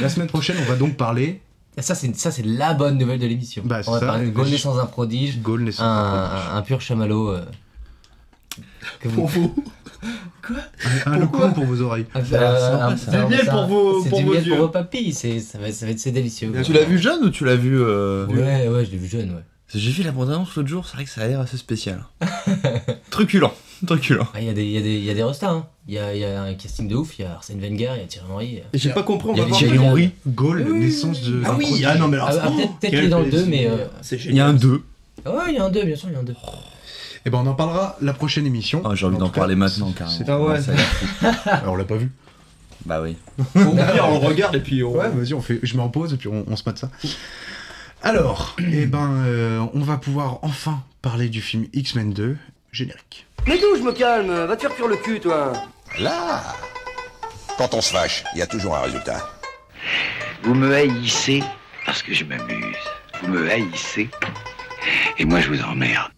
la 0.00 0.08
semaine 0.08 0.28
prochaine, 0.28 0.54
on 0.64 0.70
va 0.70 0.76
donc 0.76 0.96
parler 0.96 1.40
Ça, 1.78 1.94
c'est 1.94 2.14
ça, 2.16 2.30
c'est 2.30 2.44
la 2.44 2.74
bonne 2.74 2.98
nouvelle 2.98 3.18
de 3.20 3.26
l'émission. 3.26 3.62
Bah, 3.64 3.82
c'est 3.82 3.88
On 3.88 3.92
va 3.92 4.00
ça. 4.00 4.06
parler 4.06 4.26
de 4.26 4.30
Gaulé 4.32 4.58
sans 4.58 4.78
un 4.78 4.86
prodige, 4.86 5.40
Gaulle 5.40 5.62
naissance. 5.62 5.80
un, 5.86 6.30
un, 6.54 6.56
un 6.56 6.62
pur 6.62 6.80
chamallow. 6.80 7.30
euh, 7.30 7.44
que 9.00 9.08
vous- 9.08 9.54
Un 11.06 11.18
loco 11.18 11.48
pour 11.50 11.64
vos 11.64 11.80
oreilles. 11.82 12.06
Ah, 12.14 12.20
c'est 12.24 12.34
euh, 12.34 12.86
un- 12.88 12.96
ça. 12.96 13.20
un- 13.22 13.24
Du 13.28 13.34
miel 13.34 13.46
pour 13.46 13.66
vos- 13.66 14.02
c'est 14.02 14.08
pour 14.10 14.18
du 14.20 14.24
vos 14.24 14.34
yeux. 14.34 14.48
pour 14.48 14.58
vos 14.58 14.68
papilles, 14.68 15.12
c'est- 15.12 15.38
ça 15.40 15.58
va, 15.58 15.70
ça 15.70 15.86
va 15.86 15.92
être 15.92 15.98
c'est 16.00 16.10
délicieux. 16.10 16.52
Tu 16.64 16.72
l'as 16.72 16.84
vu 16.84 16.98
jeune 16.98 17.22
ou 17.24 17.30
tu 17.30 17.44
l'as 17.44 17.56
vu 17.56 17.78
euh, 17.80 18.26
Ouais, 18.26 18.68
ouais, 18.68 18.84
je 18.84 18.90
l'ai 18.90 18.96
vu 18.96 19.06
jeune, 19.08 19.30
ouais. 19.34 19.44
J'ai 19.72 19.90
vu 19.92 20.02
la 20.02 20.10
bande-annonce 20.10 20.54
l'autre 20.56 20.68
jour, 20.68 20.86
c'est 20.86 20.96
vrai 20.96 21.04
que 21.04 21.10
ça 21.10 21.20
a 21.22 21.28
l'air 21.28 21.38
assez 21.40 21.56
spécial. 21.56 22.04
truculent, 23.10 23.52
truculent. 23.86 24.26
Ah, 24.34 24.40
Il 24.40 24.46
y 24.46 24.50
a 24.50 24.52
des, 24.54 24.64
il 24.64 24.70
y 24.72 24.78
a 24.78 24.80
des, 24.80 24.94
il 24.96 25.04
y 25.04 25.10
a 25.10 25.14
des 25.14 25.22
restas, 25.22 25.50
hein. 25.50 25.66
Il 25.90 25.94
y 25.94 25.98
a, 25.98 26.14
il 26.14 26.20
y 26.20 26.24
a 26.24 26.40
un 26.44 26.54
casting 26.54 26.86
de 26.86 26.94
ouf, 26.94 27.18
il 27.18 27.22
y 27.22 27.24
a 27.24 27.32
Arsène 27.32 27.58
Wenger, 27.60 27.90
il 27.96 28.00
y 28.02 28.04
a 28.04 28.06
Thierry 28.06 28.26
Henry. 28.30 28.62
Et 28.72 28.78
J'ai 28.78 28.90
pas 28.90 29.02
compris, 29.02 29.30
on 29.30 29.34
Il 29.34 29.38
y 29.38 29.40
a 29.40 29.42
va 29.42 29.48
voir. 29.48 29.58
Thierry 29.58 29.78
Henry. 29.80 30.10
Gaulle, 30.24 30.62
naissance 30.72 31.20
de. 31.22 31.42
Ah 31.44 31.48
d'un 31.48 31.54
oui, 31.56 31.84
ah 31.84 31.96
non, 31.96 32.06
mais 32.06 32.16
alors. 32.16 32.28
Ah, 32.30 32.42
ah, 32.44 32.48
oh, 32.48 32.56
peut-être 32.80 32.90
qu'il 32.94 33.04
est 33.06 33.08
dans 33.08 33.18
le 33.18 33.24
2, 33.24 33.30
plaisir. 33.30 33.48
mais. 33.48 33.66
euh, 33.66 33.86
C'est 34.00 34.24
Il 34.24 34.36
y 34.36 34.38
a 34.40 34.46
un 34.46 34.50
génial. 34.56 34.60
2. 34.60 34.82
Ah 35.24 35.30
ouais, 35.34 35.42
il 35.48 35.54
y 35.56 35.58
a 35.58 35.64
un 35.64 35.70
2, 35.70 35.82
bien 35.82 35.96
sûr, 35.96 36.08
il 36.08 36.12
y 36.12 36.16
a 36.16 36.20
un 36.20 36.22
2. 36.22 36.34
Eh 37.26 37.30
ben, 37.30 37.38
on 37.38 37.46
en 37.48 37.54
parlera 37.54 37.96
la 38.00 38.12
prochaine 38.12 38.46
émission. 38.46 38.82
Ah, 38.84 38.94
j'ai 38.94 39.04
envie 39.04 39.16
En 39.16 39.18
d'en 39.18 39.28
parler 39.30 39.56
maintenant, 39.56 39.90
carrément. 39.90 40.16
c'est- 40.16 40.30
Ah 40.30 40.40
ouais. 40.40 40.58
Alors, 41.46 41.72
on 41.72 41.76
l'a 41.76 41.84
pas 41.84 41.96
vu. 41.96 42.12
bah 42.86 43.02
oui. 43.02 43.16
Au 43.38 43.44
pire, 43.72 44.06
on 44.08 44.20
le 44.20 44.26
regarde 44.28 44.54
et 44.54 44.60
puis 44.60 44.84
on. 44.84 44.92
Ouais, 44.96 45.08
vas-y, 45.08 45.34
on 45.34 45.40
fait. 45.42 45.58
Je 45.64 45.76
me 45.76 45.82
repose 45.82 46.14
et 46.14 46.16
puis 46.18 46.28
on, 46.28 46.44
on 46.46 46.54
se 46.54 46.62
mate 46.64 46.78
ça. 46.78 46.88
Alors, 48.02 48.54
eh 48.72 48.86
ben, 48.86 49.10
euh, 49.26 49.66
on 49.74 49.80
va 49.80 49.96
pouvoir 49.96 50.38
enfin 50.42 50.84
parler 51.02 51.28
du 51.28 51.40
film 51.42 51.66
X-Men 51.72 52.12
2 52.12 52.36
générique. 52.70 53.26
Mais 53.48 53.58
d'où 53.58 53.76
je 53.76 53.82
me 53.82 53.92
calme? 53.92 54.28
Va 54.46 54.54
te 54.54 54.60
faire 54.62 54.74
cuire 54.74 54.86
le 54.86 54.96
cul, 54.96 55.18
toi 55.18 55.52
Là 55.98 56.42
Quand 57.58 57.74
on 57.74 57.80
se 57.80 57.92
fâche, 57.92 58.24
il 58.34 58.38
y 58.38 58.42
a 58.42 58.46
toujours 58.46 58.76
un 58.76 58.80
résultat. 58.80 59.28
Vous 60.42 60.54
me 60.54 60.74
haïssez 60.74 61.42
parce 61.84 62.02
que 62.02 62.14
je 62.14 62.24
m'amuse. 62.24 62.76
Vous 63.20 63.28
me 63.28 63.50
haïssez 63.50 64.08
et 65.18 65.24
moi 65.24 65.40
je 65.40 65.50
vous 65.50 65.62
emmerde. 65.62 66.10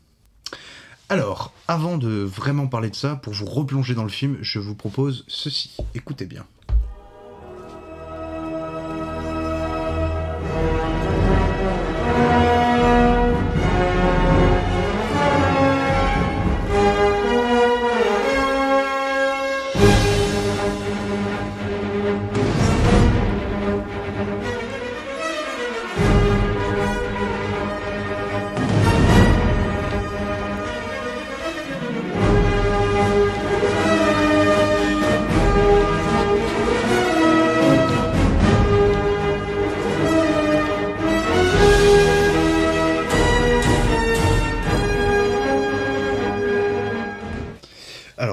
Alors, 1.09 1.53
avant 1.69 1.99
de 1.99 2.23
vraiment 2.23 2.69
parler 2.69 2.91
de 2.91 2.97
ça, 2.97 3.17
pour 3.17 3.33
vous 3.33 3.47
replonger 3.47 3.95
dans 3.95 4.05
le 4.05 4.09
film, 4.09 4.39
je 4.41 4.59
vous 4.59 4.75
propose 4.75 5.25
ceci. 5.29 5.77
Écoutez 5.95 6.27
bien. 6.27 6.47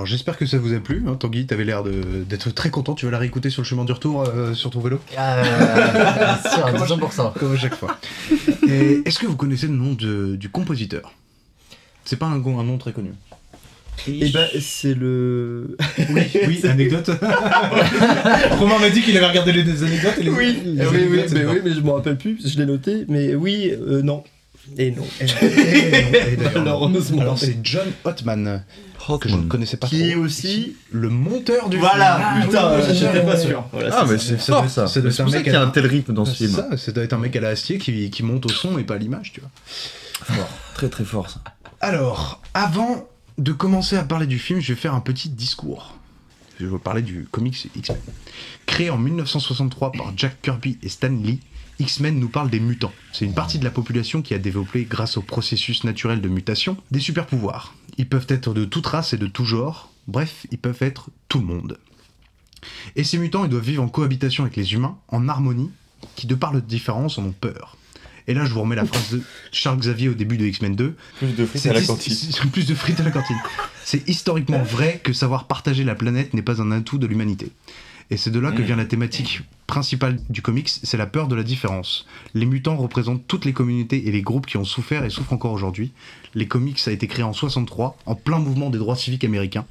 J'espère 0.09 0.37
que 0.37 0.45
ça 0.45 0.57
vous 0.57 0.73
a 0.73 0.79
plu. 0.79 1.03
Hein, 1.07 1.15
Tanguy, 1.15 1.45
t'avais 1.45 1.63
l'air 1.63 1.83
d'être 1.83 2.49
très 2.53 2.69
content. 2.69 2.93
Tu 2.95 3.05
vas 3.05 3.11
la 3.11 3.17
réécouter 3.19 3.49
sur 3.49 3.61
le 3.61 3.67
chemin 3.67 3.85
du 3.85 3.91
retour 3.91 4.23
euh, 4.27 4.53
sur 4.53 4.69
ton 4.71 4.79
vélo? 4.81 4.99
Ah, 5.17 6.39
sûr, 6.53 6.65
à 6.65 6.73
200%. 6.73 7.33
Comme 7.39 7.53
à 7.53 7.57
chaque 7.57 7.75
fois. 7.75 7.97
Et 8.67 9.01
Est-ce 9.05 9.19
que 9.19 9.25
vous 9.27 9.35
connaissez 9.35 9.67
le 9.67 9.73
nom 9.73 9.93
de- 9.93 10.35
du 10.35 10.49
compositeur? 10.49 11.13
C'est 12.05 12.17
pas 12.17 12.25
un, 12.25 12.43
un 12.43 12.63
nom 12.63 12.77
très 12.77 12.91
connu. 12.91 13.11
Et 14.07 14.29
bah, 14.29 14.45
c'est 14.61 14.93
le. 14.93 15.75
Oui, 16.09 16.21
oui, 16.47 16.61
anecdote. 16.67 17.11
Romain 18.51 18.79
m'a 18.79 18.89
dit 18.89 19.01
qu'il 19.01 19.15
avait 19.17 19.27
regardé 19.27 19.51
les 19.51 19.83
anecdotes 19.83 20.13
et 20.19 20.23
les, 20.23 20.29
Oui, 20.29 20.57
les 20.63 20.83
eh 20.83 20.87
oui, 20.87 20.87
oui, 20.91 21.19
anecdotes, 21.19 21.25
c'est 21.29 21.35
mais 21.35 21.45
oui, 21.45 21.59
mais 21.65 21.73
je 21.73 21.79
m'en 21.81 21.93
rappelle 21.95 22.17
plus, 22.17 22.37
je 22.47 22.57
l'ai 22.57 22.65
noté, 22.65 23.05
mais 23.09 23.35
oui, 23.35 23.71
euh, 23.71 24.01
non. 24.01 24.23
Et 24.77 24.91
non. 24.91 25.03
Et- 25.19 25.25
et 25.25 26.01
non, 26.01 26.09
et 26.13 26.37
Malheureusement. 26.59 27.21
Alors 27.21 27.37
c'est 27.39 27.57
John 27.63 27.87
Ottman, 28.05 28.63
que 29.17 29.29
je 29.29 29.35
ne 29.35 29.43
connaissais 29.47 29.77
pas 29.77 29.87
Qui 29.87 30.09
est 30.09 30.13
trop. 30.13 30.21
aussi. 30.23 30.75
le 30.91 31.09
monteur 31.09 31.69
du 31.69 31.77
Voilà, 31.77 32.33
film. 32.35 32.45
putain, 32.47 32.75
oui, 32.77 32.83
oui, 32.87 32.95
j'étais 32.95 33.25
pas 33.25 33.37
sûr. 33.37 33.63
Voilà, 33.71 33.89
Ah, 33.97 34.03
c'est 34.05 34.11
mais 34.11 34.17
ça. 34.19 34.25
c'est 34.27 34.37
Ça 34.39 34.67
ça. 34.67 34.87
C'est 34.87 35.01
pour 35.01 35.09
un 35.09 35.11
ça 35.11 35.23
mec 35.25 35.43
qu'il 35.43 35.53
y 35.53 35.55
a 35.55 35.61
un 35.61 35.69
tel 35.69 35.85
rythme 35.87 36.13
dans 36.13 36.25
ce 36.25 36.35
C'est 36.35 36.47
film. 36.47 36.65
ça, 36.71 36.77
ça 36.77 36.91
doit 36.91 37.03
être 37.03 37.13
un 37.13 37.17
mec 37.17 37.35
à 37.35 37.41
la 37.41 37.49
acier 37.49 37.77
qui, 37.79 38.09
qui 38.09 38.23
monte 38.23 38.45
au 38.45 38.49
son 38.49 38.77
et 38.77 38.83
pas 38.83 38.95
à 38.95 38.97
l'image, 38.97 39.31
tu 39.33 39.39
vois. 39.41 39.49
Fort. 40.23 40.49
Très 40.75 40.89
très 40.89 41.05
fort 41.05 41.29
ça. 41.29 41.41
Alors, 41.81 42.41
avant 42.53 43.07
de 43.37 43.51
commencer 43.53 43.95
à 43.95 44.03
parler 44.03 44.27
du 44.27 44.37
film, 44.37 44.59
je 44.59 44.73
vais 44.73 44.79
faire 44.79 44.93
un 44.93 44.99
petit 44.99 45.29
discours. 45.29 45.95
Je 46.59 46.65
vais 46.65 46.69
vous 46.71 46.77
parler 46.79 47.01
du 47.01 47.25
comics 47.31 47.69
X-Men. 47.73 47.97
Créé 48.65 48.89
en 48.89 48.97
1963 48.97 49.93
par 49.93 50.11
Jack 50.17 50.41
Kirby 50.41 50.77
et 50.83 50.89
Stan 50.89 51.07
Lee, 51.07 51.39
X-Men 51.79 52.19
nous 52.19 52.27
parle 52.27 52.49
des 52.49 52.59
mutants. 52.59 52.91
C'est 53.13 53.23
une 53.23 53.33
partie 53.33 53.57
de 53.59 53.63
la 53.63 53.69
population 53.71 54.21
qui 54.21 54.33
a 54.33 54.37
développé, 54.39 54.83
grâce 54.83 55.15
au 55.15 55.21
processus 55.21 55.85
naturel 55.85 56.19
de 56.19 56.27
mutation, 56.27 56.75
des 56.91 56.99
super 56.99 57.25
pouvoirs. 57.27 57.73
Ils 57.99 58.07
peuvent 58.09 58.25
être 58.29 58.53
de 58.55 58.65
toute 58.65 58.87
race 58.87 59.13
et 59.13 59.17
de 59.17 59.27
tout 59.27 59.45
genre, 59.45 59.91
bref, 60.07 60.47
ils 60.51 60.57
peuvent 60.57 60.81
être 60.81 61.09
tout 61.27 61.39
le 61.39 61.45
monde. 61.45 61.77
Et 62.95 63.03
ces 63.03 63.17
mutants, 63.17 63.43
ils 63.43 63.49
doivent 63.49 63.63
vivre 63.63 63.83
en 63.83 63.87
cohabitation 63.89 64.43
avec 64.43 64.55
les 64.55 64.73
humains, 64.73 64.97
en 65.09 65.27
harmonie, 65.29 65.69
qui 66.15 66.25
de 66.25 66.33
par 66.35 66.51
leur 66.53 66.61
différence 66.61 67.17
en 67.17 67.25
ont 67.25 67.31
peur. 67.33 67.77
Et 68.27 68.33
là, 68.33 68.45
je 68.45 68.53
vous 68.53 68.61
remets 68.61 68.75
la 68.75 68.85
phrase 68.85 69.09
de 69.11 69.21
Charles 69.51 69.79
Xavier 69.79 70.07
au 70.09 70.13
début 70.13 70.37
de 70.37 70.45
X-Men 70.45 70.75
2. 70.75 70.95
Plus 71.17 71.27
de 71.35 71.45
frites 71.45 71.61
C'est 71.61 71.69
his- 71.81 71.85
c'est- 72.31 72.49
Plus 72.51 72.67
de 72.67 72.75
frites 72.75 72.99
à 72.99 73.03
la 73.03 73.11
cantine. 73.11 73.37
C'est 73.83 74.07
historiquement 74.07 74.61
vrai 74.63 75.01
que 75.03 75.13
savoir 75.13 75.47
partager 75.47 75.83
la 75.83 75.95
planète 75.95 76.33
n'est 76.33 76.41
pas 76.41 76.61
un 76.61 76.71
atout 76.71 76.99
de 76.99 77.07
l'humanité. 77.07 77.51
Et 78.11 78.17
c'est 78.17 78.31
de 78.31 78.39
là 78.39 78.51
que 78.51 78.61
vient 78.63 78.75
la 78.75 78.85
thématique 78.85 79.41
principale 79.67 80.19
du 80.29 80.41
comics, 80.41 80.67
c'est 80.69 80.97
la 80.97 81.05
peur 81.05 81.27
de 81.27 81.35
la 81.35 81.43
différence. 81.43 82.07
Les 82.33 82.45
mutants 82.47 82.75
représentent 82.75 83.25
toutes 83.27 83.45
les 83.45 83.53
communautés 83.53 84.07
et 84.07 84.11
les 84.11 84.21
groupes 84.23 84.47
qui 84.47 84.57
ont 84.57 84.63
souffert 84.63 85.03
et 85.05 85.09
souffrent 85.11 85.33
encore 85.33 85.51
aujourd'hui. 85.51 85.91
Les 86.35 86.47
comics 86.47 86.79
a 86.87 86.91
été 86.91 87.07
créé 87.07 87.23
en 87.23 87.33
63, 87.33 87.97
en 88.05 88.15
plein 88.15 88.39
mouvement 88.39 88.69
des 88.69 88.77
droits 88.77 88.95
civiques 88.95 89.23
américains. 89.23 89.65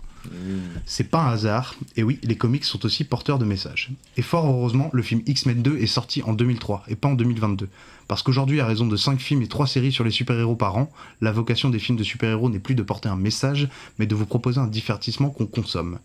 C'est 0.85 1.11
pas 1.11 1.23
un 1.23 1.31
hasard, 1.31 1.75
et 1.97 2.03
oui, 2.03 2.19
les 2.23 2.37
comics 2.37 2.65
sont 2.65 2.85
aussi 2.85 3.05
porteurs 3.05 3.39
de 3.39 3.45
messages. 3.45 3.91
Et 4.17 4.23
fort 4.23 4.47
heureusement, 4.47 4.91
le 4.93 5.03
film 5.03 5.23
X-Men 5.27 5.63
2 5.63 5.79
est 5.79 5.87
sorti 5.87 6.23
en 6.23 6.33
2003 6.33 6.85
et 6.89 6.97
pas 6.97 7.09
en 7.09 7.15
2022. 7.15 7.69
Parce 8.09 8.23
qu'aujourd'hui, 8.23 8.61
à 8.61 8.67
raison 8.67 8.87
de 8.87 8.97
5 8.97 9.21
films 9.21 9.43
et 9.43 9.49
3 9.49 9.67
séries 9.67 9.93
sur 9.93 10.05
les 10.05 10.11
super-héros 10.11 10.57
par 10.57 10.77
an, 10.77 10.91
la 11.21 11.33
vocation 11.33 11.71
des 11.71 11.79
films 11.79 11.99
de 11.99 12.05
super-héros 12.05 12.51
n'est 12.51 12.59
plus 12.59 12.75
de 12.75 12.83
porter 12.83 13.09
un 13.09 13.17
message, 13.17 13.69
mais 13.99 14.07
de 14.07 14.15
vous 14.15 14.27
proposer 14.27 14.59
un 14.59 14.67
divertissement 14.67 15.31
qu'on 15.31 15.47
consomme. 15.47 15.99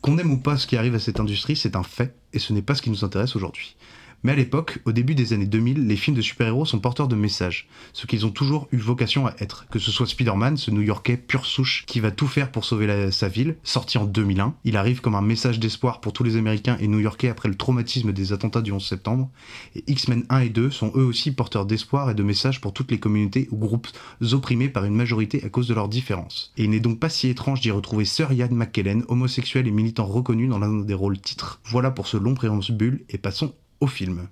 Qu'on 0.00 0.18
aime 0.18 0.32
ou 0.32 0.38
pas 0.38 0.56
ce 0.56 0.66
qui 0.66 0.76
arrive 0.76 0.94
à 0.94 1.00
cette 1.00 1.20
industrie, 1.20 1.56
c'est 1.56 1.76
un 1.76 1.82
fait, 1.82 2.14
et 2.32 2.38
ce 2.38 2.52
n'est 2.52 2.62
pas 2.62 2.74
ce 2.74 2.82
qui 2.82 2.90
nous 2.90 3.04
intéresse 3.04 3.36
aujourd'hui. 3.36 3.76
Mais 4.24 4.32
à 4.32 4.36
l'époque, 4.36 4.78
au 4.86 4.92
début 4.92 5.14
des 5.14 5.34
années 5.34 5.46
2000, 5.46 5.86
les 5.86 5.96
films 5.96 6.16
de 6.16 6.22
super-héros 6.22 6.64
sont 6.64 6.78
porteurs 6.78 7.08
de 7.08 7.14
messages, 7.14 7.68
ce 7.92 8.06
qu'ils 8.06 8.24
ont 8.24 8.30
toujours 8.30 8.68
eu 8.72 8.78
vocation 8.78 9.26
à 9.26 9.34
être. 9.38 9.66
Que 9.68 9.78
ce 9.78 9.90
soit 9.90 10.06
Spider-Man, 10.06 10.56
ce 10.56 10.70
New-Yorkais 10.70 11.18
pure 11.18 11.44
souche 11.44 11.84
qui 11.86 12.00
va 12.00 12.10
tout 12.10 12.26
faire 12.26 12.50
pour 12.50 12.64
sauver 12.64 13.10
sa 13.12 13.28
ville, 13.28 13.56
sorti 13.62 13.98
en 13.98 14.06
2001, 14.06 14.54
il 14.64 14.78
arrive 14.78 15.02
comme 15.02 15.14
un 15.14 15.20
message 15.20 15.60
d'espoir 15.60 16.00
pour 16.00 16.14
tous 16.14 16.24
les 16.24 16.36
Américains 16.36 16.78
et 16.80 16.88
New-Yorkais 16.88 17.28
après 17.28 17.50
le 17.50 17.54
traumatisme 17.54 18.12
des 18.12 18.32
attentats 18.32 18.62
du 18.62 18.72
11 18.72 18.82
septembre. 18.82 19.28
Et 19.76 19.84
X-Men 19.86 20.24
1 20.30 20.38
et 20.40 20.48
2 20.48 20.70
sont 20.70 20.90
eux 20.96 21.04
aussi 21.04 21.30
porteurs 21.32 21.66
d'espoir 21.66 22.08
et 22.08 22.14
de 22.14 22.22
messages 22.22 22.62
pour 22.62 22.72
toutes 22.72 22.90
les 22.90 22.98
communautés 22.98 23.46
ou 23.50 23.58
groupes 23.58 23.88
opprimés 24.32 24.70
par 24.70 24.86
une 24.86 24.94
majorité 24.94 25.44
à 25.44 25.50
cause 25.50 25.68
de 25.68 25.74
leurs 25.74 25.90
différences. 25.90 26.50
Et 26.56 26.64
il 26.64 26.70
n'est 26.70 26.80
donc 26.80 26.98
pas 26.98 27.10
si 27.10 27.28
étrange 27.28 27.60
d'y 27.60 27.70
retrouver 27.70 28.06
Sir 28.06 28.32
Ian 28.32 28.48
McKellen, 28.50 29.04
homosexuel 29.08 29.68
et 29.68 29.70
militant 29.70 30.06
reconnu 30.06 30.48
dans 30.48 30.58
l'un 30.58 30.80
des 30.80 30.94
rôles 30.94 31.20
titres. 31.20 31.60
Voilà 31.66 31.90
pour 31.90 32.06
ce 32.06 32.16
long 32.16 32.32
préambule 32.32 33.04
et 33.10 33.18
passons 33.18 33.52
au 33.84 33.86
film. 33.86 34.26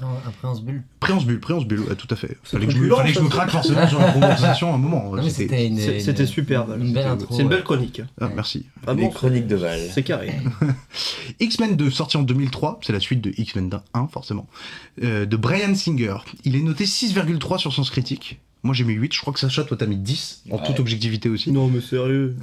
Un- 0.00 0.54
bulle. 0.62 0.82
Préambule, 0.98 1.40
préambule, 1.40 1.80
ouais, 1.80 1.94
tout 1.94 2.06
à 2.10 2.16
fait. 2.16 2.38
Fallait 2.42 2.66
que 2.66 2.72
je 2.72 2.88
fallait 2.88 3.12
que 3.12 3.18
je 3.18 3.24
me 3.24 3.28
craque 3.28 3.50
forcément 3.50 3.86
sur 3.86 3.98
la 3.98 4.12
prononciation 4.12 4.72
à 4.72 4.76
un 4.76 4.78
moment. 4.78 5.12
C'était- 5.28 5.66
une, 5.66 5.76
C'est- 5.78 5.98
une- 5.98 6.00
belle 6.94 7.08
une 7.42 7.48
belle 7.48 7.58
ouais. 7.58 7.64
chronique. 7.64 8.00
Ah, 8.18 8.30
merci. 8.34 8.64
Vraiment, 8.82 9.10
chroniques 9.10 9.46
de 9.46 9.56
Val. 9.56 9.78
C'est 9.92 10.02
carré. 10.02 10.32
X-Men 11.40 11.76
2, 11.76 11.90
sorti 11.90 12.16
en 12.16 12.22
2003, 12.22 12.80
c'est 12.82 12.94
la 12.94 13.00
suite 13.00 13.20
de 13.20 13.32
X-Men 13.36 13.68
1, 13.92 14.06
forcément, 14.08 14.46
euh, 15.02 15.26
de 15.26 15.36
Brian 15.36 15.74
Singer. 15.74 16.16
Il 16.44 16.56
est 16.56 16.62
noté 16.62 16.86
6,3 16.86 17.58
sur 17.58 17.72
Sens 17.74 17.90
Critique. 17.90 18.40
Moi 18.64 18.74
j'ai 18.74 18.84
mis 18.84 18.94
8, 18.94 19.12
je 19.12 19.20
crois 19.20 19.34
que 19.34 19.38
Sacha, 19.38 19.62
toi 19.62 19.76
t'as 19.76 19.84
mis 19.84 19.98
10, 19.98 20.44
en 20.50 20.58
toute 20.58 20.80
objectivité 20.80 21.28
aussi. 21.28 21.52
Non, 21.52 21.68
mais 21.68 21.82
sérieux. 21.82 22.34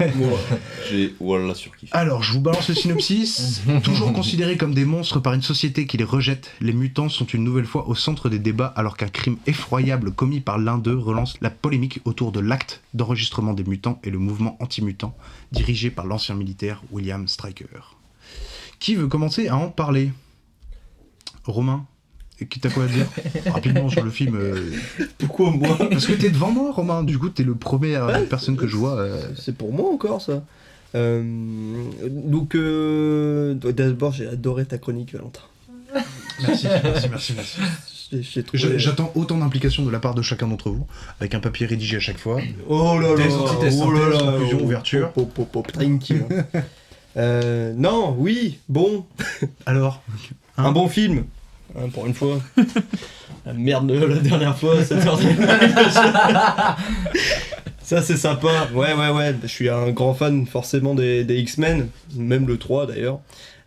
J'ai 0.90 1.14
voilà 1.20 1.54
surkiffé. 1.54 1.92
Alors, 1.94 2.24
je 2.24 2.32
vous 2.32 2.40
balance 2.40 2.68
le 2.68 2.74
synopsis. 2.74 3.62
Toujours 3.84 4.12
considérés 4.12 4.56
comme 4.56 4.74
des 4.74 4.84
monstres 4.84 5.20
par 5.20 5.34
une 5.34 5.42
société 5.42 5.86
qui 5.86 5.96
les 5.96 6.02
rejette, 6.02 6.50
les 6.60 6.72
mutants 6.72 7.08
sont 7.08 7.26
une 7.26 7.44
nouvelle 7.44 7.64
fois 7.64 7.88
au 7.88 7.94
centre 7.94 8.28
des 8.28 8.40
débats 8.40 8.72
alors 8.74 8.96
qu'un 8.96 9.08
crime 9.08 9.36
effroyable 9.46 10.10
commis 10.10 10.40
par 10.40 10.58
l'un 10.58 10.78
d'eux 10.78 10.98
relance 10.98 11.34
la 11.40 11.50
polémique 11.50 12.00
autour 12.04 12.32
de 12.32 12.40
l'acte 12.40 12.82
d'enregistrement 12.94 13.52
des 13.54 13.62
mutants 13.62 14.00
et 14.02 14.10
le 14.10 14.18
mouvement 14.18 14.56
anti-mutant 14.58 15.16
dirigé 15.52 15.90
par 15.90 16.06
l'ancien 16.06 16.34
militaire 16.34 16.82
William 16.90 17.28
Stryker. 17.28 17.96
Qui 18.80 18.96
veut 18.96 19.06
commencer 19.06 19.46
à 19.46 19.56
en 19.56 19.68
parler? 19.68 20.12
Romain? 21.44 21.86
Qui 22.46 22.60
t'as 22.60 22.70
quoi 22.70 22.84
à 22.84 22.86
dire 22.86 23.06
Rapidement 23.52 23.88
sur 23.88 24.04
le 24.04 24.10
film. 24.10 24.36
euh, 24.36 24.70
Pourquoi 25.18 25.50
moi 25.50 25.76
Parce 25.90 26.06
que 26.06 26.12
t'es 26.12 26.30
devant 26.30 26.50
moi, 26.50 26.72
Romain. 26.72 27.02
Du 27.02 27.18
coup, 27.18 27.28
t'es 27.28 27.42
le 27.42 27.54
premier 27.54 27.96
euh, 27.96 28.24
personne 28.28 28.56
que 28.56 28.66
je 28.66 28.76
vois. 28.76 28.98
euh, 28.98 29.20
C'est 29.36 29.56
pour 29.56 29.72
moi 29.72 29.90
encore 29.92 30.20
ça. 30.22 30.42
Euh, 30.94 31.22
donc, 32.08 32.54
euh, 32.54 33.54
d'abord, 33.54 34.12
j'ai 34.12 34.26
adoré 34.26 34.64
ta 34.64 34.78
chronique, 34.78 35.12
Valentin. 35.12 35.42
Merci, 36.46 36.66
merci, 36.84 37.08
merci, 37.10 37.32
merci. 37.36 37.58
J'ai- 38.10 38.22
j'ai 38.22 38.42
trouvé- 38.42 38.58
Je- 38.62 38.78
J'attends 38.78 39.10
autant 39.14 39.36
d'implication 39.36 39.84
de 39.84 39.90
la 39.90 39.98
part 39.98 40.14
de 40.14 40.22
chacun 40.22 40.46
d'entre 40.46 40.70
vous, 40.70 40.86
avec 41.20 41.34
un 41.34 41.40
papier 41.40 41.66
rédigé 41.66 41.96
à 41.96 42.00
chaque 42.00 42.18
fois. 42.18 42.40
Oh 42.68 42.98
là 43.00 43.10
là, 43.10 43.16
Thèse, 43.16 43.34
antithèse, 43.34 43.80
oh 43.84 43.90
là 43.90 43.98
synthèse, 44.00 44.22
là, 44.22 44.32
conclusion, 44.32 44.58
oh, 44.60 44.64
ouverture. 44.64 45.12
pop, 45.12 45.34
pop, 45.34 45.50
pop, 45.52 45.72
tranquille. 45.72 46.24
Euh, 47.16 47.72
non, 47.76 48.14
oui, 48.18 48.58
bon. 48.68 49.04
Alors 49.66 50.02
Un 50.56 50.72
bon 50.72 50.88
film, 50.88 51.24
hein, 51.76 51.88
pour 51.92 52.06
une 52.06 52.14
fois. 52.14 52.40
La 53.46 53.52
merde 53.54 53.86
de 53.86 53.94
la 53.94 54.16
dernière 54.16 54.58
fois, 54.58 54.84
cette 54.84 55.02
Ça, 57.82 58.02
c'est 58.02 58.16
sympa. 58.18 58.68
Ouais, 58.74 58.92
ouais, 58.92 59.08
ouais. 59.10 59.34
Je 59.42 59.48
suis 59.48 59.70
un 59.70 59.90
grand 59.90 60.12
fan, 60.12 60.46
forcément, 60.46 60.94
des, 60.94 61.24
des 61.24 61.38
X-Men, 61.38 61.88
même 62.14 62.46
le 62.46 62.58
3 62.58 62.86
d'ailleurs. 62.86 63.20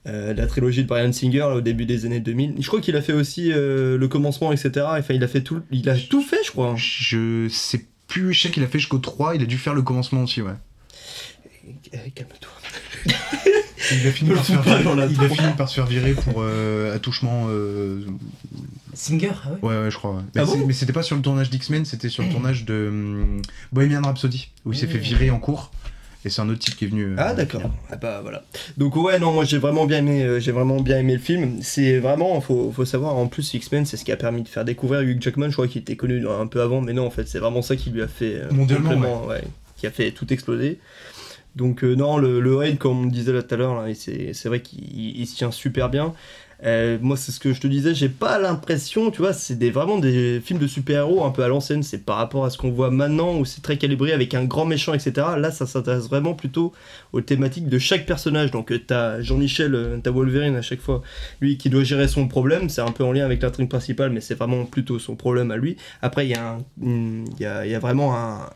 Euh, 0.08 0.34
la 0.34 0.48
trilogie 0.48 0.84
de 0.84 0.88
Brian 0.88 1.12
Singer 1.12 1.40
là, 1.40 1.56
au 1.56 1.62
début 1.62 1.86
des 1.86 2.06
années 2.06 2.20
2000. 2.20 2.56
Je 2.60 2.68
crois 2.68 2.82
qu'il 2.82 2.96
a 2.96 3.02
fait 3.02 3.14
aussi 3.14 3.52
euh, 3.52 3.98
le 3.98 4.08
commencement, 4.08 4.52
etc. 4.52 4.86
Enfin, 4.90 5.14
il 5.14 5.24
a 5.24 5.28
fait 5.28 5.42
tout, 5.42 5.62
il 5.72 5.90
a 5.90 5.96
tout 5.96 6.22
fait, 6.22 6.44
je 6.44 6.52
crois. 6.52 6.74
Je 6.76 7.48
sais 7.50 7.86
plus, 8.08 8.34
je 8.34 8.42
sais 8.42 8.50
qu'il 8.50 8.64
a 8.64 8.68
fait 8.68 8.80
jusqu'au 8.80 8.98
3, 8.98 9.36
il 9.36 9.44
a 9.44 9.46
dû 9.46 9.58
faire 9.58 9.74
le 9.74 9.84
commencement 9.84 10.24
aussi, 10.24 10.42
ouais. 10.42 10.54
Euh, 11.94 11.98
Calme-toi. 12.16 12.50
Il 13.06 14.08
a 14.08 14.12
fini, 14.12 14.32
par, 14.32 14.46
se 14.46 14.52
faire 14.54 14.62
virer, 14.62 14.84
dans 14.84 14.96
la 14.96 15.06
il 15.08 15.14
a 15.20 15.26
tronche. 15.26 15.38
fini 15.40 15.54
par 15.58 15.68
se 15.68 15.76
faire 15.76 15.86
virer 15.86 16.14
pour 16.14 16.36
euh, 16.38 16.96
attouchement. 16.96 17.48
euh, 17.50 18.02
Singer, 18.94 19.32
ah 19.46 19.50
ouais 19.52 19.58
Ouais, 19.70 19.84
ouais, 19.84 19.92
je 19.92 19.98
crois. 19.98 20.12
ouais. 20.12 20.22
Mais 20.36 20.42
Ah 20.42 20.46
c'est- 20.46 20.58
bon 20.60 20.66
mais 20.68 20.74
c'était 20.74 20.94
pas 20.94 21.04
sur 21.04 21.16
le 21.16 21.22
tournage 21.22 21.50
d'X-Men, 21.50 21.86
c'était 21.86 22.10
sur 22.10 22.24
le 22.24 22.30
tournage 22.30 22.66
de 22.66 22.88
hum, 22.90 23.42
Bohemian 23.74 24.02
Rhapsody, 24.04 24.50
où 24.66 24.74
il 24.74 24.78
s'est 24.78 24.88
fait 24.88 24.98
virer 24.98 25.30
en 25.32 25.40
cours. 25.40 25.72
Et 26.24 26.30
c'est 26.30 26.40
un 26.44 26.50
autre 26.50 26.60
type 26.60 26.76
qui 26.76 26.86
est 26.86 26.88
venu. 26.88 27.06
euh, 27.06 27.16
Ah 27.18 27.34
d'accord. 27.34 27.64
Ah 27.90 27.96
bah 27.96 28.20
voilà. 28.22 28.44
Donc 28.78 28.96
ouais 28.96 29.18
non 29.18 29.32
moi 29.34 29.44
j'ai 29.44 29.58
vraiment 29.58 29.88
bien 29.88 29.98
aimé 30.00 30.22
euh, 30.24 30.40
j'ai 30.40 30.52
vraiment 30.52 30.80
bien 30.80 31.00
aimé 31.00 31.14
le 31.14 31.20
film. 31.20 31.58
C'est 31.64 31.98
vraiment 31.98 32.40
faut, 32.42 32.72
faut 32.72 32.86
savoir 32.86 33.16
en 33.16 33.26
plus 33.28 33.52
X-Men 33.56 33.88
c'est 33.88 33.98
ce 33.98 34.06
qui 34.06 34.12
a 34.12 34.18
permis 34.18 34.44
de 34.44 34.48
faire 34.48 34.64
découvrir 34.64 35.02
Hugh 35.02 35.20
Jackman. 35.20 35.48
Je 35.50 35.54
crois 35.54 35.68
qu'il 35.68 35.82
était 35.82 35.96
connu 35.96 36.24
un 36.30 36.46
peu 36.46 36.62
avant 36.62 36.80
mais 36.80 36.94
non 36.94 37.08
en 37.08 37.10
fait 37.10 37.28
c'est 37.28 37.40
vraiment 37.40 37.64
ça 37.64 37.76
qui 37.76 37.90
lui 37.90 38.04
a 38.04 38.08
fait 38.08 38.36
euh, 38.36 38.52
Mondialement, 38.52 38.92
complètement, 38.92 39.26
ouais, 39.26 39.44
qui 39.78 39.88
a 39.88 39.92
fait 39.92 40.12
tout 40.12 40.32
exploser. 40.32 40.78
Donc 41.56 41.84
euh, 41.84 41.96
non 41.96 42.18
le, 42.18 42.40
le 42.40 42.56
Raid 42.56 42.78
comme 42.78 43.02
on 43.02 43.06
disait 43.08 43.34
là 43.34 43.44
tout 43.44 43.54
à 43.54 43.58
l'heure 43.58 43.86
c'est 43.94 44.46
vrai 44.46 44.62
qu'il 44.62 45.20
il 45.20 45.28
se 45.28 45.36
tient 45.36 45.52
super 45.52 45.90
bien. 45.90 46.14
Euh, 46.64 47.00
moi, 47.02 47.18
c'est 47.18 47.32
ce 47.32 47.40
que 47.40 47.54
je 47.54 47.60
te 47.60 47.68
disais, 47.68 47.96
j'ai 47.96 48.10
pas 48.10 48.38
l'impression, 48.38 49.10
tu 49.10 49.20
vois, 49.20 49.34
c'est 49.34 49.56
des, 49.56 49.72
vraiment 49.72 49.98
des 49.98 50.40
films 50.42 50.60
de 50.60 50.68
super-héros 50.68 51.24
un 51.24 51.32
peu 51.32 51.44
à 51.44 51.48
l'ancienne, 51.48 51.82
c'est 51.82 52.06
par 52.06 52.18
rapport 52.18 52.46
à 52.46 52.52
ce 52.52 52.58
qu'on 52.58 52.70
voit 52.70 52.92
maintenant 52.92 53.36
où 53.36 53.46
c'est 53.46 53.62
très 53.62 53.78
calibré 53.78 54.12
avec 54.14 54.36
un 54.36 54.46
grand 54.46 54.66
méchant, 54.66 54.94
etc. 54.94 55.28
Là, 55.38 55.52
ça 55.52 55.66
s'intéresse 55.66 56.08
vraiment 56.08 56.36
plutôt 56.36 56.72
aux 57.14 57.22
thématiques 57.22 57.68
de 57.68 57.80
chaque 57.80 58.06
personnage. 58.06 58.52
Donc, 58.52 58.72
euh, 58.72 58.80
t'as 58.80 59.22
Jean-Michel, 59.22 60.02
t'as 60.04 60.12
Wolverine 60.12 60.56
à 60.56 60.62
chaque 60.62 60.82
fois, 60.82 61.02
lui 61.40 61.58
qui 61.58 61.70
doit 61.70 61.84
gérer 61.84 62.08
son 62.08 62.28
problème, 62.28 62.70
c'est 62.70 62.82
un 62.82 62.92
peu 62.92 63.04
en 63.04 63.12
lien 63.12 63.26
avec 63.26 63.42
l'intrigue 63.42 63.70
principale, 63.70 64.12
mais 64.12 64.22
c'est 64.22 64.36
vraiment 64.36 64.66
plutôt 64.66 65.00
son 65.00 65.16
problème 65.16 65.50
à 65.52 65.58
lui. 65.58 65.78
Après, 66.04 66.28
il 66.28 66.30
y, 66.30 66.34
y, 66.34 67.46
a, 67.46 67.66
il 67.66 67.72
y 67.72 67.76
a 67.76 67.80
vraiment 67.80 68.16
un, 68.16 68.50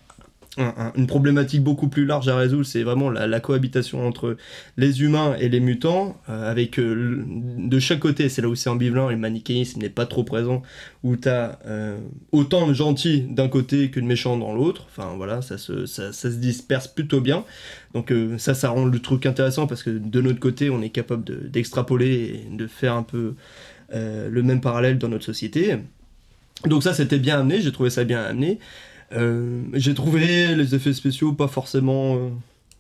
un- 0.58 0.74
un- 0.78 0.94
une 0.96 1.08
problématique 1.08 1.62
beaucoup 1.64 1.90
plus 1.90 2.06
large 2.06 2.28
à 2.30 2.38
résoudre, 2.38 2.66
c'est 2.66 2.84
vraiment 2.84 3.10
la, 3.10 3.40
cohabitation 3.40 4.08
entre 4.08 4.38
les 4.78 5.02
humains 5.02 5.36
et 5.40 5.50
les 5.50 5.60
mutants, 5.60 6.18
euh, 6.30 6.50
avec 6.50 6.80
euh, 6.80 7.24
de 7.28 7.80
chaque 7.80 8.00
côté, 8.00 8.30
c'est 8.30 8.42
là 8.42 8.48
où 8.48 8.56
c'est 8.56 8.70
ambivalent, 8.70 9.10
le 9.10 9.18
manichéisme 9.18 9.82
n'est 9.82 9.90
pas 9.90 10.06
trop 10.06 10.24
présent, 10.24 10.64
où 11.04 11.16
t'as 11.18 11.60
euh, 11.66 11.98
autant 12.32 12.68
de 12.68 12.74
gentils 12.74 13.22
d'un 13.30 13.48
côté 13.50 13.90
que 13.92 14.00
de 14.00 14.06
méchants 14.06 14.38
dans 14.38 14.54
l'autre, 14.54 14.86
enfin 14.90 15.14
voilà, 15.18 15.42
ça 15.42 15.58
se, 15.58 15.86
ça, 15.86 16.14
se 16.14 16.28
disperse 16.30 16.88
plutôt 16.88 17.22
bien, 17.22 17.44
donc 17.94 18.14
ça, 18.38 18.54
ça 18.54 18.70
rend 18.70 18.86
le 18.86 19.00
truc 19.00 19.26
intéressant, 19.26 19.68
parce 19.68 19.84
que 19.84 19.90
de 19.90 20.22
notre 20.22 20.40
côté, 20.40 20.70
on 20.70 20.82
est 20.82 20.90
capable 20.90 21.24
de- 21.24 21.48
d'extrapoler 21.48 22.46
et 22.52 22.56
de 22.56 22.68
faire 22.68 22.94
un 22.96 23.04
peu 23.04 23.36
le 23.94 24.42
même 24.42 24.62
parallèle 24.62 24.98
dans 24.98 25.08
notre 25.10 25.26
société. 25.26 25.78
Donc 26.66 26.84
ça, 26.84 26.94
c'était 26.94 27.20
bien 27.20 27.40
amené, 27.40 27.62
j'ai 27.62 27.72
trouvé 27.72 27.90
ça 27.90 28.04
bien 28.04 28.24
amené. 28.24 28.60
Euh, 29.14 29.62
j'ai 29.74 29.94
trouvé 29.94 30.56
les 30.56 30.74
effets 30.76 30.94
spéciaux 30.94 31.32
pas 31.34 31.48
forcément... 31.48 32.16
euh, 32.16 32.30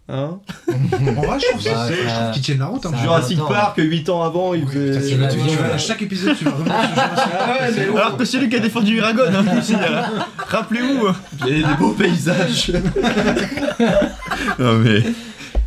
hein 0.09 0.39
En 0.67 1.21
vrai, 1.21 1.37
je 1.39 1.47
trouve, 1.49 1.63
que 1.63 1.69
Bah, 1.69 1.85
c'est- 1.87 1.95
je 2.03 2.07
ça- 2.09 2.15
trouve 2.21 2.31
qu'ils 2.33 2.41
tiennent 2.41 2.59
la 2.59 2.65
route. 2.65 2.85
Hein. 2.85 2.91
ça- 2.93 3.01
Jurassic 3.01 3.37
attends. 3.37 3.47
Park, 3.47 3.75
8 3.77 4.09
ans 4.09 4.23
avant, 4.23 4.53
il 4.53 4.65
Putain, 4.65 4.73
faisait... 4.99 5.09
tu 5.11 5.15
vas- 5.17 5.27
tu- 5.27 5.37
tu 5.39 5.55
vas- 5.55 5.73
à 5.73 5.77
chaque 5.77 6.01
épisode, 6.01 6.35
tu 6.37 6.45
vas 6.45 6.51
revenir 6.51 6.73
sur 6.73 6.93
Jurassic 6.95 7.31
Ah 7.39 7.47
ouais, 7.51 7.57
Park. 7.59 7.73
mais. 7.77 7.99
Alors 7.99 8.17
que 8.17 8.25
c'est 8.25 8.39
lui 8.39 8.49
qui 8.49 8.55
a 8.55 8.59
défendu 8.59 8.97
Iragon, 8.97 9.23
hein, 9.33 9.45
je 9.55 9.61
signale. 9.61 10.05
Rappelez-vous. 10.37 11.07
Il 11.47 11.59
y 11.59 11.63
a 11.63 11.67
des 11.69 11.73
beaux 11.75 11.91
paysages. 11.93 12.71
Non 14.59 14.73
mais. 14.79 15.01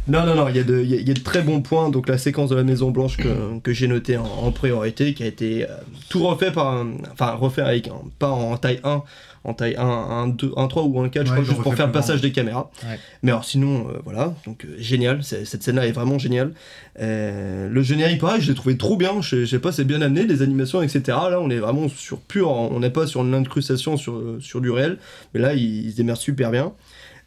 Non, 0.09 0.25
non, 0.27 0.35
non, 0.35 0.49
il 0.49 0.57
y, 0.57 0.59
a 0.59 0.63
de- 0.65 0.81
il 0.83 0.89
y 0.91 0.95
a- 0.95 0.99
il 1.01 1.07
y 1.07 1.11
a 1.11 1.15
de 1.15 1.21
très 1.21 1.43
bons 1.43 1.61
points. 1.61 1.91
Donc 1.91 2.09
la 2.09 2.19
séquence 2.19 2.51
de 2.51 2.57
la 2.57 2.65
Maison 2.65 2.91
Blanche 2.91 3.17
que, 3.17 3.59
que 3.63 3.73
j'ai 3.73 3.89
noté 3.89 4.17
en, 4.17 4.25
en 4.25 4.51
priorité, 4.53 5.15
qui 5.15 5.23
a 5.23 5.27
été 5.27 5.65
euh, 5.65 5.75
tout 6.09 6.27
refait 6.27 6.51
par 6.53 6.69
un... 6.69 6.89
Enfin, 7.13 7.33
refait 7.33 7.63
avec 7.63 7.89
un... 7.89 8.01
Pas 8.19 8.31
en 8.31 8.57
taille 8.57 8.81
1, 8.85 9.03
en 9.45 9.55
taille 9.55 9.77
1, 9.77 9.83
1, 9.85 10.29
2, 10.29 10.53
1 10.57 10.67
3 10.67 10.83
ou 10.85 11.01
1 11.01 11.09
4, 11.09 11.27
je 11.27 11.33
crois, 11.33 11.45
juste 11.45 11.63
pour 11.63 11.75
faire 11.75 11.87
le 11.87 11.93
passage 11.93 12.17
grand. 12.21 12.29
des 12.29 12.33
caméras. 12.33 12.71
Ouais. 12.85 12.99
Mais 13.23 13.31
alors 13.31 13.45
sinon, 13.45 13.89
euh, 13.89 13.99
voilà, 14.05 14.35
donc 14.47 14.65
euh, 14.65 14.75
génial, 14.79 15.23
cette 15.23 15.63
scène-là 15.63 15.87
est 15.87 15.93
vraiment 15.93 16.19
géniale. 16.19 16.53
Euh, 17.01 17.69
le 17.69 17.83
générique, 17.83 18.21
pareil, 18.21 18.41
je 18.43 18.49
l'ai 18.49 18.55
trouvé 18.57 18.77
trop 18.77 18.97
bien, 18.97 19.21
je, 19.21 19.41
je 19.41 19.47
sais 19.47 19.59
pas, 19.61 19.73
c'est 19.73 19.85
bien 19.85 20.01
amené, 20.03 20.27
les 20.27 20.43
animations, 20.43 20.83
etc. 20.83 21.03
Là, 21.31 21.39
on 21.41 21.49
est 21.51 21.59
vraiment 21.59 21.89
sur 21.89 22.19
pur, 22.19 22.51
on 22.51 22.81
n'est 22.81 22.91
pas 22.91 23.07
sur 23.07 23.23
une 23.23 23.35
incrustation 23.35 23.97
sur, 23.97 24.21
sur 24.41 24.61
du 24.61 24.71
réel, 24.71 24.99
mais 25.35 25.41
là, 25.41 25.55
il, 25.55 25.87
il 25.87 25.93
se 25.93 25.97
démerde 25.97 26.19
super 26.19 26.51
bien. 26.51 26.73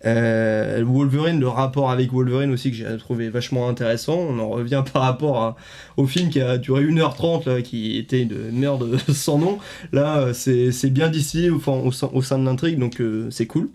Euh, 0.06 0.84
Wolverine, 0.86 1.40
le 1.40 1.48
rapport 1.48 1.92
avec 1.92 2.12
Wolverine 2.12 2.52
aussi 2.52 2.72
que 2.72 2.78
j'ai 2.78 2.98
trouvé 2.98 3.30
vachement 3.30 3.68
intéressant. 3.70 4.18
On 4.18 4.40
en 4.40 4.50
revient 4.50 4.84
par 4.94 5.04
rapport 5.04 5.56
au 5.98 6.08
film 6.08 6.30
qui 6.30 6.42
a 6.42 6.58
duré 6.58 6.84
1h30, 6.84 7.48
là, 7.50 7.62
qui 7.62 7.98
était 7.98 8.22
une 8.22 8.52
merde 8.52 8.98
sans 9.14 9.38
nom. 9.38 9.60
Là, 9.92 10.20
euh, 10.20 10.34
c'est 10.34 10.90
bien 10.90 11.10
d'ici 11.10 11.50
au, 11.50 11.60
au 11.60 12.22
sein 12.22 12.40
de 12.40 12.46
l'intrigue, 12.46 12.80
donc 12.80 13.00
euh, 13.02 13.30
c'est 13.30 13.48
cool. 13.48 13.70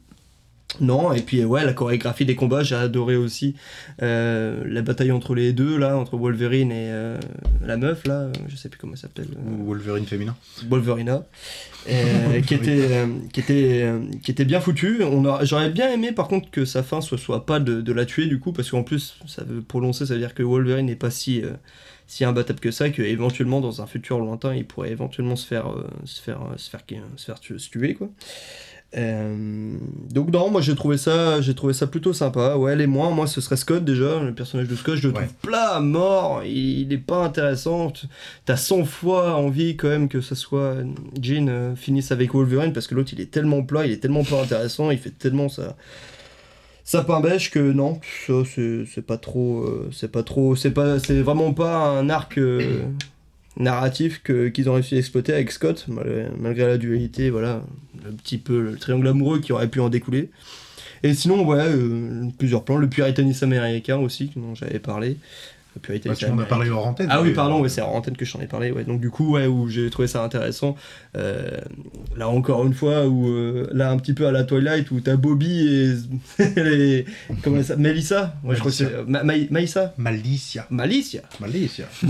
Non, 0.81 1.13
et 1.13 1.23
puis 1.23 1.45
ouais, 1.45 1.65
la 1.65 1.73
chorégraphie 1.73 2.25
des 2.25 2.35
combats, 2.35 2.63
j'ai 2.63 2.75
adoré 2.75 3.17
aussi 3.17 3.55
euh, 4.03 4.63
la 4.67 4.83
bataille 4.83 5.13
entre 5.13 5.35
les 5.35 5.53
deux, 5.53 5.77
là, 5.79 5.97
entre 5.97 6.17
Wolverine 6.17 6.71
et 6.73 6.91
euh, 6.91 7.19
la 7.65 7.77
meuf, 7.77 8.07
là, 8.07 8.29
je 8.49 8.57
sais 8.57 8.69
plus 8.69 8.79
comment 8.79 8.93
elle 8.93 8.99
s'appelle. 8.99 9.29
euh, 9.37 9.65
Wolverine 9.65 10.07
féminin. 10.07 10.37
Wolverina, 10.69 11.25
qui, 12.47 12.55
était, 12.55 13.07
qui, 13.33 13.41
était, 13.41 13.91
qui 14.23 14.31
était 14.31 14.45
bien 14.45 14.61
foutu. 14.61 15.03
On 15.05 15.25
a- 15.27 15.45
J'aurais 15.45 15.71
bien 15.71 15.91
aimé 15.93 16.13
par 16.13 16.29
contre 16.29 16.51
que 16.51 16.65
sa 16.65 16.83
fin 16.83 17.01
soit, 17.01 17.19
soit 17.19 17.47
pas 17.47 17.61
de, 17.61 17.81
de 17.81 17.93
la 17.93 18.05
tuer 18.07 18.27
du 18.27 18.39
coup, 18.41 18.53
parce 18.53 18.71
qu'en 18.71 18.83
plus, 18.83 19.17
ça 19.27 19.45
veut 19.45 19.61
prononcer, 19.63 20.07
ça 20.07 20.15
veut 20.15 20.21
dire 20.21 20.35
que 20.35 20.43
Wolverine 20.43 20.87
n'est 20.87 20.97
pas 20.97 21.11
si, 21.11 21.43
si 22.09 22.25
imbattable 22.25 22.59
que 22.61 22.71
ça, 22.71 22.91
que 22.91 23.03
éventuellement 23.03 23.61
dans 23.61 23.83
un 23.83 23.87
futur 23.87 24.19
lointain, 24.19 24.55
il 24.55 24.65
pourrait 24.65 24.91
éventuellement 24.91 25.37
se 25.37 25.47
faire, 25.47 25.67
se 26.05 26.21
faire, 26.21 26.41
se 26.57 26.69
faire, 26.71 26.83
se 27.17 27.25
faire 27.25 27.41
tu- 27.41 27.59
se 27.59 27.71
tuer 27.71 27.95
quoi. 27.95 28.09
Euh, 28.97 29.77
donc 30.11 30.31
non, 30.33 30.51
moi 30.51 30.61
j'ai 30.61 30.75
trouvé 30.75 30.97
ça, 30.97 31.41
j'ai 31.41 31.55
trouvé 31.55 31.73
ça 31.73 31.87
plutôt 31.87 32.13
sympa. 32.13 32.57
Ouais, 32.57 32.77
les 32.77 32.87
moins, 32.87 33.11
moi 33.11 33.27
ce 33.27 33.41
serait 33.41 33.57
Scott 33.57 33.85
déjà, 33.85 34.21
le 34.21 34.33
personnage 34.33 34.69
de 34.69 34.77
Scott, 34.77 34.97
je 34.97 35.09
le 35.09 35.15
trouve 35.15 35.35
plat 35.43 35.75
à 35.75 35.81
mort. 35.81 36.43
Il, 36.45 36.81
il 36.81 36.93
est 36.93 36.99
pas 36.99 37.25
intéressant. 37.25 37.93
T'as 38.45 38.57
100 38.57 38.85
fois 38.85 39.35
envie 39.35 39.77
quand 39.77 39.89
même 39.89 40.09
que 40.09 40.21
ça 40.21 40.35
soit 40.35 40.77
Jean 41.21 41.49
euh, 41.49 41.75
finisse 41.75 42.13
avec 42.13 42.33
Wolverine 42.33 42.73
parce 42.73 42.87
que 42.87 42.95
l'autre 42.95 43.11
il 43.13 43.21
est 43.21 43.31
tellement 43.31 43.63
plat, 43.63 43.85
il 43.87 43.93
est 43.93 43.99
tellement 43.99 44.25
pas 44.25 44.43
intéressant, 44.43 44.91
il 44.91 44.99
fait 44.99 45.11
tellement 45.11 45.49
ça. 45.49 45.77
Ça 46.85 47.03
pain 47.03 47.21
bêche 47.21 47.51
que 47.51 47.59
non, 47.59 48.01
ça 48.29 48.35
c'est 48.45 49.05
pas 49.05 49.19
trop, 49.19 49.65
euh, 49.65 49.91
c'est 49.93 50.13
pas 50.13 50.23
trop, 50.23 50.55
c'est 50.55 50.71
pas, 50.71 51.01
c'est 51.01 51.21
vraiment 51.21 51.53
pas 51.53 51.89
un 51.89 52.09
arc 52.09 52.39
narratif 53.59 54.23
qu'ils 54.23 54.69
ont 54.71 54.75
réussi 54.75 54.97
à 54.97 54.99
exploiter 54.99 55.33
avec 55.33 55.51
Scott 55.51 55.87
mal- 55.89 56.33
malgré 56.39 56.67
la 56.67 56.79
dualité, 56.79 57.31
voilà, 57.31 57.63
un 58.09 58.13
petit 58.13 58.39
peu 58.39 58.61
le 58.61 58.77
triangle 58.77 59.09
amoureux 59.09 59.41
qui 59.41 59.53
aurait 59.53 59.69
pu 59.69 59.81
en 59.81 59.89
découler. 59.89 60.31
Et 61.03 61.15
sinon, 61.15 61.47
ouais, 61.47 61.59
euh, 61.61 62.27
plusieurs 62.39 62.65
plans, 62.65 62.77
le 62.79 62.89
puritanisme 62.89 63.45
américain 63.47 63.99
aussi 63.99 64.33
dont 64.37 64.55
j'avais 64.55 64.79
parlé. 64.81 65.19
Bah, 66.09 66.15
tu 66.17 66.25
en 66.27 66.39
as 66.39 66.45
parlé 66.45 66.71
hors 66.71 66.87
antenne. 66.87 67.09
Ah 67.11 67.21
oui, 67.23 67.33
pardon, 67.33 67.61
ouais, 67.61 67.69
c'est 67.69 67.81
en 67.83 67.93
antenne 67.93 68.17
que 68.17 68.25
je 68.25 68.33
t'en 68.33 68.41
ai 68.41 68.47
parlé. 68.47 68.71
Ouais. 68.71 68.85
Donc 68.85 69.01
du 69.01 69.11
coup, 69.11 69.33
ouais, 69.35 69.47
où 69.47 69.69
j'ai 69.69 69.89
trouvé 69.91 70.09
ça 70.09 70.23
intéressant. 70.23 70.77
Euh, 71.17 71.51
là 72.17 72.29
encore 72.29 72.65
une 72.67 72.75
fois, 72.75 73.07
où 73.07 73.29
euh, 73.29 73.69
là 73.73 73.91
un 73.91 73.97
petit 73.99 74.13
peu 74.15 74.27
à 74.27 74.33
la 74.33 74.45
Twilight, 74.45 74.91
où 74.91 75.01
t'as 75.01 75.17
Bobby 75.17 75.67
et, 76.39 76.45
les- 76.57 77.05
comment 77.43 77.63
ça, 77.63 77.77
Melissa? 77.77 78.35
Ouais, 78.45 78.55
je 78.55 78.61
crois 78.61 78.71
que 78.71 78.77
c'est 78.77 78.85
euh, 78.93 79.05
Ma- 79.07 79.23
Ma- 79.23 79.35
Maïssa. 79.51 79.95
Malicia. 79.99 80.67
Malicia. 80.71 81.23
Malicia. 81.41 81.85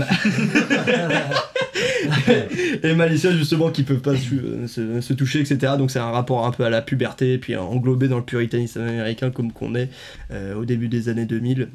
et 2.83 2.93
Malicia 2.95 3.31
justement 3.31 3.69
qui 3.71 3.83
peuvent 3.83 3.99
pas 4.01 4.15
se, 4.15 4.67
se- 4.67 5.01
se 5.01 5.13
toucher, 5.13 5.39
etc. 5.41 5.73
Donc 5.77 5.91
c'est 5.91 5.99
un 5.99 6.11
rapport 6.11 6.45
un 6.45 6.51
peu 6.51 6.63
à 6.63 6.69
la 6.69 6.81
puberté, 6.81 7.37
puis 7.37 7.55
englobé 7.55 8.07
dans 8.07 8.17
le 8.17 8.23
puritanisme 8.23 8.81
américain 8.81 9.29
comme 9.31 9.51
qu'on 9.51 9.75
est 9.75 9.89
euh, 10.31 10.55
au 10.55 10.65
début 10.65 10.87
des 10.87 11.09
années 11.09 11.25
2000. 11.25 11.69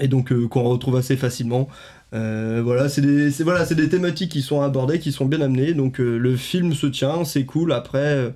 Et 0.00 0.08
donc 0.08 0.32
euh, 0.32 0.48
qu'on 0.48 0.62
retrouve 0.64 0.96
assez 0.96 1.16
facilement. 1.16 1.68
Euh, 2.14 2.60
voilà, 2.64 2.88
c'est 2.88 3.00
des, 3.02 3.30
voilà, 3.42 3.64
des 3.66 3.88
thématiques 3.88 4.32
qui 4.32 4.42
sont 4.42 4.60
abordées, 4.62 4.98
qui 4.98 5.12
sont 5.12 5.26
bien 5.26 5.40
amenées. 5.40 5.74
Donc 5.74 6.00
euh, 6.00 6.16
le 6.18 6.36
film 6.36 6.74
se 6.74 6.86
tient, 6.86 7.24
c'est 7.24 7.44
cool. 7.44 7.72
Après, 7.72 8.32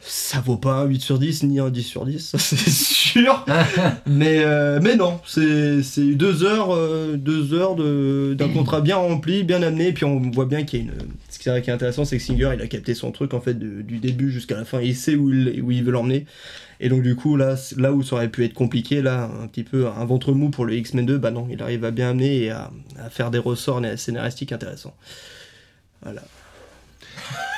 ça 0.00 0.40
vaut 0.40 0.56
pas 0.58 0.74
un 0.74 0.84
8 0.84 1.00
sur 1.00 1.18
10 1.18 1.44
ni 1.44 1.60
un 1.60 1.70
10 1.70 1.82
sur 1.82 2.04
10, 2.04 2.18
ça 2.30 2.38
c'est 2.38 2.70
sûr. 2.70 3.44
mais, 4.06 4.44
mais 4.80 4.96
non, 4.96 5.20
c'est 5.26 5.80
deux 6.14 6.44
heures, 6.44 6.76
deux 7.16 7.54
heures 7.54 7.74
de- 7.76 8.34
d'un 8.38 8.48
contrat 8.52 8.80
bien 8.80 8.96
rempli, 8.96 9.42
bien 9.44 9.62
amené. 9.62 9.88
Et 9.88 9.92
puis 9.92 10.04
on 10.04 10.30
voit 10.30 10.46
bien 10.46 10.64
qu'il 10.64 10.80
y 10.80 10.82
a 10.82 10.84
une. 10.86 10.92
Ce 11.44 11.50
qui 11.50 11.56
est 11.58 11.60
qui 11.60 11.68
est 11.68 11.74
intéressant, 11.74 12.06
c'est 12.06 12.16
que 12.16 12.22
Singer 12.22 12.52
il 12.54 12.62
a 12.62 12.66
capté 12.66 12.94
son 12.94 13.12
truc 13.12 13.34
en 13.34 13.40
fait 13.42 13.58
du 13.58 13.98
début 13.98 14.30
jusqu'à 14.30 14.56
la 14.56 14.64
fin. 14.64 14.80
Il 14.80 14.96
sait 14.96 15.14
où 15.14 15.30
il, 15.30 15.84
veut 15.84 15.92
l'emmener. 15.92 16.24
Et 16.80 16.88
donc 16.88 17.02
du 17.02 17.16
coup 17.16 17.36
là, 17.36 17.54
c'est- 17.58 17.78
là 17.78 17.92
où 17.92 18.02
ça 18.02 18.16
aurait 18.16 18.30
pu 18.30 18.46
être 18.46 18.54
compliqué, 18.54 19.02
là 19.02 19.30
un 19.42 19.46
petit 19.48 19.62
peu 19.62 19.86
un 19.86 20.06
ventre 20.06 20.32
mou 20.32 20.48
pour 20.48 20.64
le 20.64 20.74
X-Men 20.74 21.04
2, 21.04 21.18
bah 21.18 21.30
non, 21.30 21.46
il 21.50 21.60
arrive 21.62 21.84
à 21.84 21.90
bien 21.90 22.10
amener 22.10 22.44
et 22.44 22.50
à, 22.50 22.70
à 22.98 23.10
faire 23.10 23.30
des 23.30 23.38
ressorts 23.38 23.82
scénaristiques 23.98 24.52
intéressants. 24.52 24.96
Voilà. 26.02 26.22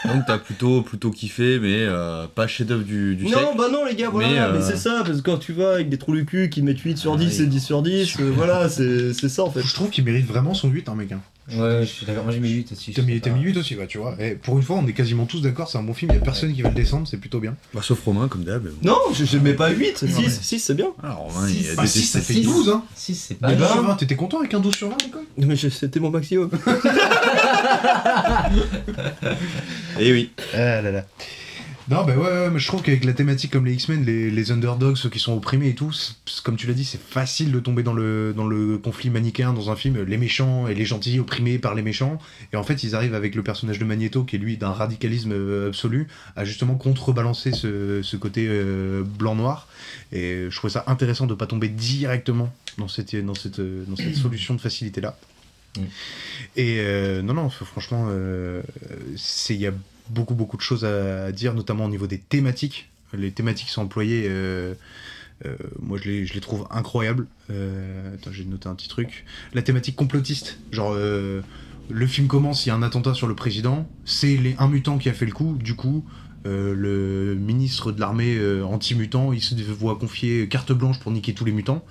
Donc 0.07 0.25
t'as 0.27 0.39
plutôt, 0.39 0.83
plutôt 0.83 1.11
kiffé, 1.11 1.59
mais 1.61 1.79
euh, 1.81 2.27
pas 2.35 2.47
chef-d'œuvre 2.47 2.85
du, 2.85 3.17
du 3.17 3.25
Non, 3.25 3.31
siècle. 3.31 3.47
bah 3.59 3.69
non, 3.71 3.85
les 3.85 3.95
gars, 3.95 4.11
voilà, 4.11 4.29
Mais, 4.29 4.35
mais, 4.59 4.65
euh, 4.65 4.69
c'est 4.69 4.77
ça, 4.77 5.03
parce 5.05 5.19
que 5.21 5.23
quand 5.31 5.39
tu 5.39 5.53
vas 5.53 5.75
avec 5.75 5.89
des 5.89 5.99
trous 5.99 6.15
du 6.15 6.25
cul 6.25 6.49
qui 6.51 6.63
mettent 6.63 6.81
8 6.81 6.97
sur 6.99 7.15
Ah 7.15 7.17
10 7.19 7.39
oui. 7.39 7.45
et 7.45 7.47
10 7.47 7.61
sur 7.61 7.83
10, 7.83 8.17
euh, 8.21 8.33
voilà, 8.37 8.69
c'est 8.69 9.13
c'est 9.13 9.29
ça 9.29 9.45
en 9.45 9.51
fait. 9.51 9.63
Je 9.63 9.75
trouve 9.75 9.91
qu'il 9.91 10.05
mérite 10.05 10.27
vraiment 10.27 10.55
son 10.55 10.69
8, 10.69 10.89
hein, 10.89 10.95
mec. 10.95 11.13
hein. 11.13 11.21
Ouais, 11.49 11.83
je 11.83 11.87
suis 11.87 12.05
d'accord. 12.07 12.25
Moi 12.25 12.33
j'ai 12.33 12.41
mis 12.41 12.51
8 12.51 12.73
aussi. 12.73 12.93
T'as 12.93 13.03
mis, 13.03 13.21
t'as 13.21 13.31
mis 13.31 13.41
8 13.43 13.57
aussi, 13.59 13.77
ouais, 13.77 13.87
tu 13.87 13.99
vois. 13.99 14.17
Et 14.19 14.31
pour 14.35 14.57
une 14.57 14.65
fois, 14.65 14.77
on 14.83 14.87
est 14.89 14.93
quasiment 14.93 15.27
tous 15.27 15.41
d'accord, 15.43 15.71
c'est 15.71 15.79
un 15.79 15.85
bon 15.85 15.95
film, 15.95 16.11
il 16.13 16.17
y 16.17 16.19
a 16.19 16.21
personne 16.21 16.53
qui 16.53 16.61
va 16.63 16.71
le 16.71 16.75
descendre, 16.75 17.07
c'est 17.09 17.19
plutôt 17.19 17.39
bien. 17.39 17.55
Bah, 17.73 17.83
sauf 17.85 18.03
Romain, 18.05 18.27
comme 18.27 18.43
d'hab. 18.43 18.65
mais 18.65 18.71
bon. 18.71 18.77
Non, 18.91 18.99
je, 19.15 19.25
je 19.25 19.39
mets 19.39 19.53
pas 19.55 19.71
8, 19.71 20.03
Non, 20.03 20.09
6, 20.09 20.23
mais- 20.23 20.29
6 20.29 20.59
c'est 20.59 20.75
bien. 20.75 20.89
Ah, 21.05 21.13
Romain, 21.13 21.49
il 21.49 21.71
a 21.71 21.75
Bah, 21.77 21.83
détesté. 21.83 22.01
si, 22.01 22.07
ça 22.07 22.21
fait 22.21 22.35
six. 22.35 22.43
12, 22.43 22.69
hein. 22.71 22.83
6, 22.97 23.15
c'est 23.15 23.41
Bah, 23.41 23.49
pas 23.51 23.55
12 23.55 23.67
sur 23.69 23.77
mal. 23.77 23.87
20, 23.93 23.95
t'étais 23.97 24.17
content 24.17 24.41
avec 24.41 24.55
un 24.55 24.59
12 24.61 24.75
sur 24.75 24.89
20, 24.89 24.97
Nicole 25.05 25.23
Mais 25.39 25.55
c'était 25.57 26.01
mon 26.01 26.11
maximum. 26.11 26.51
Eh 29.99 30.13
oui. 30.13 30.31
Ah. 30.55 30.83
Non, 31.89 32.05
bah 32.05 32.17
ouais, 32.17 32.17
ouais, 32.17 32.51
mais 32.51 32.59
je 32.59 32.67
trouve 32.67 32.83
qu'avec 32.83 33.05
la 33.05 33.13
thématique 33.13 33.53
comme 33.53 33.65
les 33.65 33.75
X-Men, 33.75 34.05
les, 34.05 34.51
underdogs, 34.51 34.97
ceux 34.97 35.09
qui 35.09 35.21
sont 35.21 35.35
opprimés 35.35 35.69
et 35.69 35.75
tout, 35.77 35.93
comme 36.43 36.57
tu 36.57 36.67
l'as 36.67 36.75
dit, 36.75 36.85
c'est 36.85 37.01
facile 37.01 37.53
de 37.53 37.61
tomber 37.61 37.85
dans 37.85 37.93
le, 37.93 38.35
dans 38.37 38.49
le 38.49 38.77
conflit 38.77 39.09
manichéen 39.09 39.53
dans 39.53 39.71
un 39.71 39.77
film, 39.77 40.03
les 40.03 40.17
méchants 40.17 40.67
et 40.67 40.75
les 40.75 40.85
gentils 40.85 41.21
opprimés 41.21 41.59
par 41.59 41.77
les 41.77 41.83
méchants. 41.83 42.19
Et 42.53 42.57
en 42.57 42.65
fait, 42.65 42.83
ils 42.83 42.97
arrivent 42.97 43.15
avec 43.15 43.37
le 43.37 43.45
personnage 43.45 43.79
de 43.79 43.85
Magneto, 43.85 44.25
qui 44.25 44.35
est 44.35 44.41
lui 44.41 44.57
d'un 44.57 44.73
radicalisme 44.73 45.31
euh, 45.33 45.69
absolu, 45.69 46.09
à 46.35 46.45
justement 46.45 46.75
contrebalancer 46.75 47.53
ce, 47.53 48.03
ce 48.03 48.17
côté 48.17 48.47
euh, 48.49 49.05
blanc-noir. 49.05 49.69
Et 50.11 50.49
je 50.51 50.57
trouvais 50.57 50.73
ça 50.73 50.83
intéressant 50.89 51.29
de 51.29 51.35
pas 51.35 51.47
tomber 51.47 51.69
directement 51.69 52.53
dans 52.79 52.89
cette, 52.89 53.15
dans 53.15 53.37
cette, 53.37 53.61
dans 53.61 53.97
cette 53.97 54.17
solution 54.17 54.55
de 54.55 54.61
facilité-là. 54.61 55.17
Mm. 55.79 55.85
Et 56.57 56.79
euh, 56.81 57.23
non, 57.23 57.35
non, 57.35 57.51
franchement, 57.51 58.07
euh, 58.11 58.63
il 59.51 59.57
y 59.57 59.67
a 59.67 59.73
beaucoup, 60.11 60.35
beaucoup 60.35 60.57
de 60.57 60.63
choses 60.63 60.85
à, 60.85 61.33
dire, 61.33 61.55
notamment 61.55 61.85
au 61.85 61.89
niveau 61.89 62.07
des 62.07 62.19
thématiques. 62.19 62.89
Les 63.13 63.31
thématiques 63.31 63.69
sont 63.69 63.83
employées, 63.83 64.27
euh, 64.29 64.75
moi 65.81 65.99
je 66.03 66.11
les, 66.11 66.27
je 66.27 66.35
les 66.35 66.41
trouve 66.41 66.67
incroyables. 66.71 67.27
Attends, 67.49 68.33
j'ai 68.33 68.45
noté 68.45 68.69
un 68.69 68.75
petit 68.75 68.89
truc. 68.89 69.25
La 69.55 69.63
thématique 69.63 69.97
complotiste, 69.97 70.59
genre 70.73 70.95
le 70.95 72.07
film 72.09 72.27
commence, 72.27 72.67
il 72.67 72.71
y 72.71 72.73
a 72.73 72.75
un 72.75 72.83
attentat 72.83 73.15
sur 73.15 73.29
le 73.29 73.37
président, 73.37 73.89
c'est 74.05 74.57
un 74.59 74.69
mutant 74.69 74.99
qui 74.99 75.09
a 75.09 75.13
fait 75.13 75.27
le 75.27 75.33
coup, 75.33 75.57
du 75.59 75.75
coup. 75.75 76.05
le 76.45 77.37
ministre 77.39 77.93
de 77.93 78.01
l'armée 78.01 78.39
anti-mutant, 78.63 79.33
il 79.33 79.41
se 79.41 79.55
voit 79.55 79.97
confier 79.97 80.49
carte 80.49 80.73
blanche 80.73 80.99
pour 80.99 81.13
niquer 81.13 81.33
tous 81.33 81.45
les 81.45 81.53
mutants. 81.53 81.85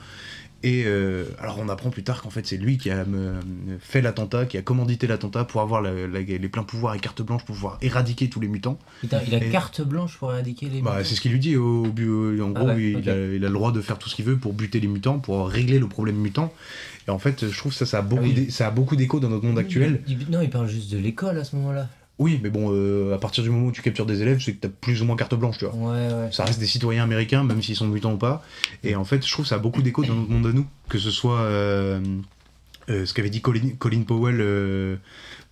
Et 0.68 0.84
euh, 0.88 1.26
alors 1.40 1.60
on 1.60 1.70
apprend 1.70 1.92
plus 1.92 2.02
tard 2.04 2.24
qu'en 2.24 2.32
fait 2.32 2.48
c'est 2.48 2.58
lui 2.58 2.80
qui 2.80 2.90
a 2.90 3.06
euh, 3.08 3.40
fait 3.80 4.02
l'attentat, 4.02 4.48
qui 4.48 4.58
a 4.58 4.64
commandité 4.64 5.06
l'attentat 5.06 5.44
pour 5.46 5.62
avoir 5.62 5.80
la- 5.80 6.08
la- 6.08 6.22
les 6.22 6.50
pleins 6.50 6.64
pouvoirs 6.64 6.96
et 6.96 7.00
carte 7.00 7.22
blanche 7.22 7.46
pour 7.46 7.54
pouvoir 7.54 7.78
éradiquer 7.84 8.30
tous 8.30 8.40
les 8.40 8.48
mutants. 8.48 8.80
Putain, 9.02 9.22
il 9.28 9.36
a 9.36 9.46
Et- 9.46 9.50
carte 9.52 9.82
blanche 9.82 10.18
pour 10.18 10.32
éradiquer 10.34 10.66
les. 10.70 10.82
Bah, 10.82 10.94
mutants. 10.96 11.04
c'est 11.08 11.14
ce 11.14 11.22
qu'il 11.22 11.34
lui 11.34 11.40
dit 11.40 11.56
au, 11.56 11.86
euh, 11.86 12.42
En 12.42 12.50
Ah 12.56 12.60
gros, 12.60 12.68
ouais, 12.70 12.92
il, 13.00 13.10
a, 13.10 13.16
il 13.36 13.46
a 13.46 13.48
le 13.48 13.54
droit 13.54 13.72
de 13.72 13.80
faire 13.80 14.00
tout 14.00 14.10
ce 14.10 14.16
qu'il 14.16 14.26
veut 14.26 14.38
pour 14.38 14.54
buter 14.54 14.80
les 14.80 14.88
mutants, 14.88 15.20
pour 15.20 15.48
régler 15.48 15.78
le 15.78 15.88
problème 15.88 16.16
mutant. 16.16 16.52
Et 17.08 17.12
en 17.12 17.20
fait, 17.20 17.48
je 17.48 17.56
trouve 17.56 17.72
que 17.72 17.78
ça, 17.78 17.86
ça 17.86 18.00
a 18.00 18.02
beaucoup, 18.02 18.24
Ah 18.26 18.28
oui. 18.28 18.34
d'é- 18.34 18.50
ça 18.50 18.66
a 18.66 18.72
beaucoup 18.72 18.96
d'écho 18.96 19.20
dans 19.20 19.30
notre 19.30 19.46
monde 19.46 19.60
actuel. 19.60 20.02
Il- 20.08 20.18
Non, 20.32 20.42
il 20.42 20.50
parle 20.50 20.68
juste 20.68 20.92
de 20.92 20.98
l'école 20.98 21.38
à 21.38 21.44
ce 21.44 21.56
moment-là. 21.58 21.88
Oui, 22.18 22.40
mais 22.42 22.50
bon, 22.50 22.70
euh, 22.72 23.14
à 23.14 23.18
partir 23.18 23.44
du 23.44 23.50
moment 23.50 23.68
où 23.68 23.72
tu 23.72 23.82
captures 23.82 24.06
des 24.06 24.22
élèves, 24.22 24.42
c'est 24.42 24.54
que 24.54 24.62
t'as 24.62 24.70
plus 24.70 25.02
ou 25.02 25.06
moins 25.06 25.18
carte 25.18 25.36
blanche, 25.36 25.58
tu 25.58 25.66
vois. 25.66 25.76
Ouais, 25.76 26.14
ouais. 26.14 26.32
Ça 26.32 26.46
reste 26.46 26.60
des 26.60 26.66
citoyens 26.66 27.04
américains, 27.04 27.44
même 27.44 27.62
s'ils 27.62 27.76
sont 27.76 27.88
mutants 27.88 28.14
ou 28.14 28.18
pas. 28.18 28.42
Et 28.84 28.96
en 28.96 29.04
fait, 29.04 29.26
je 29.26 29.32
trouve 29.32 29.44
que 29.44 29.50
ça 29.50 29.56
a 29.56 29.60
beaucoup 29.60 29.82
d'écho 29.82 30.04
dans 30.04 30.16
notre 30.16 30.32
monde 30.32 30.48
à 30.48 30.54
nous. 30.54 30.66
Que 30.88 30.98
ce 30.98 31.12
soit 31.12 31.42
euh, 31.42 32.00
euh, 32.90 33.06
ce 33.06 33.14
qu'avait 33.14 33.30
dit 33.30 33.42
Colin, 33.42 33.72
Colin 33.78 34.04
Powell 34.04 34.40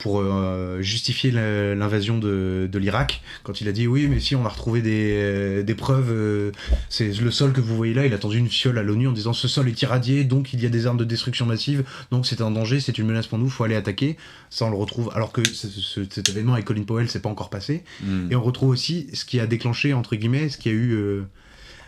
pour 0.03 0.19
euh, 0.19 0.81
justifier 0.81 1.31
l'invasion 1.31 2.17
de, 2.17 2.67
de 2.69 2.77
l'Irak, 2.77 3.21
quand 3.43 3.61
il 3.61 3.69
a 3.69 3.71
dit 3.71 3.87
oui, 3.87 4.07
mais 4.09 4.19
si 4.19 4.35
on 4.35 4.45
a 4.45 4.49
retrouvé 4.49 4.81
des, 4.81 5.11
euh, 5.15 5.63
des 5.63 5.75
preuves, 5.75 6.11
euh, 6.11 6.51
c'est 6.89 7.07
le 7.21 7.31
sol 7.31 7.53
que 7.53 7.61
vous 7.61 7.75
voyez 7.77 7.93
là, 7.93 8.05
il 8.05 8.13
a 8.13 8.17
tendu 8.17 8.37
une 8.37 8.49
fiole 8.49 8.77
à 8.77 8.83
l'ONU 8.83 9.07
en 9.07 9.13
disant 9.13 9.31
ce 9.31 9.47
sol 9.47 9.69
est 9.69 9.81
irradié, 9.81 10.25
donc 10.25 10.51
il 10.51 10.61
y 10.61 10.65
a 10.65 10.69
des 10.69 10.87
armes 10.87 10.97
de 10.97 11.05
destruction 11.05 11.45
massive, 11.45 11.85
donc 12.11 12.27
c'est 12.27 12.41
un 12.41 12.51
danger, 12.51 12.81
c'est 12.81 12.97
une 12.97 13.07
menace 13.07 13.27
pour 13.27 13.37
nous, 13.37 13.49
faut 13.49 13.63
aller 13.63 13.75
attaquer. 13.77 14.17
Ça, 14.49 14.65
on 14.65 14.69
le 14.71 14.75
retrouve. 14.75 15.09
Alors 15.15 15.31
que 15.31 15.41
ce- 15.47 15.69
ce- 15.69 16.01
cet 16.09 16.27
événement 16.27 16.53
avec 16.53 16.65
Colin 16.65 16.83
Powell, 16.83 17.07
c'est 17.09 17.21
pas 17.21 17.29
encore 17.29 17.49
passé. 17.49 17.83
Mm. 18.03 18.31
Et 18.31 18.35
on 18.35 18.43
retrouve 18.43 18.69
aussi 18.71 19.07
ce 19.13 19.23
qui 19.23 19.39
a 19.39 19.47
déclenché, 19.47 19.93
entre 19.93 20.17
guillemets, 20.17 20.49
ce 20.49 20.57
qui 20.57 20.67
a 20.67 20.73
eu 20.73 20.91
euh, 20.95 21.21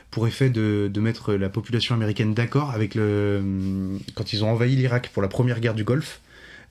pour 0.09 0.25
effet 0.25 0.49
de, 0.49 0.89
de 0.91 0.99
mettre 1.01 1.33
la 1.33 1.49
population 1.49 1.93
américaine 1.95 2.33
d'accord 2.33 2.71
avec 2.71 2.95
le. 2.95 3.43
Quand 4.13 4.31
ils 4.31 4.43
ont 4.45 4.49
envahi 4.51 4.77
l'Irak 4.77 5.09
pour 5.13 5.21
la 5.21 5.27
première 5.27 5.59
guerre 5.59 5.73
du 5.73 5.83
Golfe, 5.83 6.21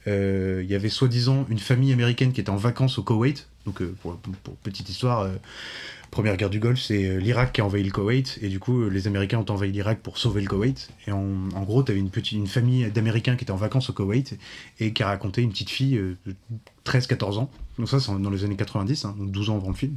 il 0.07 0.66
y 0.66 0.74
avait 0.74 0.88
soi-disant 0.88 1.46
une 1.48 1.59
famille 1.59 1.92
américaine 1.92 2.32
qui 2.32 2.40
était 2.40 2.50
en 2.50 2.57
vacances 2.57 2.98
au 2.98 3.02
Koweït. 3.02 3.48
Donc, 3.66 3.80
euh, 3.80 3.94
pour, 4.02 4.18
petite 4.62 4.88
histoire, 4.90 5.20
euh, 5.20 5.30
première 6.14 6.36
guerre 6.36 6.50
du 6.50 6.61
Golfe, 6.61 6.80
c'est 6.80 7.09
euh, 7.09 7.18
l'Irak 7.18 7.52
qui 7.52 7.61
a 7.61 7.64
envahi 7.64 7.82
le 7.82 7.90
Koweït. 7.90 8.38
Et 8.40 8.48
du 8.48 8.61
coup, 8.61 8.82
euh, 8.82 8.88
les 8.88 9.09
Américains 9.09 9.38
ont 9.38 9.50
envahi 9.50 9.72
l'Irak 9.72 9.98
pour 9.98 10.16
sauver 10.16 10.40
le 10.40 10.46
Koweït. 10.46 10.88
Et 11.09 11.12
en, 11.12 11.24
en 11.55 11.62
gros, 11.62 11.82
tu 11.82 11.90
avais 11.90 12.00
une, 12.00 12.09
petite, 12.09 12.38
une 12.38 12.46
famille 12.46 12.88
d'Américains 12.90 13.34
qui 13.34 13.42
étaient 13.42 13.50
en 13.50 13.57
vacances 13.57 13.90
au 13.90 13.92
Koweït 13.92 14.38
et 14.78 14.92
qui 14.92 15.02
a 15.02 15.09
raconté 15.09 15.42
une 15.42 15.50
petite 15.50 15.70
fille 15.70 15.96
euh, 15.96 16.16
de 16.24 16.34
13-14 16.86 17.38
ans. 17.38 17.50
Donc, 17.78 17.88
ça, 17.88 17.98
c'est 17.98 18.12
dans 18.12 18.30
les 18.30 18.44
années 18.44 18.57
90, 18.57 19.05
hein, 19.05 19.16
donc 19.18 19.32
12 19.32 19.50
ans 19.50 19.57
avant 19.57 19.68
le 19.68 19.74
film 19.74 19.96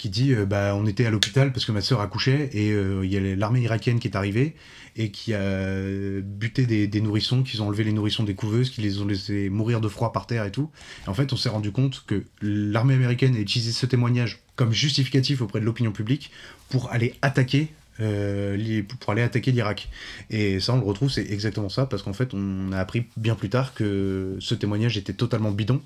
qui 0.00 0.08
dit 0.08 0.32
euh, 0.32 0.46
bah 0.46 0.74
on 0.74 0.86
était 0.86 1.04
à 1.04 1.10
l'hôpital 1.10 1.52
parce 1.52 1.66
que 1.66 1.72
ma 1.72 1.82
sœur 1.82 2.00
accouchait 2.00 2.48
et 2.54 2.72
euh, 2.72 3.04
il 3.04 3.12
y 3.12 3.18
a 3.18 3.36
l'armée 3.36 3.60
irakienne 3.60 4.00
qui 4.00 4.08
est 4.08 4.16
arrivée 4.16 4.56
et 4.96 5.10
qui 5.10 5.34
a 5.34 5.82
buté 6.22 6.66
des, 6.66 7.00
nourrissons, 7.00 7.42
qu'ils 7.42 7.62
ont 7.62 7.68
enlevé 7.68 7.84
les 7.84 7.92
nourrissons 7.92 8.24
des 8.24 8.34
couveuses, 8.34 8.70
qui 8.70 8.80
les 8.80 9.00
ont 9.00 9.06
laissés 9.06 9.48
mourir 9.48 9.80
de 9.80 9.88
froid 9.88 10.12
par 10.12 10.26
terre 10.26 10.44
et 10.44 10.50
tout. 10.50 10.68
Et 11.06 11.08
en 11.08 11.14
fait, 11.14 11.32
on 11.32 11.36
s'est 11.36 11.48
rendu 11.48 11.70
compte 11.70 12.02
que 12.06 12.24
l'armée 12.42 12.94
américaine 12.94 13.36
a 13.36 13.38
utilisé 13.38 13.70
ce 13.70 13.86
témoignage 13.86 14.40
comme 14.56 14.72
justificatif 14.72 15.42
auprès 15.42 15.60
de 15.60 15.64
l'opinion 15.64 15.92
publique 15.92 16.32
pour 16.70 16.90
aller 16.90 17.14
attaquer. 17.22 17.68
euh, 18.00 18.82
pour 18.98 19.12
aller 19.12 19.22
attaquer 19.22 19.52
l'Irak. 19.52 19.90
Et 20.28 20.58
ça, 20.58 20.72
on 20.72 20.78
le 20.78 20.84
retrouve, 20.84 21.10
c'est 21.10 21.30
exactement 21.30 21.68
ça, 21.68 21.86
parce 21.86 22.02
qu'en 22.02 22.14
fait, 22.14 22.34
on 22.34 22.72
a 22.72 22.78
appris 22.78 23.04
bien 23.16 23.34
plus 23.34 23.50
tard 23.50 23.74
que 23.74 24.36
ce 24.40 24.54
témoignage 24.54 24.96
était 24.96 25.12
totalement 25.12 25.52
bidon. 25.52 25.80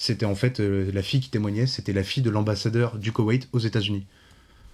C'était 0.00 0.24
en 0.24 0.34
fait 0.34 0.60
euh, 0.60 0.90
la 0.94 1.02
fille 1.02 1.20
qui 1.20 1.28
témoignait, 1.28 1.66
c'était 1.66 1.92
la 1.92 2.02
fille 2.02 2.22
de 2.22 2.30
l'ambassadeur 2.30 2.96
du 2.96 3.12
Koweït 3.12 3.50
aux 3.52 3.58
États-Unis. 3.58 4.06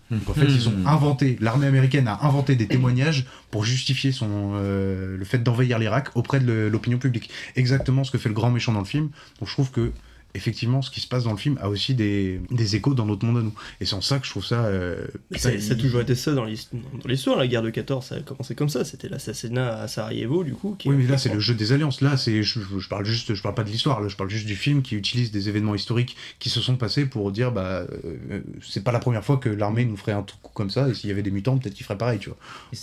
Donc 0.08 0.30
en 0.30 0.34
fait, 0.34 0.46
ils 0.46 0.68
ont 0.68 0.86
inventé, 0.86 1.36
l'armée 1.40 1.66
américaine 1.66 2.06
a 2.06 2.24
inventé 2.24 2.54
des 2.54 2.68
témoignages 2.68 3.26
pour 3.50 3.64
justifier 3.64 4.12
son, 4.12 4.52
euh, 4.54 5.16
le 5.16 5.24
fait 5.24 5.38
d'envahir 5.38 5.80
l'Irak 5.80 6.10
auprès 6.14 6.38
de 6.38 6.68
l'opinion 6.70 6.98
publique. 6.98 7.28
Exactement 7.56 8.04
ce 8.04 8.12
que 8.12 8.18
fait 8.18 8.28
le 8.28 8.36
grand 8.36 8.52
méchant 8.52 8.72
dans 8.72 8.78
le 8.78 8.84
film. 8.84 9.08
Donc 9.40 9.48
je 9.48 9.52
trouve 9.52 9.72
que 9.72 9.90
effectivement, 10.37 10.82
ce 10.82 10.91
qui 10.91 11.01
se 11.01 11.09
passe 11.09 11.24
dans 11.24 11.32
le 11.32 11.37
film 11.39 11.59
a 11.61 11.68
aussi 11.68 11.95
des, 11.95 12.41
des 12.51 12.76
échos 12.76 12.95
dans 12.95 13.07
notre 13.07 13.24
monde 13.24 13.39
à 13.39 13.43
nous. 13.43 13.55
Et 13.80 13.87
c'est 13.87 13.95
en 13.95 14.01
ça 14.01 14.18
que 14.18 14.26
je 14.26 14.30
trouve 14.30 14.45
ça. 14.45 14.64
euh, 14.66 15.07
ça, 15.37 15.49
a 15.49 15.74
toujours 15.74 16.01
été 16.01 16.14
ça 16.14 16.32
dans 16.34 16.45
l'his- 16.45 16.68
dans 16.72 17.09
l'histoire, 17.09 17.37
la 17.39 17.47
guerre 17.47 17.62
de 17.62 17.70
14, 17.70 18.05
ça 18.07 18.14
a 18.16 18.20
commencé 18.20 18.55
comme 18.55 18.68
ça, 18.68 18.84
c'était 18.84 19.09
l'assassinat 19.09 19.80
à 19.80 19.89
Sarajevo 19.89 20.45
du 20.45 20.53
coup. 20.55 20.76
qui- 20.78 20.89
Oui, 20.89 20.97
mais 20.97 21.07
là, 21.07 21.18
c'est 21.18 21.32
le 21.32 21.41
jeu 21.41 21.55
des 21.55 21.72
alliances. 21.72 22.01
Là, 22.01 22.16
c'est, 22.16 22.43
je, 22.43 22.61
je- 22.78 22.89
parle 22.89 23.05
juste, 23.05 23.34
je 23.34 23.43
parle 23.43 23.55
pas 23.55 23.64
de 23.64 23.70
l'histoire. 23.70 24.01
Là, 24.01 24.09
je 24.09 24.16
parle 24.16 24.30
juste 24.30 24.47
du 24.47 24.55
film 24.57 24.82
qui 24.82 24.95
utilise 24.95 25.30
des 25.30 25.49
événements 25.49 25.74
historiques 25.74 26.16
qui 26.39 26.51
se 26.51 26.61
sont 26.61 26.76
passés 26.76 27.07
pour 27.07 27.32
dire, 27.32 27.51
bah, 27.53 27.87
euh, 28.30 28.41
c'est 28.62 28.84
pas 28.84 28.93
la 28.93 28.99
première 28.99 29.24
fois 29.24 29.37
que 29.39 29.49
l'armée 29.49 29.84
nous 29.84 29.97
ferait 29.97 30.12
un 30.12 30.22
truc 30.22 30.41
comme 30.55 30.70
ça. 30.70 30.89
Et 30.89 30.95
s'il 30.95 31.09
y 31.09 31.12
avait 31.12 31.22
des 31.22 31.30
mutants, 31.30 31.57
peut-être 31.59 31.74
qu'ils 31.74 31.84
feraient 31.87 31.99
pareil, 31.99 32.18
tu 32.18 32.28
vois. 32.28 32.39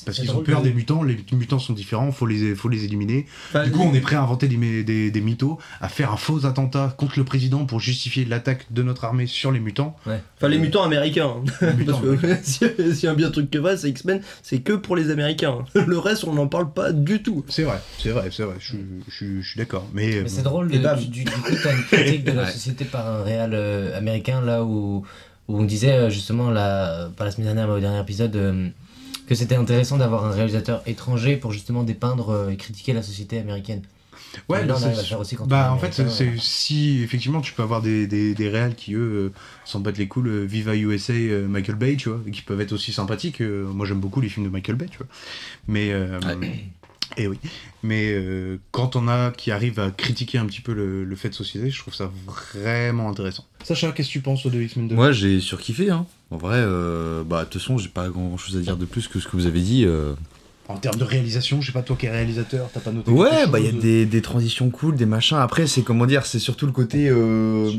Parce 0.06 0.18
qu'ils 0.20 0.32
ont 0.32 0.41
peur 0.43 0.62
de- 0.62 0.68
des 0.70 0.74
mutants. 0.74 1.04
Les 1.04 1.18
mutants 1.34 1.60
sont 1.60 1.74
différents. 1.74 2.12
Faut 2.12 2.26
les, 2.26 2.56
faut 2.56 2.70
les 2.70 2.84
éliminer. 2.86 3.26
Enfin, 3.49 3.64
du 3.66 3.72
coup, 3.72 3.82
on 3.82 3.93
est 3.93 3.99
prêt 4.01 4.16
à 4.16 4.22
inventer 4.24 4.47
des, 4.47 4.84
des, 4.84 5.12
des 5.12 5.22
mythos, 5.22 5.58
à 5.82 5.89
faire 5.89 6.12
un 6.12 6.18
faux 6.18 6.45
attentat 6.45 6.93
contre 6.97 7.18
le 7.20 7.26
président 7.26 7.42
pour 7.49 7.79
justifier 7.79 8.25
l'attaque 8.25 8.65
de 8.71 8.83
notre 8.83 9.05
armée 9.05 9.27
sur 9.27 9.51
les 9.51 9.59
mutants. 9.59 9.95
Ouais. 10.05 10.19
Enfin, 10.37 10.47
les 10.47 10.57
mutants 10.57 10.83
américains. 10.83 11.35
hein. 11.61 11.67
Les 11.67 11.73
mutants, 11.73 12.01
Parce 12.21 12.57
que 12.59 12.93
s'il 12.93 13.03
y 13.03 13.07
a 13.07 13.11
un 13.11 13.15
bien 13.15 13.29
truc 13.31 13.49
que 13.51 13.57
va, 13.57 13.75
c'est 13.77 13.89
X-Men, 13.89 14.21
c'est 14.41 14.59
que 14.59 14.73
pour 14.73 14.95
les 14.95 15.09
Américains. 15.11 15.59
hein. 15.75 15.83
Le 15.87 15.97
reste, 15.99 16.23
on 16.25 16.33
n'en 16.33 16.47
parle 16.47 16.71
pas 16.73 16.91
du 16.91 17.21
tout. 17.21 17.43
C'est 17.49 17.63
vrai, 17.63 17.79
c'est 17.99 18.09
vrai, 18.11 18.29
c'est 18.31 18.43
vrai. 18.43 18.55
Je, 18.59 18.65
suis- 18.67 18.85
je, 19.09 19.15
suis- 19.15 19.41
je 19.43 19.47
suis 19.49 19.57
d'accord. 19.57 19.87
Mais, 19.93 20.07
Mais 20.07 20.15
euh, 20.17 20.23
c'est 20.27 20.43
drôle, 20.43 20.73
Et 20.73 20.79
bam. 20.79 20.97
du, 20.99 21.07
du, 21.07 21.23
du 21.23 21.31
coup, 21.31 21.51
t'as 21.61 21.75
une 21.75 21.83
critique 21.83 22.23
de 22.25 22.31
la 22.31 22.47
société 22.51 22.85
par 22.85 23.07
un 23.07 23.23
réal 23.23 23.51
euh, 23.53 23.97
américain, 23.97 24.41
là 24.41 24.63
où, 24.63 25.03
où 25.47 25.57
on 25.59 25.63
disait 25.63 25.91
euh, 25.93 26.09
justement, 26.09 26.49
la, 26.49 27.09
pas 27.15 27.25
la 27.25 27.31
semaine 27.31 27.47
dernière, 27.47 27.67
mais 27.67 27.73
au 27.75 27.79
dernier 27.79 27.99
épisode, 28.01 28.35
euh, 28.35 28.69
que 29.27 29.35
c'était 29.35 29.55
intéressant 29.55 29.97
d'avoir 29.97 30.25
un 30.25 30.31
réalisateur 30.31 30.81
étranger 30.85 31.37
pour 31.37 31.51
justement 31.53 31.83
dépeindre 31.83 32.29
euh, 32.31 32.49
et 32.49 32.57
critiquer 32.57 32.93
la 32.93 33.01
société 33.03 33.39
américaine. 33.39 33.81
Ouais, 34.49 34.59
Ouais, 34.59 34.65
là, 34.65 34.73
on 34.75 34.77
c'est- 34.79 34.86
arrive 34.86 34.99
à 34.99 35.03
faire 35.03 35.19
aussi 35.19 35.36
quand 35.36 35.43
on 35.43 35.47
bah 35.47 35.71
en 35.71 35.77
fait, 35.77 35.93
c'est 35.93 36.01
américain, 36.03 36.25
c'est- 36.38 36.41
si 36.41 37.01
effectivement 37.03 37.41
tu 37.41 37.53
peux 37.53 37.63
avoir 37.63 37.81
des, 37.81 38.07
des, 38.07 38.34
des 38.34 38.49
réals 38.49 38.75
qui 38.75 38.93
eux 38.95 38.99
euh, 38.99 39.29
s'en 39.65 39.79
battent 39.79 39.97
les 39.97 40.07
couilles, 40.07 40.27
euh, 40.29 40.43
Viva 40.45 40.75
USA, 40.75 41.13
euh, 41.13 41.47
Michael 41.47 41.75
Bay, 41.75 41.95
tu 41.97 42.09
vois, 42.09 42.19
et 42.27 42.31
qui 42.31 42.41
peuvent 42.41 42.61
être 42.61 42.73
aussi 42.73 42.91
sympathiques. 42.93 43.41
moi 43.41 43.86
j'aime 43.86 43.99
beaucoup 43.99 44.21
les 44.21 44.29
films 44.29 44.45
de 44.45 44.51
Michael 44.51 44.75
Bay, 44.75 44.88
tu 44.89 44.97
vois. 44.97 45.07
Mais 45.67 45.91
euh, 45.91 46.19
et 47.17 47.27
oui, 47.27 47.38
mais 47.84 48.11
euh, 48.13 48.57
quand 48.71 48.95
on 48.95 49.07
a 49.07 49.29
qui 49.31 49.51
arrive 49.51 49.79
à 49.79 49.91
critiquer 49.91 50.39
un 50.39 50.45
petit 50.47 50.61
peu 50.61 50.73
le, 50.73 51.03
le 51.03 51.15
fait 51.15 51.29
de 51.29 51.36
société, 51.36 51.69
je 51.69 51.77
trouve 51.79 51.93
ça 51.93 52.09
vraiment 52.55 53.09
intéressant. 53.09 53.45
Sacha, 53.63 53.91
qu'est-ce 53.91 54.07
que 54.07 54.13
tu 54.13 54.21
penses 54.21 54.47
de 54.47 54.59
X-Men 54.61 54.88
2 54.88 54.95
Moi, 54.95 55.11
j'ai 55.11 55.39
surkiffé. 55.39 55.89
Hein. 55.91 56.05
En 56.31 56.38
vrai, 56.38 56.57
euh, 56.57 57.23
bah, 57.23 57.41
de 57.45 57.49
toute 57.49 57.61
façon, 57.61 57.77
j'ai 57.77 57.89
pas 57.89 58.09
grand 58.09 58.36
chose 58.38 58.57
à 58.57 58.61
dire 58.61 58.77
de 58.77 58.86
plus 58.86 59.07
que 59.07 59.19
ce 59.19 59.27
que 59.27 59.38
vous 59.38 59.45
avez 59.45 59.61
dit. 59.61 59.86
euh. 59.86 60.13
En 60.70 60.78
termes 60.78 60.95
de 60.97 61.03
réalisation, 61.03 61.59
je 61.61 61.68
sais 61.68 61.72
pas 61.74 61.82
toi 61.82 61.97
qui 61.99 62.05
es 62.05 62.09
réalisateur, 62.09 62.70
t'as 62.74 62.80
pas 62.80 62.91
noté 62.91 63.11
Ouais, 63.11 63.47
bah 63.47 63.59
il 63.59 63.66
y 63.66 63.70
a 63.70 63.72
des, 63.74 64.05
des 64.05 64.22
transitions 64.22 64.70
cool, 64.70 64.95
des 64.95 65.05
machins. 65.05 65.38
Après, 65.38 65.68
c'est 65.68 65.82
comment 65.82 66.05
dire, 66.05 66.26
c'est 66.26 66.39
surtout 66.39 66.66
le 66.66 66.72
côté, 66.72 67.09
euh, 67.09 67.70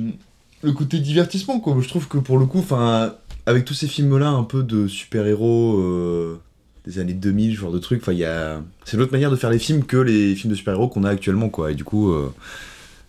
le 0.63 0.73
côté 0.73 0.99
divertissement 0.99 1.61
quoi. 1.61 1.75
Je 1.81 1.89
trouve 1.89 2.09
que 2.09 2.19
pour 2.19 2.39
le 2.39 2.45
coup, 2.45 2.59
enfin, 2.59 3.15
avec 3.47 3.65
tous 3.65 3.73
ces 3.75 3.89
films-là, 3.89 4.29
un 4.29 4.45
peu 4.45 4.63
de 4.63 4.87
super-héros 4.87 5.81
euh, 5.81 6.39
des 6.87 6.99
années 6.99 7.15
2000, 7.15 7.55
ce 7.55 7.61
genre 7.61 7.73
de 7.73 7.79
trucs, 7.79 8.03
enfin, 8.03 8.13
il 8.13 8.19
y 8.19 8.25
a, 8.27 8.61
c'est 8.85 8.99
l'autre 8.99 9.13
manière 9.13 9.31
de 9.31 9.37
faire 9.37 9.51
les 9.51 9.59
films 9.59 9.85
que 9.85 9.97
les 9.97 10.35
films 10.35 10.51
de 10.51 10.57
super-héros 10.57 10.89
qu'on 10.89 11.05
a 11.05 11.11
actuellement 11.11 11.49
quoi. 11.49 11.73
Et 11.73 11.75
du 11.75 11.85
coup, 11.85 12.13
euh, 12.13 12.31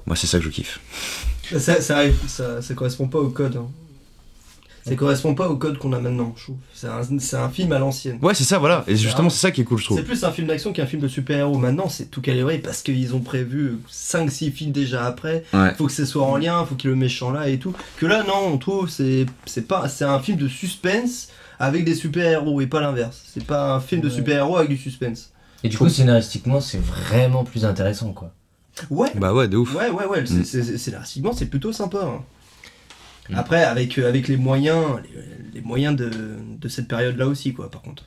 moi, 0.05 0.15
c'est 0.15 0.27
ça 0.27 0.39
que 0.39 0.45
je 0.45 0.49
kiffe. 0.49 0.79
Ça, 1.59 1.81
ça, 1.81 2.01
ça 2.61 2.73
correspond 2.75 3.07
pas 3.07 3.19
au 3.19 3.29
code. 3.29 3.57
hein. 3.57 3.67
Ça 4.87 4.95
correspond 4.95 5.33
pas 5.33 5.49
au 5.49 5.55
code 5.55 5.79
qu'on 5.79 5.93
a 5.93 5.99
maintenant, 5.99 6.33
je 6.37 6.43
trouve. 6.43 6.57
C'est 6.73 7.35
un, 7.37 7.49
film 7.49 7.71
à 7.71 7.79
l'ancienne. 7.79 8.19
Ouais, 8.21 8.35
c'est 8.35 8.43
ça, 8.43 8.59
voilà. 8.59 8.83
Et 8.87 8.95
justement, 8.95 9.31
c'est 9.31 9.39
ça 9.39 9.51
qui 9.51 9.61
est 9.61 9.63
cool, 9.63 9.79
je 9.79 9.85
trouve. 9.85 9.97
C'est 9.97 10.03
plus 10.03 10.23
un 10.23 10.31
film 10.31 10.47
d'action 10.47 10.73
qu'un 10.73 10.85
film 10.85 11.01
de 11.01 11.07
super-héros. 11.07 11.57
Maintenant, 11.57 11.89
c'est 11.89 12.05
tout 12.05 12.21
calibré 12.21 12.59
parce 12.59 12.83
qu'ils 12.83 13.15
ont 13.15 13.19
prévu 13.19 13.79
5-6 13.91 14.51
films 14.51 14.71
déjà 14.71 15.05
après. 15.07 15.43
Ouais. 15.53 15.73
Faut 15.73 15.87
que 15.87 15.91
ce 15.91 16.05
soit 16.05 16.23
en 16.23 16.37
lien, 16.37 16.63
faut 16.65 16.75
qu'il 16.75 16.89
y 16.89 16.93
ait 16.93 16.95
le 16.95 16.99
méchant 16.99 17.31
là 17.31 17.49
et 17.49 17.57
tout. 17.57 17.73
Que 17.97 18.05
là, 18.05 18.23
non, 18.27 18.47
on 18.53 18.57
trouve 18.59 18.87
c'est 18.89 19.25
pas 19.67 19.89
c'est 19.89 20.05
un 20.05 20.19
film 20.19 20.37
de 20.37 20.47
suspense 20.47 21.29
avec 21.57 21.83
des 21.83 21.95
super-héros 21.95 22.61
et 22.61 22.67
pas 22.67 22.81
l'inverse. 22.81 23.23
C'est 23.33 23.43
pas 23.45 23.73
un 23.73 23.79
film 23.79 24.01
de 24.01 24.09
super-héros 24.09 24.57
avec 24.57 24.69
du 24.69 24.77
suspense. 24.77 25.31
Et 25.63 25.69
du 25.69 25.77
coup, 25.79 25.89
scénaristiquement, 25.89 26.61
c'est 26.61 26.81
vraiment 26.81 27.43
plus 27.43 27.65
intéressant, 27.65 28.13
quoi. 28.13 28.31
Ouais. 28.91 29.09
Bah 29.15 29.33
ouais, 29.33 29.47
de 29.47 29.57
ouf. 29.57 29.73
Ouais, 29.73 29.89
ouais, 29.89 30.05
ouais. 30.05 30.21
Mm. 30.21 30.43
Scénaristiquement, 30.77 31.33
c'est 31.33 31.45
plutôt 31.47 31.71
sympa. 31.71 32.03
hein. 32.03 32.23
Après, 33.33 33.63
avec, 33.63 33.97
euh, 33.97 34.07
avec 34.07 34.27
les 34.27 34.37
moyens, 34.37 34.99
les, 35.53 35.61
moyens 35.61 35.95
de, 35.95 36.09
de 36.59 36.67
cette 36.67 36.87
période-là 36.87 37.27
aussi, 37.27 37.53
quoi, 37.53 37.71
par 37.71 37.81
contre. 37.81 38.03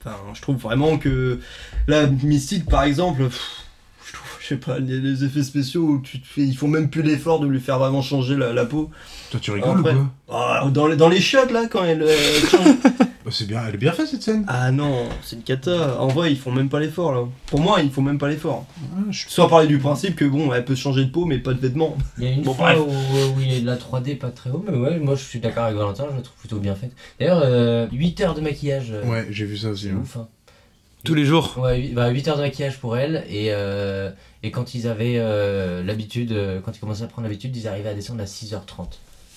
Enfin, 0.00 0.16
je 0.34 0.42
trouve 0.42 0.56
vraiment 0.56 0.98
que. 0.98 1.40
Là, 1.86 2.06
Mystique, 2.06 2.66
par 2.66 2.82
exemple, 2.82 3.28
je 4.04 4.12
trouve, 4.12 4.28
je 4.40 4.46
sais 4.46 4.56
pas, 4.56 4.78
les, 4.78 5.24
effets 5.24 5.42
spéciaux, 5.42 5.84
où 5.84 6.02
tu 6.02 6.52
font 6.54 6.68
même 6.68 6.90
plus 6.90 7.02
l'effort 7.02 7.40
de 7.40 7.46
lui 7.46 7.60
faire 7.60 7.78
vraiment 7.78 8.02
changer 8.02 8.36
la, 8.36 8.52
la 8.52 8.64
peau. 8.64 8.90
Toi, 9.30 9.40
tu 9.40 9.50
rigoles 9.50 9.78
Après- 9.80 9.94
ou 9.94 10.06
quoi 10.26 10.36
Ah, 10.62 10.68
dans, 10.70 10.86
les, 10.86 10.96
dans 10.96 11.08
les 11.08 11.20
shots, 11.20 11.52
là, 11.52 11.66
quand 11.70 11.84
elle. 11.84 12.02
euh, 12.02 12.16
change- 12.50 12.76
Bah, 13.24 13.30
C'est 13.34 13.46
bien, 13.46 13.60
elle 13.68 13.74
est 13.74 13.78
bien 13.78 13.92
faite 13.92 14.06
cette 14.06 14.22
scène. 14.22 14.46
ah 14.48 14.70
non, 14.70 15.06
c'est 15.22 15.36
une 15.36 15.42
cata. 15.42 16.00
En 16.00 16.06
vrai, 16.08 16.32
ils 16.32 16.38
font 16.38 16.50
même 16.50 16.70
pas 16.70 16.80
l'effort, 16.80 17.12
là. 17.12 17.24
Pour 17.46 17.60
moi, 17.60 17.82
ils 17.82 17.90
font 17.90 18.00
même 18.00 18.16
pas 18.16 18.28
l'effort. 18.28 18.64
Ah, 18.96 19.00
je- 19.10 19.28
Soit 19.28 19.48
parler 19.50 19.66
du 19.66 19.76
principe 19.78 20.16
que, 20.16 20.24
bon, 20.24 20.50
elle 20.54 20.64
peut 20.64 20.74
changer 20.74 21.04
de 21.04 21.10
peau, 21.10 21.26
mais 21.26 21.36
pas 21.38 21.52
de 21.52 21.60
vêtements. 21.60 21.94
Il 22.16 22.24
y 22.24 22.26
a 22.26 22.30
une 22.30 22.42
Bon, 22.44 22.54
fois 22.54 22.72
bref. 22.72 22.80
où, 22.86 23.36
où 23.36 23.40
il 23.42 23.52
y 23.52 23.56
a 23.58 23.60
de 23.60 23.66
la 23.66 23.76
3D 23.76 24.16
pas 24.16 24.30
très 24.30 24.48
haut, 24.48 24.64
mais 24.66 24.74
ouais, 24.78 24.98
moi 24.98 25.14
je 25.14 25.24
suis 25.24 25.40
d'accord 25.40 25.64
avec 25.64 25.76
Valentin, 25.76 26.06
je 26.10 26.16
la 26.16 26.22
trouve 26.22 26.38
plutôt 26.38 26.56
bien 26.58 26.74
faite. 26.74 26.92
D'ailleurs, 27.20 27.42
euh, 27.44 27.86
8 27.92 28.18
heures 28.22 28.34
de 28.34 28.40
maquillage. 28.40 28.92
euh, 28.92 29.04
Ouais, 29.04 29.26
j'ai 29.30 29.44
vu 29.44 29.58
ça 29.58 29.68
aussi. 29.68 29.84
c'est 29.84 29.90
hein. 29.90 30.00
ouf. 30.02 30.16
hein. 30.16 30.28
Tous 31.04 31.14
les 31.14 31.26
jours. 31.26 31.54
Ouais, 31.58 31.78
huit- 31.78 31.92
bah, 31.94 32.08
8 32.08 32.28
heures 32.28 32.36
de 32.38 32.42
maquillage 32.42 32.78
pour 32.78 32.96
elle, 32.96 33.24
et, 33.28 33.48
euh, 33.50 34.10
et 34.42 34.50
quand 34.50 34.74
ils 34.74 34.88
avaient 34.88 35.16
euh, 35.18 35.82
l'habitude, 35.84 36.32
euh, 36.32 36.60
quand 36.64 36.74
ils 36.74 36.80
commençaient 36.80 37.04
à 37.04 37.08
prendre 37.08 37.28
l'habitude, 37.28 37.54
ils 37.56 37.68
arrivaient 37.68 37.90
à 37.90 37.94
descendre 37.94 38.22
à 38.22 38.26
6h30. 38.26 38.86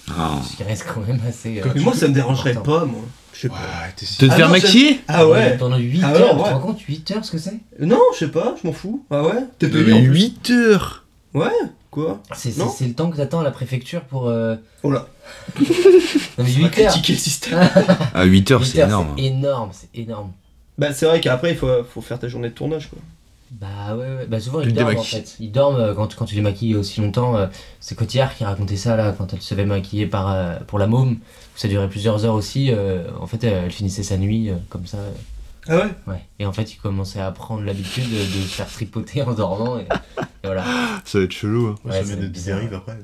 Ah. 0.10 0.40
Reste 0.68 0.86
quand 0.94 1.02
même 1.02 1.20
assez. 1.28 1.60
euh, 1.62 1.66
Mais 1.76 1.82
moi, 1.82 1.94
ça 1.94 2.08
me 2.08 2.14
dérangerait 2.14 2.52
important. 2.52 2.80
pas, 2.80 2.86
moi. 2.86 3.02
Je 3.34 3.40
sais 3.42 3.48
Ouais, 3.50 3.54
pas. 3.56 3.92
t'es 3.96 4.06
si- 4.06 4.20
De 4.22 4.28
te 4.28 4.32
Ah 4.32 4.36
faire 4.36 4.48
non, 4.48 4.52
maquiller 4.54 5.00
Ah 5.08 5.28
ouais 5.28 5.58
Pendant 5.58 5.78
8 5.78 6.02
Ah 6.04 6.12
ouais, 6.14 6.20
heures, 6.20 6.30
tu 6.32 6.36
te 6.38 6.42
ouais. 6.44 6.50
rends 6.54 6.60
compte 6.60 6.80
8 6.82 7.12
heures 7.12 7.26
ce 7.26 7.32
que 7.32 7.38
c'est? 7.38 7.60
Non, 7.80 8.00
je 8.14 8.20
sais 8.20 8.28
pas, 8.32 8.56
je 8.62 8.68
m'en 8.68 8.74
fous. 8.74 9.06
Ah 9.10 9.24
ouais? 9.24 9.46
T'es 9.58 9.68
payé 9.70 9.94
en 9.94 9.98
plus 10.04 10.08
8 10.14 10.50
heures 10.52 11.06
Ouais 11.34 11.50
Quoi? 11.92 12.22
C'est 12.34 12.52
c'est- 12.52 12.60
Non. 12.60 12.70
c'est 12.74 12.86
le 12.88 12.94
temps 12.94 13.10
que 13.10 13.18
t'attends 13.18 13.40
à 13.40 13.44
la 13.44 13.52
préfecture 13.52 14.02
pour. 14.02 14.28
euh, 14.28 14.56
Oh 14.84 14.92
là 14.92 15.08
Non 15.60 16.44
mais 16.44 16.52
8 16.52 16.64
heures 16.66 16.72
critiquer 16.92 17.14
le 17.14 17.20
système. 17.20 17.70
À 18.14 18.24
8 18.26 18.52
heures, 18.52 18.62
8 18.62 18.66
c'est 18.68 18.80
heures, 18.82 18.88
énorme. 18.88 19.14
C'est 19.18 19.24
énorme, 19.26 19.70
c'est 19.74 20.00
énorme. 20.00 20.32
Bah, 20.78 20.94
c'est 20.94 21.06
vrai 21.06 21.20
qu'après, 21.22 21.52
il 21.52 21.58
faut, 21.58 21.68
faut 21.94 22.02
faire 22.02 22.18
ta 22.20 22.28
journée 22.28 22.50
de 22.50 22.54
tournage, 22.54 22.90
quoi. 22.90 23.00
Bah 23.52 23.96
ouais, 23.98 24.06
ouais. 24.06 24.26
bah 24.28 24.40
souvent 24.40 24.62
ils 24.62 24.74
dorment 24.74 24.98
en 24.98 25.04
fait. 25.04 25.36
Ils 25.40 25.52
dorment 25.52 25.76
euh, 25.80 25.94
quand, 25.94 26.16
quand 26.16 26.26
tu 26.26 26.36
les 26.36 26.42
maquilles 26.42 26.76
aussi 26.76 27.02
longtemps. 27.02 27.36
euh, 27.36 27.48
c'est 27.82 27.96
Cotillard 27.96 28.34
qui 28.36 28.46
racontait 28.46 28.78
ça 28.78 28.96
là, 28.96 29.14
quand 29.18 29.34
elle 29.34 29.42
se 29.42 29.54
fait 29.54 29.66
maquiller 29.66 30.08
par, 30.08 30.32
euh, 30.32 30.58
pour 30.68 30.80
la 30.80 30.88
môme. 30.88 31.18
Ça 31.56 31.68
durait 31.68 31.90
plusieurs 31.90 32.24
heures 32.26 32.34
aussi. 32.36 32.72
en 33.20 33.28
fait, 33.28 33.44
elle 33.44 33.72
finissait 33.72 34.04
sa 34.04 34.18
nuit 34.18 34.50
comme 34.70 34.86
ça. 34.88 34.98
Ah 35.68 35.78
ouais? 35.78 35.90
Ouais. 36.08 36.22
Et 36.40 36.46
en 36.48 36.54
fait, 36.54 36.74
il 36.74 36.78
commençait 36.78 37.20
à 37.20 37.30
prendre 37.32 37.62
l'habitude 37.64 38.06
de, 38.10 38.16
de 38.18 38.42
se 38.48 38.56
faire 38.56 38.68
tripoter 38.68 39.22
en 39.22 39.34
dormant. 39.34 39.78
Et, 39.78 39.84
et 39.84 40.46
voilà. 40.46 40.64
Ça 41.06 41.20
va 41.20 41.26
être 41.26 41.32
chelou. 41.34 41.68
hein. 41.68 41.76
Ouais, 41.86 41.92
ça 41.92 42.04
c'est 42.06 42.16
met 42.16 42.28
des 42.28 42.42
dérives 42.42 42.74
après. 42.74 42.98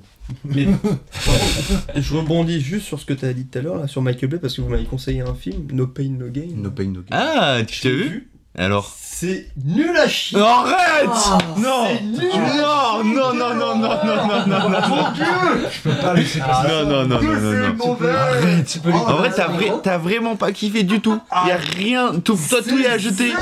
Mais 0.44 0.66
je 1.96 2.16
rebondis 2.16 2.62
juste 2.62 2.86
sur 2.88 3.00
ce 3.00 3.06
que 3.06 3.14
t'as 3.14 3.34
dit 3.34 3.46
tout 3.46 3.60
à 3.60 3.62
l'heure, 3.62 3.90
sur 3.90 4.02
Michael 4.02 4.30
Bay, 4.30 4.40
parce 4.40 4.56
que 4.56 4.62
vous 4.62 4.70
m'avez 4.70 4.86
conseillé 4.86 5.22
un 5.22 5.36
film, 5.36 5.68
No 5.72 5.88
Pain, 5.88 6.10
No 6.18 6.30
Gain. 6.30 6.48
No 6.56 6.72
pain, 6.72 6.86
no 6.86 7.02
gain. 7.02 7.08
Ah, 7.12 7.60
tu 7.68 7.88
l'ai 7.90 7.96
vu 7.96 8.30
Alors? 8.56 8.96
C'est 9.20 9.48
nul 9.66 9.98
à 9.98 10.08
chier. 10.08 10.40
Arrête 10.40 11.10
Non 11.58 11.88
Non 12.14 13.04
Non 13.04 13.34
non 13.34 13.56
non 13.56 13.76
non 13.76 13.76
non 13.76 13.98
non 14.06 14.48
non 14.48 14.70
non 14.70 14.88
Mon 14.90 15.12
dieu 15.12 15.26
Je 15.72 15.90
peux 15.90 15.96
pas 15.96 16.14
laisser 16.14 16.38
passer. 16.38 16.68
Non 16.68 16.86
non 16.86 17.08
non 17.08 17.20
non 17.20 17.74
non. 17.74 17.98
Arrête. 18.08 18.80
En 18.86 19.16
vrai 19.16 19.32
t'as 19.82 19.98
vraiment 19.98 20.36
pas 20.36 20.52
kiffé 20.52 20.84
du 20.84 21.02
tout. 21.02 21.20
Y 21.48 21.52
a 21.52 21.58
rien. 21.58 22.20
Toi 22.20 22.36
tout 22.64 22.78
est 22.78 22.86
à 22.86 23.00
jeter. 23.00 23.34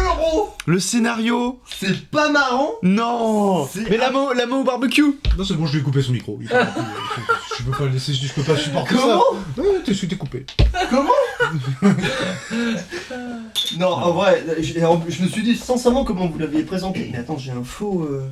Le 0.66 0.80
scénario. 0.80 1.60
C'est 1.78 2.10
pas 2.10 2.30
marrant. 2.30 2.72
Non. 2.82 3.68
Mais 3.90 3.98
la 3.98 4.12
main 4.12 4.28
la 4.34 4.46
main 4.46 4.56
au 4.56 4.64
barbecue. 4.64 5.20
Non 5.38 5.44
c'est 5.44 5.56
bon 5.56 5.66
je 5.66 5.74
lui 5.74 5.80
ai 5.80 5.84
coupé 5.84 6.02
son 6.02 6.14
micro. 6.14 6.40
Je 6.42 7.64
peux 7.66 7.72
pas 7.78 7.92
laisser 7.92 8.14
je 8.14 8.32
peux 8.32 8.44
pas 8.44 8.56
supporter 8.56 8.96
ça. 8.96 9.02
Comment 9.02 9.74
T'es 9.84 10.16
coupé. 10.16 10.46
Comment 10.90 11.12
non, 13.80 13.90
en 13.90 14.12
vrai, 14.12 14.44
je, 14.62 15.24
me 15.24 15.28
suis 15.28 15.44
dit 15.44 15.56
sincèrement 15.56 16.04
comment 16.04 16.28
vous 16.28 16.38
l'aviez 16.40 16.64
présenté. 16.64 17.10
Mais 17.12 17.18
attends, 17.20 17.38
j'ai 17.38 17.52
un 17.52 17.64
faux. 17.64 18.04
euh, 18.10 18.28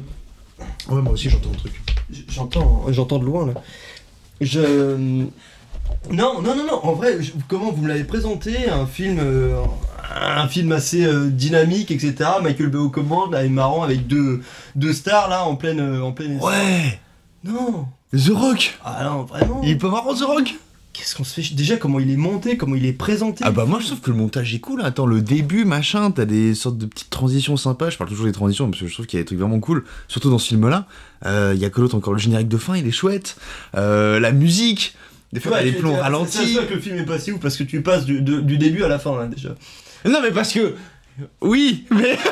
Ouais, 0.90 1.02
moi 1.02 1.14
aussi 1.14 1.30
j'entends 1.30 1.50
un 1.52 1.58
truc. 1.58 1.74
j- 2.12 2.26
J'entends, 2.30 2.84
j'entends 2.90 3.20
de 3.20 3.26
loin 3.26 3.48
là. 3.48 3.54
Je. 4.42 4.60
Non, 6.12 6.42
non, 6.42 6.56
non, 6.56 6.66
non. 6.68 6.80
En 6.86 6.94
vrai, 6.94 7.22
je- 7.22 7.32
comment 7.48 7.72
vous 7.72 7.82
me 7.82 7.88
l'avez 7.88 8.04
présenté 8.04 8.70
Un 8.70 8.86
film, 8.86 9.18
euh, 9.20 9.62
un 10.16 10.48
film 10.48 10.72
assez 10.72 11.04
euh, 11.06 11.30
dynamique, 11.30 11.92
etc. 11.92 12.16
Michael 12.42 12.68
Bay 12.70 12.78
aux 12.78 12.90
commandes, 12.90 13.32
là, 13.32 13.44
et 13.44 13.50
marrant 13.50 13.84
avec 13.84 14.06
deux, 14.08 14.42
deux 14.76 14.94
stars 14.94 15.30
là 15.30 15.46
en 15.46 15.56
pleine, 15.56 15.80
euh, 15.80 16.02
en 16.04 16.12
pleine. 16.12 16.40
Ouais. 16.42 17.00
Non. 17.44 17.86
The 18.14 18.30
Rock. 18.34 18.78
Ah 18.86 19.04
non, 19.06 19.24
vraiment. 19.24 19.62
Il 19.64 19.70
est 19.72 19.76
pas 19.76 19.90
marrant, 19.90 20.14
The 20.14 20.22
Rock? 20.24 20.54
Qu'est-ce 20.94 21.16
qu'on 21.16 21.24
se 21.24 21.42
fait 21.42 21.56
Déjà, 21.56 21.78
comment 21.78 22.00
il 22.00 22.12
est 22.12 22.16
monté, 22.18 22.56
comment 22.56 22.76
il 22.76 22.86
est 22.86 22.94
présenté? 22.94 23.44
Ah 23.48 23.52
bah 23.52 23.66
moi 23.66 23.80
je 23.82 23.88
trouve 23.88 24.00
que 24.02 24.12
le 24.12 24.16
montage 24.16 24.54
est 24.54 24.60
cool. 24.60 24.82
Attends, 24.84 25.08
le 25.08 25.22
début, 25.22 25.66
machin, 25.66 26.12
t'as 26.12 26.26
des 26.26 26.54
sortes 26.54 26.78
de 26.78 26.86
petites 26.86 27.10
transitions 27.10 27.58
sympas. 27.58 27.90
Je 27.90 27.98
parle 27.98 28.10
toujours 28.12 28.28
des 28.28 28.32
transitions 28.32 28.70
parce 28.70 28.80
que 28.82 28.88
je 28.88 28.94
trouve 28.94 29.08
qu'il 29.08 29.18
y 29.18 29.20
a 29.20 29.24
des 29.24 29.26
trucs 29.26 29.40
vraiment 29.40 29.60
cool. 29.60 29.86
Surtout 30.08 30.30
dans 30.30 30.38
ce 30.38 30.50
film-là. 30.50 30.86
Il 31.26 31.58
y 31.60 31.66
a 31.66 31.70
que 31.72 31.82
l'autre 31.82 31.96
encore 31.96 32.14
le 32.14 32.20
générique 32.20 32.48
de 32.48 32.58
fin, 32.58 32.78
il 32.78 32.86
est 32.88 32.92
chouette. 32.92 33.38
Euh, 33.76 34.20
la 34.20 34.32
musique. 34.32 34.96
Des 35.34 35.40
fois, 35.40 35.54
Ouais, 35.54 35.58
t'as 35.60 35.64
des 35.72 35.82
c'est- 35.82 36.00
ralentis. 36.00 36.38
C'est 36.38 36.54
ça 36.54 36.64
que 36.66 36.76
le 36.76 36.80
film 36.80 36.96
est 36.98 37.06
pas 37.06 37.18
si 37.18 37.32
ouf 37.32 37.40
parce 37.40 37.58
que 37.58 37.64
tu 37.64 37.82
passes 37.82 38.06
du, 38.06 38.22
de- 38.22 38.40
du 38.42 38.60
début 38.60 38.84
à 38.84 38.88
la 38.88 39.00
fin 39.00 39.18
là 39.18 39.26
déjà. 39.26 39.56
Non, 40.06 40.20
mais 40.22 40.30
parce 40.32 40.54
que. 40.54 40.76
Oui, 41.42 41.86
mais. 41.90 42.18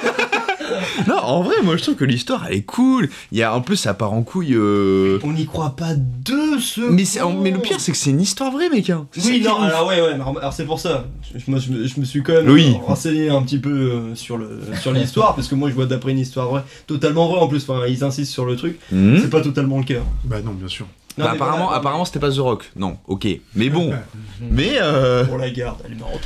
non, 1.08 1.18
en 1.18 1.42
vrai, 1.44 1.56
moi 1.64 1.78
je 1.78 1.84
trouve 1.84 1.96
que 1.96 2.06
l'histoire 2.06 2.46
elle 2.50 2.58
est 2.58 2.62
cool. 2.62 3.10
Il 3.32 3.38
y 3.38 3.44
a, 3.44 3.54
en 3.56 3.62
plus, 3.62 3.76
ça 3.78 3.94
part 3.94 4.14
en 4.14 4.24
couille. 4.24 4.54
euh, 4.56 5.20
On 5.24 5.34
n'y 5.34 5.46
croit 5.46 5.76
pas 5.76 5.94
deux 5.96 6.60
secondes. 6.60 6.92
Mais, 6.92 7.06
c'est- 7.06 7.22
mais 7.42 7.52
le 7.52 7.60
pire, 7.60 7.80
c'est 7.80 7.92
que 7.92 7.98
c'est 7.98 8.10
une 8.12 8.22
histoire 8.22 8.52
vraie, 8.52 8.70
mec. 8.70 8.90
hein. 8.90 9.08
Oui, 9.26 9.42
non, 9.44 9.60
alors 9.60 9.88
ouais, 9.88 10.02
ouais, 10.02 10.14
alors 10.14 10.54
c'est 10.54 10.66
pour 10.66 10.80
ça. 10.80 11.06
Je- 11.36 11.50
Moi, 11.50 11.60
je 11.60 11.72
me, 11.72 11.88
je 11.88 12.00
me 12.00 12.06
suis 12.06 12.24
quand 12.24 12.34
même 12.34 12.50
Oui. 12.50 12.76
renseigné 12.86 13.30
un 13.30 13.42
petit 13.42 13.60
peu 13.60 13.70
euh, 13.70 14.16
sur 14.16 14.38
le 14.38 14.60
sur 14.82 14.92
l'histoire, 14.94 15.36
parce 15.36 15.48
que 15.48 15.56
moi, 15.56 15.70
je 15.70 15.76
vois 15.76 15.86
d'après 15.86 16.12
une 16.12 16.20
histoire 16.20 16.48
vraie, 16.50 16.64
totalement 16.88 17.28
vraie 17.28 17.40
en 17.42 17.48
plus. 17.48 17.64
Enfin, 17.68 17.86
ils 17.88 18.04
insistent 18.04 18.32
sur 18.34 18.46
le 18.46 18.56
truc. 18.56 18.80
Hmm 18.92 19.18
C'est 19.20 19.30
pas 19.30 19.42
totalement 19.42 19.78
le 19.78 19.84
cas. 19.84 20.02
Bah 20.24 20.38
non, 20.44 20.52
bien 20.52 20.68
sûr. 20.68 20.86
Non, 21.18 21.26
Bah, 21.26 21.32
apparemment, 21.34 21.66
voilà, 21.66 21.78
apparemment 21.80 22.06
c'était 22.06 22.20
pas 22.20 22.32
The 22.32 22.38
Rock. 22.38 22.72
Non, 22.78 22.98
ok. 23.08 23.28
Mais 23.56 23.70
bon. 23.70 23.92
mais. 24.42 24.76
Euh... 24.82 25.26
Pour 25.26 25.38
la 25.38 25.50
garde, 25.50 25.78
elle 25.86 25.92
est 25.94 26.00
marrante. 26.00 26.22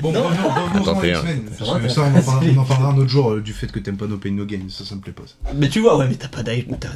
Bon, 0.00 0.12
Non. 0.12 0.24
revenons, 0.24 0.48
revenons 0.48 0.82
Attends, 0.82 1.00
t'es 1.00 1.12
un- 1.12 1.20
X-Men. 1.20 1.42
Ça 1.58 1.64
ça, 1.64 2.02
on 2.02 2.18
en, 2.18 2.22
parlera, 2.22 2.40
on 2.54 2.58
en 2.60 2.64
parlera 2.64 2.90
un 2.92 2.96
autre 2.98 3.08
jour 3.08 3.30
euh, 3.32 3.40
du 3.40 3.52
fait 3.52 3.70
que 3.72 3.78
t'aimes 3.78 3.96
pas 3.96 4.06
No 4.06 4.18
Pain 4.18 4.30
No 4.32 4.44
Gain. 4.44 4.60
Ça, 4.68 4.84
ça 4.84 4.94
me 4.94 5.00
plaît 5.00 5.12
pas. 5.12 5.22
ça. 5.26 5.34
Mais 5.54 5.68
tu 5.68 5.80
vois, 5.80 5.96
ouais, 5.96 6.06
mais 6.08 6.16
t'as 6.16 6.28
pas 6.28 6.42
t'as- 6.42 6.52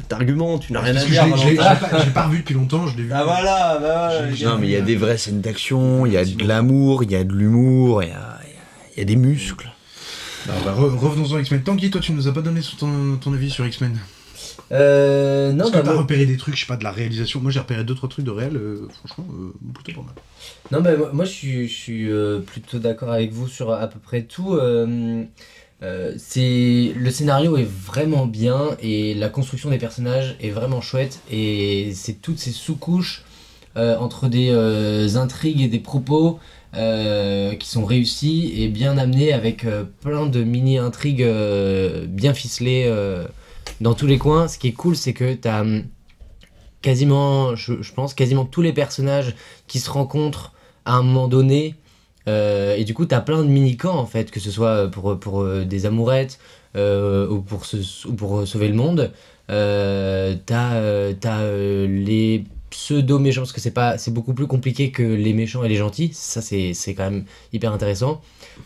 d'argument, 0.09 0.59
tu 0.59 0.71
n'as 0.73 0.81
rien 0.81 0.91
à 0.91 0.93
Parce 0.95 1.05
que 1.05 1.11
dire. 1.11 1.23
je 1.25 1.29
l'ai- 1.31 1.37
je 1.41 1.47
l'ai- 1.49 1.55
Valentin. 1.55 1.79
je 1.79 1.83
l'ai 1.85 1.89
pas, 1.91 1.99
je 1.99 2.05
l'ai 2.05 2.11
pas 2.11 2.27
revu 2.27 2.37
depuis 2.39 2.53
longtemps. 2.53 2.87
Je 2.87 2.97
l'ai 2.97 3.03
vu. 3.03 3.11
Ah 3.13 3.23
voilà, 3.23 3.79
bah 3.81 4.09
voilà. 4.09 4.31
J'ai- 4.33 4.45
Non, 4.45 4.57
mais 4.59 4.67
il 4.67 4.71
y 4.71 4.75
a 4.75 4.81
des 4.81 4.95
vraies 4.95 5.17
scènes 5.17 5.41
d'action, 5.41 6.05
il 6.05 6.13
y 6.13 6.17
a 6.17 6.25
de 6.25 6.47
l'amour, 6.47 7.03
il 7.03 7.11
y 7.11 7.15
a 7.15 7.23
de 7.23 7.33
l'humour, 7.33 8.03
il 8.03 8.09
y 8.09 8.11
a, 8.11 8.39
il 8.43 8.49
y 8.49 8.53
a- 8.53 8.57
il 8.95 8.99
y 8.99 9.01
a 9.01 9.05
des 9.05 9.15
muscles. 9.15 9.71
Bah, 10.47 10.53
bah, 10.65 10.73
re- 10.77 10.95
revenons-en 10.97 11.35
à 11.37 11.39
X-Men. 11.41 11.61
Tanguy, 11.63 11.89
toi, 11.91 12.01
tu 12.01 12.11
nous 12.13 12.27
as 12.27 12.33
pas 12.33 12.41
donné 12.41 12.61
son- 12.61 12.75
ton, 12.77 13.17
ton 13.21 13.33
avis 13.33 13.49
sur 13.49 13.65
X-Men? 13.65 13.97
Euh, 14.71 15.51
non, 15.51 15.65
bah, 15.65 15.79
que 15.79 15.85
t'as 15.85 15.91
moi- 15.91 16.01
repéré 16.01 16.25
des 16.25 16.37
trucs, 16.37 16.55
je 16.55 16.61
sais 16.61 16.65
pas, 16.65 16.77
de 16.77 16.83
la 16.83 16.91
réalisation 16.91 17.41
Moi 17.41 17.51
j'ai 17.51 17.59
repéré 17.59 17.83
d'autres 17.83 18.07
trucs 18.07 18.25
de 18.25 18.31
réel, 18.31 18.55
euh, 18.55 18.87
franchement, 19.03 19.27
euh, 19.33 19.53
plutôt 19.73 20.01
pas 20.01 20.05
mal. 20.07 20.15
Non, 20.71 20.81
bah, 20.81 21.09
moi, 21.11 21.25
je 21.25 21.31
suis, 21.31 21.67
je 21.67 21.73
suis 21.73 22.09
plutôt 22.45 22.79
d'accord 22.79 23.11
avec 23.11 23.31
vous 23.31 23.47
sur 23.47 23.71
à 23.71 23.87
peu 23.87 23.99
près 23.99 24.23
tout. 24.23 24.57
C'est 26.17 26.93
le 26.95 27.09
scénario 27.11 27.57
est 27.57 27.67
vraiment 27.67 28.25
bien 28.27 28.77
et 28.81 29.13
la 29.13 29.29
construction 29.29 29.69
des 29.69 29.77
personnages 29.77 30.35
est 30.39 30.51
vraiment 30.51 30.79
chouette 30.81 31.19
et 31.31 31.91
c'est 31.95 32.21
toutes 32.21 32.39
ces 32.39 32.51
sous-couches 32.51 33.23
entre 33.75 34.27
des 34.27 35.17
intrigues 35.17 35.61
et 35.61 35.67
des 35.67 35.79
propos 35.79 36.39
euh, 36.73 37.55
qui 37.55 37.67
sont 37.67 37.83
réussis 37.83 38.53
et 38.55 38.69
bien 38.69 38.97
amenés 38.97 39.33
avec 39.33 39.65
euh, 39.65 39.83
plein 40.01 40.25
de 40.25 40.41
mini-intrigues 40.41 41.23
euh, 41.23 42.05
bien 42.07 42.33
ficelées 42.33 42.85
dans 43.79 43.93
tous 43.93 44.07
les 44.07 44.17
coins. 44.17 44.47
Ce 44.47 44.57
qui 44.57 44.67
est 44.69 44.73
cool, 44.73 44.95
c'est 44.95 45.13
que 45.13 45.33
t'as 45.33 45.61
hum, 45.61 45.83
quasiment, 46.81 47.55
je, 47.55 47.93
pense, 47.93 48.13
quasiment 48.13 48.45
tous 48.45 48.61
les 48.61 48.73
personnages 48.73 49.35
qui 49.67 49.79
se 49.79 49.89
rencontrent 49.89 50.53
à 50.85 50.95
un 50.95 51.03
moment 51.03 51.27
donné. 51.27 51.75
Euh, 52.27 52.75
et 52.75 52.83
du 52.83 52.93
coup, 52.93 53.05
t'as 53.05 53.21
plein 53.21 53.43
de 53.43 53.47
mini-camps 53.47 53.97
en 53.97 54.05
fait, 54.05 54.31
que 54.31 54.39
ce 54.39 54.51
soit 54.51 54.89
pour, 54.89 55.19
pour 55.19 55.41
euh, 55.41 55.65
des 55.65 55.85
amourettes 55.85 56.39
euh, 56.75 57.27
ou, 57.27 57.41
pour 57.41 57.63
pour 58.17 58.47
sauver 58.47 58.67
le 58.67 58.75
monde. 58.75 59.11
Euh, 59.49 60.35
t'as 60.45 60.73
euh, 60.75 61.13
euh, 61.25 61.87
les 61.87 62.45
pseudo-méchants, 62.69 63.41
parce 63.41 63.51
que 63.51 63.59
c'est 63.61 64.13
beaucoup 64.13 64.33
plus 64.33 64.47
compliqué 64.47 64.91
que 64.91 65.03
les 65.03 65.33
méchants 65.33 65.63
et 65.63 65.69
les 65.69 65.75
gentils. 65.75 66.11
Ça, 66.13 66.41
c'est 66.41 66.73
quand 66.95 67.03
même 67.03 67.25
hyper 67.53 67.73
intéressant. 67.73 68.21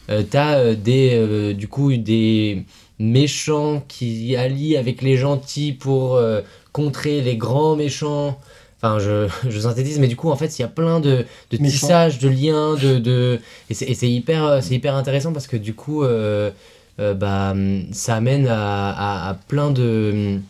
Euh, 0.09 0.23
t'as 0.29 0.57
euh, 0.57 0.75
des, 0.75 1.11
euh, 1.13 1.53
du 1.53 1.67
coup 1.67 1.95
des 1.95 2.65
méchants 2.99 3.83
qui 3.87 4.35
allient 4.35 4.77
avec 4.77 5.01
les 5.01 5.17
gentils 5.17 5.73
pour 5.73 6.15
euh, 6.15 6.41
contrer 6.71 7.21
les 7.21 7.37
grands 7.37 7.75
méchants. 7.75 8.39
Enfin, 8.77 8.99
je, 8.99 9.27
je 9.49 9.59
synthétise, 9.59 9.99
mais 9.99 10.07
du 10.07 10.15
coup, 10.15 10.29
en 10.29 10.35
fait, 10.35 10.57
il 10.57 10.61
y 10.61 10.65
a 10.65 10.69
plein 10.69 10.99
de, 10.99 11.25
de 11.51 11.57
tissages, 11.57 12.19
de 12.19 12.29
liens, 12.29 12.75
de, 12.75 12.99
de... 12.99 13.39
et 13.69 13.73
c'est 13.73 14.09
hyper, 14.09 14.45
euh, 14.45 14.59
hyper 14.69 14.95
intéressant 14.95 15.33
parce 15.33 15.47
que 15.47 15.57
du 15.57 15.73
coup, 15.73 16.03
euh, 16.03 16.51
euh, 16.99 17.13
bah, 17.13 17.51
hum, 17.51 17.85
ça 17.91 18.15
amène 18.15 18.47
à, 18.47 18.89
à- 18.91 19.29
à 19.29 19.33
plein 19.33 19.71
de 19.71 20.11
hum, 20.37 20.41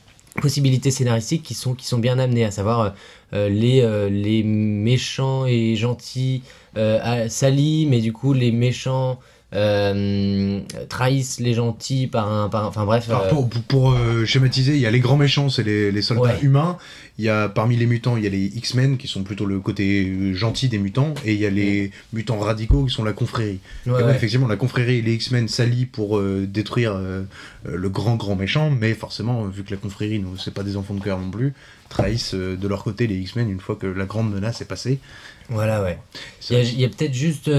possibilités 0.42 0.92
scénaristiques 0.92 1.44
qui 1.44 1.54
sont, 1.54 1.74
qui 1.74 1.86
sont 1.88 1.98
bien 2.00 2.20
amenées, 2.20 2.46
à 2.46 2.52
savoir 2.52 2.94
euh, 3.34 3.50
les, 3.50 3.82
euh, 3.82 4.10
les 4.10 4.44
méchants 4.44 5.46
et 5.46 5.76
gentils 5.76 6.44
euh, 6.78 7.28
s'allient, 7.30 7.86
mais 7.88 8.02
du 8.02 8.14
coup, 8.14 8.34
les 8.34 8.52
méchants 8.52 9.20
euh, 9.56 10.60
trahissent 10.90 11.40
les 11.40 11.54
gentils 11.54 12.08
par 12.08 12.32
un. 12.32 12.50
Par 12.50 12.68
enfin 12.68 12.86
bref. 12.86 13.10
Alors, 13.10 13.26
euh, 13.32 13.60
pour 13.68 13.92
euh, 13.94 14.26
schématiser, 14.26 14.74
il 14.76 14.80
y 14.82 14.86
a 14.86 14.92
les 14.92 15.00
grands 15.00 15.18
méchants, 15.18 15.50
c'est 15.50 15.64
les, 15.64 15.92
les 15.92 16.02
soldats 16.02 16.24
Ouais. 16.34 16.40
humains. 16.42 16.78
Il 17.18 17.24
y 17.24 17.30
a 17.30 17.48
parmi 17.48 17.78
les 17.78 17.86
mutants, 17.86 18.18
il 18.18 18.24
y 18.24 18.28
a 18.28 18.30
les 18.30 18.46
X-Men 18.58 18.98
qui 18.98 19.08
sont 19.08 19.24
plutôt 19.24 19.46
le 19.46 19.60
côté 19.62 20.06
euh, 20.06 20.34
gentil 20.34 20.68
des 20.68 20.78
mutants, 20.78 21.14
et 21.24 21.34
il 21.34 21.40
y 21.40 21.46
a 21.46 21.50
les 21.50 21.92
mutants 22.12 22.38
radicaux 22.40 22.84
qui 22.86 22.94
sont 22.94 23.06
la 23.06 23.14
confrérie. 23.14 23.60
Ouais, 23.86 23.92
et 23.94 23.96
ouais, 23.96 24.04
ouais. 24.04 24.16
effectivement, 24.16 24.48
la 24.48 24.58
confrérie 24.58 24.98
et 24.98 25.02
les 25.02 25.14
X-Men 25.14 25.48
s'allient 25.48 25.86
pour 25.86 26.18
euh, 26.18 26.46
détruire 26.46 27.00
le 27.64 27.90
grand 27.90 28.16
grand 28.18 28.36
méchant, 28.36 28.70
mais 28.70 28.94
forcément, 28.94 29.46
vu 29.46 29.64
que 29.64 29.72
la 29.72 29.78
confrérie, 29.78 30.20
nous, 30.20 30.38
c'est 30.38 30.54
pas 30.54 30.64
des 30.64 30.76
enfants 30.76 30.94
de 30.94 31.02
cœur 31.02 31.18
non 31.20 31.32
plus, 31.32 31.54
trahissent 31.90 32.34
de 32.36 32.68
leur 32.68 32.84
côté 32.84 33.08
les 33.08 33.16
X-Men 33.16 33.50
une 33.50 33.60
fois 33.62 33.76
que 33.76 33.88
la 33.88 34.06
grande 34.06 34.34
menace 34.34 34.62
est 34.62 34.66
passée. 34.66 35.00
Voilà, 35.50 35.82
ouais. 35.84 35.98
Il 36.50 36.58
y 36.58 36.60
a, 36.60 36.64
il 36.64 36.80
y 36.82 36.86
a 36.86 36.90
peut-être 36.90 37.14
juste. 37.14 37.50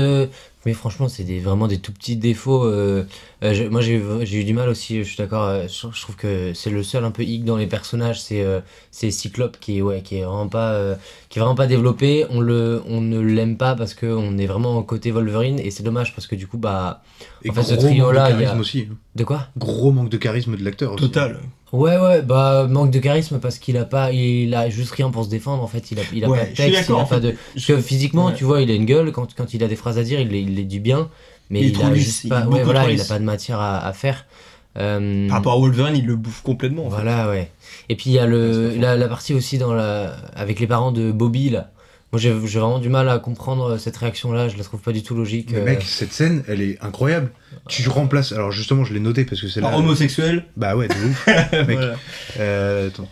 Mais 0.66 0.74
franchement, 0.74 1.09
c'est 1.09 1.24
des, 1.24 1.40
vraiment 1.40 1.66
des 1.68 1.78
tout 1.78 1.93
petits 1.93 2.16
défauts. 2.16 2.64
euh, 2.64 3.05
euh, 3.43 3.55
je- 3.55 3.64
moi, 3.64 3.80
j'ai 3.80 4.02
j'ai 4.26 4.40
eu 4.40 4.44
du 4.44 4.52
mal 4.52 4.68
aussi, 4.68 4.98
je 4.98 5.09
suis 5.09 5.16
d'accord. 5.16 5.44
euh, 5.44 5.66
je, 5.68 5.86
je 5.94 6.01
trouve 6.02 6.16
que 6.16 6.52
c'est 6.55 6.68
le 6.70 6.82
seul 6.82 7.05
un 7.05 7.10
peu 7.10 7.22
hic 7.22 7.44
dans 7.44 7.56
les 7.56 7.66
personnages, 7.66 8.20
c'est 8.20 8.43
euh, 8.43 8.60
c'est 8.90 9.10
Cyclope 9.10 9.59
qui 9.60 9.78
est, 9.78 9.82
ouais, 9.82 10.02
qui 10.02 10.16
est 10.16 10.24
vraiment 10.24 10.48
pas, 10.48 10.72
euh, 10.74 10.94
qui 11.30 11.38
est 11.38 11.43
vraiment 11.43 11.55
pas 11.55 11.66
développé. 11.66 12.26
On, 12.30 12.40
le, 12.40 12.82
on 12.86 13.01
ne 13.01 13.18
l'aime 13.20 13.56
pas 13.56 13.74
parce 13.76 13.94
qu'on 13.94 14.36
est 14.38 14.47
vraiment 14.47 14.82
côté 14.82 15.10
Wolverine 15.10 15.59
et 15.60 15.70
c'est 15.70 15.82
dommage 15.82 16.14
parce 16.14 16.26
que 16.26 16.34
du 16.36 16.47
coup, 16.47 16.59
bah. 16.59 17.02
Et 17.44 17.51
en 17.51 17.55
fait, 17.55 17.62
ce 17.62 17.74
gros 17.74 17.82
manque 17.82 17.82
de 17.82 17.88
trio-là, 17.94 18.24
a. 18.24 18.30
charisme 18.32 18.60
aussi. 18.60 18.88
De 19.14 19.24
quoi? 19.24 19.48
Gros 19.56 19.93
manque 19.93 20.09
de 20.10 20.16
charisme 20.16 20.56
de 20.56 20.64
l'acteur 20.64 20.93
aussi. 20.93 21.05
Total. 21.05 21.40
Ouais, 21.76 21.98
ouais, 21.98 22.22
bah, 22.22 22.66
manque 22.68 22.90
de 22.90 22.98
charisme 22.98 23.38
parce 23.40 23.58
qu'il 23.58 23.76
a 23.76 23.84
pas, 23.84 24.12
il 24.12 24.54
a 24.54 24.68
juste 24.70 24.92
rien 24.92 25.10
pour 25.10 25.24
se 25.24 25.30
défendre 25.30 25.62
en 25.62 25.66
fait. 25.66 25.90
Il 25.90 25.98
a, 26.00 26.02
il 26.12 26.24
a 26.24 26.28
Ouais, 26.28 26.38
pas 26.38 26.44
de 26.46 26.54
texte, 26.54 26.88
il 26.88 26.94
a 26.94 27.04
pas 27.04 27.20
de. 27.20 27.34
Parce 27.54 27.66
que 27.66 27.80
physiquement, 27.80 28.26
Ouais. 28.26 28.34
tu 28.34 28.44
vois, 28.44 28.62
il 28.62 28.70
a 28.70 28.74
une 28.74 28.86
gueule 28.86 29.12
quand, 29.12 29.34
quand 29.34 29.54
il 29.54 29.62
a 29.64 29.68
des 29.68 29.76
phrases 29.76 29.98
à 29.98 30.02
dire, 30.04 30.20
il 30.20 30.28
les, 30.28 30.40
il 30.40 30.54
les 30.54 30.64
dit 30.64 30.80
bien, 30.80 31.08
mais 31.50 31.60
Il 31.60 31.70
il, 31.70 31.82
a 31.82 31.94
juste 31.94 32.24
il 32.24 32.28
pas, 32.30 32.42
est 32.42 32.46
ouais, 32.46 32.62
voilà, 32.62 32.90
il 32.90 33.00
a 33.00 33.04
pas 33.04 33.18
de 33.18 33.24
matière 33.24 33.60
à, 33.60 33.84
à 33.86 33.92
faire. 33.92 34.26
Euh, 34.78 35.26
Par 35.28 35.38
rapport 35.38 35.52
à 35.54 35.58
Wolverine, 35.58 35.96
il 35.96 36.06
le 36.06 36.16
bouffe 36.16 36.42
complètement. 36.42 36.86
en 36.86 36.90
fait. 36.90 36.96
voilà, 36.96 37.28
ouais. 37.30 37.50
Et 37.88 37.96
puis 37.96 38.10
il 38.10 38.12
y 38.12 38.18
a 38.18 38.26
le, 38.26 38.74
la, 38.76 38.96
la 38.96 39.08
partie 39.08 39.32
aussi 39.34 39.56
dans 39.58 39.72
la, 39.72 40.16
avec 40.34 40.60
les 40.60 40.66
parents 40.66 40.92
de 40.92 41.12
Bobby 41.12 41.50
là. 41.50 41.70
Moi, 42.12 42.20
j'ai 42.20 42.30
vraiment 42.30 42.78
du 42.78 42.88
mal 42.88 43.08
à 43.08 43.18
comprendre 43.18 43.78
cette 43.78 43.96
réaction-là. 43.96 44.48
Je 44.48 44.56
la 44.56 44.64
trouve 44.64 44.80
pas 44.80 44.92
du 44.92 45.02
tout 45.02 45.14
logique. 45.14 45.50
Mais 45.52 45.58
euh. 45.58 45.64
mec, 45.64 45.82
cette 45.82 46.12
scène, 46.12 46.44
elle 46.46 46.62
est 46.62 46.78
incroyable. 46.80 47.30
Tu 47.68 47.88
remplaces. 47.88 48.32
Alors 48.32 48.52
justement, 48.52 48.84
je 48.84 48.94
l'ai 48.94 49.00
noté 49.00 49.24
parce 49.24 49.40
que 49.40 49.48
c'est 49.48 49.60
là. 49.60 49.76
homosexuel. 49.76 50.44
Bah 50.56 50.76
ouais, 50.76 50.88
de 50.88 50.94
ouf. 50.94 51.26
mec. 51.52 51.76
Voilà. 51.76 51.96
Euh, 52.38 52.88
attends. 52.88 53.08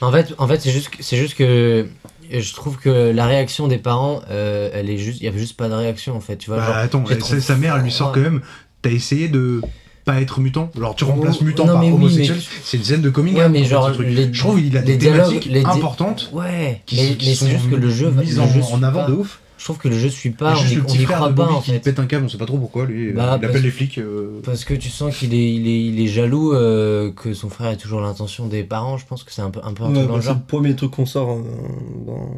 En 0.00 0.12
fait, 0.12 0.34
en 0.38 0.46
fait 0.46 0.60
c'est 0.60 0.70
juste, 0.70 0.90
juste 1.00 1.34
que 1.34 1.86
je 2.30 2.54
trouve 2.54 2.78
que 2.78 3.10
la 3.10 3.26
réaction 3.26 3.68
des 3.68 3.78
parents, 3.78 4.22
euh, 4.30 4.70
elle 4.72 4.90
est 4.90 4.98
juste, 4.98 5.20
il 5.20 5.24
y 5.24 5.28
avait 5.28 5.38
juste 5.38 5.56
pas 5.56 5.68
de 5.68 5.74
réaction 5.74 6.16
en 6.16 6.20
fait, 6.20 6.36
tu 6.36 6.50
vois. 6.50 6.58
Bah 6.58 6.66
genre, 6.66 6.76
attends, 6.76 7.04
sa, 7.40 7.56
mère, 7.56 7.76
elle 7.76 7.82
lui 7.82 7.92
sort 7.92 8.12
quand 8.12 8.20
même. 8.20 8.40
T'as 8.82 8.90
essayé 8.90 9.28
de 9.28 9.62
pas 10.06 10.20
être 10.22 10.38
mutant 10.40 10.70
Alors 10.76 10.94
tu 10.94 11.02
remplaces 11.04 11.38
Oh, 11.40 11.44
mutant 11.44 11.66
non, 11.66 11.72
par 11.74 11.84
oui, 11.84 11.90
homosexuel. 11.90 12.36
mais- 12.38 12.44
C'est 12.64 12.76
une 12.78 12.84
scène 12.84 13.00
de 13.02 13.10
coming 13.10 13.36
Ouais, 13.36 13.48
mais 13.48 13.64
genre, 13.64 13.90
les- 13.90 14.32
je 14.32 14.38
trouve 14.38 14.62
qu'il 14.62 14.76
a 14.78 14.80
des 14.82 14.96
thématiques 14.96 15.46
les 15.50 15.64
importantes. 15.64 16.30
Ouais, 16.32 16.80
qui- 16.86 16.94
mais, 16.96 17.16
qui 17.16 17.28
mais 17.28 17.34
c'est 17.34 17.44
sont 17.44 17.50
juste 17.50 17.68
que 17.70 17.74
le 17.74 17.90
jeu, 17.90 18.10
mises 18.12 18.36
le 18.36 18.42
en, 18.42 18.74
en 18.76 18.82
avant 18.84 19.08
de 19.08 19.14
ouf. 19.14 19.40
Je 19.66 19.72
trouve 19.72 19.78
que 19.82 19.88
le 19.88 19.98
jeu 19.98 20.10
suit 20.10 20.28
Il 20.28 20.36
pas, 20.36 20.52
a 20.52 20.56
on 20.56 20.64
y, 20.64 20.74
le 20.76 20.82
on 20.86 20.94
y 20.94 21.04
croit 21.06 21.18
pas 21.18 21.28
Bobby 21.30 21.52
en 21.54 21.60
fait. 21.60 21.80
pète 21.80 21.98
un 21.98 22.06
câble, 22.06 22.24
on 22.24 22.28
sait 22.28 22.38
pas 22.38 22.46
trop 22.46 22.56
pourquoi 22.56 22.86
lui. 22.86 23.08
euh, 23.08 23.12
Bah, 23.14 23.32
il 23.34 23.40
parce- 23.40 23.50
appelle 23.50 23.62
les 23.62 23.70
flics. 23.72 23.98
euh, 23.98 24.40
Parce 24.44 24.64
que 24.64 24.74
tu 24.74 24.90
sens 24.90 25.16
qu'il 25.18 25.34
est, 25.34 25.54
il 25.54 25.66
est, 25.66 25.84
il 25.86 26.00
est 26.00 26.06
jaloux 26.06 26.52
euh, 26.54 27.10
que 27.10 27.34
son 27.34 27.48
frère 27.50 27.70
ait 27.72 27.76
toujours 27.76 28.00
l'intention 28.00 28.46
des 28.46 28.62
parents. 28.62 28.96
Je 28.96 29.04
pense 29.06 29.24
que 29.24 29.32
c'est 29.32 29.42
un 29.42 29.50
peu, 29.50 29.58
un 29.64 29.72
peu 29.74 29.82
un 29.82 29.88
Ouais, 29.88 29.94
truc 29.94 30.06
dans 30.06 30.14
bah, 30.14 30.20
c'est 30.22 30.28
le 30.34 30.38
premier 30.46 30.76
truc 30.76 30.92
qu'on 30.92 31.04
sort 31.04 31.32
euh, 31.32 31.42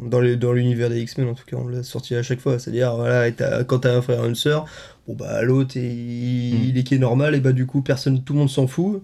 dans, 0.09 0.19
dans, 0.37 0.51
l'univers 0.53 0.89
des 0.89 1.01
X-Men, 1.01 1.27
en 1.29 1.35
tout 1.35 1.43
cas, 1.45 1.57
on 1.63 1.67
l'a 1.67 1.83
sorti 1.83 2.15
à 2.15 2.23
chaque 2.23 2.39
fois. 2.39 2.57
C'est-à-dire, 2.57 2.95
voilà, 2.95 3.27
et 3.27 3.33
t'as- 3.33 3.63
quand 3.63 3.77
t'as 3.79 3.95
un 3.95 4.01
frère 4.01 4.25
et 4.25 4.27
une 4.27 4.33
sœur, 4.33 4.65
bon 5.07 5.13
bah 5.13 5.43
l'autre, 5.43 5.75
il, 5.77 5.81
Hmm. 6.55 6.63
il 6.69 6.77
est 6.79 6.83
qui 6.83 6.95
est 6.95 6.99
normal, 6.99 7.35
et 7.35 7.39
bah 7.41 7.51
du 7.51 7.67
coup, 7.67 7.81
personne, 7.83 8.23
tout 8.23 8.33
le 8.33 8.39
monde 8.39 8.49
s'en 8.49 8.65
fout. 8.65 9.03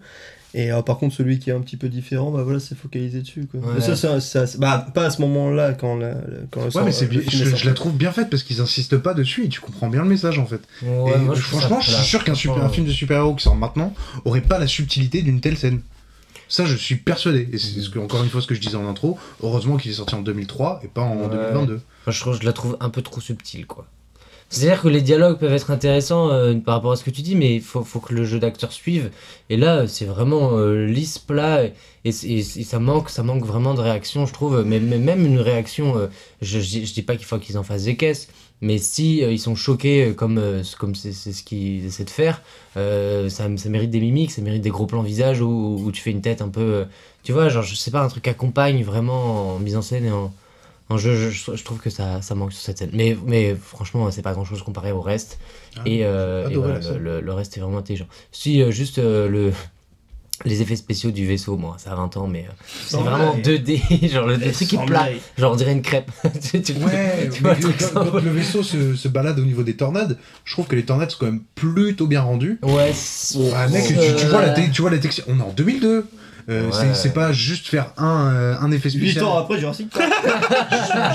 Et 0.57 0.71
euh, 0.71 0.81
par 0.81 0.97
contre, 0.99 1.13
celui 1.13 1.37
qui 1.37 1.49
est 1.49 1.53
un 1.53 1.59
petit 1.59 1.75
peu 1.75 1.89
différent, 1.89 2.31
bah 2.31 2.41
voilà, 2.43 2.61
c'est 2.61 2.77
focalisé 2.77 3.19
dessus. 3.21 3.45
Quoi. 3.51 3.59
Ouais. 3.59 3.67
Mais 3.75 3.81
ça, 3.81 3.95
ça, 3.97 4.21
ça- 4.21 4.47
c'est- 4.47 4.57
bah, 4.57 4.87
pas 4.93 5.05
à 5.07 5.09
ce 5.09 5.21
moment-là, 5.21 5.73
quand, 5.73 5.97
la, 5.97 6.11
la- 6.11 6.15
quand 6.49 6.61
Ouais, 6.63 6.71
sort- 6.71 6.85
mais 6.85 6.93
c'est 6.93 7.05
le 7.05 7.19
bien, 7.19 7.21
film 7.29 7.43
est 7.53 7.55
je, 7.57 7.65
la 7.67 7.73
trouve 7.73 7.93
bien 7.97 8.11
faite 8.13 8.29
parce 8.29 8.41
qu'ils 8.43 8.61
insistent 8.61 8.97
pas 8.97 9.13
dessus 9.13 9.43
et 9.45 9.49
tu 9.49 9.59
comprends 9.59 9.89
bien 9.89 10.01
le 10.03 10.07
message 10.07 10.39
en 10.39 10.45
fait. 10.45 10.61
Ouais, 10.81 11.11
et 11.13 11.17
moi, 11.19 11.35
je 11.35 11.41
franchement, 11.41 11.81
je 11.81 11.91
suis 11.91 12.03
sûr 12.05 12.23
qu'un 12.23 12.35
super, 12.35 12.53
Franchement, 12.55 12.69
un 12.69 12.73
film 12.73 12.87
de 12.87 12.91
super-héros 12.93 13.35
qui 13.35 13.43
sort 13.43 13.55
maintenant 13.55 13.93
aurait 14.23 14.39
pas 14.41 14.57
la 14.57 14.67
subtilité 14.67 15.21
d'une 15.21 15.41
telle 15.41 15.57
scène. 15.57 15.81
Ça, 16.47 16.63
je 16.65 16.75
suis 16.75 16.95
persuadé. 16.95 17.49
Et 17.51 17.57
c'est 17.57 17.81
ce 17.81 17.89
que, 17.89 17.99
encore 17.99 18.23
une 18.23 18.29
fois 18.29 18.39
ce 18.39 18.47
que 18.47 18.55
je 18.55 18.61
disais 18.61 18.77
en 18.77 18.87
intro. 18.87 19.17
Heureusement 19.43 19.77
qu'il 19.77 19.91
est 19.91 19.95
sorti 19.95 20.15
en 20.15 20.21
2003 20.21 20.79
et 20.83 20.87
pas 20.87 21.01
en 21.01 21.17
Ouais. 21.17 21.27
2022. 21.29 21.73
Moi, 21.73 21.81
je, 22.13 22.19
trouve, 22.21 22.39
je 22.39 22.45
la 22.45 22.53
trouve 22.53 22.77
un 22.79 22.89
peu 22.89 23.01
trop 23.01 23.19
subtile, 23.19 23.65
quoi. 23.65 23.87
C'est-à-dire 24.49 24.81
que 24.81 24.87
les 24.87 25.01
dialogues 25.01 25.37
peuvent 25.39 25.53
être 25.53 25.71
intéressants 25.71 26.29
euh, 26.29 26.53
par 26.55 26.75
rapport 26.75 26.91
à 26.91 26.95
ce 26.95 27.03
que 27.03 27.09
tu 27.09 27.21
dis, 27.21 27.35
mais 27.35 27.55
il 27.55 27.61
faut, 27.61 27.83
faut 27.83 27.99
que 27.99 28.13
le 28.13 28.23
jeu 28.23 28.39
d'acteur 28.39 28.71
suive. 28.71 29.11
Et 29.49 29.57
là, 29.57 29.87
c'est 29.87 30.05
vraiment 30.05 30.51
euh, 30.57 30.85
lisse, 30.85 31.19
plat, 31.19 31.63
et, 32.05 32.11
ça, 32.11 32.79
manque, 32.79 33.09
ça 33.09 33.23
manque 33.23 33.43
vraiment 33.45 33.73
de 33.73 33.81
réaction, 33.81 34.25
je 34.25 34.33
trouve. 34.33 34.63
Mais, 34.65 34.79
même 34.79 35.25
une 35.25 35.39
réaction, 35.39 35.97
euh, 35.97 36.07
je, 36.41 36.59
je, 36.59 36.93
dis- 36.93 37.01
pas 37.01 37.15
qu'il 37.15 37.25
faut 37.25 37.37
qu'ils 37.39 37.57
en 37.57 37.63
fassent 37.63 37.85
des 37.85 37.97
caisses, 37.97 38.29
mais 38.61 38.77
si 38.77 39.23
euh, 39.23 39.31
ils 39.31 39.39
sont 39.39 39.55
choqués 39.55 40.13
comme 40.15 40.39
comme 40.79 40.95
c'est 40.95 41.11
ce 41.11 41.43
qu'ils 41.43 41.85
essaient 41.85 42.05
de 42.05 42.09
faire, 42.09 42.41
ça, 42.75 43.57
ça 43.57 43.69
mérite 43.69 43.89
des 43.89 43.99
mimiques, 43.99 44.31
ça 44.31 44.41
mérite 44.41 44.61
des 44.61 44.69
gros 44.69 44.85
plans 44.85 45.01
visage 45.01 45.41
où, 45.41 45.81
où 45.83 45.91
tu 45.91 46.01
fais 46.01 46.11
une 46.11 46.21
tête 46.21 46.41
un 46.41 46.49
peu. 46.49 46.85
tu 47.23 47.31
vois, 47.33 47.49
genre, 47.49 47.63
je 47.63 47.75
sais 47.75 47.91
pas, 47.91 48.01
un 48.01 48.07
truc 48.07 48.27
accompagne 48.27 48.83
vraiment 48.83 49.55
en 49.55 49.59
mise 49.59 49.75
en 49.75 49.81
scène 49.81 50.05
et 50.05 50.11
en. 50.11 50.33
Jeu, 50.91 51.15
je, 51.15 51.29
je- 51.31 51.55
je 51.55 51.63
trouve 51.63 51.79
que 51.79 51.89
ça, 51.89 52.21
ça 52.21 52.35
manque 52.35 52.53
sur 52.53 52.61
cette 52.61 52.77
scène. 52.77 52.91
Mais, 52.93 53.17
mais 53.25 53.55
franchement, 53.55 54.09
c'est 54.11 54.21
pas 54.21 54.33
grand 54.33 54.45
chose 54.45 54.61
comparé 54.61 54.91
au 54.91 55.01
reste. 55.01 55.39
Ah, 55.77 55.81
et 55.85 56.05
euh, 56.05 56.47
et 56.49 56.55
voilà, 56.55 56.81
scène. 56.81 56.97
le, 56.99 57.33
reste 57.33 57.57
est 57.57 57.59
vraiment 57.59 57.79
intelligent. 57.79 58.07
Si, 58.31 58.61
euh, 58.61 58.69
juste 58.71 58.99
euh, 58.99 59.27
le, 59.27 59.51
les 60.43 60.61
effets 60.61 60.75
spéciaux 60.75 61.09
du 61.11 61.25
vaisseau, 61.25 61.57
moi, 61.57 61.75
ça 61.79 61.91
a 61.91 61.95
20 61.95 62.17
ans, 62.17 62.27
mais 62.27 62.45
c'est 62.85 62.97
vraiment 62.97 63.33
blague. 63.33 63.45
2D. 63.65 64.09
genre, 64.11 64.27
le, 64.27 64.35
le 64.35 64.51
truc 64.51 64.73
est 64.73 64.85
plat. 64.85 65.07
Genre, 65.37 65.53
on 65.53 65.55
dirait 65.55 65.71
une 65.71 65.81
crêpe. 65.81 66.11
tu, 66.51 66.61
tu- 66.61 66.73
Ouais, 66.73 67.29
tu 67.33 67.41
vois 67.41 67.55
mais 67.55 67.61
le 67.61 67.91
quand, 67.93 68.13
le 68.13 68.31
vaisseau 68.31 68.61
se, 68.61 68.95
se 68.95 69.07
balade 69.07 69.39
au 69.39 69.43
niveau 69.45 69.63
des 69.63 69.75
tornades, 69.75 70.17
je 70.43 70.53
trouve 70.53 70.67
que 70.67 70.75
les 70.75 70.85
tornades 70.85 71.09
sont 71.09 71.17
quand 71.19 71.25
même 71.25 71.41
plutôt 71.55 72.05
bien 72.05 72.21
rendues. 72.21 72.59
Ouais, 72.61 72.91
c'est- 72.93 73.39
Ah, 73.55 73.67
mec, 73.69 73.85
tu, 73.87 73.93
vois 74.27 74.45
la, 74.45 74.53
tu 74.53 74.81
vois 74.81 74.91
la 74.91 74.99
texture. 74.99 75.23
On 75.29 75.39
est 75.39 75.43
en 75.43 75.51
2002. 75.51 76.05
Euh, 76.47 76.67
Ouais. 76.69 76.71
c'est- 76.93 77.13
pas 77.13 77.31
juste 77.31 77.67
faire 77.67 77.87
un, 77.97 78.27
euh, 78.31 78.55
un 78.61 78.71
effet 78.71 78.89
8 78.91 78.99
spécial. 79.11 79.23
ans 79.25 79.37
après 79.39 79.59
Jurassic 79.59 79.89
Park. 79.89 80.03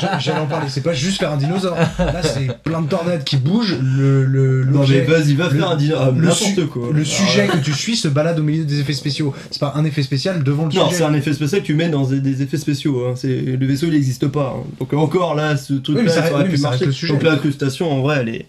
J'a- 0.01 0.19
J'allais 0.19 0.40
en 0.40 0.47
parler, 0.47 0.66
c'est 0.69 0.81
pas 0.82 0.93
juste 0.93 1.19
faire 1.20 1.31
un 1.32 1.36
dinosaure. 1.36 1.77
Là, 1.98 2.23
c'est 2.23 2.61
plein 2.62 2.81
de 2.82 2.89
tornades 2.89 3.23
qui 3.23 3.36
bougent. 3.36 3.77
Le, 3.81 4.24
le, 4.24 4.65
Non 4.65 4.85
mais 4.89 5.02
vas-y, 5.02 5.35
va 5.35 5.48
faire 5.51 5.70
un 5.70 5.77
dinosaure. 5.77 6.12
N'importe 6.15 6.39
su- 6.43 6.66
quoi. 6.66 6.89
le 6.89 6.94
Alors, 6.94 7.07
sujet 7.07 7.47
que 7.47 7.59
tu 7.59 7.73
suis 7.73 7.97
se 7.97 8.09
balade 8.09 8.39
au 8.40 8.43
milieu 8.43 8.65
des 8.65 8.81
effets 8.81 8.93
spéciaux. 8.93 9.32
C'est 9.51 9.61
pas 9.61 9.73
un 9.77 9.85
effet 9.85 10.02
spécial 10.02 10.43
devant 10.43 10.66
le 10.66 10.73
Non, 10.74 10.86
sujet. 10.86 10.98
c'est 10.98 11.05
un 11.05 11.15
effet 11.15 11.32
spécial 11.32 11.61
que 11.61 11.66
tu 11.66 11.74
mets 11.74 11.89
dans 11.90 12.05
des, 12.07 12.20
des 12.20 12.43
effets 12.43 12.59
spéciaux. 12.59 13.05
Hein. 13.07 13.15
Le 13.23 13.66
vaisseau 13.66 13.86
il 13.86 13.93
n'existe 13.93 14.27
pas. 14.28 14.57
hein. 14.57 14.65
Donc 14.81 14.93
encore 14.94 15.35
là, 15.35 15.57
ce 15.57 15.74
truc-là 15.74 16.11
ça 16.11 16.23
ça 16.27 16.32
aurait 16.35 16.44
oui, 16.44 16.51
pu 16.55 16.59
marcher. 16.61 16.86
le 16.86 16.93
sujet. 16.93 17.12
Donc 17.12 17.23
l'incrustation 17.23 17.90
en 17.93 18.01
vrai, 18.01 18.24
est. 18.28 18.47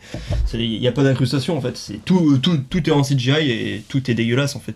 Il 0.55 0.79
n'y 0.79 0.87
a 0.87 0.91
pas 0.91 1.03
d'incrustation 1.03 1.57
en 1.57 1.61
fait. 1.61 1.75
C'est 1.77 2.03
tout, 2.05 2.37
tout, 2.39 2.57
tout 2.69 2.89
est 2.89 2.91
en 2.93 3.03
CGI 3.03 3.51
et 3.51 3.83
tout 3.87 4.09
est 4.09 4.13
dégueulasse 4.13 4.55
en 4.55 4.59
fait. 4.59 4.75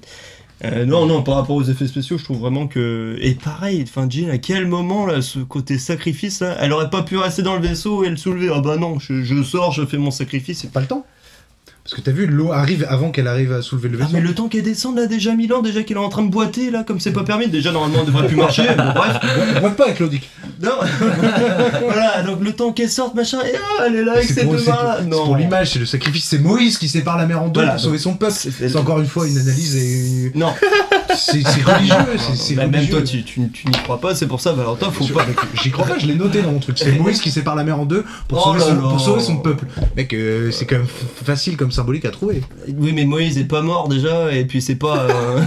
Euh, 0.63 0.85
non, 0.85 1.05
non, 1.05 1.21
par 1.21 1.35
rapport 1.35 1.55
aux 1.57 1.63
effets 1.63 1.87
spéciaux, 1.87 2.17
je 2.17 2.23
trouve 2.23 2.39
vraiment 2.39 2.67
que. 2.67 3.17
Et 3.19 3.35
pareil, 3.35 3.83
enfin, 3.83 4.07
Jean, 4.09 4.29
à 4.29 4.37
quel 4.37 4.67
moment, 4.67 5.05
là, 5.05 5.21
ce 5.21 5.39
côté 5.39 5.77
sacrifice, 5.77 6.39
là, 6.39 6.55
elle 6.61 6.71
aurait 6.71 6.89
pas 6.89 7.03
pu 7.03 7.17
rester 7.17 7.41
dans 7.43 7.55
le 7.55 7.61
vaisseau 7.61 8.03
et 8.05 8.09
le 8.09 8.15
soulever? 8.15 8.49
Ah 8.53 8.61
bah 8.61 8.77
non, 8.77 8.97
je, 8.99 9.43
sors, 9.43 9.73
je 9.73 9.85
fais 9.85 9.97
mon 9.97 10.11
sacrifice. 10.11 10.63
et- 10.63 10.69
Pas 10.69 10.79
le 10.81 10.87
temps. 10.87 11.05
Parce 11.85 11.93
que 11.93 12.01
t'as 12.01 12.11
vu, 12.11 12.25
l'eau 12.25 12.51
arrive 12.51 12.83
avant 12.89 13.11
qu'elle 13.11 13.27
arrive 13.27 13.53
à 13.53 13.61
soulever 13.61 13.89
le 13.89 13.99
Ah, 14.01 14.05
vaisseau. 14.05 14.15
mais 14.15 14.21
le 14.21 14.33
temps 14.33 14.47
qu'elle 14.47 14.63
descende, 14.63 14.97
là, 14.97 15.05
déjà 15.05 15.35
Milan, 15.35 15.61
déjà 15.61 15.83
qu'elle 15.83 15.97
est 15.97 15.99
en 15.99 16.09
train 16.09 16.23
de 16.23 16.31
boiter, 16.31 16.71
là, 16.71 16.83
comme 16.83 16.99
c'est 16.99 17.11
pas 17.11 17.23
permis, 17.23 17.47
déjà 17.47 17.71
normalement, 17.71 17.99
elle 17.99 18.07
devrait 18.07 18.25
plus 18.25 18.35
marcher. 18.37 18.63
Bon, 18.75 18.91
bref. 18.95 19.19
On 19.57 19.59
voit 19.59 19.69
pas 19.69 19.83
avec 19.83 19.97
Claudic. 19.97 20.27
Non 20.63 20.71
Voilà, 21.83 22.23
donc 22.23 22.41
le 22.41 22.53
temps 22.53 22.71
qu'elle 22.71 22.89
sorte, 22.89 23.13
machin, 23.13 23.37
et 23.45 23.53
ah, 23.55 23.83
elle 23.85 23.97
est 23.97 24.03
là 24.03 24.13
avec 24.13 24.27
ses 24.27 24.45
deux 24.45 24.57
mains 24.65 24.83
là. 24.83 25.01
Non. 25.05 25.25
pour 25.25 25.37
l'image, 25.37 25.71
c'est 25.73 25.79
le 25.79 25.85
sacrifice. 25.85 26.25
C'est 26.25 26.39
Moïse 26.39 26.79
qui 26.79 26.89
sépare 26.89 27.17
la 27.19 27.27
mer 27.27 27.39
en 27.43 27.49
deux 27.49 27.59
Voilà, 27.61 27.73
pour 27.73 27.81
sauver 27.81 27.99
son 27.99 28.15
peuple. 28.15 28.33
c'est- 28.33 28.75
encore 28.75 28.99
une 28.99 29.05
fois 29.05 29.27
une 29.27 29.37
analyse 29.37 29.75
et. 29.75 30.31
Non. 30.33 30.53
C'est 31.15 31.43
religieux. 31.43 31.95
c'est- 32.17 32.35
c'est 32.35 32.55
Bah, 32.55 32.63
même 32.63 32.73
religieux. 32.75 32.93
toi, 32.95 33.01
tu, 33.03 33.23
tu, 33.23 33.41
tu 33.51 33.67
n'y 33.67 33.73
crois 33.83 34.01
pas, 34.01 34.15
c'est 34.15 34.27
pour 34.27 34.41
ça, 34.41 34.53
Valentin, 34.53 34.89
faut 34.91 35.05
pas. 35.05 35.25
J'y 35.61 35.69
crois 35.71 35.85
pas, 35.85 35.99
je 35.99 36.07
l'ai 36.07 36.15
noté 36.15 36.41
dans 36.41 36.51
mon 36.51 36.59
truc. 36.59 36.77
C'est 36.79 36.91
Moïse 36.99 37.21
qui 37.21 37.29
sépare 37.29 37.55
la 37.55 37.63
mer 37.63 37.79
en 37.79 37.85
deux 37.85 38.03
pour, 38.27 38.39
Oh 38.55 38.97
sauver, 38.99 39.21
son, 39.21 39.37
peuple. 39.37 39.65
Mec, 39.95 40.13
euh, 40.13 40.49
c'est 40.51 40.65
quand 40.65 40.77
même 40.77 40.87
facile 41.23 41.57
comme 41.57 41.71
symbolique 41.75 42.05
à 42.05 42.11
trouver. 42.11 42.41
Oui, 42.67 42.93
mais 42.93 43.05
Moïse 43.05 43.37
est 43.37 43.45
pas 43.45 43.61
mort 43.61 43.87
déjà, 43.87 44.33
et 44.33 44.45
puis 44.45 44.61
c'est 44.61 44.75
pas. 44.75 45.07
euh, 45.09 45.41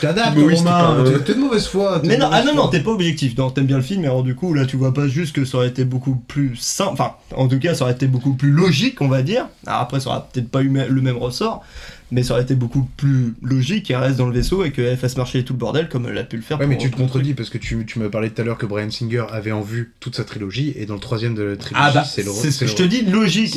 t'adaptes, 0.00 0.38
Romain. 0.38 1.04
t'es 1.24 1.34
de 1.34 1.38
mauvaise 1.38 1.66
foi. 1.66 2.00
Mais 2.04 2.16
non, 2.16 2.28
ah 2.32 2.42
non, 2.44 2.54
non, 2.54 2.68
t'es 2.68 2.80
pas 2.80 2.90
objectif. 2.90 3.36
Non, 3.36 3.50
t'aimes 3.50 3.66
bien 3.66 3.76
le 3.76 3.82
film, 3.82 4.02
mais 4.02 4.08
alors 4.08 4.22
du 4.22 4.34
coup, 4.34 4.54
là, 4.54 4.64
tu 4.66 4.76
vois 4.76 4.94
pas 4.94 5.08
juste 5.08 5.34
que 5.34 5.44
ça 5.44 5.58
aurait 5.58 5.68
été 5.68 5.84
beaucoup 5.84 6.14
plus 6.14 6.56
simple. 6.56 6.92
Enfin, 6.92 7.12
en 7.36 7.48
tout 7.48 7.58
cas, 7.58 7.74
ça 7.74 7.84
aurait 7.84 7.92
été 7.92 8.06
beaucoup 8.06 8.34
plus 8.34 8.50
logique, 8.50 9.00
on 9.00 9.08
va 9.08 9.22
dire. 9.22 9.46
Alors 9.66 9.80
après, 9.80 10.00
ça 10.00 10.10
aurait 10.10 10.22
peut-être 10.32 10.48
pas 10.48 10.62
eu 10.62 10.68
le 10.68 11.02
même 11.02 11.18
ressort, 11.18 11.62
mais 12.10 12.22
ça 12.22 12.34
aurait 12.34 12.42
été 12.42 12.54
beaucoup 12.54 12.88
plus 12.96 13.34
logique 13.42 13.86
qu'elle 13.86 13.96
reste 13.98 14.16
dans 14.18 14.26
le 14.26 14.32
vaisseau 14.34 14.64
et 14.64 14.72
qu'elle 14.72 14.96
fasse 14.96 15.16
marcher 15.16 15.44
tout 15.44 15.52
le 15.52 15.58
bordel 15.58 15.88
comme 15.88 16.06
elle 16.06 16.18
a 16.18 16.24
pu 16.24 16.36
le 16.36 16.42
faire. 16.42 16.58
Ouais, 16.60 16.66
mais 16.66 16.76
tu 16.78 16.90
te 16.90 16.96
contredis 16.96 17.34
parce 17.34 17.50
que 17.50 17.58
tu, 17.58 17.84
tu 17.86 17.98
m'as 17.98 18.08
parlé 18.08 18.30
tout 18.30 18.40
à 18.42 18.44
l'heure 18.44 18.58
que 18.58 18.66
Brian 18.66 18.90
Singer 18.90 19.24
avait 19.30 19.52
en 19.52 19.60
vue 19.60 19.92
toute 20.00 20.16
sa 20.16 20.24
trilogie 20.24 20.72
et 20.76 20.86
dans 20.86 20.94
le 20.94 21.00
troisième 21.00 21.34
de 21.34 21.42
la 21.42 21.56
trilogie, 21.56 21.84
Ah 21.86 21.90
bah, 21.92 22.04
c'est 22.04 22.22
le. 22.24 22.30
c'est 22.32 22.50
ce 22.50 22.60
que 22.60 22.66
je 22.66 22.74
te 22.74 22.82
dis, 22.82 23.02
logique. 23.02 23.52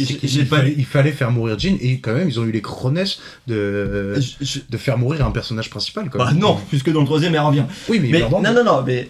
pas. 0.50 0.58
fallait, 0.58 0.76
il 0.78 0.86
fallait 0.86 1.12
faire 1.12 1.32
mourir 1.32 1.58
Jean 1.58 1.78
et 1.82 2.00
quand 2.00 2.14
même 2.14 2.28
ils 2.30 2.40
ont 2.40 2.46
eu 2.46 2.52
les 2.52 2.62
chronesses 2.62 3.20
de, 3.48 4.16
Je- 4.20 4.46
je- 4.46 4.60
de 4.70 4.78
faire 4.78 4.98
mourir 4.98 5.26
un 5.26 5.32
personnage 5.32 5.70
principal. 5.70 6.10
Quand 6.10 6.20
Bah 6.20 6.34
non, 6.34 6.58
puisque 6.70 6.92
dans 6.92 7.00
le 7.02 7.06
troisième, 7.06 7.34
elle 7.36 7.42
revient. 7.42 7.66
Oui, 7.90 8.00
mais, 8.02 8.10
Mais 8.10 8.20
pardon, 8.22 8.42
non, 8.42 8.54
non, 8.54 8.64
non, 8.64 8.84
mais 8.86 9.10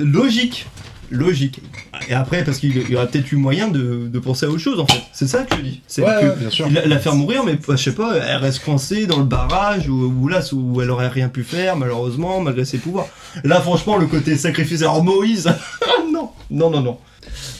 logique. 0.00 0.66
Logique. 1.10 1.60
Et 2.08 2.14
après, 2.14 2.44
parce 2.44 2.58
qu'il 2.58 2.76
y 2.90 2.94
aurait 2.96 3.08
peut-être 3.08 3.32
eu 3.32 3.36
moyen 3.36 3.68
de, 3.68 4.06
de 4.06 4.18
penser 4.18 4.46
à 4.46 4.48
autre 4.48 4.58
chose 4.60 4.78
en 4.78 4.86
fait. 4.86 5.00
C'est 5.12 5.26
ça 5.26 5.42
que 5.44 5.56
je 5.56 5.60
dis. 5.62 5.80
C'est 5.88 6.02
Ouais, 6.02 6.20
que 6.20 6.26
ouais, 6.26 6.36
bien 6.36 6.50
sûr. 6.50 6.68
la, 6.70 6.86
la 6.86 6.98
faire 6.98 7.14
mourir, 7.14 7.42
mais 7.44 7.58
je 7.68 7.76
sais 7.76 7.94
pas, 7.94 8.16
elle 8.16 8.36
reste 8.36 8.64
coincée 8.64 9.06
dans 9.06 9.18
le 9.18 9.24
barrage 9.24 9.88
ou, 9.88 10.14
ou 10.20 10.28
là 10.28 10.40
où 10.52 10.80
elle 10.80 10.90
aurait 10.90 11.08
rien 11.08 11.28
pu 11.28 11.42
faire, 11.44 11.76
malheureusement, 11.76 12.40
malgré 12.40 12.64
ses 12.64 12.78
pouvoirs. 12.78 13.08
Là, 13.44 13.60
franchement, 13.60 13.96
le 13.96 14.06
côté 14.06 14.36
sacrifice, 14.36 14.82
alors 14.82 15.02
Moïse, 15.02 15.50
non, 16.12 16.30
non, 16.50 16.70
non, 16.70 16.80
non. 16.80 16.98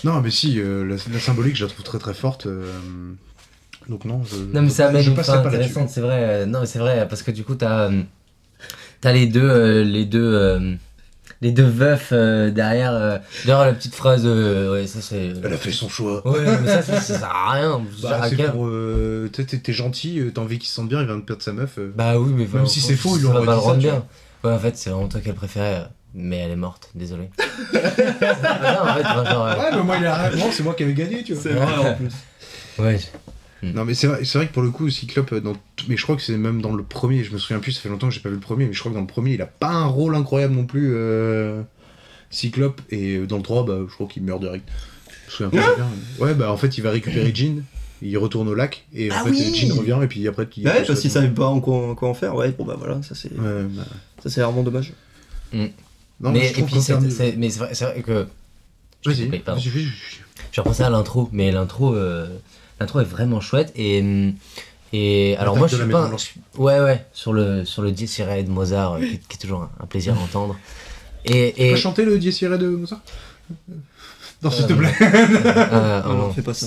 Non, 0.05 0.21
mais 0.21 0.31
si, 0.31 0.61
euh, 0.61 0.87
la, 0.87 0.95
la 1.13 1.19
symbolique, 1.21 1.57
je 1.57 1.65
la 1.65 1.71
trouve 1.71 1.85
très 1.85 1.99
très 1.99 2.15
forte. 2.15 2.47
euh, 2.47 2.65
Donc 3.89 4.05
non, 4.05 4.23
je, 4.25 4.37
Non, 4.55 4.63
mais 4.63 4.71
ça 4.71 4.89
amène 4.89 5.05
une 5.07 5.17
fin 5.17 5.45
intéressante, 5.45 5.91
c'est 5.91 6.01
vrai. 6.01 6.19
euh, 6.21 6.47
Non, 6.47 6.61
mais 6.61 6.67
c'est 6.67 6.79
vrai, 6.79 7.07
parce 7.09 7.23
que 7.23 7.31
du 7.33 7.43
coup, 7.43 7.57
t'as 7.57 7.91
euh, 7.91 8.03
t'as 9.01 9.13
les 9.13 9.27
deux, 9.27 9.43
euh, 9.43 9.83
les 9.85 10.05
deux, 10.05 10.23
euh, 10.23 10.75
les 11.41 11.53
deux 11.53 11.65
veufs 11.67 12.11
euh, 12.13 12.51
derrière. 12.51 12.93
euh, 12.93 13.19
D'ailleurs, 13.45 13.65
la 13.65 13.73
petite 13.73 13.95
phrase, 13.95 14.23
euh, 14.25 14.73
ouais, 14.73 14.87
ça 14.87 15.01
c'est. 15.01 15.33
Elle 15.45 15.53
a 15.53 15.57
fait 15.57 15.73
son 15.73 15.89
choix. 15.89 16.27
Ouais, 16.27 16.41
mais 16.63 16.69
ça, 16.69 16.83
ça, 16.83 17.01
ça 17.01 17.19
sert 17.19 17.25
à 17.31 17.53
rien. 17.53 17.83
Bah, 18.03 18.21
c'est 18.29 18.37
pour. 18.51 18.67
euh, 18.67 19.29
t'es- 19.33 19.73
gentil, 19.73 20.19
euh, 20.21 20.31
t'as 20.35 20.41
envie 20.41 20.59
qu'il 20.59 20.69
se 20.69 20.75
sente 20.75 20.89
bien, 20.89 21.01
il 21.01 21.07
vient 21.07 21.17
de 21.17 21.23
perdre 21.23 21.43
sa 21.43 21.53
meuf. 21.53 21.79
euh. 21.79 21.93
Bah 21.97 22.19
oui, 22.19 22.33
mais 22.35 22.47
Même 22.53 22.67
si 22.67 22.81
c'est 22.81 22.97
faux, 22.97 23.17
ils 23.17 23.23
ça 23.23 23.29
lui 23.41 23.47
pas 23.47 23.53
dit 23.55 23.61
le 23.61 23.67
ça, 23.67 23.75
bien. 23.79 24.05
Ouais, 24.45 24.53
en 24.53 24.59
fait, 24.59 24.77
c'est 24.77 24.91
vraiment 24.91 25.09
toi 25.09 25.21
qu'elle 25.21 25.35
préférait, 25.35 25.75
euh, 25.81 25.85
mais 26.15 26.39
elle 26.39 26.53
est 26.53 26.57
morte, 26.57 26.91
désolé. 26.95 27.31
non, 27.75 27.81
en 27.81 28.95
fait, 28.95 29.03
genre, 29.03 29.47
euh, 29.47 29.57
Ouais, 29.57 29.71
mais 29.73 29.83
moi, 29.83 29.97
il 29.99 30.07
a 30.07 30.31
c'est 30.53 30.63
moi 30.63 30.75
qui 30.75 30.83
avais 30.85 30.95
gagné, 30.95 31.23
tu 31.23 31.35
vois. 31.35 31.43
C'est 31.43 31.53
vrai 31.53 31.77
en 31.91 31.95
plus. 31.95 32.13
ouais. 32.79 32.99
Non, 33.75 33.85
mais 33.85 33.95
c'est 33.95 34.07
vrai, 34.07 34.25
c'est 34.25 34.39
vrai 34.39 34.47
que 34.49 34.53
pour 34.53 34.63
le 34.63 34.71
coup, 34.71 34.89
Cyclope, 34.91 35.33
euh, 35.33 35.41
dans 35.41 35.55
mais 35.89 35.97
je 35.97 36.03
crois 36.03 36.17
que 36.17 36.23
c'est 36.23 36.37
même 36.37 36.61
dans 36.61 36.75
le 36.75 36.83
premier, 36.83 37.25
je 37.25 37.33
me 37.33 37.39
souviens 37.39 37.59
plus, 37.61 37.73
ça 37.73 37.81
fait 37.81 37.89
longtemps 37.89 38.09
que 38.09 38.15
j'ai 38.15 38.21
pas 38.21 38.29
vu 38.29 38.35
le 38.37 38.41
premier, 38.41 38.67
mais 38.67 38.73
je 38.73 38.79
crois 38.81 38.91
que 38.91 38.95
dans 38.97 39.01
le 39.03 39.07
premier, 39.07 39.35
il 39.35 39.43
a 39.43 39.47
pas 39.47 39.71
un 39.71 39.87
rôle 39.87 40.15
incroyable 40.15 40.55
non 40.55 40.65
plus, 40.67 40.93
euh, 40.95 41.63
Cyclope, 42.31 42.81
et 42.91 43.19
dans 43.27 43.37
le 43.37 43.43
3, 43.43 43.65
bah, 43.65 43.79
je 43.89 43.93
crois 43.95 44.07
qu'il 44.07 44.23
meurt 44.25 44.41
direct. 44.41 44.69
Je 45.29 45.45
me 45.45 45.51
souviens 45.51 45.63
pas 45.63 45.75
bien. 45.77 45.89
Ouais, 46.19 46.35
bah 46.35 46.51
en 46.53 46.57
fait, 46.57 46.77
il 46.79 46.83
va 46.83 46.91
récupérer 46.91 47.33
Jean, 47.35 47.63
il 48.03 48.17
retourne 48.19 48.49
au 48.49 48.55
lac, 48.55 48.85
et 48.95 49.11
en 49.11 49.15
Ah 49.19 49.25
fait, 49.25 49.31
oui 49.31 49.55
Jean 49.55 49.75
revient, 49.77 49.99
et 50.03 50.07
puis 50.07 50.27
après, 50.29 50.47
il. 50.57 50.67
Ouais, 50.67 50.85
parce 50.85 51.01
qu'il 51.01 51.11
savait 51.11 51.29
pas 51.31 51.47
en 51.47 51.61
quoi, 51.61 51.95
quoi 51.95 52.09
en 52.09 52.15
faire, 52.15 52.35
ouais, 52.35 52.51
bon 52.53 52.65
bah 52.65 52.77
voilà, 52.79 53.03
ça 53.03 53.15
c'est 53.15 53.33
Ouais, 53.33 53.65
bah, 53.71 53.85
ça 54.23 54.31
c'est 54.31 54.41
vraiment 54.43 54.63
dommage. 54.63 54.93
non, 55.53 56.33
mais, 56.33 56.49
je 56.49 56.55
c'est, 56.81 56.87
termes 56.93 57.05
de- 57.05 57.11
c'est- 57.11 57.37
mais 57.37 57.51
c'est 57.51 57.59
vrai, 57.61 57.75
c'est 57.75 57.85
vrai 57.85 58.03
que. 58.03 58.27
Je 59.05 59.11
vas-y. 59.11 59.31
J'ai 60.53 60.61
repensé 60.61 60.83
à 60.83 60.91
l'intro, 60.91 61.29
mais 61.33 61.51
l'intro, 61.53 61.95
euh, 61.95 62.27
l'intro 62.81 63.01
est 63.01 63.05
vraiment 63.05 63.41
chouette. 63.41 63.73
Et, 63.77 64.05
et 64.93 65.37
alors 65.39 65.57
moi, 65.57 65.67
je 65.69 65.77
la 65.77 65.85
suis 65.85 65.93
pas. 65.93 66.11
Ouais, 66.59 66.81
ouais, 66.81 67.05
sur 67.13 67.33
le 67.33 67.65
sur 67.65 67.83
le 67.83 67.91
Dies 67.93 68.11
Irae 68.19 68.43
de 68.43 68.51
Mozart, 68.51 68.95
euh, 68.95 68.99
qui, 69.01 69.05
est- 69.15 69.29
qui 69.29 69.37
est 69.37 69.41
toujours 69.41 69.63
un, 69.63 69.71
un 69.81 69.87
plaisir 69.87 70.15
à 70.15 70.21
entendre. 70.23 70.57
Et, 71.25 71.53
Tu 71.57 71.63
et 71.63 71.71
peux 71.73 71.77
chanter 71.77 72.05
le 72.05 72.19
Dies 72.19 72.39
Irae 72.43 72.57
de 72.59 72.69
Mozart? 72.69 73.01
Non, 74.43 74.51
s'il 74.51 74.67
te 74.67 74.73
Euh, 74.75 74.77
plaît. 74.77 74.93
euh, 75.01 76.03
Non, 76.03 76.15
non, 76.15 76.25
en- 76.27 76.31
fais 76.33 76.43
pas 76.43 76.53
ça. 76.55 76.67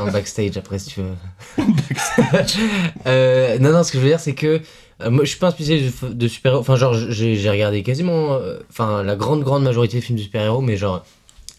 en 0.00 0.10
backstage 0.10 0.56
après 0.56 0.78
si 0.78 0.90
tu 0.90 1.00
veux. 1.02 1.64
Euh, 3.06 3.58
non 3.58 3.72
non 3.72 3.82
ce 3.82 3.92
que 3.92 3.98
je 3.98 4.02
veux 4.02 4.08
dire 4.08 4.20
c'est 4.20 4.34
que 4.34 4.60
euh, 5.02 5.10
moi 5.10 5.24
je 5.24 5.30
suis 5.30 5.38
pas 5.38 5.48
un 5.48 5.50
spécialiste 5.50 6.04
de, 6.04 6.12
de 6.12 6.28
super 6.28 6.52
héros 6.52 6.60
enfin 6.60 6.76
genre 6.76 6.94
j'ai 6.94 7.36
j'ai 7.36 7.50
regardé 7.50 7.82
quasiment 7.82 8.34
euh, 8.34 8.58
enfin 8.70 9.02
la 9.02 9.16
grande 9.16 9.42
grande 9.42 9.62
majorité 9.62 9.96
des 9.98 10.00
films 10.02 10.18
de 10.18 10.22
super 10.22 10.42
héros 10.42 10.60
mais 10.60 10.76
genre 10.76 11.04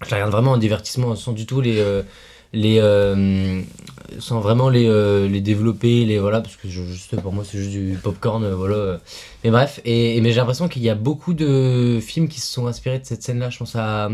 je 0.03 0.09
les 0.09 0.15
regarde 0.15 0.31
vraiment 0.31 0.51
en 0.51 0.57
divertissement 0.57 1.15
sans 1.15 1.31
du 1.31 1.45
tout 1.45 1.61
les 1.61 1.79
euh, 1.79 2.01
les 2.53 2.77
euh, 2.79 3.61
sans 4.19 4.39
vraiment 4.39 4.69
les, 4.69 4.87
euh, 4.87 5.27
les 5.27 5.41
développer 5.41 6.05
les 6.05 6.19
voilà 6.19 6.41
parce 6.41 6.55
que 6.55 6.67
juste 6.67 7.19
pour 7.21 7.33
moi 7.33 7.43
c'est 7.45 7.57
juste 7.57 7.71
du 7.71 7.97
popcorn 8.01 8.43
euh, 8.43 8.55
voilà. 8.55 8.99
Mais 9.43 9.51
bref 9.51 9.81
et, 9.85 10.19
mais 10.21 10.31
j'ai 10.31 10.37
l'impression 10.37 10.67
qu'il 10.67 10.81
y 10.81 10.89
a 10.89 10.95
beaucoup 10.95 11.33
de 11.33 11.99
films 12.01 12.27
qui 12.27 12.39
se 12.39 12.51
sont 12.51 12.67
inspirés 12.67 12.99
de 12.99 13.05
cette 13.05 13.23
scène 13.23 13.39
là 13.39 13.49
je 13.49 13.57
pense 13.57 13.75
à 13.75 14.09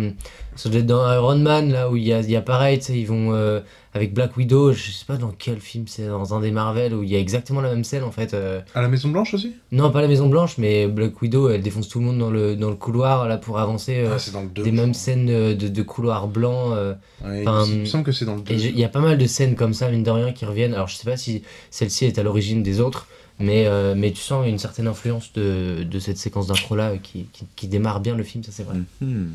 ça 0.56 0.70
doit 0.70 0.80
être 0.80 0.86
dans 0.86 1.12
Iron 1.14 1.38
Man 1.38 1.72
là 1.72 1.90
où 1.90 1.96
il 1.96 2.04
y 2.04 2.14
a, 2.14 2.22
il 2.22 2.32
y 2.32 2.36
a 2.36 2.42
pareil 2.42 2.80
ils 2.90 3.08
vont 3.08 3.34
euh, 3.34 3.60
avec 3.98 4.14
Black 4.14 4.38
Widow 4.38 4.72
je 4.72 4.92
sais 4.92 5.04
pas 5.06 5.18
dans 5.18 5.32
quel 5.38 5.60
film 5.60 5.86
c'est 5.88 6.08
dans 6.08 6.34
un 6.34 6.40
des 6.40 6.52
Marvel 6.52 6.94
où 6.94 7.04
il 7.04 7.10
y 7.10 7.16
a 7.16 7.20
exactement 7.20 7.60
la 7.62 7.70
même 7.70 7.84
scène 7.84 8.04
en 8.04 8.12
fait 8.12 8.34
euh, 8.34 8.62
À 8.76 8.82
la 8.82 8.88
Maison 8.88 9.10
Blanche 9.10 9.34
aussi? 9.34 9.54
Non 9.72 9.92
pas 9.92 10.02
la 10.02 10.08
Maison 10.08 10.30
Blanche 10.30 10.58
mais 10.58 10.88
Black 10.88 11.22
Widow 11.22 11.50
elle 11.50 11.62
défonce 11.62 11.90
tout 11.90 12.00
le 12.00 12.06
monde 12.06 12.20
dans 12.20 12.30
le, 12.32 12.56
dans 12.56 12.70
le 12.70 12.76
couloir 12.76 13.28
là 13.28 13.38
pour 13.38 13.60
avancer 13.60 13.98
euh, 14.06 14.12
Ah, 14.16 14.20
c'est 14.20 14.32
dans 14.32 14.44
le 14.44 14.48
2. 14.50 14.64
des 14.64 14.72
mêmes 14.72 14.94
scènes 14.94 15.30
euh, 15.30 15.54
de, 15.56 15.68
de 15.68 15.82
couloir 15.82 16.28
blanc 16.28 16.74
euh, 16.74 16.94
Ouais, 17.26 17.44
il 17.44 17.80
me 17.80 17.86
semble 17.86 18.04
que 18.06 18.12
c'est 18.14 18.26
dans 18.26 18.36
le 18.36 18.42
2. 18.42 18.54
et 18.54 18.60
je- 18.60 18.70
il 18.70 18.80
y 18.80 18.84
a 18.86 18.90
pas 18.90 19.02
mal 19.02 19.18
de 19.18 19.26
scènes 19.28 19.56
comme 19.56 19.74
ça, 19.74 19.90
mine 19.90 20.04
de 20.04 20.12
rien, 20.12 20.32
qui 20.32 20.46
reviennent. 20.46 20.74
Alors, 20.76 20.88
je 20.88 20.96
sais 20.96 21.10
pas 21.10 21.18
si 21.18 21.42
celle-ci 21.72 22.06
est 22.06 22.20
à 22.20 22.24
l'origine 22.24 22.62
des 22.62 22.80
autres, 22.80 23.08
mais, 23.40 23.66
euh, 23.66 23.96
mais 23.98 24.12
tu 24.12 24.22
sens 24.22 24.46
une 24.48 24.60
certaine 24.60 24.88
influence 24.88 25.34
de, 25.34 25.84
de 25.84 26.00
cette 26.00 26.18
séquence 26.20 26.46
d'intro-là 26.48 26.92
euh, 26.92 26.98
qui, 27.02 27.26
qui, 27.34 27.46
qui 27.56 27.68
démarre 27.68 28.00
bien 28.00 28.16
le 28.16 28.24
film, 28.24 28.44
ça 28.44 28.52
c'est 28.52 28.62
vrai. 28.64 28.76
Hmm. 29.02 29.30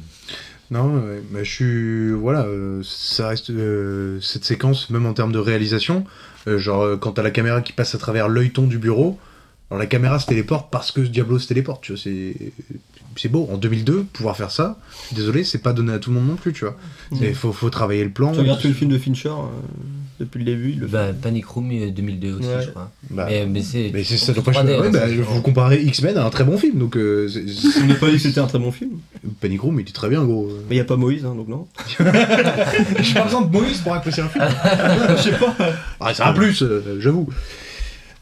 Non, 0.72 0.94
ouais, 0.94 1.22
mais 1.30 1.44
je 1.44 1.50
suis. 1.50 2.10
Voilà, 2.12 2.44
euh, 2.46 2.80
ça 2.82 3.28
reste. 3.28 3.50
euh, 3.50 4.18
cette 4.20 4.44
séquence, 4.44 4.90
même 4.90 5.06
en 5.06 5.12
termes 5.12 5.32
de 5.32 5.38
réalisation, 5.38 6.04
euh, 6.48 6.58
genre 6.58 6.98
quand 6.98 7.12
t'as 7.12 7.22
la 7.22 7.30
caméra 7.30 7.60
qui 7.60 7.72
passe 7.72 7.94
à 7.94 7.98
travers 7.98 8.28
l'œilleton 8.28 8.66
du 8.66 8.78
bureau, 8.78 9.18
alors 9.70 9.78
la 9.78 9.86
caméra 9.86 10.18
se 10.18 10.26
téléporte 10.26 10.70
parce 10.70 10.90
que 10.90 11.00
Diablo 11.02 11.38
se 11.38 11.46
téléporte, 11.48 11.82
tu 11.82 11.92
vois, 11.92 12.00
c'est. 12.02 12.34
C'est 13.16 13.28
beau, 13.28 13.46
en 13.52 13.58
2002, 13.58 14.04
pouvoir 14.04 14.38
faire 14.38 14.50
ça, 14.50 14.78
je 15.02 15.06
suis 15.08 15.16
désolé, 15.16 15.44
c'est 15.44 15.58
pas 15.58 15.74
donné 15.74 15.92
à 15.92 15.98
tout 15.98 16.08
le 16.08 16.16
monde 16.18 16.28
non 16.28 16.36
plus, 16.36 16.54
tu 16.54 16.64
vois. 16.64 16.78
Il 17.20 17.34
faut, 17.34 17.52
faut 17.52 17.68
travailler 17.68 18.02
le 18.04 18.10
plan. 18.10 18.32
Tu 18.32 18.38
regardes 18.40 18.58
tous 18.62 18.68
les 18.68 18.72
films 18.72 18.90
de 18.90 18.96
Fincher 18.96 19.28
euh, 19.28 19.42
depuis 20.24 20.38
le 20.38 20.44
début, 20.44 20.72
le. 20.72 20.86
Bah, 20.86 21.08
Panic 21.12 21.46
Room 21.46 21.70
euh, 21.72 21.90
2002 21.90 22.32
aussi, 22.34 22.48
Ouais. 22.48 22.62
je 22.64 22.70
crois. 22.70 22.90
Bah, 23.10 23.26
mais 23.28 23.46
mais 23.46 23.62
c'est. 23.62 23.90
mais 23.92 24.04
c'est 24.04 24.16
ça, 24.16 24.32
doit 24.32 24.42
pas 24.42 24.52
3D, 24.52 24.66
ouais, 24.80 24.86
hein, 24.86 24.90
bah, 24.90 25.06
vous 25.08 25.42
comparez 25.42 25.82
X-Men 25.82 26.16
à 26.16 26.24
un 26.24 26.30
très 26.30 26.44
bon 26.44 26.56
film, 26.58 26.78
donc 26.78 26.96
euh, 26.96 27.28
On 27.82 27.86
n'a 27.86 27.94
pas 27.96 28.06
dit 28.08 28.16
que 28.16 28.22
c'était 28.22 28.40
un 28.40 28.46
très 28.46 28.58
bon 28.58 28.72
film. 28.72 28.92
Panic 29.40 29.60
Room, 29.60 29.78
il 29.78 29.82
était 29.82 29.92
très 29.92 30.08
bien, 30.08 30.24
gros. 30.24 30.48
Mais 30.68 30.76
il 30.76 30.78
n'y 30.78 30.80
a 30.80 30.84
pas 30.84 30.96
Moïse, 30.96 31.24
hein, 31.24 31.34
donc 31.34 31.48
non. 31.48 31.66
Pas 31.98 33.24
besoin 33.24 33.42
de 33.42 33.50
Moïse 33.52 33.78
pour 33.78 33.94
apprécier 33.94 34.22
un 34.22 34.28
film. 34.28 34.44
Je 35.16 35.22
sais 35.22 35.32
pas. 35.32 35.54
Ah, 36.00 36.14
c'est 36.14 36.22
un 36.22 36.32
plus, 36.32 36.62
euh, 36.62 36.98
j'avoue. 37.00 37.28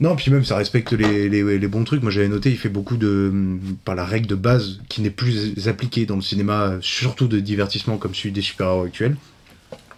Non, 0.00 0.16
puis 0.16 0.30
même 0.30 0.44
ça 0.44 0.56
respecte 0.56 0.92
les, 0.92 1.28
les, 1.28 1.58
les 1.58 1.68
bons 1.68 1.84
trucs. 1.84 2.02
Moi 2.02 2.10
j'avais 2.10 2.28
noté, 2.28 2.50
il 2.50 2.56
fait 2.56 2.70
beaucoup 2.70 2.96
de. 2.96 3.32
par 3.84 3.94
la 3.94 4.04
règle 4.06 4.26
de 4.26 4.34
base 4.34 4.80
qui 4.88 5.02
n'est 5.02 5.10
plus 5.10 5.68
appliquée 5.68 6.06
dans 6.06 6.16
le 6.16 6.22
cinéma, 6.22 6.76
surtout 6.80 7.28
de 7.28 7.38
divertissement 7.38 7.98
comme 7.98 8.14
celui 8.14 8.32
des 8.32 8.40
super-héros 8.40 8.84
actuels. 8.84 9.16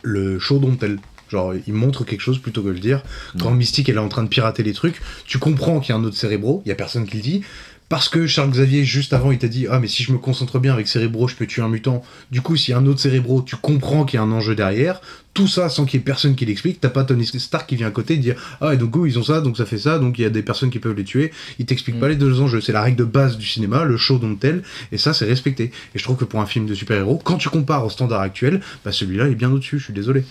Le 0.03 0.41
show 0.41 0.59
don't 0.59 0.77
tell. 0.77 0.99
Genre, 1.33 1.55
il 1.67 1.73
montre 1.73 2.05
quelque 2.05 2.21
chose 2.21 2.39
plutôt 2.39 2.61
que 2.61 2.69
de 2.69 2.73
le 2.73 2.79
dire. 2.79 3.03
Quand 3.41 3.53
Mystique 3.53 3.89
elle 3.89 3.97
est 3.97 3.99
en 3.99 4.11
train 4.11 4.23
de 4.23 4.29
pirater 4.29 4.63
les 4.63 4.75
trucs, 4.75 5.01
tu 5.27 5.39
comprends 5.39 5.81
qu'il 5.81 5.95
y 5.95 5.97
a 5.97 5.99
un 5.99 6.05
autre 6.05 6.17
cérébro, 6.17 6.63
il 6.67 6.69
y 6.69 6.73
a 6.73 6.75
personne 6.75 7.07
qui 7.07 7.17
le 7.17 7.23
dit. 7.23 7.43
Parce 7.89 8.09
que 8.09 8.27
Charles 8.27 8.51
Xavier, 8.51 8.85
juste 8.85 9.13
avant, 9.13 9.33
il 9.33 9.39
t'a 9.39 9.49
dit 9.49 9.67
Ah, 9.69 9.79
mais 9.79 9.87
si 9.87 10.03
je 10.03 10.13
me 10.13 10.19
concentre 10.19 10.59
bien 10.59 10.73
avec 10.73 10.89
Cérébro, 10.89 11.29
je 11.29 11.37
peux 11.37 11.47
tuer 11.47 11.61
un 11.61 11.69
mutant. 11.69 12.03
Du 12.31 12.41
coup, 12.41 12.57
s'il 12.57 12.73
y 12.73 12.75
a 12.75 12.79
un 12.79 12.87
autre 12.87 13.01
Cérébro, 13.01 13.43
tu 13.43 13.57
comprends 13.57 14.07
qu'il 14.07 14.17
y 14.17 14.21
a 14.21 14.23
un 14.23 14.33
enjeu 14.33 14.55
derrière. 14.55 15.03
Tout 15.35 15.47
ça 15.47 15.69
sans 15.69 15.85
qu'il 15.85 16.01
y 16.01 16.01
ait 16.01 16.05
personne 16.05 16.35
qui 16.35 16.47
l'explique. 16.47 16.81
T'as 16.81 16.89
pas 16.89 17.05
Tony 17.05 17.27
Stark 17.27 17.69
qui 17.69 17.77
vient 17.77 17.89
à 17.89 17.91
côté 17.91 18.15
et 18.15 18.17
dire 18.17 18.37
Ah, 18.63 18.73
et 18.73 18.79
donc, 18.79 18.95
ils 19.05 19.19
ont 19.19 19.23
ça, 19.23 19.43
donc 19.43 19.59
ça 19.59 19.67
fait 19.67 19.79
ça, 19.79 19.99
donc 19.99 20.19
il 20.19 20.23
y 20.23 20.25
a 20.25 20.31
des 20.31 20.43
personnes 20.43 20.71
qui 20.71 20.79
peuvent 20.79 20.97
les 20.97 21.05
tuer. 21.05 21.33
Il 21.59 21.67
t'explique 21.67 22.01
pas 22.01 22.09
les 22.09 22.17
deux 22.17 22.41
enjeux. 22.41 22.63
C'est 22.63 22.73
la 22.73 22.81
règle 22.81 22.97
de 22.97 23.05
base 23.05 23.37
du 23.37 23.47
cinéma, 23.47 23.85
le 23.85 23.99
show 23.99 24.19
don't 24.19 24.39
tell, 24.39 24.63
et 24.91 24.97
ça, 24.97 25.13
c'est 25.13 25.27
respecté. 25.27 25.65
Et 25.95 25.99
je 25.99 26.03
trouve 26.03 26.17
que 26.17 26.25
pour 26.25 26.41
un 26.41 26.47
film 26.47 26.65
de 26.65 26.75
super-héros, 26.75 27.21
quand 27.23 27.37
tu 27.37 27.51
compares 27.51 27.85
au 27.85 27.91
standard 27.91 28.23
actuel, 28.23 28.63
bah 28.87 28.93
celui-là 28.93 29.27
il 29.27 29.33
est 29.33 29.35
bien 29.35 29.51
au-dessus, 29.51 29.79
je 29.79 29.85
suis 29.85 29.93
désolé. 29.93 30.25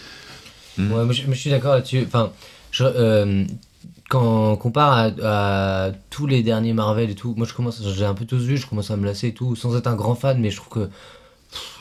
Moi, 0.78 1.06
je, 1.12 1.26
moi, 1.26 1.34
je 1.34 1.40
suis 1.40 1.50
d'accord 1.50 1.74
là-dessus. 1.74 2.04
Enfin, 2.06 2.32
je, 2.72 2.84
euh, 2.84 3.46
quand 4.10 4.52
on 4.52 4.56
compare 4.58 5.14
à, 5.24 5.92
tous 6.10 6.28
les 6.28 6.44
derniers 6.44 6.74
Marvel 6.74 7.10
et 7.10 7.16
tout, 7.16 7.34
moi 7.38 7.48
je 7.48 7.54
commence, 7.54 7.82
j'ai 7.82 8.06
un 8.06 8.14
peu 8.14 8.26
tous 8.26 8.44
vu, 8.44 8.58
je 8.58 8.68
commence 8.68 8.92
à 8.92 8.98
me 8.98 9.06
lasser 9.06 9.30
et 9.30 9.34
tout, 9.34 9.56
sans 9.56 9.78
être 9.78 9.88
un 9.88 9.96
grand 9.96 10.16
fan, 10.16 10.40
mais 10.40 10.50
je 10.52 10.58
trouve 10.58 10.70
que 10.70 10.90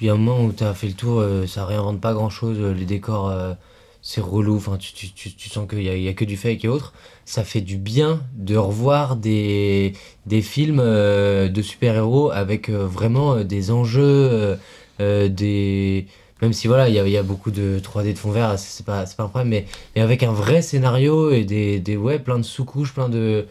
il 0.01 0.07
y 0.07 0.11
a 0.11 0.15
un 0.15 0.17
moment 0.17 0.45
où 0.45 0.53
tu 0.53 0.65
as 0.65 0.75
fait 0.75 0.89
le 0.89 0.95
tour, 0.95 1.21
euh, 1.21 1.47
ça 1.47 1.65
réinvente 1.65 2.01
pas 2.01 2.13
grand 2.13 2.31
chose, 2.31 2.59
les 2.59 2.85
décors 2.85 3.29
euh, 3.29 3.55
c'est 4.03 4.21
relou, 4.21 4.57
enfin 4.57 4.77
tu, 4.79 4.93
tu, 4.93 5.35
tu, 5.35 5.51
sens 5.51 5.69
qu'il 5.69 5.81
y 5.81 6.03
y 6.03 6.09
a 6.09 6.13
que 6.15 6.25
du 6.25 6.37
fake 6.37 6.65
et 6.65 6.69
autres. 6.69 6.93
Ça 7.25 7.45
fait 7.45 7.61
du 7.61 7.77
bien 7.77 8.23
de 8.35 8.57
revoir 8.57 9.17
des, 9.17 9.93
des 10.27 10.43
films 10.43 10.81
euh, 10.81 11.49
de 11.49 11.63
super-héros 11.63 12.31
avec 12.31 12.69
euh, 12.69 12.87
vraiment 12.87 13.35
euh, 13.35 13.45
des 13.45 13.71
enjeux, 13.71 14.03
euh, 14.03 14.57
euh, 15.01 15.29
des 15.29 16.07
même 16.43 16.53
si 16.53 16.67
voilà, 16.69 16.89
il 16.89 16.95
y 16.95 16.99
a, 16.99 17.07
il 17.07 17.13
y 17.13 17.17
a 17.17 17.23
beaucoup 17.23 17.51
de 17.51 17.79
3D 17.81 18.13
de 18.15 18.19
fond 18.19 18.31
vert, 18.31 18.55
c'est 18.59 18.85
pas, 18.87 19.05
pas 19.17 19.23
un 19.25 19.29
problème, 19.29 19.49
mais, 19.49 19.67
mais 19.95 20.03
avec 20.03 20.23
un 20.23 20.33
vrai 20.33 20.63
scénario 20.63 21.31
et 21.31 21.45
des, 21.45 21.79
des 21.81 21.97
ouais, 21.97 22.19
plein 22.19 22.39
de 22.39 22.45
sous-couches, 22.45 22.93
plein 22.93 23.09
de. 23.09 23.47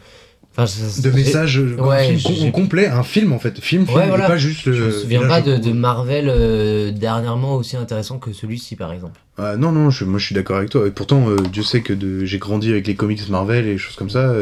Enfin, 0.56 0.64
De 1.00 1.10
messages 1.10 1.58
euh, 1.60 1.76
un 1.78 1.86
Ouais, 1.86 2.18
com- 2.24 2.50
complet, 2.50 2.88
un 2.88 3.04
film 3.04 3.32
en 3.32 3.38
fait. 3.38 3.60
Film, 3.60 3.86
film, 3.86 3.96
Ouais, 3.96 4.08
voilà. 4.08 4.26
pas 4.26 4.36
juste. 4.36 4.72
Je 4.72 4.82
me 4.84 4.90
souviens 4.90 5.22
pas 5.28 5.40
de, 5.40 5.70
Marvel 5.72 6.26
euh, 6.28 6.90
dernièrement 6.90 7.54
aussi 7.54 7.76
intéressant 7.76 8.18
que 8.18 8.32
celui-ci, 8.32 8.74
par 8.74 8.92
exemple. 8.92 9.20
Ah, 9.38 9.56
non, 9.56 9.70
non, 9.70 9.90
je- 9.90 10.04
moi 10.04 10.18
je 10.18 10.26
suis 10.26 10.34
d'accord 10.34 10.56
avec 10.56 10.70
toi. 10.70 10.88
Et 10.88 10.90
pourtant, 10.90 11.28
euh, 11.30 11.36
Dieu 11.52 11.62
sait 11.62 11.82
que 11.82 11.94
j'ai 12.26 12.38
grandi 12.40 12.70
avec 12.72 12.88
les 12.88 12.96
comics 12.96 13.28
Marvel 13.28 13.64
et 13.68 13.78
choses 13.78 13.94
comme 13.94 14.10
ça. 14.10 14.32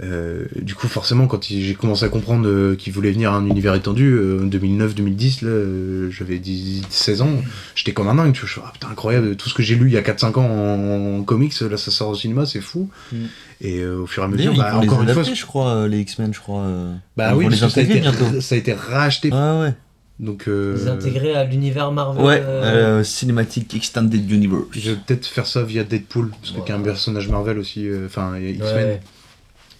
Euh, 0.00 0.04
euh, 0.04 0.44
du 0.60 0.74
coup, 0.74 0.86
forcément, 0.86 1.26
quand 1.26 1.44
j'ai 1.44 1.74
commencé 1.74 2.04
à 2.04 2.08
comprendre 2.08 2.46
euh, 2.48 2.76
qu'il 2.76 2.92
voulait 2.92 3.10
venir 3.10 3.32
à 3.32 3.36
un 3.36 3.46
univers 3.46 3.74
étendu, 3.74 4.12
euh, 4.12 4.42
en 4.44 4.46
2009-2010, 4.46 5.44
là, 5.44 5.50
euh, 5.50 6.10
j'avais 6.10 6.38
10 6.38 6.82
16 6.88 7.22
ans, 7.22 7.30
j'étais 7.74 7.92
comme 7.92 8.08
un 8.08 8.14
dingue. 8.14 8.32
Tu 8.32 8.40
vois, 8.40 8.48
je 8.48 8.54
fais, 8.54 8.60
ah, 8.64 8.70
putain, 8.72 8.88
incroyable, 8.90 9.36
tout 9.36 9.48
ce 9.48 9.54
que 9.54 9.62
j'ai 9.62 9.74
lu 9.74 9.88
il 9.88 9.94
y 9.94 9.96
a 9.96 10.02
4-5 10.02 10.38
ans 10.38 10.46
en, 10.46 11.18
en 11.18 11.22
comics, 11.24 11.58
là 11.60 11.76
ça 11.76 11.90
sort 11.90 12.10
au 12.10 12.14
cinéma, 12.14 12.46
c'est 12.46 12.60
fou. 12.60 12.88
Mm. 13.12 13.16
Et 13.60 13.78
euh, 13.80 13.98
au 14.02 14.06
fur 14.06 14.22
et 14.22 14.26
à 14.26 14.28
mesure, 14.28 14.54
bah, 14.54 14.76
encore 14.78 15.02
les 15.02 15.08
une 15.08 15.14
fois. 15.14 15.34
je 15.34 15.44
crois, 15.46 15.70
euh, 15.70 15.88
les 15.88 15.98
X-Men, 16.00 16.32
je 16.32 16.40
crois. 16.40 16.62
euh, 16.62 16.94
Bah 17.16 17.34
oui, 17.34 17.48
les 17.48 17.56
ça 17.56 17.66
a, 17.66 17.80
été, 17.80 17.98
bientôt. 17.98 18.40
ça 18.40 18.54
a 18.54 18.58
été 18.58 18.72
racheté. 18.72 19.30
Ouais, 19.32 19.60
ouais. 19.60 19.74
Donc, 20.20 20.48
euh, 20.48 20.76
Les 20.76 20.88
intégrer 20.88 21.34
à 21.34 21.44
l'univers 21.44 21.92
Marvel. 21.92 22.24
Ouais, 22.24 22.42
euh, 22.44 22.98
euh, 23.00 23.04
Cinematic 23.04 23.74
Extended 23.74 24.30
Universe. 24.30 24.62
Je 24.72 24.90
vais 24.90 24.96
peut-être 25.06 25.26
faire 25.26 25.46
ça 25.46 25.62
via 25.62 25.84
Deadpool, 25.84 26.30
parce 26.30 26.52
que 26.52 26.68
y 26.68 26.72
a 26.72 26.76
un 26.76 26.80
personnage 26.80 27.28
Marvel 27.28 27.58
aussi, 27.58 27.88
euh, 27.88 28.06
enfin 28.06 28.36
X-Men. 28.38 28.74
ouais. 28.74 29.00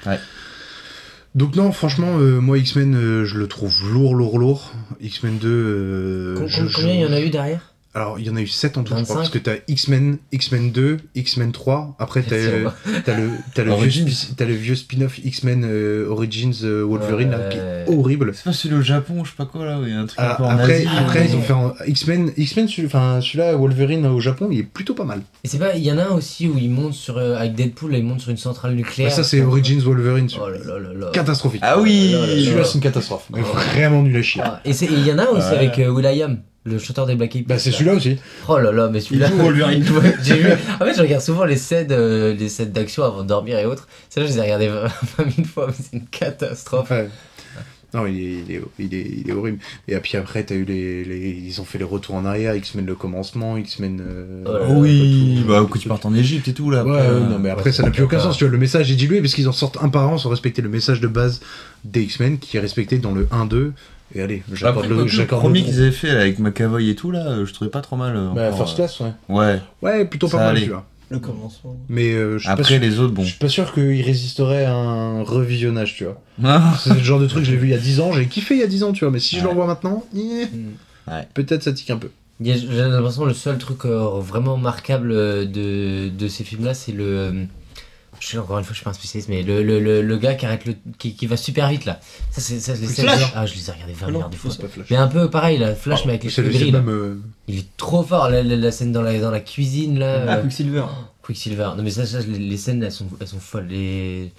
Ouais. 0.06 0.18
Donc 1.34 1.54
non, 1.56 1.72
franchement, 1.72 2.18
euh, 2.18 2.40
moi 2.40 2.58
X-Men, 2.58 2.94
euh, 2.96 3.24
je 3.24 3.36
le 3.38 3.46
trouve 3.48 3.92
lourd, 3.92 4.14
lourd, 4.14 4.38
lourd. 4.38 4.72
X-Men 5.00 5.38
2... 5.38 5.48
euh, 5.48 6.34
Com- 6.36 6.46
je- 6.48 6.56
com- 6.62 6.70
Combien 6.74 6.92
il 6.94 7.00
y 7.00 7.06
en 7.06 7.12
a 7.12 7.20
eu 7.20 7.30
derrière? 7.30 7.74
Alors, 7.94 8.18
il 8.20 8.26
y 8.26 8.30
en 8.30 8.36
a 8.36 8.40
eu 8.42 8.46
7 8.46 8.76
en 8.76 8.82
tout, 8.84 8.90
je 8.90 8.96
25. 8.96 9.04
crois, 9.06 9.16
parce 9.22 9.30
que 9.30 9.38
t'as 9.38 9.54
X-Men, 9.66 10.18
X-Men 10.30 10.70
2, 10.70 10.98
X-Men 11.16 11.52
3, 11.52 11.96
après 11.98 12.22
t'as 12.22 12.36
euh, 12.36 12.68
t'as 13.04 13.16
le, 13.16 13.30
t'as 13.54 13.64
le, 13.64 13.74
vieux, 13.74 14.04
t'as 14.36 14.44
le 14.44 14.54
vieux 14.54 14.74
spin-off 14.76 15.18
X-Men 15.24 15.64
euh, 15.64 16.06
Origins 16.08 16.52
euh, 16.64 16.84
Wolverine, 16.84 17.30
là, 17.30 17.48
qui 17.48 17.56
est 17.56 17.84
horrible. 17.88 18.32
C'est 18.34 18.44
pas 18.44 18.52
celui 18.52 18.76
au 18.76 18.82
Japon, 18.82 19.24
je 19.24 19.30
sais 19.30 19.36
pas 19.36 19.46
quoi 19.46 19.64
là, 19.64 19.80
où 19.80 19.84
il 19.84 19.90
y 19.90 19.92
a 19.94 20.00
un 20.00 20.06
truc 20.06 20.20
un 20.20 20.24
Ah, 20.28 20.34
peu 20.36 20.44
en 20.44 20.50
après, 20.50 20.74
Asie. 20.74 20.88
après 20.98 21.26
ils 21.28 21.34
ont 21.34 21.40
fait 21.40 21.52
un 21.54 21.72
X-Men, 21.86 22.30
X-Men, 22.36 22.68
celui- 22.68 22.86
enfin 22.86 23.20
celui-là, 23.22 23.56
Wolverine 23.56 24.06
au 24.06 24.20
Japon, 24.20 24.48
il 24.52 24.60
est 24.60 24.62
plutôt 24.64 24.94
pas 24.94 25.04
mal. 25.04 25.22
Et 25.42 25.48
c'est 25.48 25.58
pas, 25.58 25.74
il 25.74 25.82
y 25.82 25.90
en 25.90 25.98
a 25.98 26.04
un 26.04 26.10
aussi 26.14 26.46
où 26.46 26.56
il 26.58 26.70
monte 26.70 26.92
sur, 26.92 27.16
euh, 27.16 27.36
avec 27.36 27.54
Deadpool, 27.54 27.92
là, 27.92 27.98
il 27.98 28.04
monte 28.04 28.20
sur 28.20 28.30
une 28.30 28.36
centrale 28.36 28.74
nucléaire. 28.74 29.10
Bah, 29.10 29.16
ça 29.16 29.24
c'est 29.24 29.40
Origins 29.42 29.80
Wolverine, 29.80 30.28
Oh 30.40 30.48
là 30.48 30.58
là 30.94 31.10
catastrophique. 31.12 31.62
Ah 31.64 31.80
oui 31.80 32.12
Oh 32.14 32.20
là 32.20 32.26
là 32.26 32.34
là. 32.34 32.42
Celui-là 32.44 32.64
c'est 32.64 32.74
une 32.74 32.80
catastrophe, 32.80 33.24
Mais 33.34 33.40
vraiment 33.40 34.02
nul 34.02 34.16
à 34.16 34.22
chier. 34.22 34.42
Ah, 34.44 34.60
Et 34.66 34.72
il 34.84 35.04
y 35.06 35.10
en 35.12 35.18
a 35.18 35.22
un 35.22 35.26
aussi 35.28 35.48
Ouais. 35.48 35.56
avec 35.56 35.78
euh, 35.78 35.88
Will.i.am, 35.88 36.38
le 36.68 36.78
chanteur 36.78 37.06
des 37.06 37.14
Black 37.16 37.34
Eyed 37.34 37.46
Peas. 37.46 37.54
Bah 37.54 37.58
c'est 37.58 37.70
là. 37.70 37.76
celui-là 37.76 37.94
aussi. 37.96 38.16
Oh 38.48 38.58
là 38.58 38.70
là, 38.72 38.88
mais 38.92 39.00
celui-là. 39.00 39.28
joue 39.28 39.36
Wolverine. 39.38 39.84
J'ai 40.22 40.34
vu. 40.36 40.48
En 40.80 40.84
fait, 40.84 40.94
je 40.96 41.00
regarde 41.00 41.22
souvent 41.22 41.44
les 41.44 41.56
scènes, 41.56 41.88
euh, 41.90 42.34
les 42.34 42.48
scènes 42.48 42.72
d'action 42.72 43.02
avant 43.04 43.22
de 43.22 43.28
dormir 43.28 43.58
et 43.58 43.66
autres. 43.66 43.88
Celle-là, 44.10 44.28
je 44.28 44.34
les 44.34 44.38
ai 44.38 44.42
regardées 44.42 44.68
20 44.68 44.88
000 45.36 45.46
fois, 45.52 45.66
mais 45.68 45.74
c'est 45.78 45.96
une 45.96 46.06
catastrophe. 46.06 46.90
Ouais. 46.90 47.08
Non, 47.94 48.04
il 48.06 48.18
est, 48.18 48.42
il, 48.46 48.52
est, 48.54 48.60
il, 48.78 48.94
est, 48.94 49.10
il 49.24 49.30
est 49.30 49.32
horrible. 49.32 49.60
Et 49.88 49.96
puis 49.96 50.18
après, 50.18 50.42
t'as 50.44 50.54
eu 50.54 50.64
les, 50.64 51.04
les, 51.04 51.30
ils 51.30 51.58
ont 51.58 51.64
fait 51.64 51.78
les 51.78 51.84
retours 51.84 52.16
en 52.16 52.26
arrière, 52.26 52.54
X-Men 52.54 52.84
le 52.84 52.94
commencement, 52.94 53.56
X-Men. 53.56 54.02
euh, 54.06 54.44
Oh. 54.68 54.74
Oui, 54.82 55.42
bah 55.48 55.66
quand 55.70 55.78
tu 55.78 55.88
partes 55.88 56.04
en 56.04 56.14
Égypte 56.14 56.46
et 56.48 56.52
tout 56.52 56.70
là. 56.70 56.84
Ouais, 56.84 56.98
euh, 57.00 57.20
non, 57.20 57.38
mais 57.38 57.48
après, 57.48 57.72
ça 57.72 57.82
n'a 57.82 57.90
plus 57.90 58.02
aucun 58.02 58.18
sens. 58.20 58.36
Tu 58.36 58.44
vois, 58.44 58.50
le 58.52 58.58
message 58.58 58.92
est 58.92 58.94
dilué 58.94 59.22
parce 59.22 59.32
qu'ils 59.32 59.48
en 59.48 59.52
sortent 59.52 59.78
un 59.82 59.88
par 59.88 60.06
an 60.06 60.18
sans 60.18 60.28
respecter 60.28 60.60
le 60.60 60.68
message 60.68 61.00
de 61.00 61.08
base 61.08 61.40
des 61.84 62.02
X-Men 62.02 62.36
qui 62.38 62.58
est 62.58 62.60
respecté 62.60 62.98
dans 62.98 63.12
le 63.12 63.24
1-2. 63.26 63.70
Et 64.14 64.22
allez, 64.22 64.42
j'accorde 64.52 64.84
Après, 64.86 64.88
le, 64.88 65.04
le, 65.04 65.26
premier 65.26 65.62
qu'ils 65.62 65.80
avaient 65.80 65.90
fait 65.92 66.12
là, 66.14 66.20
avec 66.20 66.38
McAvoy 66.38 66.88
et 66.90 66.94
tout 66.94 67.10
là, 67.10 67.26
euh, 67.28 67.46
je 67.46 67.52
trouvais 67.52 67.70
pas 67.70 67.80
trop 67.82 67.96
mal. 67.96 68.16
euh, 68.16 68.28
Bah, 68.34 68.46
encore, 68.46 68.58
First 68.58 68.72
euh. 68.72 68.76
Class, 68.76 69.00
ouais. 69.00 69.12
Ouais. 69.28 69.60
Ouais, 69.82 70.04
plutôt 70.06 70.28
pas 70.28 70.38
Ça 70.38 70.44
mal, 70.44 70.56
allait. 70.56 70.62
tu 70.64 70.70
vois. 70.70 70.86
Le 71.10 71.18
commencement. 71.20 71.74
Mais 71.88 72.12
euh, 72.12 72.36
je 72.38 72.48
Après 72.50 72.64
sûr- 72.74 72.80
les 72.80 72.98
autres, 73.00 73.14
bon. 73.14 73.22
Je 73.22 73.28
suis 73.30 73.38
pas 73.38 73.48
sûr 73.48 73.72
qu'il 73.72 74.02
résisterait 74.02 74.64
à 74.66 74.74
un 74.74 75.22
revisionnage, 75.22 75.94
tu 75.96 76.04
vois. 76.04 76.20
Ah. 76.44 76.74
C'est 76.82 76.92
le 76.94 77.00
genre 77.00 77.18
de 77.20 77.26
truc, 77.26 77.44
je 77.44 77.50
l'ai 77.50 77.56
vu 77.56 77.68
il 77.68 77.70
y 77.70 77.74
a 77.74 77.78
10 77.78 78.00
ans, 78.00 78.12
j'ai 78.12 78.26
kiffé 78.26 78.54
il 78.56 78.60
y 78.60 78.62
a 78.62 78.66
10 78.66 78.82
ans, 78.84 78.92
tu 78.92 79.04
vois. 79.04 79.10
Mais 79.12 79.18
si 79.18 79.36
je 79.36 79.40
Ouais. 79.40 79.44
le 79.44 79.50
revois 79.50 79.66
maintenant, 79.66 80.04
eh, 80.14 80.18
Mm. 80.18 81.10
Ouais. 81.10 81.26
peut-être 81.34 81.62
ça 81.62 81.72
tique 81.72 81.90
un 81.90 81.96
peu. 81.96 82.10
J'ai 82.40 82.54
l'impression 82.56 83.22
que 83.22 83.28
le 83.28 83.34
seul 83.34 83.58
truc 83.58 83.84
euh, 83.86 84.20
vraiment 84.20 84.56
marquable 84.58 85.10
euh, 85.12 85.44
de, 85.44 86.08
de 86.08 86.28
ces 86.28 86.44
films-là, 86.44 86.72
c'est 86.74 86.92
le. 86.92 87.46
Je 88.20 88.26
sais 88.26 88.38
encore 88.38 88.58
une 88.58 88.64
fois, 88.64 88.72
je 88.72 88.78
suis 88.78 88.84
pas 88.84 88.90
un 88.90 88.94
spécialiste, 88.94 89.28
mais 89.28 89.42
le, 89.42 89.62
le, 89.62 89.78
le, 89.80 90.02
le 90.02 90.16
gars 90.18 90.34
qui 90.34 90.44
arrête 90.46 90.64
le. 90.64 90.74
Qui, 90.98 91.14
qui 91.14 91.26
va 91.26 91.36
super 91.36 91.68
vite 91.68 91.84
là. 91.84 92.00
Ça, 92.30 92.40
c'est 92.40 92.58
ça, 92.60 92.74
les 92.74 92.86
scènes- 92.86 93.06
Flash 93.06 93.32
Ah, 93.34 93.46
je 93.46 93.54
les 93.54 93.68
ai 93.68 93.72
regardés 93.72 93.92
20 93.92 94.06
Ah 94.06 94.10
milliards 94.10 94.30
de 94.30 94.36
fois. 94.36 94.50
Mais 94.90 94.96
un 94.96 95.08
peu 95.08 95.30
pareil, 95.30 95.58
là, 95.58 95.74
Flash, 95.74 96.04
mais 96.04 96.12
avec 96.12 96.24
les 96.24 96.30
cheveux 96.30 96.50
gris. 96.50 96.72
même. 96.72 96.88
euh, 96.88 97.20
Il 97.46 97.58
est 97.58 97.76
trop 97.76 98.02
fort, 98.02 98.28
la, 98.28 98.42
la, 98.42 98.56
la 98.56 98.70
scène 98.72 98.92
dans 98.92 99.02
la, 99.02 99.18
dans 99.20 99.30
la 99.30 99.40
cuisine 99.40 99.98
là. 99.98 100.24
Ah, 100.28 100.36
euh, 100.36 100.42
Quicksilver. 100.42 100.84
Quicksilver. 101.22 101.70
Non 101.76 101.82
mais 101.82 101.90
ça, 101.90 102.06
ça, 102.06 102.20
les, 102.20 102.38
les 102.38 102.56
scènes 102.56 102.82
elles 102.82 102.90
sont, 102.92 103.06
elles 103.20 103.28
sont 103.28 103.38
folles. 103.40 103.66
Les... 103.68 104.32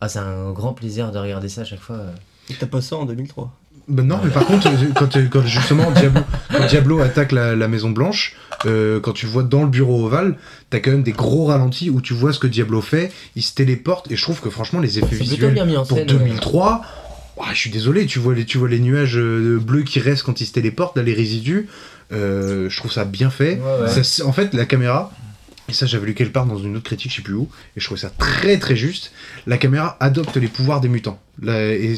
Ah 0.00 0.08
c'est 0.08 0.18
un 0.20 0.52
grand 0.52 0.72
plaisir 0.72 1.12
de 1.12 1.18
regarder 1.18 1.48
ça 1.48 1.62
à 1.62 1.64
chaque 1.64 1.80
fois. 1.80 1.96
euh. 1.96 2.12
Et 2.48 2.54
T'as 2.54 2.66
pas 2.66 2.80
ça 2.80 2.96
en 2.96 3.04
2003. 3.04 3.52
Ben 3.88 4.06
non, 4.06 4.20
mais 4.22 4.30
par 4.30 4.46
contre, 4.46 4.68
euh, 4.68 4.92
quand, 4.94 5.08
quand 5.30 5.46
justement 5.46 5.90
Diablo, 5.90 6.20
quand 6.50 6.66
Diablo 6.66 7.00
attaque 7.00 7.32
la, 7.32 7.56
la 7.56 7.68
Maison 7.68 7.90
Blanche, 7.90 8.36
euh, 8.66 9.00
quand 9.00 9.12
tu 9.12 9.26
vois 9.26 9.42
dans 9.42 9.62
le 9.62 9.68
bureau 9.68 10.04
ovale, 10.04 10.36
t'as 10.68 10.80
quand 10.80 10.90
même 10.90 11.02
des 11.02 11.12
gros 11.12 11.46
ralentis 11.46 11.90
où 11.90 12.00
tu 12.00 12.14
vois 12.14 12.32
ce 12.32 12.38
que 12.38 12.46
Diablo 12.46 12.80
fait, 12.80 13.10
il 13.36 13.42
se 13.42 13.54
téléporte, 13.54 14.10
et 14.10 14.16
je 14.16 14.22
trouve 14.22 14.40
que 14.40 14.50
franchement 14.50 14.80
les 14.80 14.98
effets 14.98 15.16
visuels 15.16 15.54
bien 15.54 15.64
mis 15.64 15.76
en 15.76 15.84
pour 15.84 15.98
scène. 15.98 16.06
2003, 16.06 16.82
ouah, 17.36 17.46
je 17.52 17.58
suis 17.58 17.70
désolé, 17.70 18.06
tu 18.06 18.18
vois 18.18 18.34
les, 18.34 18.44
tu 18.44 18.58
vois 18.58 18.68
les 18.68 18.80
nuages 18.80 19.16
euh, 19.16 19.58
bleus 19.58 19.82
qui 19.82 19.98
restent 19.98 20.24
quand 20.24 20.40
il 20.40 20.46
se 20.46 20.52
téléporte, 20.52 20.96
là 20.96 21.02
les 21.02 21.14
résidus, 21.14 21.68
euh, 22.12 22.68
je 22.68 22.76
trouve 22.76 22.92
ça 22.92 23.04
bien 23.04 23.30
fait. 23.30 23.60
Ouais, 23.60 23.86
ouais. 23.88 24.02
Ça, 24.04 24.24
en 24.26 24.32
fait, 24.32 24.52
la 24.54 24.66
caméra, 24.66 25.10
et 25.68 25.72
ça 25.72 25.86
j'avais 25.86 26.06
lu 26.06 26.14
quelque 26.14 26.32
part 26.32 26.46
dans 26.46 26.58
une 26.58 26.76
autre 26.76 26.84
critique, 26.84 27.12
je 27.12 27.16
sais 27.16 27.22
plus 27.22 27.34
où, 27.34 27.48
et 27.76 27.80
je 27.80 27.84
trouvais 27.84 28.00
ça 28.00 28.10
très 28.10 28.58
très 28.58 28.76
juste, 28.76 29.12
la 29.46 29.56
caméra 29.56 29.96
adopte 30.00 30.36
les 30.36 30.48
pouvoirs 30.48 30.80
des 30.80 30.88
mutants. 30.88 31.20
Et 31.46 31.94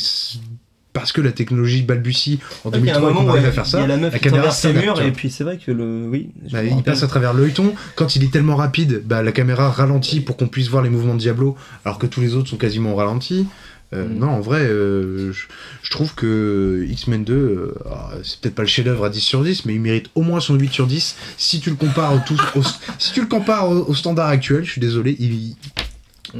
parce 0.92 1.12
que 1.12 1.20
la 1.20 1.32
technologie 1.32 1.82
balbutie 1.82 2.38
en 2.64 2.70
Il 2.70 2.84
y 2.84 2.90
a 2.90 2.96
un 2.96 3.00
2003 3.00 3.10
et 3.10 3.12
qu'on 3.14 3.20
moment 3.20 3.26
où 3.26 3.30
arrive 3.32 3.44
il 3.44 3.48
à 3.48 3.52
faire 3.52 3.66
ça, 3.66 3.80
y 3.80 3.84
a 3.84 3.86
la 3.86 3.96
meuf 3.96 4.12
la 4.12 4.18
qui 4.18 4.24
caméra 4.24 4.42
traverse 4.42 4.64
les 4.64 4.72
murs 4.74 5.00
et 5.02 5.12
puis 5.12 5.30
c'est 5.30 5.44
vrai 5.44 5.58
que 5.58 5.70
le. 5.72 6.06
Oui. 6.10 6.30
Bah, 6.52 6.62
il 6.62 6.82
passe 6.82 7.02
à 7.02 7.06
travers 7.06 7.32
l'œilleton. 7.34 7.74
Quand 7.96 8.14
il 8.16 8.24
est 8.24 8.32
tellement 8.32 8.56
rapide, 8.56 9.02
bah, 9.04 9.22
la 9.22 9.32
caméra 9.32 9.70
ralentit 9.70 10.20
pour 10.20 10.36
qu'on 10.36 10.48
puisse 10.48 10.68
voir 10.68 10.82
les 10.82 10.90
mouvements 10.90 11.14
de 11.14 11.20
Diablo, 11.20 11.56
alors 11.84 11.98
que 11.98 12.06
tous 12.06 12.20
les 12.20 12.34
autres 12.34 12.48
sont 12.50 12.56
quasiment 12.58 12.92
au 12.92 12.96
ralenti. 12.96 13.46
Euh, 13.94 14.06
Mm. 14.08 14.18
Non, 14.20 14.28
en 14.30 14.40
vrai, 14.40 14.60
euh, 14.60 15.32
je, 15.32 15.46
je 15.82 15.90
trouve 15.90 16.14
que 16.14 16.86
X-Men 16.88 17.24
2, 17.24 17.34
euh, 17.34 17.74
ah, 17.90 18.10
c'est 18.24 18.40
peut-être 18.40 18.54
pas 18.54 18.62
le 18.62 18.68
chef-d'œuvre 18.68 19.04
à 19.04 19.10
10 19.10 19.20
sur 19.20 19.42
10, 19.44 19.66
mais 19.66 19.74
il 19.74 19.82
mérite 19.82 20.06
au 20.14 20.22
moins 20.22 20.40
son 20.40 20.54
8 20.54 20.72
sur 20.72 20.86
10. 20.86 21.14
Si 21.36 21.60
tu 21.60 21.68
le 21.68 21.76
compares 21.76 22.14
au, 22.14 22.20
tout- 22.26 22.40
au- 22.58 22.62
si 22.98 23.12
tu 23.12 23.20
le 23.20 23.26
compares 23.26 23.68
au, 23.68 23.84
au 23.86 23.94
standard 23.94 24.28
actuel, 24.28 24.64
je 24.64 24.70
suis 24.70 24.80
désolé, 24.80 25.14
il, 25.18 25.56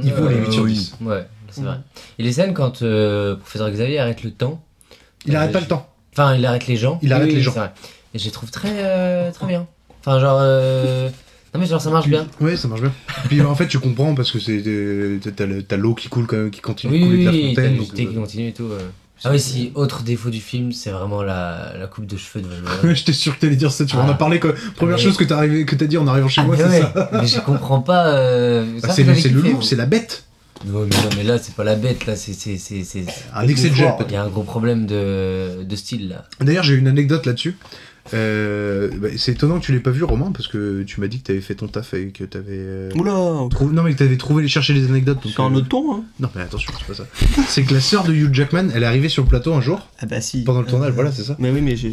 il 0.03 0.13
vaut 0.13 0.27
les 0.29 0.37
8 0.37 0.51
sur 0.51 0.65
10. 0.65 0.95
Ouais, 1.01 1.27
c'est 1.53 1.61
vrai. 1.61 1.77
Et 2.19 2.23
les 2.23 2.31
scènes 2.33 2.53
quand 2.53 2.81
euh, 2.81 3.35
professeur 3.35 3.69
Xavier 3.71 3.99
arrête 3.99 4.23
le 4.23 4.31
temps. 4.31 4.63
Il 5.25 5.35
euh, 5.35 5.37
arrête 5.39 5.51
pas 5.51 5.59
le 5.61 5.67
temps. 5.67 5.87
Enfin, 6.13 6.35
il 6.35 6.45
arrête 6.45 6.67
les 6.67 6.75
gens. 6.75 6.99
Il 7.01 7.11
arrête 7.13 7.25
Oui, 7.25 7.31
les 7.31 7.37
oui, 7.37 7.43
gens. 7.43 7.51
vrai. 7.51 7.71
Et 8.13 8.19
je 8.19 8.25
les 8.25 8.31
trouve 8.31 8.51
très, 8.51 8.69
euh, 8.73 9.31
très 9.31 9.47
bien. 9.47 9.65
Enfin, 10.01 10.19
genre. 10.19 10.37
euh, 10.41 11.09
Non, 11.53 11.59
mais 11.59 11.65
genre, 11.65 11.81
ça 11.81 11.89
marche 11.89 12.07
bien. 12.07 12.27
Ouais, 12.41 12.55
ça 12.57 12.67
marche 12.67 12.81
bien. 12.81 12.91
Puis 13.29 13.41
en 13.41 13.55
fait, 13.55 13.67
tu 13.67 13.79
comprends 13.79 14.13
parce 14.15 14.31
que 14.31 14.39
c'est 14.39 14.61
t'as 15.35 15.45
le- 15.45 15.63
t'as 15.63 15.77
l'eau 15.77 15.93
qui 15.95 16.09
coule 16.09 16.27
quand 16.27 16.37
même, 16.37 16.51
qui 16.51 16.61
continue 16.61 16.93
Oui, 16.93 16.99
de 16.99 17.05
couler 17.05 17.17
de 17.19 17.25
la 17.25 17.31
oui, 17.31 17.47
fontaine. 17.55 17.77
donc, 17.77 17.93
qui 17.93 18.07
continue 18.13 18.47
et 18.49 18.53
tout. 18.53 18.67
Ah 19.25 19.29
oui, 19.31 19.39
si, 19.39 19.71
autre 19.75 20.03
défaut 20.03 20.29
du 20.29 20.41
film, 20.41 20.73
c'est 20.73 20.89
vraiment 20.89 21.23
la, 21.23 21.71
la 21.79 21.87
coupe 21.87 22.05
de 22.07 22.17
cheveux 22.17 22.43
de 22.43 22.49
Wolverine. 22.49 22.93
J'étais 22.95 23.13
sûr 23.13 23.33
que 23.35 23.39
t'allais 23.41 23.55
dire 23.55 23.71
ça, 23.71 23.85
tu 23.85 23.95
m'en 23.95 24.03
Ah. 24.05 24.11
as 24.11 24.13
parlé 24.15 24.37
quoi. 24.39 24.51
Première 24.75 24.97
Mais- 24.97 25.01
chose 25.01 25.15
que 25.15 25.23
t'as 25.23 25.85
dit 25.85 25.97
en 25.97 26.07
arrivant 26.07 26.27
chez 26.27 26.41
Ah, 26.41 26.43
moi, 26.43 26.57
mais 26.57 26.63
c'est 26.63 26.69
ouais, 26.69 26.81
ça. 26.93 27.09
Mais 27.13 27.27
je 27.27 27.39
comprends 27.39 27.79
pas. 27.79 28.07
euh, 28.07 28.65
Bah, 28.81 28.89
c'est 28.91 29.03
le, 29.03 29.39
loup, 29.39 29.61
c'est 29.61 29.77
la 29.77 29.85
bête. 29.85 30.25
Non, 30.65 30.81
mais, 30.85 30.95
non, 30.95 31.09
mais 31.17 31.23
là, 31.23 31.37
c'est 31.37 31.55
pas 31.55 31.63
la 31.63 31.75
bête, 31.75 32.05
là, 32.05 32.15
c'est. 32.15 32.33
c'est- 32.33 32.57
c'est- 32.57 32.83
c'est- 32.83 33.05
Un 33.33 33.47
excès 33.47 33.69
de 33.69 33.75
gel, 33.75 33.93
peut-être. 33.97 34.11
Il 34.11 34.13
y 34.13 34.17
a 34.17 34.23
un 34.23 34.29
gros 34.29 34.43
problème 34.43 34.85
de, 34.85 35.63
de 35.63 35.75
style, 35.75 36.09
là. 36.09 36.25
D'ailleurs, 36.39 36.63
j'ai 36.63 36.75
une 36.75 36.87
anecdote 36.87 37.25
là-dessus. 37.25 37.57
Euh, 38.13 38.89
bah, 38.97 39.07
c'est 39.17 39.31
étonnant 39.31 39.59
que 39.59 39.65
tu 39.65 39.71
l'aies 39.71 39.79
pas 39.79 39.91
vu, 39.91 40.03
Romain, 40.03 40.31
parce 40.33 40.47
que 40.49 40.83
tu 40.83 40.99
m'as 40.99 41.07
dit 41.07 41.19
que 41.19 41.27
t'avais 41.27 41.39
fait 41.41 41.55
ton 41.55 41.67
taf 41.67 41.93
et 41.93 42.07
que 42.09 42.25
t'avais. 42.25 42.45
euh, 42.57 42.89
Oula 42.95 43.13
trou- 43.49 43.71
Non, 43.71 43.83
mais 43.83 43.93
que 43.93 43.97
t'avais 43.99 44.17
trouvé, 44.17 44.45
cherché 44.49 44.73
les 44.73 44.85
anecdotes. 44.85 45.23
donc, 45.23 45.31
C'est 45.35 45.41
un 45.41 45.51
euh, 45.53 45.57
autre 45.57 45.69
ton, 45.69 45.93
hein 45.95 46.03
Non, 46.19 46.29
mais 46.35 46.41
attention, 46.41 46.71
c'est 46.77 46.85
pas 46.87 46.93
ça. 46.93 47.07
c'est 47.47 47.63
que 47.63 47.73
la 47.73 47.79
sœur 47.79 48.03
de 48.03 48.13
Hugh 48.13 48.33
Jackman, 48.33 48.69
elle 48.75 48.83
est 48.83 48.85
arrivée 48.85 49.07
sur 49.09 49.23
le 49.23 49.29
plateau 49.29 49.53
un 49.53 49.61
jour. 49.61 49.87
Ah 49.99 50.05
bah 50.05 50.19
si. 50.21 50.43
Pendant 50.43 50.61
le 50.61 50.67
tournage, 50.67 50.89
Euh, 50.91 50.95
voilà, 50.95 51.11
c'est 51.13 51.23
ça. 51.23 51.35
Mais 51.39 51.49
oui, 51.51 51.61
mais 51.61 51.75
j'ai. 51.77 51.91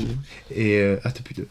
Et. 0.55 0.79
euh, 0.81 0.97
Ah, 1.05 1.13
t'as 1.13 1.23
plus 1.23 1.35
de. 1.35 1.47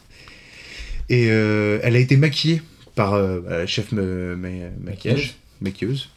Et 1.10 1.28
euh, 1.32 1.80
elle 1.82 1.96
a 1.96 2.00
été 2.00 2.18
maquillée 2.18 2.62
par 2.96 3.14
euh, 3.14 3.40
bah, 3.40 3.60
la 3.60 3.66
chef 3.66 3.92
ma- 3.94 4.02
ma- 4.02 4.50
maquillage, 4.84 5.36
maquilleuse. 5.62 6.10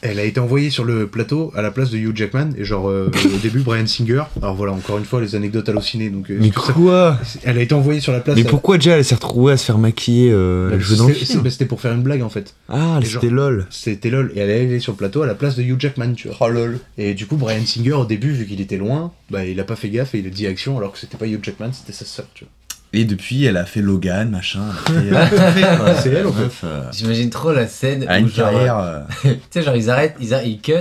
Elle 0.00 0.18
a 0.18 0.24
été 0.24 0.40
envoyée 0.40 0.70
sur 0.70 0.84
le 0.84 1.06
plateau 1.06 1.52
à 1.56 1.62
la 1.62 1.70
place 1.70 1.90
de 1.90 1.96
Hugh 1.98 2.16
Jackman 2.16 2.50
et 2.56 2.64
genre 2.64 2.88
euh, 2.88 3.10
au 3.24 3.38
début 3.38 3.60
Brian 3.60 3.86
Singer. 3.86 4.22
Alors 4.40 4.54
voilà 4.54 4.72
encore 4.72 4.98
une 4.98 5.04
fois 5.04 5.20
les 5.20 5.34
anecdotes 5.34 5.68
hallucinées 5.68 6.08
donc. 6.10 6.30
euh, 6.30 6.38
Mais 6.40 6.50
ça- 6.52 6.72
quoi? 6.72 7.18
Elle 7.44 7.58
a 7.58 7.62
été 7.62 7.74
envoyée 7.74 8.00
sur 8.00 8.12
la 8.12 8.20
place. 8.20 8.36
Mais 8.36 8.46
à- 8.46 8.48
pourquoi 8.48 8.78
déjà 8.78 8.96
elle 8.96 9.04
s'est 9.04 9.14
retrouvée 9.14 9.52
à 9.52 9.56
se 9.56 9.64
faire 9.64 9.78
maquiller 9.78 10.30
euh, 10.32 10.68
Bah, 10.70 10.74
elle 10.76 10.80
jouait 10.82 10.96
dans 10.96 11.06
le 11.08 11.14
c'était- 11.50 11.66
pour 11.66 11.80
faire 11.80 11.92
une 11.92 12.02
blague 12.02 12.22
en 12.22 12.28
fait. 12.28 12.54
Ah, 12.68 12.98
c'était 13.04 13.28
lol. 13.28 13.66
C'était 13.70 14.10
lol 14.10 14.32
et 14.34 14.40
elle 14.40 14.50
est 14.50 14.60
allée 14.60 14.80
sur 14.80 14.92
le 14.92 14.96
plateau 14.98 15.22
à 15.22 15.26
la 15.26 15.34
place 15.34 15.56
de 15.56 15.62
Hugh 15.62 15.80
Jackman 15.80 16.14
tu 16.14 16.28
vois. 16.28 16.36
Oh 16.40 16.48
lol. 16.48 16.78
Et 16.98 17.14
du 17.14 17.26
coup 17.26 17.36
Brian 17.36 17.64
Singer 17.64 17.92
au 17.92 18.04
début 18.04 18.30
vu 18.32 18.46
qu'il 18.46 18.60
était 18.60 18.78
loin, 18.78 19.12
bah 19.30 19.44
il 19.44 19.58
a 19.60 19.64
pas 19.64 19.76
fait 19.76 19.88
gaffe 19.88 20.14
et 20.14 20.18
il 20.18 20.26
a 20.26 20.30
dit 20.30 20.46
action 20.46 20.78
alors 20.78 20.92
que 20.92 20.98
c'était 20.98 21.16
pas 21.16 21.26
Hugh 21.26 21.40
Jackman 21.42 21.70
c'était 21.72 21.92
sa 21.92 22.04
sœur 22.04 22.26
tu 22.34 22.44
vois. 22.44 22.50
Et 22.94 23.04
depuis, 23.06 23.44
elle 23.46 23.56
a 23.56 23.64
fait 23.64 23.80
Logan, 23.80 24.28
machin. 24.30 24.64
Elle 24.88 25.16
a 25.16 25.26
fait, 25.26 25.76
quoi. 25.78 25.94
C'est 25.94 26.10
elle, 26.12 26.26
en 26.26 26.32
fait. 26.32 26.66
Euh, 26.66 26.82
J'imagine 26.92 27.30
trop 27.30 27.52
la 27.52 27.66
scène 27.66 28.02
Elle 28.02 28.08
a 28.10 28.16
où 28.18 28.20
une 28.20 28.28
genre, 28.28 28.50
carrière, 28.50 28.78
euh, 28.78 28.98
euh. 29.24 29.34
tu 29.34 29.38
sais 29.50 29.62
genre 29.62 29.76
ils 29.76 29.88
arrêtent, 29.88 30.16
ils, 30.20 30.34
arrêtent, 30.34 30.46
ils 30.46 30.60
cut 30.60 30.74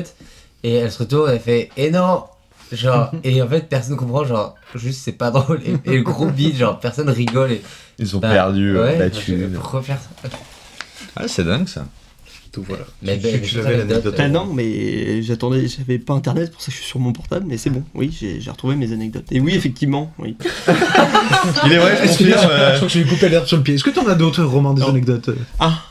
et 0.64 0.76
elle 0.76 0.92
se 0.92 1.00
retourne, 1.00 1.32
elle 1.32 1.40
fait 1.40 1.70
et 1.78 1.90
non 1.90 2.24
genre 2.74 3.12
et 3.24 3.42
en 3.42 3.48
fait 3.48 3.68
personne 3.70 3.96
comprend 3.98 4.24
genre 4.26 4.56
juste 4.76 5.02
c'est 5.04 5.12
pas 5.14 5.32
drôle 5.32 5.62
et, 5.66 5.76
et 5.92 5.98
le 5.98 6.04
gros 6.04 6.28
beat 6.28 6.56
genre 6.58 6.80
personne 6.80 7.10
rigole 7.10 7.52
et 7.54 7.62
Ils 8.00 8.08
sont 8.08 8.20
Bah, 8.20 8.30
perdus, 8.32 8.78
euh, 8.78 8.84
ouais, 8.84 8.98
battus. 8.98 9.34
pourquoi 9.56 9.82
faire 9.82 9.98
ça 10.22 10.30
Ah, 11.16 11.28
c'est 11.28 11.44
dingue 11.46 11.68
ça. 11.68 11.86
Tout 12.52 12.64
voilà. 12.68 12.84
Mais 13.02 13.18
Tu- 13.18 13.24
ben, 13.24 13.42
tu- 13.42 13.62
l'anecdote. 13.62 14.16
Ah 14.18 14.28
non, 14.28 14.46
mais 14.54 15.22
j'attendais, 15.22 15.68
j'avais 15.70 16.00
pas 16.00 16.14
internet, 16.14 16.46
c'est 16.48 16.52
pour 16.52 16.62
ça 16.62 16.66
que 16.68 16.72
je 16.74 16.78
suis 16.78 16.86
sur 16.86 17.00
mon 17.00 17.14
portable, 17.14 17.46
mais 17.48 17.58
c'est 17.58 17.70
bon, 17.70 17.84
oui, 17.96 18.14
j'ai 18.18 18.42
j'ai 18.42 18.52
retrouvé 18.52 18.76
mes 18.76 18.92
anecdotes. 18.92 19.26
Et 19.32 19.40
oui, 19.40 19.54
effectivement, 19.56 20.12
oui. 20.20 20.36
Il 21.66 21.72
est 21.72 21.78
vrai, 21.78 21.96
je 22.04 22.08
confirme. 22.10 22.40
euh, 22.52 22.76
crois 22.76 22.88
que 22.88 22.94
je 22.94 23.00
vais 23.00 23.10
couper 23.10 23.30
l'herbe 23.30 23.46
sur 23.46 23.56
le 23.58 23.64
pied. 23.64 23.76
Est-ce 23.76 23.84
que 23.86 23.90
t'en 23.90 24.06
as 24.08 24.16
d'autres 24.16 24.44
romans 24.44 24.74
des 24.74 24.84
anecdotes? 24.84 25.30
Ah, 25.60 25.82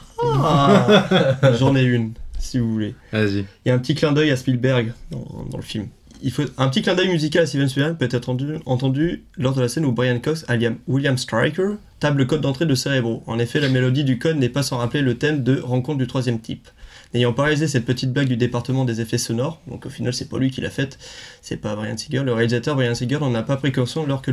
J'en 1.58 1.74
ai 1.76 1.82
une, 1.82 2.12
si 2.38 2.58
vous 2.58 2.70
voulez. 2.72 2.94
Vas-y. 3.12 3.46
Il 3.64 3.68
y 3.68 3.70
a 3.70 3.74
un 3.74 3.78
petit 3.78 3.94
clin 3.94 4.12
d'œil 4.12 4.30
à 4.30 4.36
Spielberg 4.36 4.92
dans, 5.10 5.46
dans 5.50 5.56
le 5.56 5.62
film. 5.62 5.86
Il 6.22 6.30
faut 6.30 6.42
un 6.58 6.68
petit 6.68 6.82
clin 6.82 6.94
d'œil 6.94 7.08
musical 7.08 7.44
à 7.44 7.46
Steven 7.46 7.68
Spielberg 7.68 7.96
peut 7.96 8.04
être 8.04 8.28
entendu, 8.28 8.56
entendu 8.66 9.24
lors 9.38 9.54
de 9.54 9.62
la 9.62 9.68
scène 9.68 9.86
où 9.86 9.92
Brian 9.92 10.18
Cox, 10.18 10.44
alias 10.48 10.72
William 10.86 11.16
Stryker, 11.16 11.76
table 12.00 12.18
le 12.18 12.24
code 12.24 12.40
d'entrée 12.40 12.66
de 12.66 12.74
Cerebro. 12.74 13.22
En 13.26 13.38
effet, 13.38 13.60
la 13.60 13.68
mélodie 13.68 14.04
du 14.04 14.18
code 14.18 14.36
n'est 14.36 14.48
pas 14.48 14.62
sans 14.62 14.78
rappeler 14.78 15.02
le 15.02 15.16
thème 15.16 15.44
de 15.44 15.60
Rencontre 15.60 15.98
du 15.98 16.06
troisième 16.06 16.40
type. 16.40 16.68
N'ayant 17.12 17.32
pas 17.32 17.42
réalisé 17.42 17.66
cette 17.66 17.84
petite 17.84 18.12
blague 18.12 18.28
du 18.28 18.36
département 18.36 18.84
des 18.84 19.00
effets 19.00 19.18
sonores, 19.18 19.60
donc 19.66 19.84
au 19.84 19.90
final 19.90 20.14
c'est 20.14 20.28
pas 20.28 20.38
lui 20.38 20.52
qui 20.52 20.60
l'a 20.60 20.70
faite, 20.70 20.96
c'est 21.42 21.56
pas 21.56 21.74
Brian 21.74 21.96
Singer, 21.96 22.22
le 22.22 22.32
réalisateur 22.32 22.76
Brian 22.76 22.94
Singer 22.94 23.18
n'en 23.18 23.34
a 23.34 23.42
pas 23.42 23.56
pris 23.56 23.72
conscience 23.72 24.06
que 24.22 24.30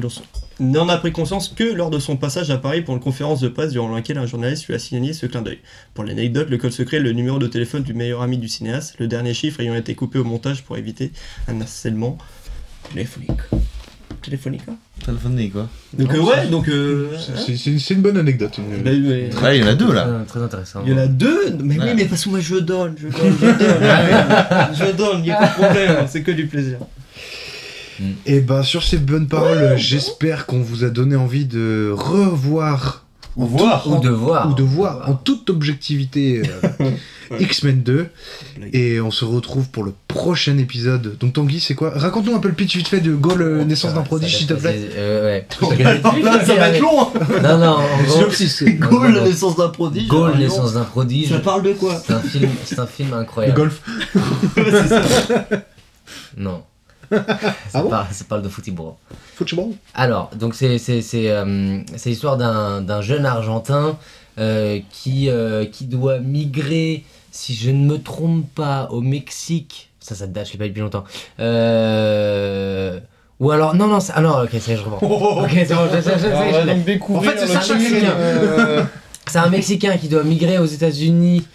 n'en 0.60 0.88
a 0.88 0.98
pris 0.98 1.12
conscience 1.12 1.50
que 1.50 1.64
lors 1.64 1.90
de 1.90 1.98
son 1.98 2.18
passage 2.18 2.52
à 2.52 2.58
Paris 2.58 2.84
pour 2.84 2.94
une 2.94 3.00
conférence 3.00 3.42
de 3.42 3.48
presse 3.48 3.72
durant 3.72 3.94
laquelle 3.94 4.20
un 4.20 4.28
journaliste 4.28 4.68
lui 4.68 4.76
a 4.76 4.80
signé 4.80 5.14
ce 5.14 5.26
clin 5.26 5.42
d'œil. 5.42 5.60
Pour 5.96 6.04
l'anecdote, 6.04 6.52
le 6.52 6.58
code 6.58 6.72
secret 6.72 6.98
est 6.98 7.02
le 7.02 7.14
numéro 7.14 7.40
de 7.40 7.48
téléphone 7.48 7.82
du 7.82 7.96
meilleur 7.96 8.22
ami 8.22 8.38
du 8.38 8.48
cinéaste, 8.48 8.96
le 9.00 9.08
dernier 9.08 9.34
chiffre 9.34 9.60
ayant 9.60 9.76
été 9.76 9.96
coupé 9.96 10.20
au 10.20 10.24
montage 10.24 10.64
pour 10.64 10.78
éviter 10.78 11.12
un 11.48 11.60
harcèlement 11.60 12.20
téléphonique. 12.92 13.42
Téléphonique, 14.28 14.62
hein 14.70 14.76
Téléphonique, 15.06 15.54
quoi. 15.54 15.70
Donc 15.98 16.14
euh, 16.14 16.20
ouais, 16.20 16.48
donc... 16.48 16.68
euh, 16.68 17.08
C'est- 17.18 17.56
C'est 17.56 17.80
c'est 17.80 17.94
une 17.94 18.02
bonne 18.02 18.18
anecdote. 18.18 18.58
une- 18.58 18.84
bah, 18.84 18.92
ouais. 18.92 19.30
Ah, 19.42 19.56
il 19.56 19.62
y 19.62 19.64
en 19.64 19.68
a 19.68 19.74
deux 19.74 19.94
là. 19.94 20.06
Euh, 20.06 20.24
très 20.26 20.42
intéressant 20.42 20.82
Il 20.86 20.92
y 20.92 20.96
en 20.96 20.98
a 20.98 21.08
deux 21.08 21.52
Mais 21.64 21.78
Ouais. 21.80 21.86
oui, 21.86 21.92
mais 21.96 22.06
parce 22.06 22.26
que 22.26 22.30
moi 22.30 22.40
je 22.42 22.56
donne, 22.56 22.96
je 22.98 23.08
donne, 23.08 23.38
je 23.40 23.46
donne, 23.46 24.76
je 24.92 24.92
donne, 24.98 25.18
il 25.20 25.24
n'y 25.24 25.32
a 25.32 25.38
pas 25.38 25.48
de 25.48 25.54
problème, 25.54 25.96
c'est 26.10 26.24
que 26.24 26.32
du 26.32 26.48
plaisir. 26.48 26.80
Et 28.28 28.42
ben 28.42 28.62
sur 28.64 28.84
ces 28.84 28.98
bonnes 28.98 29.28
paroles, 29.28 29.76
j'espère 29.78 30.46
qu'on 30.46 30.60
vous 30.62 30.84
a 30.84 30.90
donné 30.90 31.16
envie 31.16 31.46
de 31.46 31.90
revoir. 31.96 33.06
En 33.44 33.46
voir. 33.46 33.84
tout- 33.84 33.90
ou 33.92 34.00
de 34.00 34.10
voir 34.10 34.50
ou 34.50 34.54
de 34.54 34.64
voir 34.64 35.10
en 35.10 35.14
toute 35.14 35.50
objectivité 35.50 36.42
euh, 36.82 36.92
X-Men 37.40 37.82
2 37.84 38.08
et 38.74 39.00
on 39.02 39.12
se 39.12 39.26
retrouve 39.26 39.70
pour 39.70 39.84
le 39.84 39.94
prochain 40.08 40.58
épisode. 40.58 41.18
Donc 41.20 41.34
Tanguy, 41.34 41.60
c'est 41.60 41.76
quoi? 41.76 41.92
Raconte-nous 41.96 42.36
un 42.36 42.40
peu 42.40 42.48
le 42.48 42.54
pitch 42.54 42.78
vite 42.78 42.88
fait 42.88 43.02
de 43.02 43.14
Gaulle 43.14 43.42
euh, 43.42 43.64
naissance 43.66 43.94
d'un 43.94 44.02
prodige 44.02 44.38
s'il 44.38 44.48
te 44.48 44.54
plaît. 44.54 44.90
Euh, 44.96 45.42
ouais. 45.62 45.84
Là, 46.24 46.46
ça 46.46 46.56
va 46.56 46.70
être 46.70 46.82
long 46.82 47.02
hein. 47.02 47.12
Non, 47.44 47.58
non, 47.58 47.78
en 47.78 48.04
gros. 48.04 48.24
Gaulle, 48.90 49.14
la 49.14 49.24
naissance 49.24 49.56
d'un 49.58 49.70
prodige. 49.70 50.08
Gaulle, 50.08 50.38
naissance 50.38 50.74
d'un 50.74 50.84
prodige. 50.86 51.30
Ça 51.30 51.40
parle 51.40 51.64
de 51.64 51.74
quoi? 51.74 52.02
C'est 52.06 52.14
un 52.14 52.22
film, 52.22 52.50
c'est 52.66 52.80
un 52.80 52.88
film 52.88 53.10
Le 53.12 53.18
incroyable. 53.18 53.56
golf. 53.58 53.82
C'est 54.56 54.88
ça. 54.88 55.04
Non. 56.38 56.64
ça, 57.12 57.46
Ah 57.74 57.82
bon 57.82 57.90
parle, 57.90 58.08
ça 58.12 58.26
parle 58.28 58.42
de 58.42 58.50
football. 58.50 58.94
Football. 59.36 59.72
Alors, 59.94 60.30
donc 60.36 60.56
c'est 60.56 60.78
c'est 60.78 61.02
c'est 61.02 61.30
euh, 61.30 61.80
c'est 61.96 62.10
l'histoire 62.10 62.38
d'un 62.38 62.82
d'un 62.82 63.02
jeune 63.02 63.26
Argentin 63.26 63.98
euh, 64.40 64.80
qui 64.92 65.30
euh, 65.30 65.66
qui 65.66 65.86
doit 65.86 66.20
migrer, 66.20 67.04
si 67.32 67.54
je 67.56 67.70
ne 67.72 67.86
me 67.86 67.98
trompe 68.02 68.46
pas, 68.56 68.88
au 68.92 69.02
Mexique. 69.02 69.90
Ça, 70.00 70.16
ça 70.16 70.28
date, 70.28 70.48
je 70.48 70.54
l'ai 70.54 70.58
pas 70.60 70.68
depuis 70.68 70.80
longtemps. 70.82 71.04
Ou 73.40 73.52
alors, 73.52 73.76
non, 73.76 73.86
non, 73.88 74.00
ah 74.16 74.22
non, 74.22 74.44
ok, 74.44 74.50
ça 74.60 74.76
je 74.76 74.82
reprends. 74.84 75.44
Ok, 75.44 75.50
c'est 75.54 75.74
bon, 75.76 75.82
je, 75.92 75.98
je- 75.98 76.02
je- 76.02 76.18
je- 76.18 76.60
je 76.62 76.66
l'ai. 76.66 77.00
En 77.16 77.22
fait, 77.22 77.38
c'est 77.38 77.48
ça, 77.48 77.76
Mexicain. 77.76 78.14
C'est 79.30 79.40
un 79.40 79.50
Mexicain 79.50 79.98
qui 79.98 80.08
doit 80.08 80.24
migrer 80.24 80.58
aux 80.58 80.66
États-Unis, 80.66 81.46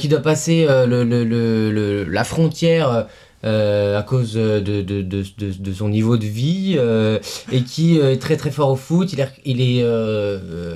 qui 0.00 0.08
doit 0.08 0.20
passer 0.20 0.66
le- 0.68 1.04
le- 1.04 1.22
le- 1.24 2.02
la 2.04 2.24
frontière 2.24 3.06
euh, 3.44 3.98
à 3.98 4.02
cause 4.02 4.34
de, 4.34 4.60
de, 4.60 4.82
de, 4.82 5.02
de, 5.02 5.72
son 5.72 5.88
niveau 5.88 6.16
de 6.16 6.26
vie 6.26 6.76
euh, 6.78 7.18
et 7.50 7.62
qui 7.62 7.98
euh, 7.98 8.12
est 8.12 8.18
très 8.18 8.36
très 8.36 8.52
fort 8.52 8.70
au 8.70 8.76
foot. 8.76 9.12
Il 9.44 9.60
est, 9.60 9.84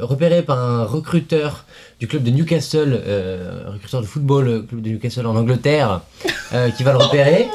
repéré 0.03 0.43
par 0.43 0.59
un 0.59 0.85
recruteur 0.85 1.65
du 2.01 2.09
club 2.09 2.25
de 2.25 2.31
Newcastle, 2.31 3.01
un 3.67 3.71
recruteur 3.71 4.01
de 4.01 4.07
football, 4.07 4.67
club 4.67 4.83
de 4.83 4.91
Newcastle 4.91 5.27
en 5.27 5.37
Angleterre, 5.37 6.01
qui 6.77 6.83
va 6.83 6.93
le 6.93 6.99
repérer. 6.99 7.47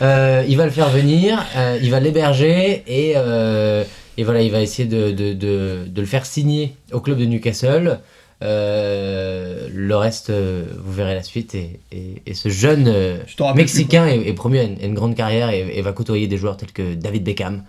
Il 0.00 0.56
va 0.56 0.64
le 0.64 0.70
faire 0.70 0.88
venir, 0.88 1.44
il 1.82 1.90
va 1.90 2.00
l'héberger 2.00 2.82
et, 2.86 3.10
et 3.10 4.24
voilà, 4.24 4.40
il 4.42 4.50
va 4.50 4.60
essayer 4.60 4.88
de 4.88 6.00
le 6.00 6.06
faire 6.06 6.24
signer 6.24 6.76
au 6.92 7.00
club 7.00 7.18
de 7.18 7.26
Newcastle. 7.26 8.00
Euh, 8.42 9.68
le 9.72 9.96
reste, 9.96 10.28
euh, 10.30 10.64
vous 10.78 10.92
verrez 10.92 11.14
la 11.14 11.22
suite. 11.22 11.54
Et, 11.54 11.80
et, 11.90 12.22
et 12.26 12.34
ce 12.34 12.48
jeune 12.48 12.86
euh, 12.86 13.16
Je 13.26 13.54
Mexicain 13.54 14.06
est, 14.06 14.28
est 14.28 14.34
promu 14.34 14.58
à 14.58 14.64
une, 14.64 14.78
à 14.80 14.84
une 14.84 14.94
grande 14.94 15.14
carrière 15.14 15.50
et, 15.50 15.78
et 15.78 15.82
va 15.82 15.92
côtoyer 15.92 16.26
des 16.26 16.36
joueurs 16.36 16.56
tels 16.56 16.72
que 16.72 16.94
David 16.94 17.24
Beckham, 17.24 17.62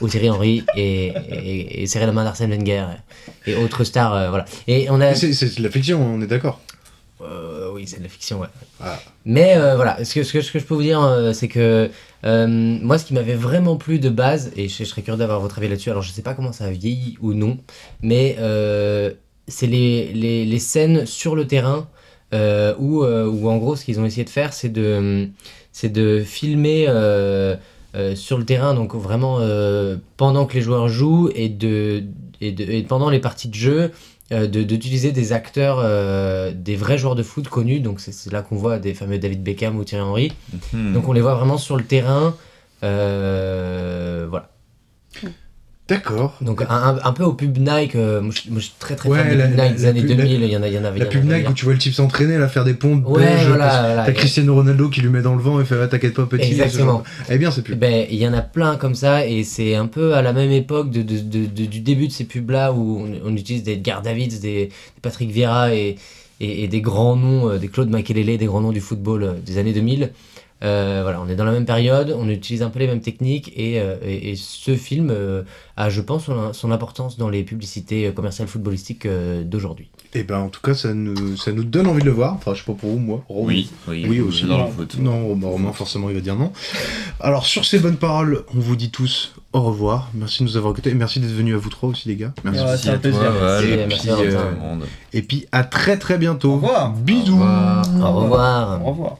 ou 0.00 0.08
Thierry 0.08 0.30
Henry 0.30 0.64
et, 0.76 1.12
et, 1.30 1.82
et 1.82 1.86
serrer 1.86 2.06
la 2.06 2.12
main 2.12 2.24
d'Arsène 2.24 2.50
Wenger 2.50 2.86
et 3.46 3.56
autres 3.56 3.84
stars. 3.84 4.14
euh, 4.14 4.28
voilà. 4.30 4.44
Et 4.68 4.88
on 4.90 5.00
a. 5.00 5.14
C'est 5.14 5.32
c'est 5.32 5.58
de 5.58 5.62
la 5.62 5.70
fiction, 5.70 6.00
on 6.04 6.20
est 6.22 6.26
d'accord. 6.28 6.60
Euh, 7.20 7.70
oui, 7.72 7.84
c'est 7.86 7.98
de 7.98 8.02
la 8.02 8.08
fiction, 8.08 8.40
ouais. 8.40 8.48
Ah. 8.80 8.98
Mais 9.24 9.56
euh, 9.56 9.76
voilà, 9.76 10.04
ce 10.04 10.12
que, 10.14 10.24
ce, 10.24 10.32
que, 10.32 10.40
ce 10.40 10.50
que 10.50 10.58
je 10.58 10.64
peux 10.64 10.74
vous 10.74 10.82
dire, 10.82 11.00
euh, 11.00 11.32
c'est 11.32 11.46
que 11.46 11.88
euh, 12.24 12.46
moi, 12.48 12.98
ce 12.98 13.04
qui 13.04 13.14
m'avait 13.14 13.34
vraiment 13.34 13.76
plu 13.76 14.00
de 14.00 14.08
base, 14.08 14.50
et 14.56 14.68
je, 14.68 14.78
je 14.78 14.84
serais 14.84 15.02
curieux 15.02 15.18
d'avoir 15.18 15.38
votre 15.38 15.58
avis 15.58 15.68
là-dessus, 15.68 15.90
alors 15.90 16.02
je 16.02 16.10
sais 16.10 16.22
pas 16.22 16.34
comment 16.34 16.52
ça 16.52 16.64
a 16.64 16.70
vieilli 16.70 17.16
ou 17.20 17.32
non, 17.32 17.58
mais 18.02 18.36
euh, 18.40 19.12
c'est 19.48 19.66
les, 19.66 20.12
les, 20.12 20.44
les 20.44 20.58
scènes 20.58 21.06
sur 21.06 21.34
le 21.34 21.46
terrain 21.46 21.88
euh, 22.32 22.74
où, 22.78 23.02
euh, 23.02 23.26
où, 23.26 23.48
en 23.48 23.58
gros, 23.58 23.76
ce 23.76 23.84
qu'ils 23.84 24.00
ont 24.00 24.04
essayé 24.04 24.24
de 24.24 24.30
faire, 24.30 24.52
c'est 24.52 24.68
de, 24.70 25.28
c'est 25.72 25.90
de 25.92 26.22
filmer. 26.24 26.86
euh, 26.88 27.56
euh, 27.94 28.16
sur 28.16 28.38
le 28.38 28.46
terrain, 28.46 28.72
donc 28.72 28.94
vraiment 28.94 29.36
euh, 29.40 29.96
pendant 30.16 30.46
que 30.46 30.54
les 30.54 30.62
joueurs 30.62 30.88
jouent 30.88 31.28
et, 31.34 31.50
de, 31.50 32.04
et, 32.40 32.50
de, 32.50 32.64
et 32.64 32.82
pendant 32.84 33.10
les 33.10 33.18
parties 33.18 33.48
de 33.48 33.54
jeu, 33.54 33.90
euh, 34.32 34.46
de- 34.46 34.62
d'utiliser 34.62 35.12
des 35.12 35.34
acteurs, 35.34 35.76
euh, 35.78 36.52
des 36.54 36.74
vrais 36.74 36.96
joueurs 36.96 37.16
de 37.16 37.22
foot 37.22 37.48
connus. 37.48 37.80
Donc 37.80 38.00
c'est 38.00 38.12
c'est 38.12 38.32
là 38.32 38.40
qu'on 38.40 38.56
voit 38.56 38.78
des 38.78 38.94
fameux 38.94 39.18
David 39.18 39.42
Beckham 39.42 39.76
ou 39.76 39.84
Thierry 39.84 40.04
Henry. 40.04 40.32
Mhm. 40.72 40.94
Donc 40.94 41.06
on 41.06 41.12
les 41.12 41.20
voit 41.20 41.34
vraiment 41.34 41.58
sur 41.58 41.76
le 41.76 41.84
terrain. 41.84 42.34
Euh, 42.82 44.26
voilà. 44.30 44.48
D'accord. 45.88 46.38
Donc 46.40 46.62
un, 46.62 46.98
un- 47.02 47.12
peu 47.12 47.24
au 47.24 47.32
pub 47.32 47.58
Nike, 47.58 47.96
euh, 47.96 48.20
moi, 48.22 48.32
je, 48.32 48.48
moi, 48.50 48.60
je 48.60 48.66
suis 48.66 48.74
très 48.78 48.94
très 48.94 49.08
Ouais, 49.08 49.18
fan 49.18 49.32
de 49.32 49.34
la- 49.36 49.48
pub 49.48 49.56
la- 49.56 49.64
Nike 49.68 49.76
des 49.76 49.84
années 49.86 50.00
pub- 50.02 50.16
2000, 50.16 50.40
la- 50.40 50.46
il 50.46 50.52
y 50.52 50.56
en 50.56 50.62
a, 50.62 50.68
il 50.68 50.74
y 50.74 50.78
en 50.78 50.84
avait. 50.84 50.98
La 51.00 51.04
il 51.04 51.06
y 51.06 51.08
en 51.08 51.20
pub 51.20 51.24
Nike 51.30 51.50
où 51.50 51.52
tu 51.52 51.64
vois 51.64 51.74
le 51.74 51.78
type 51.80 51.92
s'entraîner, 51.92 52.38
là, 52.38 52.48
faire 52.48 52.64
des 52.64 52.74
pompes 52.74 53.04
Ouais, 53.06 53.24
belges, 53.24 53.48
voilà. 53.48 54.02
T'as 54.06 54.12
Cristiano 54.12 54.54
Ronaldo 54.54 54.88
qui 54.88 55.00
lui 55.00 55.08
met 55.10 55.22
dans 55.22 55.34
le 55.34 55.42
vent 55.42 55.60
et 55.60 55.64
fait 55.64 55.74
va 55.74 55.88
t'inquiète 55.88 56.14
pas 56.14 56.24
petit. 56.26 56.52
Exactement. 56.52 57.02
Eh 57.28 57.36
bien 57.36 57.50
c'est 57.50 57.62
plus. 57.62 57.74
Ben, 57.74 58.06
il 58.10 58.16
y 58.16 58.26
en 58.26 58.32
a 58.32 58.42
plein 58.42 58.76
comme 58.76 58.94
ça, 58.94 59.26
et 59.26 59.42
c'est 59.44 59.74
un 59.74 59.86
peu 59.86 60.14
à 60.14 60.22
la 60.22 60.32
même 60.32 60.52
époque 60.52 60.90
de, 60.90 61.02
de- 61.02 61.18
de- 61.18 61.46
de- 61.46 61.66
du 61.66 61.80
début 61.80 62.06
de 62.06 62.12
ces 62.12 62.24
pubs-là 62.24 62.72
où 62.72 63.04
on, 63.04 63.28
on 63.30 63.36
utilise 63.36 63.64
des 63.64 63.72
Edgar 63.72 64.02
Davids, 64.02 64.28
des, 64.28 64.38
des 64.38 64.70
Patrick 65.02 65.30
Vieira 65.30 65.74
et, 65.74 65.96
et, 66.40 66.62
et 66.64 66.68
des 66.68 66.80
grands 66.80 67.16
noms, 67.16 67.50
euh, 67.50 67.58
des 67.58 67.68
Claude 67.68 67.90
Makelele, 67.90 68.38
des 68.38 68.46
grands 68.46 68.60
noms 68.60 68.72
du 68.72 68.80
football 68.80 69.22
euh, 69.24 69.32
des 69.44 69.58
années 69.58 69.72
2000. 69.72 70.10
Euh, 70.62 71.00
voilà, 71.02 71.20
on 71.20 71.28
est 71.28 71.34
dans 71.34 71.44
la 71.44 71.52
même 71.52 71.66
période, 71.66 72.14
on 72.16 72.28
utilise 72.28 72.62
un 72.62 72.70
peu 72.70 72.78
les 72.78 72.86
mêmes 72.86 73.00
techniques, 73.00 73.52
et, 73.56 73.80
euh, 73.80 73.96
et, 74.04 74.30
et 74.30 74.36
ce 74.36 74.76
film 74.76 75.10
euh, 75.10 75.42
a, 75.76 75.90
je 75.90 76.00
pense, 76.00 76.26
son, 76.26 76.52
son 76.52 76.70
importance 76.70 77.16
dans 77.18 77.28
les 77.28 77.42
publicités 77.42 78.12
commerciales 78.14 78.48
footballistiques 78.48 79.06
euh, 79.06 79.42
d'aujourd'hui. 79.42 79.88
Et 80.14 80.24
ben 80.24 80.38
en 80.38 80.48
tout 80.48 80.60
cas 80.60 80.74
ça 80.74 80.92
nous, 80.92 81.38
ça 81.38 81.52
nous 81.52 81.64
donne 81.64 81.86
envie 81.86 82.02
de 82.02 82.06
le 82.06 82.12
voir. 82.12 82.34
Enfin 82.34 82.52
je 82.52 82.58
sais 82.58 82.66
pas 82.66 82.74
pour 82.74 82.90
vous, 82.90 82.98
moi. 82.98 83.24
Romain. 83.28 83.46
Oui, 83.48 83.70
oui, 83.88 84.06
oui 84.06 84.20
aussi. 84.20 84.44
Non, 84.44 85.26
Romain, 85.26 85.46
Romain, 85.48 85.72
forcément 85.72 86.10
il 86.10 86.14
va 86.14 86.20
dire 86.20 86.36
non. 86.36 86.52
Alors 87.18 87.46
sur 87.46 87.64
ces 87.64 87.78
bonnes 87.78 87.96
paroles, 87.96 88.44
on 88.54 88.60
vous 88.60 88.76
dit 88.76 88.90
tous 88.90 89.32
au 89.54 89.62
revoir. 89.62 90.10
Merci 90.12 90.42
de 90.42 90.48
nous 90.48 90.56
avoir 90.58 90.72
écoutés 90.72 90.90
et 90.90 90.94
merci 90.94 91.18
d'être 91.18 91.32
venus 91.32 91.54
à 91.54 91.58
vous 91.58 91.70
trois 91.70 91.88
aussi 91.88 92.08
les 92.08 92.16
gars. 92.16 92.34
Merci. 92.44 92.88
Ouais, 92.88 92.94
à 92.94 92.98
toi. 92.98 93.10
Val, 93.10 93.64
Et 93.64 93.86
Merci, 93.86 94.08
puis, 94.08 94.10
euh, 94.10 94.76
et 95.14 95.22
puis 95.22 95.46
à 95.50 95.64
très 95.64 95.98
très 95.98 96.18
bientôt. 96.18 96.52
Au 96.52 96.54
revoir. 96.56 96.92
Bisous. 96.92 97.40
Au 97.40 98.12
revoir. 98.12 98.82
Au 98.84 98.90
revoir. 98.90 99.16